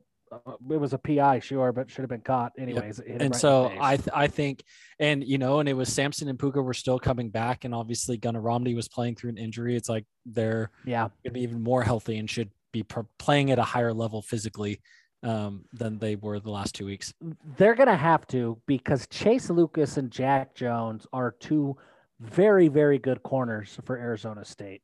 it 0.70 0.80
was 0.80 0.92
a 0.92 0.98
PI, 0.98 1.40
sure, 1.40 1.72
but 1.72 1.90
should 1.90 2.02
have 2.02 2.08
been 2.08 2.20
caught 2.20 2.52
anyways. 2.58 2.98
Him 3.00 3.20
and 3.20 3.32
right 3.32 3.34
so. 3.34 3.72
I 3.80 3.96
th- 3.96 4.08
I 4.12 4.26
think 4.26 4.64
and 4.98 5.24
you 5.24 5.38
know 5.38 5.60
and 5.60 5.68
it 5.68 5.74
was 5.74 5.92
Samson 5.92 6.28
and 6.28 6.38
Puka 6.38 6.62
were 6.62 6.74
still 6.74 6.98
coming 6.98 7.30
back 7.30 7.64
and 7.64 7.74
obviously 7.74 8.16
Gunner 8.16 8.40
Romney 8.40 8.74
was 8.74 8.88
playing 8.88 9.16
through 9.16 9.30
an 9.30 9.38
injury. 9.38 9.76
It's 9.76 9.88
like 9.88 10.04
they're 10.26 10.70
yeah, 10.84 11.02
going 11.02 11.12
to 11.24 11.30
be 11.30 11.42
even 11.42 11.62
more 11.62 11.82
healthy 11.82 12.18
and 12.18 12.28
should 12.28 12.50
be 12.72 12.82
pr- 12.82 13.00
playing 13.18 13.50
at 13.50 13.58
a 13.58 13.62
higher 13.62 13.92
level 13.92 14.22
physically 14.22 14.80
um, 15.22 15.64
than 15.72 15.98
they 15.98 16.16
were 16.16 16.38
the 16.38 16.50
last 16.50 16.74
two 16.74 16.86
weeks. 16.86 17.12
they're 17.56 17.74
gonna 17.74 17.96
have 17.96 18.26
to 18.28 18.60
because 18.66 19.06
Chase 19.08 19.50
Lucas 19.50 19.96
and 19.96 20.10
Jack 20.10 20.54
Jones 20.54 21.06
are 21.12 21.34
two 21.40 21.76
very, 22.20 22.68
very 22.68 22.98
good 22.98 23.22
corners 23.22 23.78
for 23.84 23.96
Arizona 23.96 24.44
State. 24.44 24.82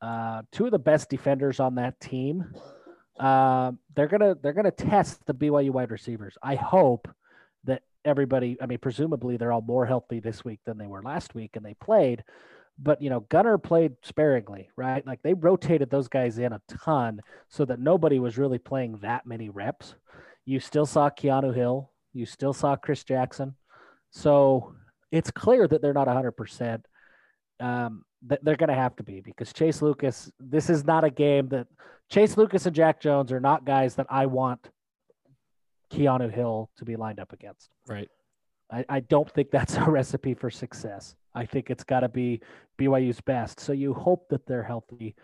Uh, 0.00 0.42
two 0.52 0.66
of 0.66 0.70
the 0.72 0.78
best 0.78 1.08
defenders 1.08 1.60
on 1.60 1.74
that 1.76 1.98
team. 2.00 2.44
Uh, 3.18 3.72
they're 3.94 4.08
gonna 4.08 4.36
they're 4.42 4.52
gonna 4.52 4.70
test 4.70 5.24
the 5.26 5.34
BYU 5.34 5.70
wide 5.70 5.90
receivers. 5.90 6.36
I 6.42 6.54
hope 6.54 7.08
that 7.64 7.82
everybody. 8.04 8.56
I 8.60 8.66
mean, 8.66 8.78
presumably 8.78 9.36
they're 9.36 9.52
all 9.52 9.62
more 9.62 9.86
healthy 9.86 10.20
this 10.20 10.44
week 10.44 10.60
than 10.64 10.78
they 10.78 10.86
were 10.86 11.02
last 11.02 11.34
week, 11.34 11.56
and 11.56 11.64
they 11.64 11.74
played. 11.74 12.24
But 12.78 13.00
you 13.00 13.08
know, 13.08 13.20
Gunner 13.20 13.58
played 13.58 13.92
sparingly, 14.02 14.68
right? 14.76 15.06
Like 15.06 15.22
they 15.22 15.34
rotated 15.34 15.90
those 15.90 16.08
guys 16.08 16.38
in 16.38 16.52
a 16.52 16.60
ton, 16.84 17.20
so 17.48 17.64
that 17.64 17.80
nobody 17.80 18.18
was 18.18 18.38
really 18.38 18.58
playing 18.58 18.98
that 19.02 19.26
many 19.26 19.48
reps. 19.48 19.94
You 20.44 20.60
still 20.60 20.86
saw 20.86 21.10
Keanu 21.10 21.54
Hill. 21.54 21.90
You 22.12 22.26
still 22.26 22.52
saw 22.52 22.76
Chris 22.76 23.02
Jackson. 23.02 23.54
So 24.10 24.74
it's 25.10 25.30
clear 25.30 25.68
that 25.68 25.82
they're 25.82 25.92
not 25.92 26.08
100%. 26.08 26.82
Um, 27.60 28.04
they're 28.22 28.56
going 28.56 28.68
to 28.68 28.74
have 28.74 28.96
to 28.96 29.02
be 29.02 29.20
because 29.20 29.52
Chase 29.52 29.82
Lucas, 29.82 30.30
this 30.40 30.70
is 30.70 30.84
not 30.84 31.04
a 31.04 31.10
game 31.10 31.48
that 31.48 31.66
Chase 32.10 32.36
Lucas 32.36 32.66
and 32.66 32.74
Jack 32.74 33.00
Jones 33.00 33.32
are 33.32 33.40
not 33.40 33.64
guys 33.64 33.94
that 33.96 34.06
I 34.08 34.26
want 34.26 34.70
Keanu 35.92 36.32
Hill 36.32 36.70
to 36.78 36.84
be 36.84 36.96
lined 36.96 37.20
up 37.20 37.32
against. 37.32 37.70
Right. 37.86 38.08
I, 38.70 38.84
I 38.88 39.00
don't 39.00 39.30
think 39.30 39.50
that's 39.50 39.76
a 39.76 39.84
recipe 39.90 40.34
for 40.34 40.50
success. 40.50 41.14
I 41.34 41.46
think 41.46 41.70
it's 41.70 41.84
got 41.84 42.00
to 42.00 42.08
be 42.08 42.40
BYU's 42.78 43.20
best. 43.20 43.60
So 43.60 43.72
you 43.72 43.92
hope 43.92 44.28
that 44.30 44.46
they're 44.46 44.62
healthy. 44.62 45.14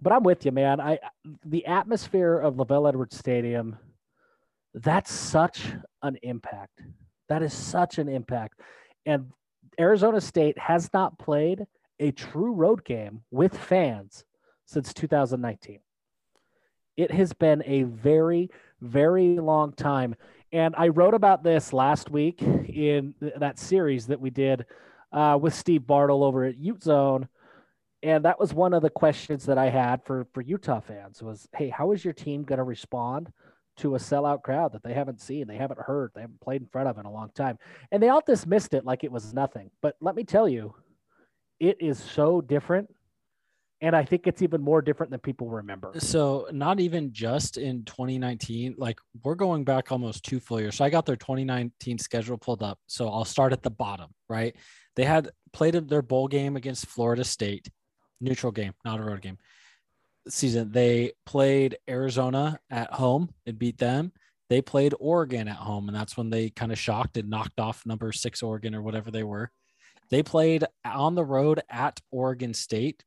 But 0.00 0.12
I'm 0.12 0.22
with 0.22 0.44
you, 0.44 0.52
man. 0.52 0.80
I 0.80 0.98
the 1.44 1.66
atmosphere 1.66 2.38
of 2.38 2.54
LaVell 2.54 2.88
Edwards 2.88 3.16
Stadium, 3.16 3.76
that's 4.72 5.12
such 5.12 5.64
an 6.02 6.16
impact. 6.22 6.80
That 7.28 7.42
is 7.42 7.52
such 7.52 7.98
an 7.98 8.08
impact. 8.08 8.60
And 9.06 9.32
Arizona 9.78 10.20
State 10.20 10.56
has 10.58 10.90
not 10.92 11.18
played 11.18 11.66
a 12.00 12.10
true 12.12 12.52
road 12.52 12.84
game 12.84 13.22
with 13.30 13.56
fans 13.56 14.24
since 14.66 14.92
2019. 14.92 15.80
It 16.96 17.10
has 17.10 17.32
been 17.32 17.62
a 17.64 17.84
very, 17.84 18.50
very 18.80 19.38
long 19.38 19.72
time. 19.72 20.14
And 20.52 20.74
I 20.76 20.88
wrote 20.88 21.14
about 21.14 21.42
this 21.42 21.72
last 21.72 22.10
week 22.10 22.42
in 22.42 23.14
th- 23.20 23.34
that 23.38 23.58
series 23.58 24.06
that 24.06 24.20
we 24.20 24.30
did 24.30 24.66
uh, 25.12 25.38
with 25.40 25.54
Steve 25.54 25.86
Bartle 25.86 26.24
over 26.24 26.44
at 26.44 26.58
Ute 26.58 26.82
Zone. 26.82 27.28
And 28.02 28.24
that 28.24 28.38
was 28.38 28.54
one 28.54 28.74
of 28.74 28.82
the 28.82 28.90
questions 28.90 29.46
that 29.46 29.58
I 29.58 29.70
had 29.70 30.04
for, 30.04 30.26
for 30.32 30.40
Utah 30.40 30.80
fans 30.80 31.22
was, 31.22 31.48
hey, 31.56 31.68
how 31.68 31.92
is 31.92 32.04
your 32.04 32.14
team 32.14 32.44
going 32.44 32.58
to 32.58 32.64
respond 32.64 33.32
to 33.78 33.94
a 33.94 33.98
sellout 33.98 34.42
crowd 34.42 34.72
that 34.72 34.82
they 34.82 34.94
haven't 34.94 35.20
seen, 35.20 35.46
they 35.46 35.56
haven't 35.56 35.80
heard, 35.80 36.12
they 36.14 36.20
haven't 36.20 36.40
played 36.40 36.62
in 36.62 36.68
front 36.68 36.88
of 36.88 36.98
in 36.98 37.06
a 37.06 37.12
long 37.12 37.30
time? 37.34 37.58
And 37.90 38.02
they 38.02 38.08
all 38.08 38.22
dismissed 38.24 38.74
it 38.74 38.84
like 38.84 39.02
it 39.02 39.12
was 39.12 39.34
nothing. 39.34 39.70
But 39.82 39.96
let 40.00 40.14
me 40.14 40.24
tell 40.24 40.48
you, 40.48 40.74
it 41.60 41.78
is 41.80 41.98
so 41.98 42.40
different. 42.40 42.88
And 43.80 43.94
I 43.94 44.04
think 44.04 44.26
it's 44.26 44.42
even 44.42 44.60
more 44.60 44.82
different 44.82 45.10
than 45.12 45.20
people 45.20 45.48
remember. 45.48 45.92
So 45.98 46.48
not 46.50 46.80
even 46.80 47.12
just 47.12 47.58
in 47.58 47.84
2019, 47.84 48.74
like 48.76 48.98
we're 49.22 49.36
going 49.36 49.62
back 49.62 49.92
almost 49.92 50.24
two 50.24 50.40
full 50.40 50.60
years. 50.60 50.76
So 50.76 50.84
I 50.84 50.90
got 50.90 51.06
their 51.06 51.16
2019 51.16 51.98
schedule 51.98 52.38
pulled 52.38 52.62
up. 52.62 52.80
So 52.88 53.08
I'll 53.08 53.24
start 53.24 53.52
at 53.52 53.62
the 53.62 53.70
bottom, 53.70 54.10
right? 54.28 54.56
They 54.96 55.04
had 55.04 55.30
played 55.52 55.74
their 55.74 56.02
bowl 56.02 56.26
game 56.26 56.56
against 56.56 56.86
Florida 56.86 57.22
State, 57.22 57.68
neutral 58.20 58.50
game, 58.50 58.72
not 58.84 58.98
a 58.98 59.04
road 59.04 59.22
game. 59.22 59.38
Season 60.28 60.72
they 60.72 61.12
played 61.24 61.78
Arizona 61.88 62.58
at 62.70 62.92
home 62.92 63.32
and 63.46 63.58
beat 63.58 63.78
them. 63.78 64.12
They 64.50 64.60
played 64.60 64.94
Oregon 64.98 65.46
at 65.46 65.56
home, 65.56 65.88
and 65.88 65.96
that's 65.96 66.16
when 66.16 66.30
they 66.30 66.50
kind 66.50 66.72
of 66.72 66.78
shocked 66.78 67.16
and 67.16 67.30
knocked 67.30 67.60
off 67.60 67.86
number 67.86 68.12
six 68.12 68.42
Oregon 68.42 68.74
or 68.74 68.82
whatever 68.82 69.10
they 69.10 69.22
were. 69.22 69.52
They 70.10 70.22
played 70.22 70.64
on 70.84 71.14
the 71.14 71.24
road 71.24 71.60
at 71.68 72.00
Oregon 72.10 72.54
State. 72.54 73.04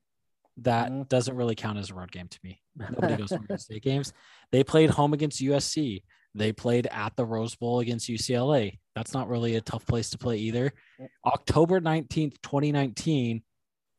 That 0.58 0.92
Mhm. 0.92 1.10
doesn't 1.10 1.36
really 1.36 1.56
count 1.56 1.80
as 1.80 1.90
a 1.90 1.94
road 1.96 2.12
game 2.12 2.28
to 2.28 2.40
me. 2.44 2.62
Nobody 2.76 3.16
goes 3.16 3.30
to 3.30 3.38
Oregon 3.38 3.58
State 3.60 3.84
games. 3.84 4.14
They 4.52 4.64
played 4.64 4.92
home 4.92 5.14
against 5.14 5.42
USC. 5.42 6.04
They 6.36 6.54
played 6.54 6.88
at 6.88 7.16
the 7.16 7.26
Rose 7.26 7.56
Bowl 7.56 7.80
against 7.80 8.08
UCLA. 8.10 8.80
That's 8.96 9.14
not 9.14 9.28
really 9.28 9.56
a 9.56 9.62
tough 9.62 9.86
place 9.86 10.10
to 10.12 10.18
play 10.18 10.38
either. 10.38 10.74
October 11.26 11.80
19th, 11.82 12.42
2019, 12.42 13.44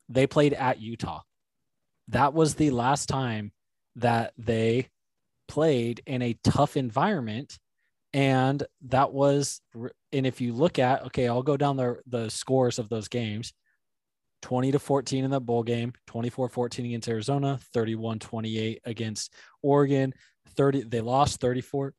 they 0.09 0.25
played 0.27 0.53
at 0.53 0.79
Utah. 0.79 1.21
That 2.07 2.33
was 2.33 2.55
the 2.55 2.71
last 2.71 3.07
time 3.07 3.51
that 3.95 4.33
they 4.37 4.89
played 5.47 6.01
in 6.05 6.21
a 6.21 6.33
tough 6.43 6.75
environment. 6.77 7.59
And 8.13 8.63
that 8.87 9.11
was, 9.11 9.59
and 10.11 10.27
if 10.27 10.39
you 10.39 10.53
look 10.53 10.77
at, 10.77 11.03
okay, 11.07 11.27
I'll 11.27 11.41
go 11.41 11.57
down 11.57 11.77
the, 11.77 11.99
the 12.05 12.29
scores 12.29 12.79
of 12.79 12.89
those 12.89 13.07
games 13.07 13.53
20 14.43 14.73
to 14.73 14.79
14 14.79 15.23
in 15.23 15.31
the 15.31 15.39
bowl 15.39 15.63
game, 15.63 15.93
24 16.07 16.49
14 16.49 16.85
against 16.85 17.07
Arizona, 17.07 17.59
31 17.73 18.19
28 18.19 18.81
against 18.85 19.33
Oregon, 19.61 20.13
30, 20.55 20.83
they 20.83 21.01
lost 21.01 21.39
34 21.39 21.93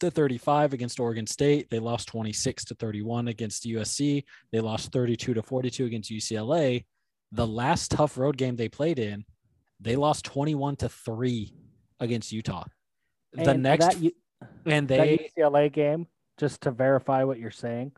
to 0.00 0.10
35 0.10 0.72
against 0.72 0.98
Oregon 0.98 1.26
State. 1.26 1.70
They 1.70 1.78
lost 1.78 2.08
26 2.08 2.64
to 2.66 2.74
31 2.74 3.28
against 3.28 3.64
USC. 3.64 4.24
They 4.50 4.60
lost 4.60 4.90
32 4.90 5.34
to 5.34 5.42
42 5.42 5.84
against 5.84 6.10
UCLA. 6.10 6.84
The 7.30 7.46
last 7.46 7.92
tough 7.92 8.18
road 8.18 8.36
game 8.36 8.56
they 8.56 8.68
played 8.68 8.98
in, 8.98 9.24
they 9.80 9.96
lost 9.96 10.24
21 10.24 10.76
to 10.76 10.88
3 10.88 11.54
against 12.00 12.32
Utah. 12.32 12.64
The 13.32 13.50
And 13.50 13.62
next 13.62 14.00
that, 14.00 14.12
And 14.66 14.88
that 14.88 14.96
they 14.98 15.30
UCLA 15.36 15.72
game, 15.72 16.06
just 16.38 16.60
to 16.62 16.70
verify 16.70 17.24
what 17.24 17.38
you're 17.38 17.50
saying, 17.50 17.92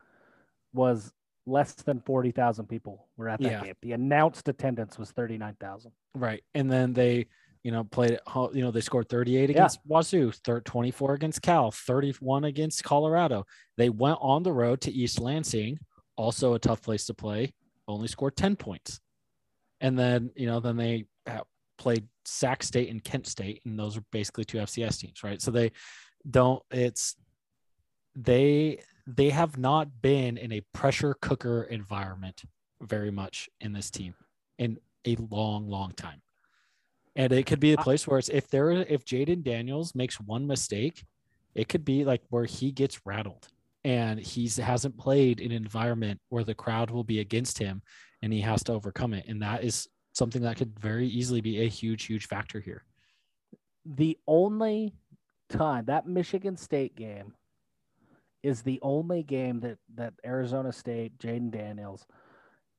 was 0.72 1.12
less 1.46 1.74
than 1.74 2.00
40,000 2.00 2.66
people 2.66 3.06
were 3.16 3.28
at 3.28 3.40
that 3.40 3.48
Yeah. 3.50 3.60
game. 3.60 3.74
The 3.82 3.92
announced 3.92 4.48
attendance 4.48 4.98
was 4.98 5.10
39,000. 5.12 5.92
right 6.16 6.42
and 6.54 6.70
then 6.70 6.92
they 6.92 7.26
you 7.64 7.72
know 7.72 7.82
played 7.82 8.12
at 8.12 8.20
home 8.28 8.50
you 8.54 8.62
know 8.62 8.70
they 8.70 8.80
scored 8.80 9.08
38 9.08 9.50
Yeah. 9.50 9.56
against 9.56 9.80
Wazoo, 9.86 10.30
24 10.64 11.14
against 11.14 11.42
Cal, 11.42 11.70
31 11.70 12.44
against 12.44 12.84
Colorado. 12.84 13.44
They 13.76 13.90
went 13.90 14.18
on 14.20 14.42
the 14.42 14.52
road 14.52 14.80
to 14.82 14.92
East 14.92 15.20
Lansing, 15.20 15.78
also 16.16 16.54
a 16.54 16.58
tough 16.58 16.82
place 16.82 17.06
to 17.06 17.14
play, 17.14 17.52
only 17.88 18.06
scored 18.08 18.36
10 18.36 18.56
points. 18.56 19.00
And 19.80 19.98
then, 19.98 20.30
you 20.36 20.46
know, 20.46 20.60
then 20.60 20.76
they 20.76 21.06
played 21.76 22.06
Sac 22.24 22.62
State 22.62 22.88
and 22.90 23.02
Kent 23.02 23.26
State, 23.26 23.60
and 23.66 23.78
those 23.78 23.96
are 23.96 24.04
basically 24.12 24.44
two 24.44 24.58
FCS 24.58 24.98
teams, 24.98 25.22
right? 25.24 25.42
So 25.42 25.50
they 25.50 25.72
don't, 26.28 26.62
it's, 26.70 27.16
they, 28.16 28.80
they 29.06 29.30
have 29.30 29.58
not 29.58 30.00
been 30.00 30.36
in 30.36 30.52
a 30.52 30.62
pressure 30.72 31.14
cooker 31.20 31.64
environment 31.64 32.42
very 32.80 33.10
much 33.10 33.48
in 33.60 33.72
this 33.72 33.90
team 33.90 34.14
in 34.58 34.78
a 35.06 35.16
long, 35.16 35.68
long 35.68 35.92
time. 35.92 36.22
And 37.16 37.32
it 37.32 37.46
could 37.46 37.60
be 37.60 37.72
a 37.72 37.78
place 37.78 38.06
where 38.06 38.18
it's 38.18 38.28
if 38.28 38.48
there 38.48 38.70
if 38.70 39.04
Jayden 39.04 39.44
Daniels 39.44 39.94
makes 39.94 40.18
one 40.20 40.46
mistake, 40.46 41.04
it 41.54 41.68
could 41.68 41.84
be 41.84 42.04
like 42.04 42.22
where 42.30 42.44
he 42.44 42.72
gets 42.72 43.06
rattled 43.06 43.48
and 43.84 44.18
he 44.18 44.48
hasn't 44.48 44.98
played 44.98 45.40
in 45.40 45.52
an 45.52 45.56
environment 45.56 46.20
where 46.30 46.42
the 46.42 46.54
crowd 46.54 46.90
will 46.90 47.04
be 47.04 47.20
against 47.20 47.58
him 47.58 47.82
and 48.22 48.32
he 48.32 48.40
has 48.40 48.64
to 48.64 48.72
overcome 48.72 49.14
it. 49.14 49.26
And 49.28 49.42
that 49.42 49.62
is 49.62 49.86
something 50.12 50.42
that 50.42 50.56
could 50.56 50.78
very 50.78 51.06
easily 51.06 51.40
be 51.40 51.60
a 51.60 51.68
huge, 51.68 52.04
huge 52.04 52.26
factor 52.26 52.60
here. 52.60 52.84
The 53.84 54.18
only 54.26 54.94
time 55.56 55.84
that 55.86 56.06
Michigan 56.06 56.56
State 56.56 56.96
game 56.96 57.34
is 58.42 58.62
the 58.62 58.78
only 58.82 59.22
game 59.22 59.60
that 59.60 59.78
that 59.94 60.14
Arizona 60.24 60.72
State, 60.72 61.18
Jayden 61.18 61.50
Daniels 61.50 62.06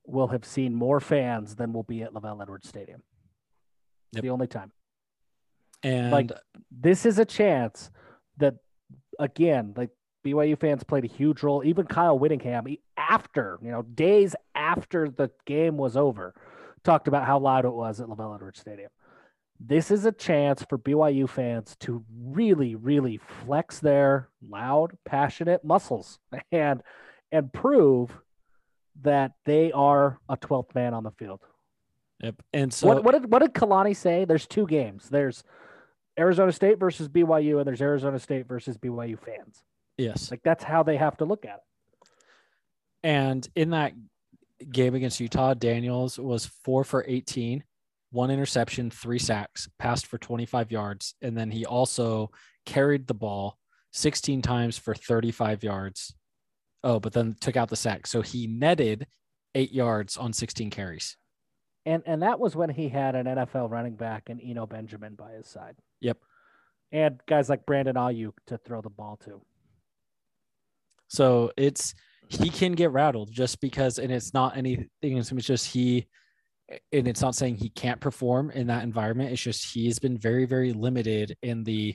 will 0.06 0.28
have 0.28 0.44
seen 0.44 0.74
more 0.74 1.00
fans 1.00 1.56
than 1.56 1.72
will 1.72 1.82
be 1.82 2.02
at 2.02 2.14
LaVell 2.14 2.40
Edwards 2.40 2.68
Stadium. 2.68 3.02
Yep. 4.12 4.22
The 4.22 4.30
only 4.30 4.46
time. 4.46 4.70
And 5.82 6.10
like 6.12 6.30
this 6.70 7.04
is 7.04 7.18
a 7.18 7.24
chance 7.24 7.90
that 8.38 8.54
again, 9.18 9.74
like 9.76 9.90
BYU 10.24 10.58
fans 10.58 10.84
played 10.84 11.04
a 11.04 11.08
huge 11.08 11.42
role. 11.42 11.64
Even 11.64 11.86
Kyle 11.86 12.18
Whittingham, 12.18 12.66
after 12.96 13.58
you 13.62 13.70
know, 13.70 13.82
days 13.82 14.34
after 14.54 15.10
the 15.10 15.30
game 15.46 15.76
was 15.76 15.96
over, 15.96 16.34
talked 16.84 17.08
about 17.08 17.26
how 17.26 17.38
loud 17.38 17.64
it 17.64 17.72
was 17.72 18.00
at 18.00 18.06
LaVell 18.06 18.36
Edwards 18.36 18.60
Stadium. 18.60 18.90
This 19.58 19.90
is 19.90 20.04
a 20.04 20.12
chance 20.12 20.64
for 20.68 20.78
BYU 20.78 21.28
fans 21.28 21.76
to 21.80 22.04
really, 22.24 22.74
really 22.74 23.18
flex 23.18 23.78
their 23.78 24.28
loud, 24.48 24.96
passionate 25.04 25.64
muscles 25.64 26.18
and 26.52 26.82
and 27.32 27.52
prove 27.52 28.10
that 29.02 29.32
they 29.44 29.72
are 29.72 30.18
a 30.28 30.36
12th 30.36 30.74
man 30.74 30.94
on 30.94 31.02
the 31.02 31.10
field. 31.10 31.40
Yep. 32.22 32.42
And 32.54 32.72
so 32.72 32.86
what, 32.86 33.04
what 33.04 33.12
did 33.12 33.30
what 33.30 33.40
did 33.40 33.52
Kalani 33.52 33.94
say? 33.94 34.24
There's 34.24 34.46
two 34.46 34.66
games. 34.66 35.08
There's 35.08 35.44
Arizona 36.18 36.52
State 36.52 36.78
versus 36.78 37.08
BYU, 37.08 37.58
and 37.58 37.66
there's 37.66 37.82
Arizona 37.82 38.18
State 38.18 38.46
versus 38.46 38.78
BYU 38.78 39.18
fans. 39.18 39.62
Yes. 39.98 40.30
Like 40.30 40.40
that's 40.42 40.64
how 40.64 40.82
they 40.82 40.96
have 40.96 41.16
to 41.18 41.24
look 41.24 41.44
at 41.44 41.56
it. 41.56 42.08
And 43.02 43.46
in 43.54 43.70
that 43.70 43.92
game 44.70 44.94
against 44.94 45.20
Utah, 45.20 45.54
Daniels 45.54 46.18
was 46.18 46.46
four 46.46 46.84
for 46.84 47.04
18, 47.06 47.62
one 48.10 48.30
interception, 48.30 48.90
three 48.90 49.18
sacks, 49.18 49.68
passed 49.78 50.06
for 50.06 50.18
25 50.18 50.72
yards. 50.72 51.14
And 51.22 51.36
then 51.36 51.50
he 51.50 51.66
also 51.66 52.30
carried 52.64 53.06
the 53.06 53.14
ball 53.14 53.58
16 53.92 54.42
times 54.42 54.78
for 54.78 54.94
35 54.94 55.62
yards. 55.64 56.14
Oh, 56.84 57.00
but 57.00 57.12
then 57.12 57.36
took 57.40 57.56
out 57.56 57.68
the 57.68 57.76
sack. 57.76 58.06
So 58.06 58.22
he 58.22 58.46
netted 58.46 59.06
eight 59.54 59.72
yards 59.72 60.16
on 60.16 60.32
16 60.32 60.70
carries. 60.70 61.16
And 61.84 62.02
and 62.04 62.22
that 62.22 62.40
was 62.40 62.56
when 62.56 62.68
he 62.68 62.88
had 62.88 63.14
an 63.14 63.26
NFL 63.26 63.70
running 63.70 63.94
back 63.94 64.24
and 64.28 64.40
Eno 64.42 64.66
Benjamin 64.66 65.14
by 65.14 65.32
his 65.32 65.46
side. 65.46 65.76
Yep. 66.00 66.18
And 66.90 67.20
guys 67.26 67.48
like 67.48 67.64
Brandon 67.64 67.94
Aiyuk 67.94 68.32
to 68.48 68.58
throw 68.58 68.80
the 68.80 68.90
ball 68.90 69.18
to. 69.24 69.40
So 71.08 71.52
it's 71.56 71.94
he 72.28 72.50
can 72.50 72.72
get 72.72 72.90
rattled 72.90 73.30
just 73.30 73.60
because, 73.60 73.98
and 73.98 74.10
it's 74.10 74.34
not 74.34 74.56
anything. 74.56 74.88
It's 75.02 75.30
just 75.30 75.66
he, 75.66 76.08
and 76.92 77.06
it's 77.06 77.20
not 77.20 77.34
saying 77.34 77.56
he 77.56 77.68
can't 77.70 78.00
perform 78.00 78.50
in 78.50 78.66
that 78.68 78.82
environment. 78.82 79.32
It's 79.32 79.42
just 79.42 79.72
he's 79.72 79.98
been 79.98 80.18
very, 80.18 80.46
very 80.46 80.72
limited 80.72 81.36
in 81.42 81.64
the 81.64 81.94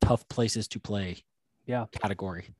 tough 0.00 0.26
places 0.28 0.68
to 0.68 0.80
play. 0.80 1.24
Yeah. 1.66 1.86
Category. 1.92 2.54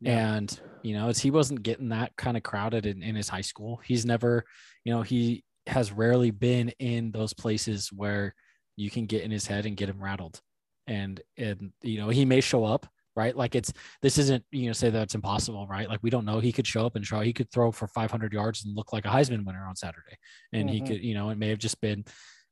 Yeah. 0.00 0.36
And 0.36 0.60
you 0.82 0.94
know, 0.94 1.08
it's 1.08 1.20
he 1.20 1.30
wasn't 1.30 1.62
getting 1.62 1.88
that 1.88 2.16
kind 2.16 2.36
of 2.36 2.42
crowded 2.42 2.86
in, 2.86 3.02
in 3.02 3.16
his 3.16 3.28
high 3.28 3.40
school. 3.40 3.80
He's 3.84 4.06
never, 4.06 4.44
you 4.84 4.92
know, 4.92 5.02
he 5.02 5.44
has 5.66 5.92
rarely 5.92 6.30
been 6.30 6.70
in 6.78 7.10
those 7.10 7.34
places 7.34 7.90
where 7.92 8.34
you 8.76 8.90
can 8.90 9.06
get 9.06 9.22
in 9.22 9.30
his 9.30 9.46
head 9.46 9.66
and 9.66 9.76
get 9.76 9.88
him 9.88 10.02
rattled. 10.02 10.40
And 10.86 11.20
and 11.36 11.72
you 11.82 11.98
know, 11.98 12.08
he 12.08 12.24
may 12.24 12.40
show 12.40 12.64
up, 12.64 12.86
right? 13.18 13.36
Like 13.36 13.56
it's 13.56 13.72
this 14.00 14.16
isn't, 14.16 14.44
you 14.52 14.68
know, 14.68 14.72
say 14.72 14.90
that 14.90 15.02
it's 15.02 15.16
impossible, 15.16 15.66
right? 15.66 15.88
Like 15.88 15.98
we 16.02 16.08
don't 16.08 16.24
know. 16.24 16.38
He 16.38 16.52
could 16.52 16.66
show 16.66 16.86
up 16.86 16.94
and 16.94 17.04
show 17.04 17.18
he 17.20 17.32
could 17.32 17.50
throw 17.50 17.72
for 17.72 17.88
500 17.88 18.32
yards 18.32 18.64
and 18.64 18.76
look 18.76 18.92
like 18.92 19.04
a 19.04 19.08
Heisman 19.08 19.44
winner 19.44 19.66
on 19.66 19.74
Saturday. 19.74 20.16
And 20.52 20.68
mm-hmm. 20.68 20.72
he 20.72 20.80
could, 20.80 21.02
you 21.02 21.14
know, 21.14 21.30
it 21.30 21.36
may 21.36 21.48
have 21.48 21.58
just 21.58 21.80
been, 21.80 22.04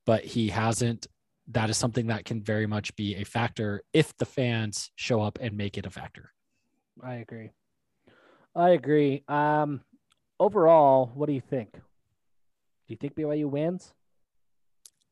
but 0.04 0.24
he 0.24 0.48
hasn't. 0.48 1.06
That 1.52 1.70
is 1.70 1.76
something 1.76 2.08
that 2.08 2.24
can 2.24 2.42
very 2.42 2.66
much 2.66 2.96
be 2.96 3.14
a 3.14 3.24
factor 3.24 3.82
if 3.92 4.16
the 4.16 4.26
fans 4.26 4.90
show 4.96 5.22
up 5.22 5.38
and 5.40 5.56
make 5.56 5.78
it 5.78 5.86
a 5.86 5.90
factor. 5.90 6.32
I 7.00 7.14
agree. 7.14 7.50
I 8.56 8.70
agree. 8.70 9.22
Um, 9.28 9.82
overall, 10.40 11.12
what 11.14 11.26
do 11.26 11.32
you 11.32 11.40
think? 11.40 11.72
Do 11.74 11.80
you 12.88 12.96
think 12.96 13.14
BYU 13.14 13.48
wins? 13.48 13.94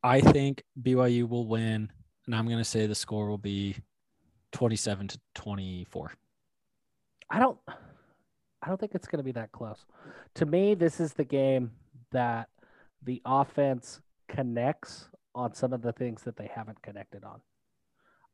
I 0.03 0.21
think 0.21 0.65
BYU 0.83 1.29
will 1.29 1.47
win, 1.47 1.93
and 2.27 2.35
I'm 2.35 2.47
going 2.47 2.59
to 2.59 2.65
say 2.65 2.87
the 2.87 2.97
score 2.97 3.29
will 3.29 3.39
be 3.39 3.77
27 4.55 5.09
to 5.09 5.19
24. 5.35 6.13
I 7.29 7.39
don't 7.39 7.59
I 7.69 8.69
don't 8.69 8.81
think 8.81 8.93
it's 8.95 9.09
going 9.09 9.19
to 9.19 9.25
be 9.25 9.33
that 9.33 9.53
close. 9.53 9.85
To 10.37 10.47
me, 10.47 10.75
this 10.75 11.01
is 11.01 11.13
the 11.13 11.25
game 11.25 11.73
that 12.13 12.49
the 13.03 13.21
offense 13.27 14.01
connects 14.29 15.09
on 15.35 15.53
some 15.55 15.75
of 15.75 15.83
the 15.83 15.93
things 15.93 16.23
that 16.23 16.37
they 16.37 16.49
haven't 16.55 16.81
connected 16.81 17.25
on. 17.25 17.41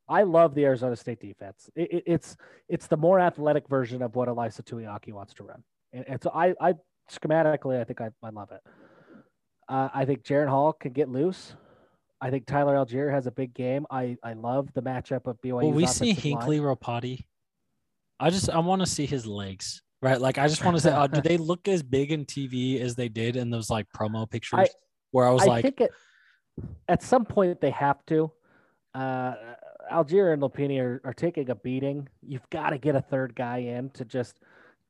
I 0.09 0.23
love 0.23 0.55
the 0.55 0.64
Arizona 0.66 0.95
State 0.95 1.21
defense. 1.21 1.71
It, 1.75 1.91
it, 1.93 2.03
it's 2.07 2.37
it's 2.68 2.87
the 2.87 2.97
more 2.97 3.18
athletic 3.18 3.66
version 3.68 4.03
of 4.03 4.14
what 4.14 4.29
Ilaisa 4.29 4.62
Tuiaki 4.62 5.12
wants 5.12 5.35
to 5.35 5.45
run, 5.45 5.62
and, 5.93 6.05
and 6.07 6.23
so 6.23 6.31
I, 6.35 6.55
I 6.61 6.75
schematically 7.11 7.81
I 7.81 7.85
think 7.85 8.01
I, 8.01 8.11
I 8.23 8.29
love 8.31 8.51
it. 8.53 8.61
Uh, 9.68 9.89
I 9.95 10.05
think 10.05 10.23
Jaren 10.23 10.49
Hall 10.49 10.73
can 10.73 10.93
get 10.93 11.09
loose. 11.09 11.55
I 12.21 12.31
think 12.31 12.47
Tyler 12.47 12.75
Allgeier 12.75 13.11
has 13.11 13.27
a 13.27 13.31
big 13.31 13.55
game. 13.55 13.87
I, 13.91 14.16
I 14.23 14.35
love 14.35 14.73
the 14.75 14.83
matchup 14.83 15.27
of 15.27 15.41
BYU. 15.41 15.62
Will 15.62 15.71
we 15.73 15.87
see 15.87 16.12
Hinckley 16.12 16.61
Ropati? 16.61 17.25
I 18.18 18.29
just 18.29 18.51
I 18.51 18.59
want 18.59 18.81
to 18.81 18.87
see 18.87 19.07
his 19.07 19.27
legs, 19.27 19.83
right? 20.03 20.21
Like 20.21 20.37
I 20.37 20.47
just 20.47 20.62
want 20.62 20.77
to 20.77 20.83
say, 20.83 20.91
uh, 20.91 21.07
do 21.07 21.21
they 21.25 21.39
look 21.39 21.66
as 21.66 21.83
big 21.83 22.12
in 22.12 22.27
TV 22.27 22.81
as 22.81 22.95
they 22.95 23.09
did 23.09 23.37
in 23.37 23.49
those 23.49 23.71
like 23.71 23.87
promo 23.97 24.29
pictures? 24.29 24.61
I, 24.61 24.68
where 25.12 25.27
I 25.27 25.31
was 25.31 25.43
I 25.43 25.47
like, 25.47 25.62
think 25.62 25.81
it, 25.81 25.91
at 26.89 27.03
some 27.03 27.25
point 27.25 27.61
they 27.61 27.71
have 27.71 28.05
to. 28.07 28.31
Uh, 28.95 29.35
Allgeier 29.91 30.33
and 30.33 30.43
Lopini 30.43 30.81
are, 30.81 31.01
are 31.05 31.14
taking 31.14 31.51
a 31.51 31.55
beating. 31.55 32.09
You've 32.23 32.49
got 32.51 32.71
to 32.71 32.79
get 32.79 32.95
a 32.95 33.01
third 33.01 33.35
guy 33.35 33.59
in 33.59 33.91
to 33.91 34.05
just 34.05 34.39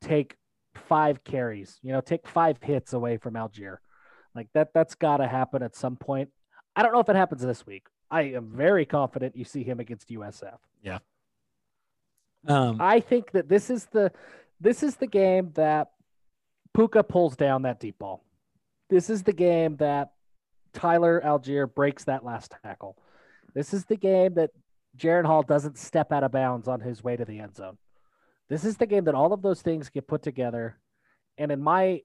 take 0.01 0.37
five 0.75 1.23
carries. 1.25 1.79
You 1.83 1.93
know, 1.93 2.01
take 2.01 2.27
five 2.27 2.59
hits 2.63 2.93
away 2.93 3.17
from 3.17 3.35
Allgeier. 3.35 3.77
Like 4.35 4.49
that, 4.55 4.75
that's 4.75 4.95
got 4.95 5.19
to 5.19 5.29
happen 5.29 5.63
at 5.63 5.77
some 5.77 5.97
point. 5.97 6.31
I 6.81 6.83
don't 6.83 6.95
know 6.95 7.01
if 7.01 7.11
it 7.11 7.17
happens 7.17 7.43
this 7.43 7.67
week. 7.67 7.89
I 8.11 8.23
am 8.23 8.53
very 8.57 8.87
confident 8.87 9.37
you 9.37 9.45
see 9.45 9.63
him 9.63 9.81
against 9.81 10.09
USF. 10.09 10.57
Yeah. 10.83 11.01
Um, 12.47 12.79
I 12.81 13.01
think 13.01 13.33
that 13.33 13.51
this 13.51 13.69
is 13.69 13.85
the 13.93 14.11
this 14.63 14.83
is 14.83 14.97
the 14.97 15.07
game 15.07 15.51
that 15.57 15.91
Puka 16.73 17.03
pulls 17.03 17.37
down 17.37 17.63
that 17.63 17.81
deep 17.81 17.99
ball. 17.99 18.25
This 18.89 19.11
is 19.11 19.23
the 19.25 19.35
game 19.35 19.77
that 19.77 20.13
Tyler 20.73 21.21
Allgeier 21.23 21.67
breaks 21.67 22.05
that 22.05 22.25
last 22.25 22.55
tackle. 22.65 22.97
This 23.53 23.75
is 23.75 23.85
the 23.85 23.97
game 23.97 24.33
that 24.35 24.49
Jaren 24.97 25.27
Hall 25.27 25.43
doesn't 25.43 25.77
step 25.77 26.13
out 26.13 26.25
of 26.25 26.33
bounds 26.33 26.67
on 26.67 26.81
his 26.81 27.05
way 27.05 27.15
to 27.15 27.27
the 27.27 27.41
end 27.41 27.57
zone. 27.57 27.77
This 28.49 28.65
is 28.65 28.79
the 28.79 28.87
game 28.87 29.05
that 29.05 29.15
all 29.15 29.35
of 29.35 29.43
those 29.43 29.61
things 29.61 29.91
get 29.91 30.09
put 30.09 30.23
together. 30.23 30.79
And 31.37 31.53
in 31.53 31.61
my 31.61 32.01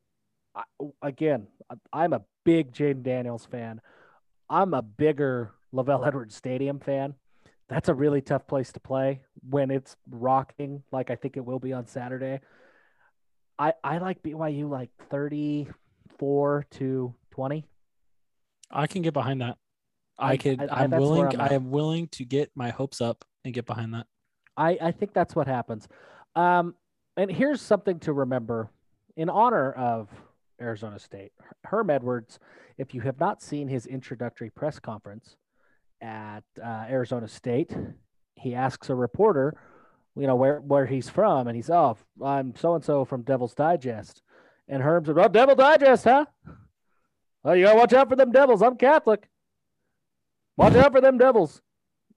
again, 1.01 1.47
I'm 1.93 2.11
a 2.11 2.23
big 2.43 2.73
Jayden 2.73 3.03
Daniels 3.03 3.45
fan. 3.45 3.79
I'm 4.49 4.73
a 4.73 4.81
bigger 4.81 5.51
LaVell 5.73 6.05
Edwards 6.05 6.35
Stadium 6.35 6.79
fan. 6.79 7.15
That's 7.67 7.89
a 7.89 7.93
really 7.93 8.21
tough 8.21 8.47
place 8.47 8.71
to 8.73 8.79
play 8.79 9.21
when 9.49 9.71
it's 9.71 9.95
rocking, 10.09 10.83
like 10.91 11.09
I 11.09 11.15
think 11.15 11.35
it 11.35 11.45
will 11.45 11.59
be 11.59 11.73
on 11.73 11.87
Saturday. 11.87 12.39
I 13.57 13.73
I 13.83 13.97
like 13.97 14.21
BYU 14.21 14.69
like 14.69 14.89
34 15.09 16.65
to 16.71 17.15
20. 17.31 17.65
I 18.71 18.87
can 18.87 19.01
get 19.01 19.13
behind 19.13 19.41
that. 19.41 19.57
I, 20.17 20.33
I 20.33 20.37
could. 20.37 20.61
I, 20.61 20.83
am 20.83 20.91
willing. 20.91 21.39
I 21.39 21.53
am 21.53 21.71
willing 21.71 22.07
to 22.09 22.25
get 22.25 22.51
my 22.55 22.69
hopes 22.69 23.01
up 23.01 23.25
and 23.43 23.53
get 23.53 23.65
behind 23.65 23.93
that. 23.93 24.07
I 24.55 24.77
I 24.81 24.91
think 24.91 25.13
that's 25.13 25.35
what 25.35 25.47
happens. 25.47 25.87
Um, 26.35 26.75
and 27.17 27.31
here's 27.31 27.61
something 27.61 27.99
to 28.01 28.13
remember 28.13 28.69
in 29.17 29.29
honor 29.29 29.71
of 29.71 30.09
Arizona 30.61 30.99
State. 30.99 31.31
Herm 31.63 31.89
Edwards, 31.89 32.39
if 32.77 32.93
you 32.93 33.01
have 33.01 33.19
not 33.19 33.41
seen 33.41 33.67
his 33.67 33.85
introductory 33.85 34.49
press 34.49 34.79
conference 34.79 35.35
at 36.01 36.43
uh, 36.61 36.85
Arizona 36.89 37.27
State, 37.27 37.75
he 38.35 38.55
asks 38.55 38.89
a 38.89 38.95
reporter, 38.95 39.55
you 40.15 40.27
know, 40.27 40.35
where, 40.35 40.59
where 40.59 40.85
he's 40.85 41.09
from. 41.09 41.47
And 41.47 41.55
he's, 41.55 41.69
oh, 41.69 41.97
I'm 42.23 42.55
so 42.55 42.75
and 42.75 42.83
so 42.83 43.05
from 43.05 43.23
Devil's 43.23 43.53
Digest. 43.53 44.21
And 44.67 44.81
Herm 44.81 45.05
said, 45.05 45.15
Well, 45.15 45.29
Devil 45.29 45.55
Digest, 45.55 46.05
huh? 46.05 46.25
Well, 47.43 47.55
you 47.55 47.65
gotta 47.65 47.77
watch 47.77 47.93
out 47.93 48.09
for 48.09 48.15
them 48.15 48.31
devils. 48.31 48.63
I'm 48.63 48.75
Catholic. 48.75 49.29
Watch 50.57 50.73
out 50.73 50.93
for 50.93 51.01
them 51.01 51.17
devils. 51.17 51.61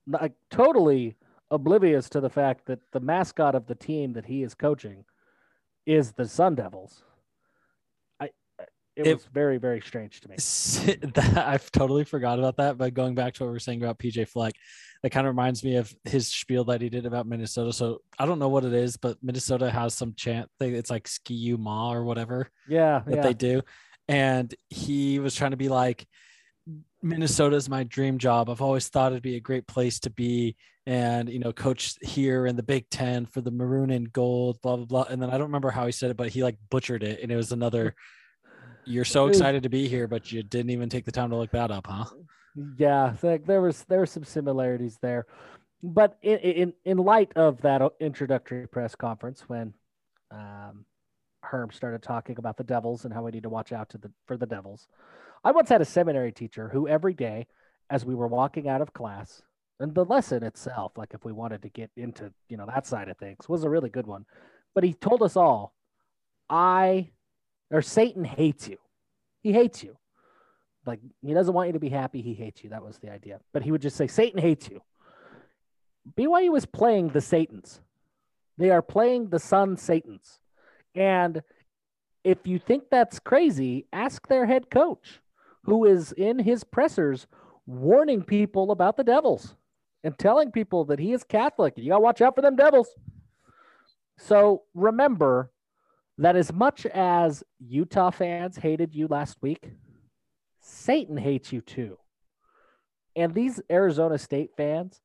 Like, 0.06 0.32
totally 0.50 1.16
oblivious 1.50 2.08
to 2.10 2.20
the 2.20 2.30
fact 2.30 2.66
that 2.66 2.80
the 2.92 3.00
mascot 3.00 3.54
of 3.54 3.66
the 3.66 3.74
team 3.74 4.14
that 4.14 4.26
he 4.26 4.42
is 4.42 4.54
coaching 4.54 5.04
is 5.86 6.12
the 6.12 6.26
Sun 6.26 6.54
Devils. 6.54 7.02
It, 8.98 9.06
It- 9.06 9.14
was 9.14 9.24
very, 9.32 9.58
very 9.58 9.80
strange 9.80 10.20
to 10.22 10.28
me. 10.28 10.34
that, 11.14 11.44
I've 11.46 11.70
totally 11.70 12.04
forgot 12.04 12.38
about 12.38 12.56
that. 12.56 12.76
But 12.78 12.94
going 12.94 13.14
back 13.14 13.34
to 13.34 13.44
what 13.44 13.50
we 13.50 13.56
are 13.56 13.60
saying 13.60 13.82
about 13.82 13.98
PJ 13.98 14.28
Fleck, 14.28 14.54
that 15.02 15.10
kind 15.10 15.26
of 15.26 15.32
reminds 15.32 15.62
me 15.62 15.76
of 15.76 15.94
his 16.04 16.26
spiel 16.26 16.64
that 16.64 16.80
he 16.80 16.88
did 16.88 17.06
about 17.06 17.26
Minnesota. 17.26 17.72
So 17.72 18.00
I 18.18 18.26
don't 18.26 18.40
know 18.40 18.48
what 18.48 18.64
it 18.64 18.72
is, 18.72 18.96
but 18.96 19.16
Minnesota 19.22 19.70
has 19.70 19.94
some 19.94 20.14
chant 20.16 20.50
thing. 20.58 20.74
It's 20.74 20.90
like 20.90 21.06
Ski-U-Mah 21.06 21.92
or 21.92 22.02
whatever 22.04 22.50
Yeah, 22.68 23.02
that 23.06 23.14
yeah. 23.16 23.22
they 23.22 23.34
do. 23.34 23.62
And 24.08 24.52
he 24.68 25.20
was 25.20 25.34
trying 25.36 25.52
to 25.52 25.56
be 25.56 25.68
like, 25.68 26.06
Minnesota 27.02 27.54
is 27.54 27.68
my 27.68 27.84
dream 27.84 28.18
job. 28.18 28.50
I've 28.50 28.60
always 28.62 28.88
thought 28.88 29.12
it'd 29.12 29.22
be 29.22 29.36
a 29.36 29.40
great 29.40 29.68
place 29.68 30.00
to 30.00 30.10
be 30.10 30.56
and, 30.86 31.28
you 31.28 31.38
know, 31.38 31.52
coach 31.52 31.94
here 32.02 32.46
in 32.46 32.56
the 32.56 32.62
Big 32.62 32.88
Ten 32.90 33.26
for 33.26 33.40
the 33.40 33.50
maroon 33.50 33.90
and 33.90 34.12
gold, 34.12 34.60
blah, 34.62 34.76
blah, 34.76 34.86
blah. 34.86 35.02
And 35.08 35.20
then 35.22 35.28
I 35.30 35.32
don't 35.34 35.48
remember 35.48 35.70
how 35.70 35.86
he 35.86 35.92
said 35.92 36.10
it, 36.10 36.16
but 36.16 36.30
he 36.30 36.42
like 36.42 36.56
butchered 36.70 37.02
it. 37.02 37.20
And 37.22 37.30
it 37.30 37.36
was 37.36 37.52
another, 37.52 37.94
you're 38.88 39.04
so 39.04 39.26
excited 39.26 39.62
to 39.62 39.68
be 39.68 39.88
here, 39.88 40.08
but 40.08 40.32
you 40.32 40.42
didn't 40.42 40.70
even 40.70 40.88
take 40.88 41.04
the 41.04 41.12
time 41.12 41.30
to 41.30 41.36
look 41.36 41.50
that 41.52 41.70
up, 41.70 41.86
huh? 41.86 42.04
Yeah, 42.76 43.14
like 43.22 43.46
there 43.46 43.60
was 43.60 43.84
there 43.84 44.00
were 44.00 44.06
some 44.06 44.24
similarities 44.24 44.98
there, 45.00 45.26
but 45.82 46.18
in 46.22 46.38
in 46.38 46.72
in 46.84 46.98
light 46.98 47.32
of 47.36 47.60
that 47.62 47.82
introductory 48.00 48.66
press 48.66 48.94
conference 48.94 49.44
when 49.46 49.74
um, 50.30 50.84
Herm 51.42 51.70
started 51.70 52.02
talking 52.02 52.36
about 52.38 52.56
the 52.56 52.64
Devils 52.64 53.04
and 53.04 53.14
how 53.14 53.22
we 53.22 53.30
need 53.30 53.44
to 53.44 53.48
watch 53.48 53.72
out 53.72 53.90
to 53.90 53.98
the 53.98 54.10
for 54.26 54.36
the 54.36 54.46
Devils, 54.46 54.88
I 55.44 55.52
once 55.52 55.68
had 55.68 55.82
a 55.82 55.86
seminary 55.86 56.32
teacher 56.32 56.68
who 56.68 56.88
every 56.88 57.14
day, 57.14 57.46
as 57.90 58.04
we 58.04 58.14
were 58.14 58.26
walking 58.26 58.68
out 58.68 58.80
of 58.80 58.92
class, 58.92 59.42
and 59.78 59.94
the 59.94 60.04
lesson 60.04 60.42
itself, 60.42 60.92
like 60.96 61.14
if 61.14 61.24
we 61.24 61.32
wanted 61.32 61.62
to 61.62 61.68
get 61.68 61.90
into 61.96 62.32
you 62.48 62.56
know 62.56 62.66
that 62.66 62.86
side 62.86 63.08
of 63.08 63.18
things, 63.18 63.48
was 63.48 63.62
a 63.62 63.70
really 63.70 63.90
good 63.90 64.06
one, 64.06 64.24
but 64.74 64.82
he 64.82 64.94
told 64.94 65.22
us 65.22 65.36
all, 65.36 65.74
I 66.50 67.10
or 67.70 67.82
Satan 67.82 68.24
hates 68.24 68.68
you, 68.68 68.78
he 69.42 69.52
hates 69.52 69.82
you. 69.82 69.96
Like 70.88 71.00
he 71.20 71.34
doesn't 71.34 71.52
want 71.52 71.68
you 71.68 71.74
to 71.74 71.78
be 71.78 71.90
happy. 71.90 72.22
He 72.22 72.32
hates 72.32 72.64
you. 72.64 72.70
That 72.70 72.82
was 72.82 72.98
the 72.98 73.12
idea. 73.12 73.40
But 73.52 73.62
he 73.62 73.70
would 73.70 73.82
just 73.82 73.96
say 73.96 74.06
satan 74.06 74.40
hates 74.40 74.70
you. 74.70 74.80
Byu 76.16 76.56
is 76.56 76.64
playing 76.64 77.10
the 77.10 77.20
satans. 77.20 77.82
They 78.56 78.70
are 78.70 78.80
playing 78.80 79.28
the 79.28 79.38
sun 79.38 79.76
satans. 79.76 80.40
And 80.94 81.42
if 82.24 82.46
you 82.46 82.58
think 82.58 82.84
that's 82.90 83.18
crazy 83.18 83.86
ask 83.92 84.26
their 84.28 84.46
head 84.46 84.70
coach 84.70 85.20
who 85.64 85.84
is 85.84 86.12
in 86.12 86.38
his 86.38 86.64
pressers 86.64 87.26
warning 87.66 88.22
people 88.22 88.70
about 88.70 88.96
the 88.96 89.04
devils 89.04 89.54
and 90.02 90.18
telling 90.18 90.50
people 90.50 90.86
that 90.86 90.98
he 90.98 91.12
is 91.12 91.22
catholic 91.22 91.74
you 91.76 91.90
gotta 91.90 92.00
watch 92.00 92.22
out 92.22 92.34
for 92.34 92.40
them 92.40 92.56
devils. 92.56 92.88
So 94.16 94.62
remember 94.74 95.50
that 96.18 96.36
as 96.36 96.52
much 96.52 96.84
as 96.86 97.42
utah 97.58 98.10
fans 98.10 98.56
hated 98.56 98.94
you 98.94 99.06
last 99.08 99.36
week 99.40 99.70
Satan 100.68 101.16
hates 101.16 101.52
you 101.52 101.60
too. 101.60 101.98
And 103.16 103.34
these 103.34 103.60
Arizona 103.70 104.18
State 104.18 104.50
fans, 104.56 105.00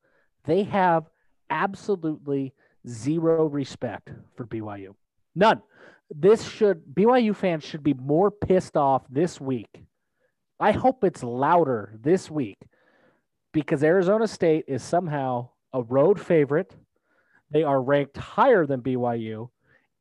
they 0.45 0.63
have 0.63 1.09
absolutely 1.49 2.53
zero 2.87 3.45
respect 3.45 4.11
for 4.35 4.45
BYU. 4.45 4.93
None. 5.35 5.61
This 6.09 6.43
should 6.43 6.83
BYU 6.93 7.35
fans 7.35 7.63
should 7.63 7.83
be 7.83 7.93
more 7.93 8.29
pissed 8.29 8.77
off 8.77 9.03
this 9.09 9.41
week. 9.41 9.83
I 10.59 10.71
hope 10.71 11.03
it's 11.03 11.23
louder 11.23 11.97
this 11.99 12.29
week 12.29 12.57
because 13.51 13.83
Arizona 13.83 14.27
State 14.27 14.65
is 14.67 14.83
somehow 14.83 15.49
a 15.71 15.81
road 15.81 16.19
favorite. 16.19 16.75
They 17.49 17.63
are 17.63 17.81
ranked 17.81 18.17
higher 18.17 18.65
than 18.65 18.81
BYU. 18.81 19.49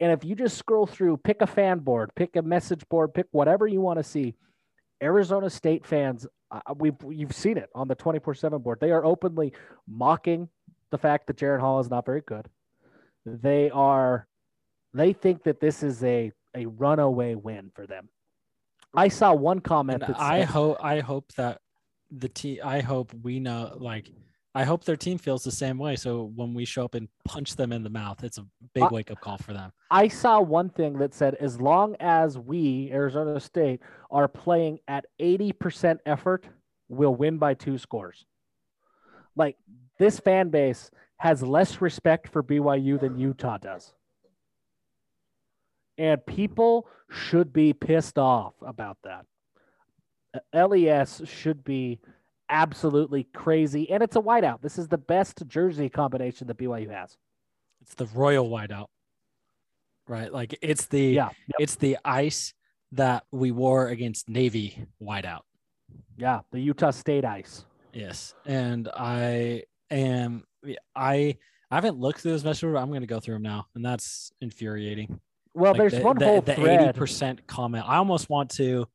And 0.03 0.11
if 0.11 0.25
you 0.25 0.35
just 0.35 0.59
scroll 0.59 0.85
through, 0.85 1.19
pick 1.19 1.43
a 1.43 1.47
fan 1.47 1.79
board, 1.79 2.11
pick 2.17 2.35
a 2.35 2.43
message 2.43 2.83
board, 2.89 3.15
pick 3.15 3.27
whatever 3.31 3.69
you 3.69 3.81
want 3.81 4.01
to 4.01 4.03
see, 4.03 4.35
Arizona 5.01 5.49
State 5.49 5.87
fans, 5.87 6.27
uh, 6.51 6.61
we've 6.77 6.97
you've 7.09 7.33
seen 7.33 7.57
it 7.57 7.71
on 7.73 7.87
the 7.87 7.95
twenty 7.95 8.19
four 8.19 8.35
seven 8.35 8.61
board. 8.61 8.81
They 8.81 8.91
are 8.91 9.05
openly 9.05 9.53
mocking 9.87 10.49
the 10.91 10.99
fact 10.99 11.29
that 11.29 11.37
Jaren 11.37 11.61
Hall 11.61 11.79
is 11.79 11.89
not 11.89 12.05
very 12.05 12.21
good. 12.21 12.49
They 13.25 13.71
are, 13.71 14.27
they 14.93 15.13
think 15.13 15.45
that 15.45 15.61
this 15.61 15.85
is 15.85 16.03
a 16.03 16.33
a 16.53 16.67
runaway 16.67 17.37
win 17.37 17.71
for 17.73 17.87
them. 17.87 18.09
I 18.93 19.07
saw 19.07 19.33
one 19.33 19.61
comment 19.61 20.01
that 20.01 20.19
I 20.19 20.43
hope 20.43 20.79
I 20.83 20.99
hope 20.99 21.33
that 21.35 21.61
the 22.11 22.29
t 22.29 22.61
I 22.61 22.81
hope 22.81 23.15
we 23.23 23.39
know 23.39 23.77
like 23.79 24.11
I 24.55 24.65
hope 24.65 24.85
their 24.85 24.97
team 24.97 25.17
feels 25.17 25.45
the 25.45 25.51
same 25.51 25.79
way. 25.79 25.97
So 25.97 26.31
when 26.35 26.53
we 26.53 26.67
show 26.67 26.85
up 26.85 26.95
and 26.95 27.09
punch 27.25 27.57
them 27.57 27.73
in 27.73 27.83
the 27.83 27.91
mouth, 27.91 28.23
it's 28.23 28.37
a 28.37 28.47
big 28.75 28.91
wake 28.91 29.11
up 29.11 29.21
call 29.21 29.39
for 29.39 29.55
them. 29.55 29.73
I 29.91 30.09
saw 30.09 30.41
one 30.41 30.69
thing 30.69 30.99
that 30.99 31.15
said 31.15 31.37
as 31.37 31.61
long 31.61 31.97
as 32.01 32.39
we 32.39 32.91
Arizona 32.93 33.41
State 33.41 33.81
are 34.11 34.29
playing 34.29 34.81
at 34.89 35.07
eighty 35.19 35.53
percent 35.53 36.01
effort, 36.05 36.47
we'll 36.89 37.15
win 37.15 37.39
by 37.39 37.55
two 37.55 37.79
scores. 37.79 38.27
Like 39.37 39.57
this 39.99 40.21
fan 40.21 40.51
base 40.51 40.91
has 41.17 41.43
less 41.43 41.81
respect 41.81 42.29
for 42.29 42.43
BYU 42.43 43.01
than 43.01 43.19
Utah 43.19 43.57
does. 43.57 43.95
And 45.97 46.25
people 46.27 46.89
should 47.11 47.53
be 47.53 47.73
pissed 47.73 48.19
off 48.19 48.55
about 48.61 48.99
that. 49.05 49.25
LES 50.53 51.23
should 51.27 51.63
be 51.63 52.01
absolutely 52.53 53.25
crazy. 53.35 53.91
And 53.91 54.03
it's 54.03 54.15
a 54.15 54.21
whiteout. 54.21 54.61
This 54.61 54.79
is 54.79 54.87
the 54.87 54.99
best 54.99 55.43
jersey 55.49 55.89
combination 55.89 56.47
that 56.47 56.59
BYU 56.59 56.91
has. 56.91 57.17
It's 57.81 57.95
the 57.95 58.07
royal 58.07 58.49
whiteout. 58.49 58.87
Right? 60.07 60.33
Like 60.33 60.57
it's 60.63 60.87
the 60.87 61.01
Yeah. 61.03 61.31
Yep. 61.49 61.57
it's 61.59 61.77
the 61.77 61.97
ice 62.05 62.55
that 62.93 63.25
we 63.33 63.51
wore 63.51 63.89
against 63.89 64.29
Navy 64.29 64.87
whiteout. 65.01 65.41
Yeah. 66.17 66.41
The 66.53 66.61
Utah 66.61 66.91
State 66.91 67.25
ice. 67.25 67.65
Yes. 67.93 68.35
And 68.47 68.89
I 68.95 69.65
am 69.91 70.45
I 70.95 71.37
I 71.71 71.75
haven't 71.75 71.99
looked 71.99 72.21
through 72.21 72.33
this 72.33 72.45
message, 72.45 72.71
but 72.71 72.79
I'm 72.79 72.93
gonna 72.93 73.07
go 73.07 73.19
through 73.21 73.37
them 73.37 73.43
now. 73.43 73.67
And 73.75 73.85
that's 73.85 74.31
infuriating. 74.41 75.19
Well, 75.55 75.73
Like 75.73 75.81
there's 75.81 75.93
the, 75.95 76.01
one 76.03 76.19
the, 76.19 76.25
whole 76.27 76.41
the 76.43 76.55
thread. 76.55 76.95
80% 76.95 77.47
comment. 77.47 77.85
I 77.89 77.97
almost 77.97 78.29
want 78.31 78.51
to 78.53 78.87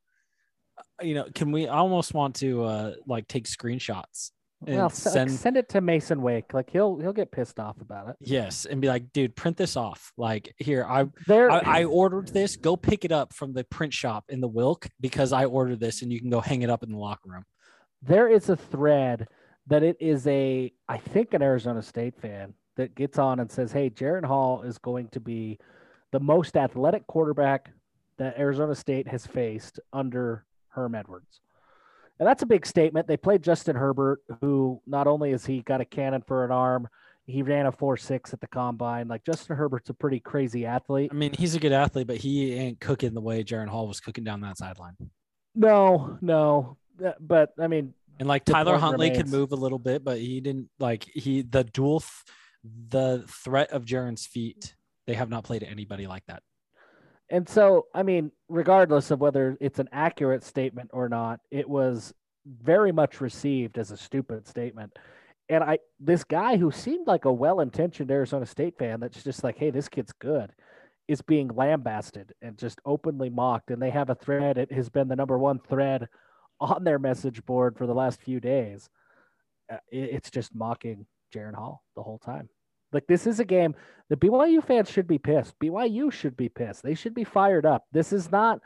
you 1.02 1.14
know, 1.14 1.26
can 1.34 1.52
we 1.52 1.68
I 1.68 1.76
almost 1.78 2.14
want 2.14 2.36
to 2.36 2.64
uh 2.64 2.94
like 3.06 3.28
take 3.28 3.44
screenshots 3.46 4.30
and 4.66 4.76
Well, 4.76 4.86
s- 4.86 5.04
like, 5.06 5.12
send 5.12 5.30
send 5.30 5.56
it 5.56 5.68
to 5.70 5.80
Masen 5.80 6.20
Wake. 6.22 6.52
Like 6.54 6.70
he'll 6.70 6.98
he'll 6.98 7.12
get 7.12 7.30
pissed 7.30 7.60
off 7.60 7.80
about 7.80 8.08
it. 8.08 8.16
yes 8.20 8.64
and 8.66 8.80
be 8.80 8.88
like, 8.88 9.12
dude, 9.12 9.36
print 9.36 9.56
this 9.56 9.76
off. 9.76 10.12
Like 10.16 10.54
here, 10.58 10.84
I 10.88 11.06
There, 11.26 11.50
I, 11.50 11.80
I 11.80 11.84
ordered 11.84 12.28
this. 12.28 12.56
Go 12.56 12.76
pick 12.76 13.04
it 13.04 13.12
up 13.12 13.32
from 13.32 13.52
the 13.52 13.64
print 13.64 13.92
shop 13.92 14.24
in 14.28 14.40
the 14.40 14.48
Wilk 14.48 14.88
because 15.00 15.32
I 15.32 15.44
ordered 15.44 15.80
this, 15.80 16.02
and 16.02 16.12
you 16.12 16.20
can 16.20 16.30
go 16.30 16.40
hang 16.40 16.62
it 16.62 16.70
up 16.70 16.82
in 16.82 16.90
the 16.90 16.98
locker 16.98 17.28
room. 17.30 17.44
there 18.02 18.28
is 18.28 18.48
a 18.48 18.56
thread 18.56 19.28
that 19.68 19.82
it 19.82 19.96
is 20.00 20.26
a 20.26 20.72
I 20.88 20.96
think 20.98 21.34
an 21.34 21.42
Arizona 21.42 21.82
State 21.82 22.16
fan 22.20 22.54
that 22.76 22.94
gets 22.94 23.18
on 23.18 23.38
and 23.40 23.50
says, 23.50 23.70
"Hey, 23.72 23.90
Jaren 23.90 24.24
Hall 24.24 24.62
is 24.62 24.78
going 24.78 25.08
to 25.08 25.20
be 25.20 25.58
the 26.10 26.20
most 26.20 26.56
athletic 26.56 27.06
quarterback 27.06 27.70
that 28.16 28.38
Arizona 28.38 28.74
State 28.74 29.06
has 29.08 29.26
faced 29.26 29.78
under 29.92 30.44
Herm 30.70 30.94
Edwards." 30.94 31.40
And 32.18 32.26
that's 32.26 32.42
a 32.42 32.46
big 32.46 32.66
statement. 32.66 33.06
They 33.06 33.16
played 33.16 33.42
Justin 33.42 33.76
Herbert, 33.76 34.22
who 34.40 34.80
not 34.86 35.06
only 35.06 35.30
has 35.30 35.46
he 35.46 35.62
got 35.62 35.80
a 35.80 35.84
cannon 35.84 36.22
for 36.26 36.44
an 36.44 36.50
arm, 36.50 36.88
he 37.26 37.42
ran 37.42 37.66
a 37.66 37.72
four 37.72 37.96
six 37.96 38.32
at 38.32 38.40
the 38.40 38.46
combine. 38.46 39.06
Like 39.06 39.24
Justin 39.24 39.56
Herbert's 39.56 39.90
a 39.90 39.94
pretty 39.94 40.18
crazy 40.18 40.66
athlete. 40.66 41.10
I 41.12 41.14
mean, 41.14 41.32
he's 41.34 41.54
a 41.54 41.60
good 41.60 41.72
athlete, 41.72 42.06
but 42.06 42.16
he 42.16 42.54
ain't 42.54 42.80
cooking 42.80 43.14
the 43.14 43.20
way 43.20 43.44
Jaren 43.44 43.68
Hall 43.68 43.86
was 43.86 44.00
cooking 44.00 44.24
down 44.24 44.40
that 44.40 44.58
sideline. 44.58 44.96
No, 45.54 46.18
no, 46.20 46.76
but 47.20 47.52
I 47.60 47.66
mean, 47.66 47.94
And 48.18 48.28
like 48.28 48.44
Tyler 48.44 48.78
Huntley 48.78 49.10
could 49.10 49.28
move 49.28 49.52
a 49.52 49.56
little 49.56 49.78
bit, 49.78 50.02
but 50.02 50.18
he 50.18 50.40
didn't 50.40 50.70
like 50.78 51.04
he 51.04 51.42
the 51.42 51.64
dual 51.64 52.00
th- 52.00 52.10
the 52.88 53.24
threat 53.28 53.70
of 53.70 53.84
Jaren's 53.84 54.26
feet. 54.26 54.74
They 55.06 55.14
have 55.14 55.30
not 55.30 55.44
played 55.44 55.62
anybody 55.62 56.06
like 56.06 56.24
that. 56.26 56.42
And 57.30 57.48
so, 57.48 57.86
I 57.94 58.02
mean, 58.02 58.32
regardless 58.48 59.10
of 59.10 59.20
whether 59.20 59.56
it's 59.60 59.78
an 59.78 59.88
accurate 59.92 60.42
statement 60.42 60.90
or 60.92 61.08
not, 61.08 61.40
it 61.50 61.68
was 61.68 62.14
very 62.46 62.92
much 62.92 63.20
received 63.20 63.76
as 63.76 63.90
a 63.90 63.96
stupid 63.96 64.46
statement. 64.46 64.98
And 65.50 65.62
I, 65.62 65.78
this 66.00 66.24
guy 66.24 66.56
who 66.56 66.70
seemed 66.70 67.06
like 67.06 67.24
a 67.24 67.32
well-intentioned 67.32 68.10
Arizona 68.10 68.46
State 68.46 68.78
fan, 68.78 69.00
that's 69.00 69.22
just 69.22 69.44
like, 69.44 69.56
"Hey, 69.58 69.70
this 69.70 69.88
kid's 69.88 70.12
good," 70.12 70.52
is 71.06 71.22
being 71.22 71.48
lambasted 71.48 72.34
and 72.42 72.58
just 72.58 72.80
openly 72.84 73.30
mocked. 73.30 73.70
And 73.70 73.80
they 73.80 73.90
have 73.90 74.10
a 74.10 74.14
thread; 74.14 74.58
it 74.58 74.72
has 74.72 74.88
been 74.88 75.08
the 75.08 75.16
number 75.16 75.38
one 75.38 75.58
thread 75.58 76.08
on 76.60 76.84
their 76.84 76.98
message 76.98 77.44
board 77.44 77.76
for 77.76 77.86
the 77.86 77.94
last 77.94 78.22
few 78.22 78.40
days. 78.40 78.88
Uh, 79.70 79.78
it's 79.90 80.30
just 80.30 80.54
mocking 80.54 81.06
Jaren 81.34 81.54
Hall 81.54 81.82
the 81.94 82.02
whole 82.02 82.18
time. 82.18 82.48
Like 82.92 83.06
this 83.06 83.26
is 83.26 83.40
a 83.40 83.44
game 83.44 83.74
the 84.08 84.16
BYU 84.16 84.64
fans 84.64 84.90
should 84.90 85.06
be 85.06 85.18
pissed. 85.18 85.54
BYU 85.62 86.10
should 86.10 86.36
be 86.36 86.48
pissed. 86.48 86.82
They 86.82 86.94
should 86.94 87.14
be 87.14 87.24
fired 87.24 87.66
up. 87.66 87.84
This 87.92 88.12
is 88.12 88.30
not 88.30 88.60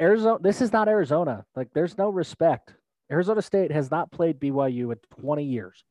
Arizona. 0.00 0.38
This 0.40 0.60
is 0.60 0.72
not 0.72 0.88
Arizona. 0.88 1.44
Like 1.56 1.68
there's 1.74 1.98
no 1.98 2.10
respect. 2.10 2.74
Arizona 3.10 3.42
State 3.42 3.72
has 3.72 3.90
not 3.90 4.12
played 4.12 4.38
BYU 4.38 4.92
in 4.92 4.98
20 5.20 5.44
years, 5.44 5.82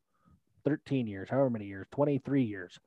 13 0.65 1.07
years, 1.07 1.29
however 1.29 1.49
many 1.49 1.65
years, 1.65 1.87
23 1.91 2.43
years. 2.43 2.79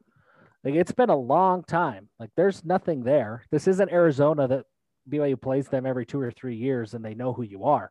Like 0.65 0.75
it's 0.75 0.93
been 0.93 1.11
a 1.11 1.17
long 1.17 1.65
time. 1.65 2.09
Like 2.19 2.31
there's 2.37 2.65
nothing 2.65 3.03
there. 3.03 3.45
This 3.51 3.69
isn't 3.69 3.93
Arizona 3.93 4.49
that 4.49 4.65
BYU 5.11 5.41
plays 5.41 5.69
them 5.69 5.85
every 5.85 6.07
two 6.07 6.21
or 6.21 6.31
three 6.31 6.57
years 6.57 6.95
and 6.95 7.05
they 7.05 7.15
know 7.15 7.33
who 7.33 7.43
you 7.43 7.65
are. 7.65 7.91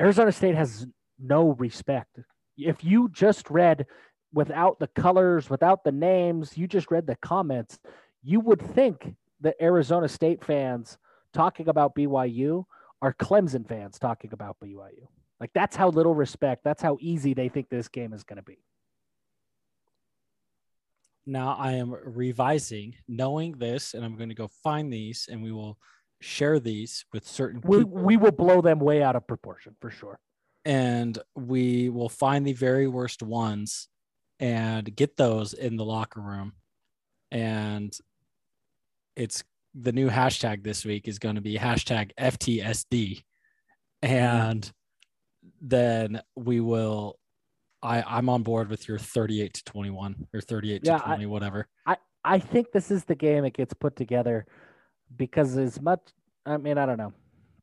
Arizona 0.00 0.30
State 0.30 0.54
has 0.54 0.86
no 1.18 1.50
respect. 1.50 2.18
If 2.56 2.84
you 2.84 3.08
just 3.08 3.50
read 3.50 3.86
without 4.32 4.78
the 4.78 4.86
colors, 4.88 5.50
without 5.50 5.84
the 5.84 5.92
names, 5.92 6.56
you 6.56 6.66
just 6.66 6.90
read 6.90 7.06
the 7.06 7.16
comments, 7.16 7.78
you 8.22 8.40
would 8.40 8.60
think 8.74 9.14
that 9.40 9.56
Arizona 9.60 10.08
State 10.08 10.44
fans 10.44 10.98
talking 11.32 11.68
about 11.68 11.94
BYU 11.94 12.64
are 13.02 13.14
Clemson 13.14 13.66
fans 13.66 13.98
talking 13.98 14.32
about 14.32 14.56
BYU. 14.62 15.08
Like 15.40 15.50
that's 15.54 15.74
how 15.74 15.88
little 15.88 16.14
respect, 16.14 16.62
that's 16.64 16.82
how 16.82 16.98
easy 17.00 17.34
they 17.34 17.48
think 17.48 17.68
this 17.70 17.88
game 17.88 18.12
is 18.12 18.24
going 18.24 18.36
to 18.36 18.42
be. 18.42 18.58
Now 21.26 21.56
I 21.58 21.72
am 21.72 21.94
revising, 22.04 22.94
knowing 23.08 23.52
this, 23.52 23.94
and 23.94 24.04
I'm 24.04 24.16
going 24.16 24.28
to 24.28 24.34
go 24.34 24.48
find 24.62 24.92
these 24.92 25.28
and 25.30 25.42
we 25.42 25.52
will 25.52 25.78
share 26.20 26.60
these 26.60 27.06
with 27.12 27.26
certain 27.26 27.62
we, 27.64 27.78
people. 27.78 28.02
We 28.02 28.16
will 28.16 28.32
blow 28.32 28.60
them 28.60 28.80
way 28.80 29.02
out 29.02 29.16
of 29.16 29.26
proportion 29.26 29.76
for 29.80 29.90
sure. 29.90 30.18
And 30.66 31.18
we 31.34 31.88
will 31.88 32.10
find 32.10 32.46
the 32.46 32.52
very 32.52 32.86
worst 32.86 33.22
ones 33.22 33.88
and 34.40 34.96
get 34.96 35.16
those 35.16 35.52
in 35.52 35.76
the 35.76 35.84
locker 35.84 36.20
room. 36.20 36.54
And 37.30 37.96
it's 39.14 39.44
the 39.74 39.92
new 39.92 40.08
hashtag 40.08 40.64
this 40.64 40.84
week 40.84 41.06
is 41.06 41.18
going 41.18 41.36
to 41.36 41.40
be 41.40 41.56
hashtag 41.56 42.10
FTSD. 42.18 43.22
And 44.02 44.70
then 45.60 46.22
we 46.34 46.60
will 46.60 47.18
I, 47.82 48.02
I'm 48.06 48.28
on 48.28 48.42
board 48.42 48.68
with 48.68 48.88
your 48.88 48.98
38 48.98 49.54
to 49.54 49.64
21 49.64 50.26
or 50.34 50.40
38 50.40 50.82
yeah, 50.84 50.98
to 50.98 51.04
20, 51.04 51.22
I, 51.22 51.26
whatever. 51.26 51.66
I, 51.86 51.96
I 52.24 52.38
think 52.38 52.72
this 52.72 52.90
is 52.90 53.04
the 53.04 53.14
game 53.14 53.44
it 53.44 53.54
gets 53.54 53.72
put 53.72 53.96
together 53.96 54.46
because 55.16 55.56
as 55.56 55.80
much 55.80 56.00
I 56.46 56.56
mean, 56.56 56.78
I 56.78 56.86
don't 56.86 56.96
know. 56.96 57.12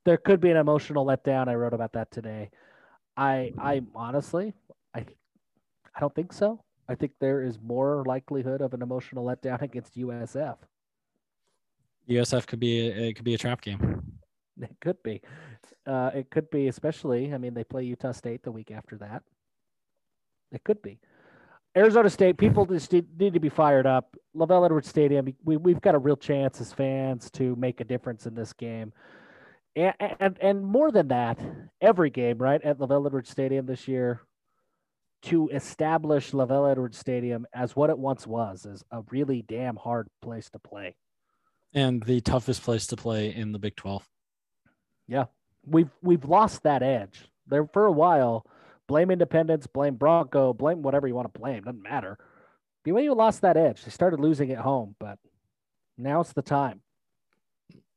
There 0.06 0.18
could 0.18 0.40
be 0.40 0.52
an 0.52 0.58
emotional 0.58 1.06
letdown. 1.06 1.48
I 1.48 1.56
wrote 1.56 1.74
about 1.74 1.94
that 1.94 2.12
today. 2.12 2.52
I 3.16 3.54
I 3.58 3.82
honestly 3.96 4.54
I 4.96 5.00
I 5.00 6.00
don't 6.00 6.14
think 6.14 6.32
so. 6.32 6.64
I 6.90 6.96
think 6.96 7.14
there 7.20 7.42
is 7.42 7.60
more 7.62 8.04
likelihood 8.06 8.62
of 8.62 8.74
an 8.74 8.82
emotional 8.82 9.26
letdown 9.26 9.62
against 9.62 9.98
USF. 9.98 10.58
USF 12.10 12.48
could 12.48 12.60
be 12.60 12.88
a, 12.88 13.10
it 13.10 13.16
could 13.16 13.26
be 13.26 13.34
a 13.34 13.38
trap 13.38 13.62
game. 13.62 14.04
It 14.62 14.76
could 14.82 15.02
be. 15.04 15.22
Uh, 15.86 16.12
it 16.16 16.30
could 16.30 16.50
be, 16.50 16.68
especially. 16.68 17.34
I 17.34 17.38
mean, 17.38 17.54
they 17.54 17.64
play 17.64 17.84
Utah 17.84 18.12
State 18.12 18.44
the 18.44 18.52
week 18.52 18.72
after 18.72 18.98
that. 18.98 19.24
It 20.52 20.64
could 20.64 20.82
be. 20.82 21.00
Arizona 21.76 22.10
State 22.10 22.38
people 22.38 22.66
just 22.66 22.92
need 22.92 23.34
to 23.34 23.40
be 23.40 23.50
fired 23.50 23.86
up. 23.86 24.16
LaVell 24.36 24.66
Edwards 24.66 24.88
Stadium, 24.88 25.28
we, 25.44 25.58
we've 25.58 25.82
got 25.82 25.94
a 25.94 26.00
real 26.00 26.16
chance 26.16 26.60
as 26.60 26.74
fans 26.74 27.30
to 27.32 27.56
make 27.56 27.82
a 27.82 27.84
difference 27.84 28.26
in 28.26 28.34
this 28.34 28.52
game. 28.54 28.92
And, 29.76 29.94
and, 30.20 30.38
and 30.42 30.66
more 30.66 30.90
than 30.92 31.10
that, 31.10 31.40
every 31.80 32.10
game, 32.10 32.40
right, 32.40 32.62
at 32.64 32.80
LaVell 32.80 33.06
Edwards 33.06 33.30
Stadium 33.30 33.68
this 33.68 33.88
year, 33.88 34.22
to 35.24 35.50
establish 35.50 36.32
LaVell 36.32 36.72
Edwards 36.72 36.98
Stadium 36.98 37.46
as 37.54 37.76
what 37.76 37.90
it 37.90 37.98
once 37.98 38.28
was, 38.28 38.66
as 38.66 38.84
a 38.92 39.02
really 39.10 39.42
damn 39.42 39.76
hard 39.76 40.08
place 40.22 40.50
to 40.52 40.60
play. 40.60 40.96
And 41.74 42.02
the 42.04 42.22
toughest 42.22 42.64
place 42.64 42.88
to 42.88 42.96
play 42.96 43.34
in 43.34 43.52
the 43.52 43.60
Big 43.60 43.76
12. 43.76 44.08
Yeah. 45.08 45.26
We've 45.66 45.90
we've 46.02 46.26
lost 46.26 46.64
that 46.64 46.82
edge. 46.82 47.28
There 47.48 47.68
for 47.74 47.86
a 47.86 47.92
while, 47.92 48.46
blame 48.88 49.12
independence, 49.12 49.68
blame 49.68 49.96
Bronco, 49.96 50.54
blame 50.54 50.82
whatever 50.82 51.08
you 51.08 51.16
want 51.16 51.34
to 51.34 51.40
blame, 51.40 51.64
doesn't 51.64 51.84
matter. 51.84 52.18
BYU 52.86 53.16
lost 53.16 53.42
that 53.42 53.58
edge. 53.58 53.84
They 53.84 53.92
started 53.92 54.20
losing 54.20 54.52
at 54.52 54.60
home, 54.60 54.96
but 54.98 55.20
now 55.98 56.22
it's 56.22 56.34
the 56.34 56.42
time. 56.42 56.82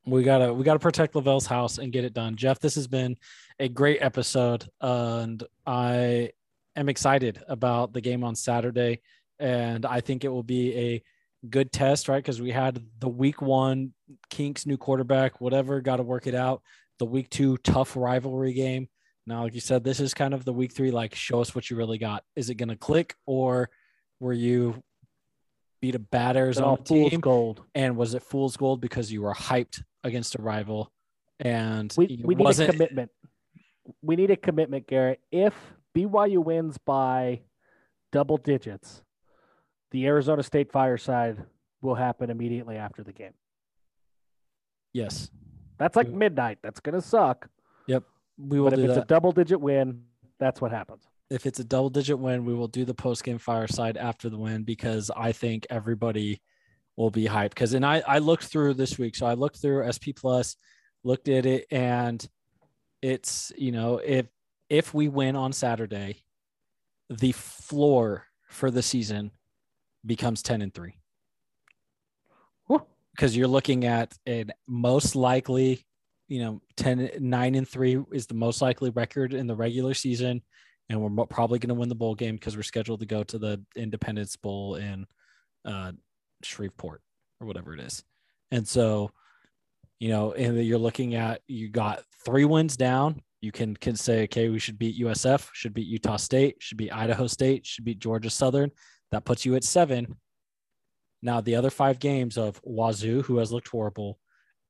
We 0.05 0.25
gotta 0.25 0.53
we 0.53 0.65
gotta 0.65 0.81
protect 0.81 1.15
LaVell's 1.15 1.47
house 1.47 1.79
and 1.79 1.93
get 1.93 2.05
it 2.05 2.15
done. 2.15 2.35
Jeff, 2.35 2.59
this 2.59 2.75
has 2.75 2.89
been 2.89 3.17
a 3.61 3.69
great 3.69 4.03
episode, 4.03 4.69
and 4.81 5.43
I 5.65 6.31
am 6.81 6.89
excited 6.89 7.43
about 7.47 7.93
the 7.93 8.01
game 8.01 8.25
on 8.25 8.35
Saturday, 8.35 9.01
and 9.39 9.87
I 9.87 10.01
think 10.01 10.25
it 10.25 10.29
will 10.29 10.43
be 10.43 10.77
a 10.77 11.03
good 11.49 11.73
test, 11.73 12.09
right? 12.09 12.23
Because 12.23 12.41
we 12.41 12.51
had 12.51 12.83
the 12.99 13.09
week 13.09 13.41
one 13.41 13.93
Kinks 14.29 14.67
new 14.67 14.77
quarterback, 14.77 15.41
whatever, 15.41 15.81
got 15.81 15.97
to 15.97 16.03
work 16.03 16.27
it 16.27 16.35
out. 16.35 16.63
The 16.99 17.07
week 17.07 17.31
two 17.31 17.57
tough 17.59 17.97
rivalry 17.97 18.53
game. 18.53 18.89
Now, 19.27 19.45
like 19.45 19.55
you 19.55 19.61
said, 19.61 19.85
this 19.85 20.01
is 20.01 20.13
kind 20.13 20.35
of 20.35 20.45
the 20.45 20.53
week 20.53 20.73
three, 20.73 20.91
like 20.91 21.15
show 21.15 21.41
us 21.41 21.55
what 21.55 21.71
you 21.71 21.77
really 21.77 21.99
got. 21.99 22.25
Is 22.35 22.51
it 22.51 22.57
going 22.57 22.69
to 22.69 22.77
click 22.77 23.15
or 23.27 23.71
were 24.19 24.33
you 24.33 24.83
beat 25.81 25.95
a 25.95 26.01
bad 26.01 26.37
Arizona 26.37 26.83
team? 26.83 27.21
gold. 27.21 27.63
And 27.75 27.97
was 27.97 28.15
it 28.15 28.23
fool's 28.23 28.57
gold 28.57 28.81
because 28.81 29.13
you 29.13 29.23
were 29.23 29.35
hyped 29.35 29.83
against 30.05 30.35
a 30.35 30.43
rival? 30.43 30.93
And 31.39 31.93
we, 31.97 32.21
we 32.23 32.35
need 32.35 32.61
a 32.61 32.67
commitment. 32.67 33.11
We 34.03 34.17
need 34.17 34.31
a 34.31 34.37
commitment, 34.37 34.87
Garrett. 34.87 35.21
If 35.31 35.55
BYU 35.95 36.45
wins 36.45 36.79
by 36.79 37.41
double 38.13 38.37
digits, 38.37 39.03
the 39.91 40.07
Arizona 40.07 40.43
State 40.43 40.71
fireside 40.71 41.45
will 41.83 41.95
happen 41.95 42.31
immediately 42.31 42.77
after 42.77 43.03
the 43.03 43.13
game. 43.13 43.33
Yes. 44.93 45.31
That's 45.79 45.97
like 45.97 46.09
midnight. 46.09 46.59
That's 46.63 46.81
going 46.81 46.95
to 46.95 47.01
suck. 47.01 47.49
Yep. 47.87 48.05
We 48.39 48.61
will 48.61 48.71
but 48.71 48.79
if 48.79 48.85
it's 48.85 48.95
that. 48.95 49.05
a 49.05 49.07
double 49.07 49.33
digit 49.33 49.61
win, 49.61 50.03
that's 50.39 50.61
what 50.61 50.71
happens. 50.71 51.09
If 51.31 51.47
it's 51.47 51.61
a 51.61 51.65
double 51.65 51.91
digit 51.91 52.19
win, 52.19 52.45
we 52.45 52.55
will 52.55 52.69
do 52.69 52.85
the 52.85 52.95
post 52.95 53.25
game 53.25 53.39
fireside 53.39 53.97
after 53.97 54.29
the 54.29 54.39
win 54.39 54.65
because 54.65 55.11
I 55.17 55.33
think 55.33 55.67
everybody 55.71 56.41
will 56.97 57.11
be 57.11 57.25
hyped. 57.27 57.51
Because 57.51 57.73
and 57.75 57.87
I 57.87 58.03
I 58.07 58.19
looked 58.19 58.45
through 58.45 58.75
this 58.75 58.99
week, 58.99 59.17
so 59.17 59.27
I 59.27 59.35
looked 59.35 59.59
through 59.59 59.91
SP 59.91 60.11
Plus, 60.17 60.57
looked 61.05 61.29
at 61.29 61.47
it, 61.47 61.67
and 61.71 62.27
it's 63.01 63.53
you 63.57 63.73
know 63.73 63.99
if 63.99 64.27
if 64.71 64.95
we 64.95 65.09
win 65.09 65.37
on 65.37 65.53
Saturday, 65.53 66.23
the 67.11 67.33
floor 67.33 68.25
for 68.49 68.71
the 68.71 68.83
season 68.83 69.33
becomes 70.07 70.43
10 70.43 70.63
and 70.63 70.73
3. 70.73 70.95
Because 73.15 73.37
you're 73.37 73.49
looking 73.49 73.85
at 73.85 74.17
a 74.29 74.47
most 74.67 75.17
likely, 75.17 75.85
you 76.29 76.41
know, 76.41 76.63
10, 76.77 77.11
9 77.19 77.55
and 77.57 77.69
3 77.69 78.05
is 78.13 78.27
the 78.27 78.35
most 78.35 78.63
likely 78.63 78.91
record 78.91 79.35
in 79.35 79.47
the 79.47 79.57
regular 79.57 79.93
season. 79.93 80.43
And 80.89 81.01
we're 81.01 81.27
probably 81.27 81.59
going 81.59 81.69
to 81.69 81.75
win 81.75 81.89
the 81.89 81.95
bowl 81.95 82.15
game 82.15 82.37
because 82.37 82.57
we're 82.57 82.63
scheduled 82.63 83.01
to 83.01 83.07
go 83.07 83.23
to 83.25 83.39
the 83.39 83.63
Independence 83.77 84.37
Bowl 84.37 84.77
in 84.77 85.07
uh, 85.65 85.93
Shreveport 86.43 87.03
or 87.41 87.47
whatever 87.47 87.75
it 87.75 87.81
is. 87.81 88.03
And 88.51 88.67
so, 88.67 89.11
you 89.99 90.09
know, 90.09 90.33
and 90.33 90.65
you're 90.65 90.79
looking 90.79 91.15
at 91.15 91.43
you 91.47 91.69
got 91.69 92.03
three 92.25 92.45
wins 92.45 92.77
down. 92.77 93.23
You 93.41 93.53
can 93.53 93.75
can 93.75 93.97
say, 93.97 94.25
okay, 94.25 94.49
we 94.49 94.59
should 94.59 94.79
beat 94.79 95.01
USF, 95.01 95.49
should 95.53 95.75
beat 95.75 95.87
Utah 95.87 96.17
State, 96.17 96.57
should 96.59 96.77
beat 96.77 96.93
Idaho 96.93 97.27
State, 97.27 97.67
should 97.67 97.85
beat 97.85 97.99
Georgia 97.99 98.31
Southern. 98.31 98.71
That 99.13 99.25
puts 99.25 99.45
you 99.45 99.57
at 99.57 99.65
seven. 99.65 100.17
Now, 101.23 101.41
the 101.41 101.57
other 101.57 101.71
five 101.71 101.99
games 101.99 102.39
of 102.39 102.61
Wazoo, 102.65 103.23
who 103.23 103.39
has 103.39 103.53
looked 103.53 103.69
horrible, 103.69 104.19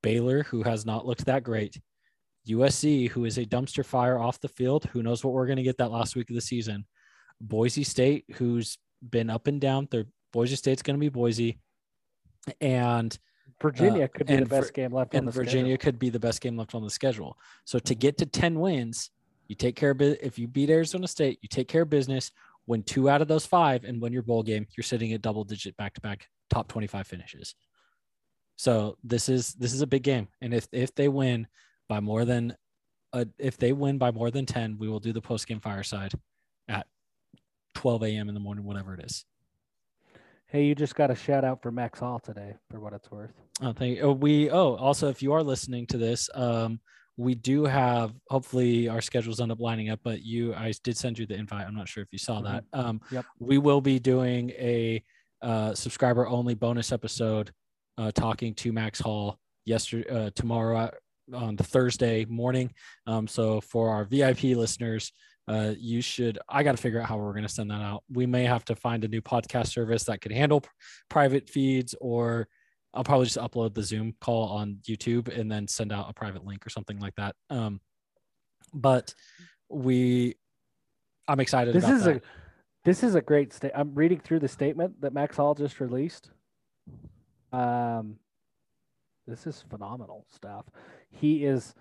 Baylor, 0.03 0.43
who 0.43 0.63
has 0.63 0.85
not 0.85 1.05
looked 1.05 1.25
that 1.25 1.43
great, 1.43 1.79
USC, 2.47 3.09
who 3.09 3.25
is 3.25 3.37
a 3.37 3.45
dumpster 3.45 3.85
fire 3.85 4.19
off 4.19 4.39
the 4.39 4.47
field, 4.47 4.85
who 4.85 5.03
knows 5.03 5.23
what 5.23 5.33
we're 5.33 5.45
going 5.45 5.57
to 5.57 5.63
get 5.63 5.77
that 5.77 5.91
last 5.91 6.15
week 6.15 6.29
of 6.29 6.35
the 6.35 6.41
season, 6.41 6.85
Boise 7.39 7.83
State, 7.83 8.25
who's 8.35 8.77
been 9.07 9.29
up 9.29 9.47
and 9.47 9.61
down. 9.61 9.87
Their 9.91 10.05
Boise 10.33 10.55
State's 10.55 10.81
going 10.81 10.95
to 10.95 10.99
be 10.99 11.09
Boise, 11.09 11.59
and 12.59 13.17
Virginia 13.61 14.05
uh, 14.05 14.07
could 14.07 14.27
be 14.27 14.35
the 14.35 14.45
best 14.45 14.73
game 14.73 14.93
left 14.93 15.13
and 15.13 15.31
Virginia 15.33 15.75
schedule. 15.75 15.77
could 15.77 15.99
be 15.99 16.09
the 16.09 16.19
best 16.19 16.41
game 16.41 16.57
left 16.57 16.75
on 16.75 16.83
the 16.83 16.89
schedule. 16.89 17.37
So 17.65 17.79
to 17.79 17.95
get 17.95 18.17
to 18.19 18.25
10 18.25 18.59
wins, 18.59 19.11
you 19.47 19.55
take 19.55 19.75
care 19.75 19.91
of 19.91 20.01
it. 20.01 20.19
If 20.21 20.37
you 20.37 20.47
beat 20.47 20.69
Arizona 20.69 21.07
State, 21.07 21.39
you 21.41 21.49
take 21.49 21.67
care 21.67 21.81
of 21.81 21.89
business 21.89 22.31
win 22.67 22.83
two 22.83 23.09
out 23.09 23.21
of 23.21 23.27
those 23.27 23.45
five 23.45 23.83
and 23.83 24.01
win 24.01 24.13
your 24.13 24.21
bowl 24.21 24.43
game, 24.43 24.67
you're 24.77 24.83
sitting 24.83 25.13
at 25.13 25.21
double 25.21 25.43
digit 25.43 25.75
back 25.77 25.93
to 25.93 26.01
back 26.01 26.27
top 26.49 26.67
25 26.67 27.07
finishes. 27.07 27.55
So 28.55 28.97
this 29.03 29.29
is 29.29 29.53
this 29.55 29.73
is 29.73 29.81
a 29.81 29.87
big 29.87 30.03
game. 30.03 30.27
And 30.41 30.53
if 30.53 30.67
if 30.71 30.93
they 30.93 31.07
win 31.07 31.47
by 31.89 31.99
more 31.99 32.25
than 32.25 32.55
uh, 33.13 33.25
if 33.37 33.57
they 33.57 33.73
win 33.73 33.97
by 33.97 34.11
more 34.11 34.31
than 34.31 34.45
10, 34.45 34.77
we 34.77 34.87
will 34.87 34.99
do 34.99 35.11
the 35.11 35.21
post 35.21 35.47
game 35.47 35.59
fireside 35.59 36.13
at 36.67 36.87
12 37.75 38.03
a.m. 38.03 38.29
in 38.29 38.33
the 38.33 38.39
morning, 38.39 38.63
whatever 38.63 38.93
it 38.93 39.03
is. 39.03 39.25
Hey, 40.51 40.65
you 40.65 40.75
just 40.75 40.95
got 40.95 41.09
a 41.09 41.15
shout 41.15 41.45
out 41.45 41.61
for 41.61 41.71
Max 41.71 42.01
Hall 42.01 42.19
today, 42.19 42.55
for 42.69 42.79
what 42.81 42.91
it's 42.91 43.09
worth. 43.09 43.31
Oh, 43.61 43.71
thank 43.71 43.97
you. 43.97 44.03
Oh, 44.03 44.11
we 44.11 44.49
oh 44.49 44.75
also 44.75 45.07
if 45.07 45.23
you 45.23 45.31
are 45.31 45.41
listening 45.41 45.87
to 45.87 45.97
this, 45.97 46.29
um, 46.35 46.81
we 47.15 47.35
do 47.35 47.63
have 47.63 48.13
hopefully 48.29 48.89
our 48.89 49.01
schedules 49.01 49.39
end 49.39 49.51
up 49.51 49.59
lining 49.59 49.89
up 49.89 49.99
but 50.03 50.23
you 50.23 50.55
i 50.55 50.71
did 50.83 50.97
send 50.97 51.19
you 51.19 51.25
the 51.25 51.35
invite 51.35 51.67
i'm 51.67 51.75
not 51.75 51.87
sure 51.87 52.01
if 52.01 52.11
you 52.11 52.17
saw 52.17 52.41
mm-hmm. 52.41 52.53
that 52.53 52.63
um, 52.73 53.01
yep. 53.11 53.25
we 53.37 53.57
will 53.57 53.81
be 53.81 53.99
doing 53.99 54.49
a 54.51 55.03
uh, 55.41 55.73
subscriber 55.73 56.25
only 56.27 56.55
bonus 56.55 56.91
episode 56.91 57.51
uh, 57.97 58.11
talking 58.11 58.53
to 58.55 58.71
Max 58.71 58.99
Hall 58.99 59.37
yesterday, 59.65 60.09
uh, 60.09 60.29
tomorrow 60.35 60.89
on 61.33 61.55
the 61.55 61.63
Thursday 61.63 62.25
morning. 62.25 62.71
Um, 63.07 63.27
so 63.27 63.61
for 63.61 63.89
our 63.89 64.05
VIP 64.05 64.43
listeners, 64.43 65.11
uh, 65.47 65.73
you 65.77 66.01
should. 66.01 66.39
I 66.47 66.63
got 66.63 66.71
to 66.71 66.81
figure 66.81 67.01
out 67.01 67.07
how 67.07 67.17
we're 67.17 67.33
going 67.33 67.43
to 67.43 67.49
send 67.49 67.71
that 67.71 67.81
out. 67.81 68.03
We 68.11 68.25
may 68.25 68.43
have 68.45 68.63
to 68.65 68.75
find 68.75 69.03
a 69.03 69.07
new 69.07 69.21
podcast 69.21 69.67
service 69.67 70.03
that 70.05 70.21
could 70.21 70.31
handle 70.31 70.63
private 71.09 71.49
feeds, 71.49 71.95
or 71.99 72.47
I'll 72.93 73.03
probably 73.03 73.25
just 73.25 73.37
upload 73.37 73.73
the 73.73 73.83
Zoom 73.83 74.15
call 74.21 74.49
on 74.49 74.77
YouTube 74.83 75.35
and 75.35 75.51
then 75.51 75.67
send 75.67 75.91
out 75.91 76.09
a 76.09 76.13
private 76.13 76.45
link 76.45 76.65
or 76.65 76.69
something 76.69 76.99
like 76.99 77.15
that. 77.15 77.35
Um, 77.49 77.81
but 78.73 79.13
we, 79.69 80.35
I'm 81.27 81.39
excited. 81.39 81.73
This 81.73 81.89
is 81.89 82.03
that. 82.03 82.17
a 82.17 82.21
this 82.83 83.03
is 83.03 83.15
a 83.15 83.21
great 83.21 83.53
state. 83.53 83.71
I'm 83.75 83.93
reading 83.93 84.19
through 84.19 84.39
the 84.39 84.47
statement 84.47 85.01
that 85.01 85.13
Max 85.13 85.37
Hall 85.37 85.53
just 85.53 85.79
released. 85.79 86.31
Um, 87.53 88.15
this 89.27 89.45
is 89.45 89.63
phenomenal 89.69 90.25
stuff. 90.29 90.65
He 91.09 91.45
is. 91.45 91.75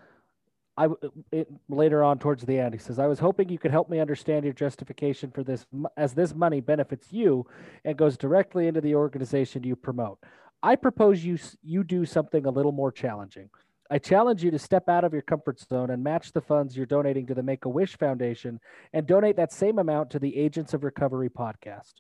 I 0.77 0.89
it, 1.33 1.49
later 1.69 2.03
on 2.03 2.19
towards 2.19 2.45
the 2.45 2.59
end, 2.59 2.75
he 2.75 2.79
says, 2.79 2.99
"I 2.99 3.07
was 3.07 3.19
hoping 3.19 3.49
you 3.49 3.59
could 3.59 3.71
help 3.71 3.89
me 3.91 4.01
understand 4.01 4.45
your 4.45 4.55
justification 4.55 5.31
for 5.31 5.43
this, 5.43 5.67
as 5.97 6.15
this 6.15 6.35
money 6.35 6.61
benefits 6.61 7.13
you 7.13 7.47
and 7.85 7.97
goes 7.97 8.17
directly 8.17 8.67
into 8.67 8.81
the 8.81 8.95
organization 8.95 9.65
you 9.65 9.77
promote. 9.77 10.19
I 10.63 10.77
propose 10.77 11.25
you 11.25 11.39
you 11.63 11.85
do 11.85 12.05
something 12.05 12.47
a 12.47 12.51
little 12.51 12.73
more 12.73 12.93
challenging. 12.93 13.51
I 13.91 13.99
challenge 13.99 14.45
you 14.45 14.53
to 14.53 14.59
step 14.59 14.89
out 14.89 15.03
of 15.03 15.13
your 15.13 15.23
comfort 15.23 15.59
zone 15.59 15.91
and 15.91 16.05
match 16.05 16.33
the 16.33 16.41
funds 16.41 16.77
you're 16.77 16.87
donating 16.87 17.27
to 17.27 17.35
the 17.35 17.43
Make 17.43 17.65
a 17.65 17.69
Wish 17.69 17.99
Foundation 17.99 18.61
and 18.93 19.05
donate 19.07 19.37
that 19.37 19.53
same 19.53 19.81
amount 19.81 20.11
to 20.11 20.21
the 20.21 20.37
Agents 20.37 20.75
of 20.75 20.85
Recovery 20.85 21.29
podcast. 21.29 21.95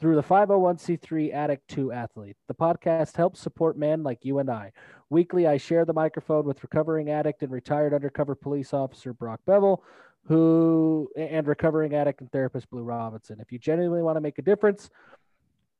Through 0.00 0.14
the 0.14 0.22
501c3 0.22 1.34
Addict 1.34 1.66
2 1.66 1.90
Athlete, 1.90 2.36
the 2.46 2.54
podcast 2.54 3.16
helps 3.16 3.40
support 3.40 3.76
men 3.76 4.04
like 4.04 4.24
you 4.24 4.38
and 4.38 4.48
I. 4.48 4.70
Weekly, 5.10 5.48
I 5.48 5.56
share 5.56 5.84
the 5.84 5.92
microphone 5.92 6.44
with 6.44 6.62
recovering 6.62 7.10
addict 7.10 7.42
and 7.42 7.50
retired 7.50 7.92
undercover 7.92 8.36
police 8.36 8.72
officer 8.72 9.12
Brock 9.12 9.40
Bevel, 9.44 9.82
who 10.28 11.10
and 11.16 11.48
recovering 11.48 11.96
addict 11.96 12.20
and 12.20 12.30
therapist 12.30 12.70
Blue 12.70 12.84
Robinson. 12.84 13.40
If 13.40 13.50
you 13.50 13.58
genuinely 13.58 14.02
want 14.02 14.14
to 14.14 14.20
make 14.20 14.38
a 14.38 14.42
difference, 14.42 14.88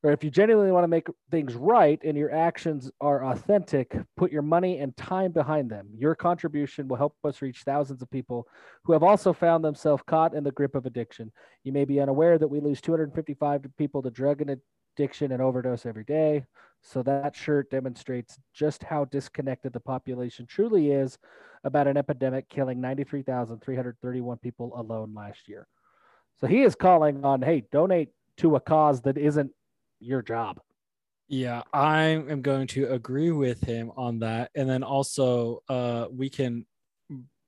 or 0.03 0.13
if 0.13 0.23
you 0.23 0.31
genuinely 0.31 0.71
want 0.71 0.85
to 0.85 0.89
make 0.89 1.09
things 1.31 1.55
right 1.55 2.01
and 2.05 2.17
your 2.17 2.33
actions 2.33 2.91
are 3.01 3.25
authentic, 3.25 3.97
put 4.17 4.31
your 4.31 4.43
money 4.43 4.79
and 4.79 4.97
time 4.97 5.33
behind 5.33 5.69
them. 5.69 5.89
Your 5.97 6.15
contribution 6.15 6.87
will 6.87 6.97
help 6.97 7.17
us 7.25 7.43
reach 7.43 7.63
thousands 7.63 8.01
of 8.01 8.11
people 8.11 8.47
who 8.85 8.93
have 8.93 9.03
also 9.03 9.33
found 9.33 9.65
themselves 9.65 10.05
caught 10.07 10.35
in 10.35 10.45
the 10.45 10.53
grip 10.53 10.77
of 10.77 10.87
addiction. 10.87 11.33
You 11.65 11.73
may 11.73 11.85
be 11.85 12.01
unaware 12.01 12.39
that 12.39 12.47
we 12.47 12.61
lose 12.61 12.81
255 12.81 13.65
people 13.77 14.03
to 14.03 14.11
drug 14.11 14.41
and 14.41 14.61
addiction 14.97 15.33
and 15.33 15.43
overdose 15.43 15.85
every 15.85 16.05
day. 16.05 16.45
So 16.81 17.03
that 17.03 17.35
shirt 17.35 17.71
demonstrates 17.71 18.39
just 18.55 18.85
how 18.85 19.05
disconnected 19.07 19.73
the 19.73 19.81
population 19.81 20.47
truly 20.47 20.93
is 20.93 21.19
about 21.65 21.89
an 21.89 21.97
epidemic 21.97 22.49
killing 22.49 22.81
93,331 22.81 24.39
people 24.39 24.73
alone 24.77 25.13
last 25.13 25.49
year. 25.49 25.67
So 26.41 26.47
he 26.47 26.63
is 26.63 26.77
calling 26.77 27.25
on, 27.25 27.43
hey, 27.43 27.65
donate 27.73 28.11
to 28.37 28.55
a 28.55 28.61
cause 28.61 29.01
that 29.03 29.19
isn't 29.19 29.51
your 30.01 30.23
job. 30.23 30.61
Yeah, 31.29 31.63
I 31.73 32.05
am 32.05 32.41
going 32.41 32.69
to 32.69 32.93
agree 32.93 33.31
with 33.31 33.63
him 33.63 33.93
on 33.97 34.21
that. 34.21 34.51
And 34.55 34.69
then 34.69 34.83
also, 34.83 35.63
uh, 35.69 36.07
we 36.11 36.31
can, 36.31 36.65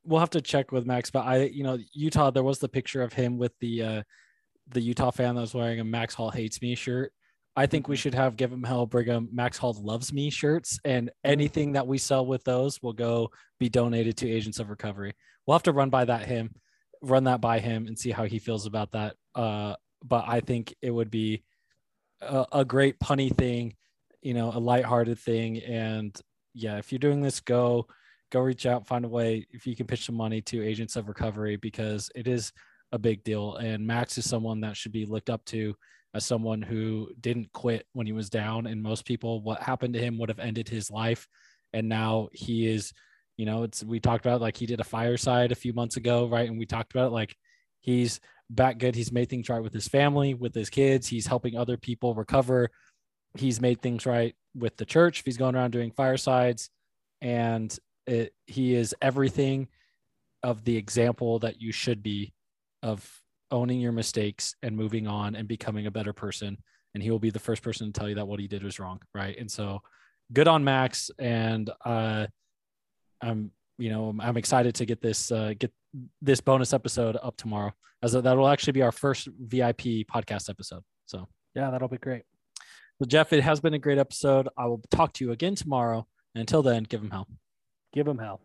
we'll 0.05 0.21
have 0.21 0.31
to 0.31 0.43
check 0.43 0.71
with 0.71 0.87
Max, 0.87 1.11
but 1.11 1.27
I, 1.27 1.45
you 1.45 1.63
know, 1.63 1.79
Utah, 1.95 2.31
there 2.31 2.43
was 2.43 2.59
the 2.59 2.69
picture 2.69 3.03
of 3.03 3.15
him 3.15 3.39
with 3.39 3.53
the, 3.61 3.83
uh, 3.83 4.03
the 4.69 4.81
Utah 4.83 5.11
fan 5.11 5.35
that 5.35 5.41
was 5.41 5.55
wearing 5.55 5.81
a 5.81 5.85
Max 5.85 6.15
Hall 6.15 6.31
hates 6.31 6.61
me 6.61 6.75
shirt. 6.75 7.13
I 7.57 7.67
think 7.67 7.89
we 7.89 7.95
mm-hmm. 7.95 8.01
should 8.01 8.15
have 8.15 8.37
Give 8.37 8.53
Him 8.53 8.63
Hell 8.63 8.87
Brigham 8.87 9.29
Max 9.33 9.59
Hall 9.59 9.77
loves 9.81 10.13
me 10.13 10.31
shirts, 10.31 10.79
and 10.85 11.09
mm-hmm. 11.09 11.31
anything 11.31 11.73
that 11.73 11.87
we 11.87 11.99
sell 11.99 12.25
with 12.25 12.45
those 12.45 12.81
will 12.83 12.93
go 12.93 13.31
be 13.59 13.69
donated 13.69 14.17
to 14.19 14.31
Agents 14.31 14.61
of 14.61 14.71
Recovery. 14.71 15.15
We'll 15.47 15.57
have 15.57 15.65
to 15.65 15.73
run 15.73 15.91
by 15.91 16.05
that 16.05 16.27
him, 16.27 16.55
run 17.03 17.25
that 17.25 17.41
by 17.41 17.59
him, 17.59 17.87
and 17.87 17.99
see 17.99 18.11
how 18.11 18.25
he 18.25 18.39
feels 18.39 18.67
about 18.67 18.93
that. 18.93 19.17
Uh, 19.35 19.75
but 20.05 20.25
I 20.29 20.41
think 20.41 20.75
it 20.81 20.91
would 20.91 21.11
be 21.11 21.43
a, 22.21 22.47
a 22.53 22.65
great 22.65 22.99
punny 23.01 23.35
thing, 23.35 23.75
you 24.23 24.35
know, 24.35 24.53
a 24.55 24.59
lighthearted 24.59 25.19
thing. 25.19 25.59
And 25.59 26.19
yeah, 26.55 26.79
if 26.79 26.93
you're 26.93 26.99
doing 26.99 27.21
this, 27.21 27.41
go 27.41 27.87
go 28.31 28.41
reach 28.41 28.65
out, 28.65 28.87
find 28.87 29.05
a 29.05 29.09
way 29.09 29.47
if 29.51 29.67
you 29.67 29.75
can 29.75 29.87
pitch 29.87 30.07
some 30.07 30.15
money 30.15 30.41
to 30.41 30.65
Agents 30.65 30.97
of 30.97 31.09
Recovery 31.09 31.57
because 31.57 32.11
it 32.15 32.29
is 32.29 32.53
a 32.93 32.99
big 32.99 33.25
deal. 33.25 33.57
And 33.57 33.87
Max 33.87 34.19
is 34.19 34.29
someone 34.29 34.61
that 34.61 34.77
should 34.77 34.93
be 34.93 35.05
looked 35.05 35.31
up 35.31 35.45
to 35.47 35.75
as 36.15 36.25
someone 36.25 36.63
who 36.63 37.11
didn't 37.21 37.53
quit 37.53 37.87
when 37.93 38.07
he 38.07 38.13
was 38.13 38.31
down. 38.31 38.67
And 38.67 38.83
most 38.83 39.05
people, 39.05 39.43
what 39.43 39.63
happened 39.63 39.95
to 39.95 40.01
him 40.01 40.19
would 40.19 40.29
have 40.29 40.39
ended 40.39 40.69
his 40.69 40.91
life. 40.91 41.29
And 41.73 41.89
now 41.89 42.29
he 42.33 42.67
is, 42.67 42.93
you 43.37 43.47
know, 43.47 43.63
it's 43.63 43.85
we 43.85 44.01
talked 44.01 44.27
about 44.27 44.41
like 44.41 44.57
he 44.57 44.67
did 44.67 44.81
a 44.81 44.85
fireside 44.85 45.53
a 45.53 45.57
few 45.57 45.73
months 45.73 45.97
ago, 45.97 46.29
right? 46.29 46.49
And 46.49 46.59
we 46.59 46.67
talked 46.67 46.93
about 46.93 47.09
it, 47.09 47.15
like 47.15 47.37
he's 47.81 48.21
back 48.49 48.79
good. 48.79 48.95
He's 48.95 49.13
made 49.13 49.29
things 49.29 49.49
right 49.49 49.63
with 49.63 49.73
his 49.73 49.89
family, 49.89 50.35
with 50.35 50.55
his 50.55 50.71
kids. 50.71 51.07
He's 51.07 51.27
helping 51.27 51.57
other 51.57 51.77
people 51.77 52.15
recover. 52.15 52.71
He's 53.37 53.61
made 53.61 53.81
things 53.81 54.07
right 54.07 54.35
with 54.55 54.77
the 54.77 54.85
church. 54.85 55.23
He's 55.25 55.37
going 55.37 55.55
around 55.55 55.71
doing 55.71 55.93
firesides, 55.93 56.71
and 57.21 57.77
it, 58.07 58.35
he 58.47 58.75
is 58.75 58.95
everything 59.01 59.69
of 60.43 60.65
the 60.65 60.77
example 60.77 61.39
that 61.41 61.61
you 61.61 61.71
should 61.71 62.03
be 62.03 62.33
of 62.83 63.09
owning 63.51 63.81
your 63.81 63.93
mistakes 63.93 64.55
and 64.63 64.77
moving 64.77 65.07
on 65.07 65.35
and 65.37 65.47
becoming 65.47 65.87
a 65.87 65.91
better 65.91 66.13
person. 66.13 66.57
And 66.95 67.03
he 67.03 67.11
will 67.11 67.19
be 67.19 67.31
the 67.31 67.39
first 67.39 67.63
person 67.63 67.93
to 67.93 67.99
tell 67.99 68.09
you 68.09 68.17
that 68.17 68.27
what 68.27 68.41
he 68.41 68.49
did 68.49 68.65
was 68.65 68.81
wrong, 68.81 69.01
right? 69.15 69.37
And 69.39 69.51
so, 69.51 69.83
good 70.33 70.49
on 70.49 70.65
Max. 70.65 71.11
And 71.19 71.71
uh, 71.85 72.27
I'm, 73.21 73.53
you 73.81 73.91
know, 73.91 74.15
I'm 74.21 74.37
excited 74.37 74.75
to 74.77 74.85
get 74.85 75.01
this 75.01 75.33
uh, 75.33 75.55
get 75.59 75.73
this 76.23 76.41
bonus 76.41 76.73
episode 76.73 77.17
up 77.21 77.37
tomorrow 77.37 77.73
as 78.03 78.13
that 78.13 78.37
will 78.37 78.49
actually 78.49 78.73
be 78.73 78.83
our 78.83 78.93
first 78.93 79.29
VIP 79.39 80.07
podcast 80.07 80.49
episode. 80.49 80.83
So 81.07 81.29
yeah, 81.55 81.71
that'll 81.71 81.89
be 81.89 81.99
great. 81.99 82.23
So 82.99 83.07
Jeff, 83.07 83.33
it 83.33 83.43
has 83.43 83.61
been 83.61 83.75
a 83.75 83.79
great 83.79 83.99
episode. 83.99 84.49
I 84.57 84.67
will 84.67 84.83
talk 84.91 85.13
to 85.15 85.25
you 85.25 85.33
again 85.33 85.55
tomorrow. 85.55 86.07
And 86.35 86.41
until 86.41 86.63
then, 86.63 86.85
give 86.85 87.01
them 87.01 87.11
hell. 87.11 87.27
Give 87.93 88.07
them 88.07 88.19
hell. 88.19 88.41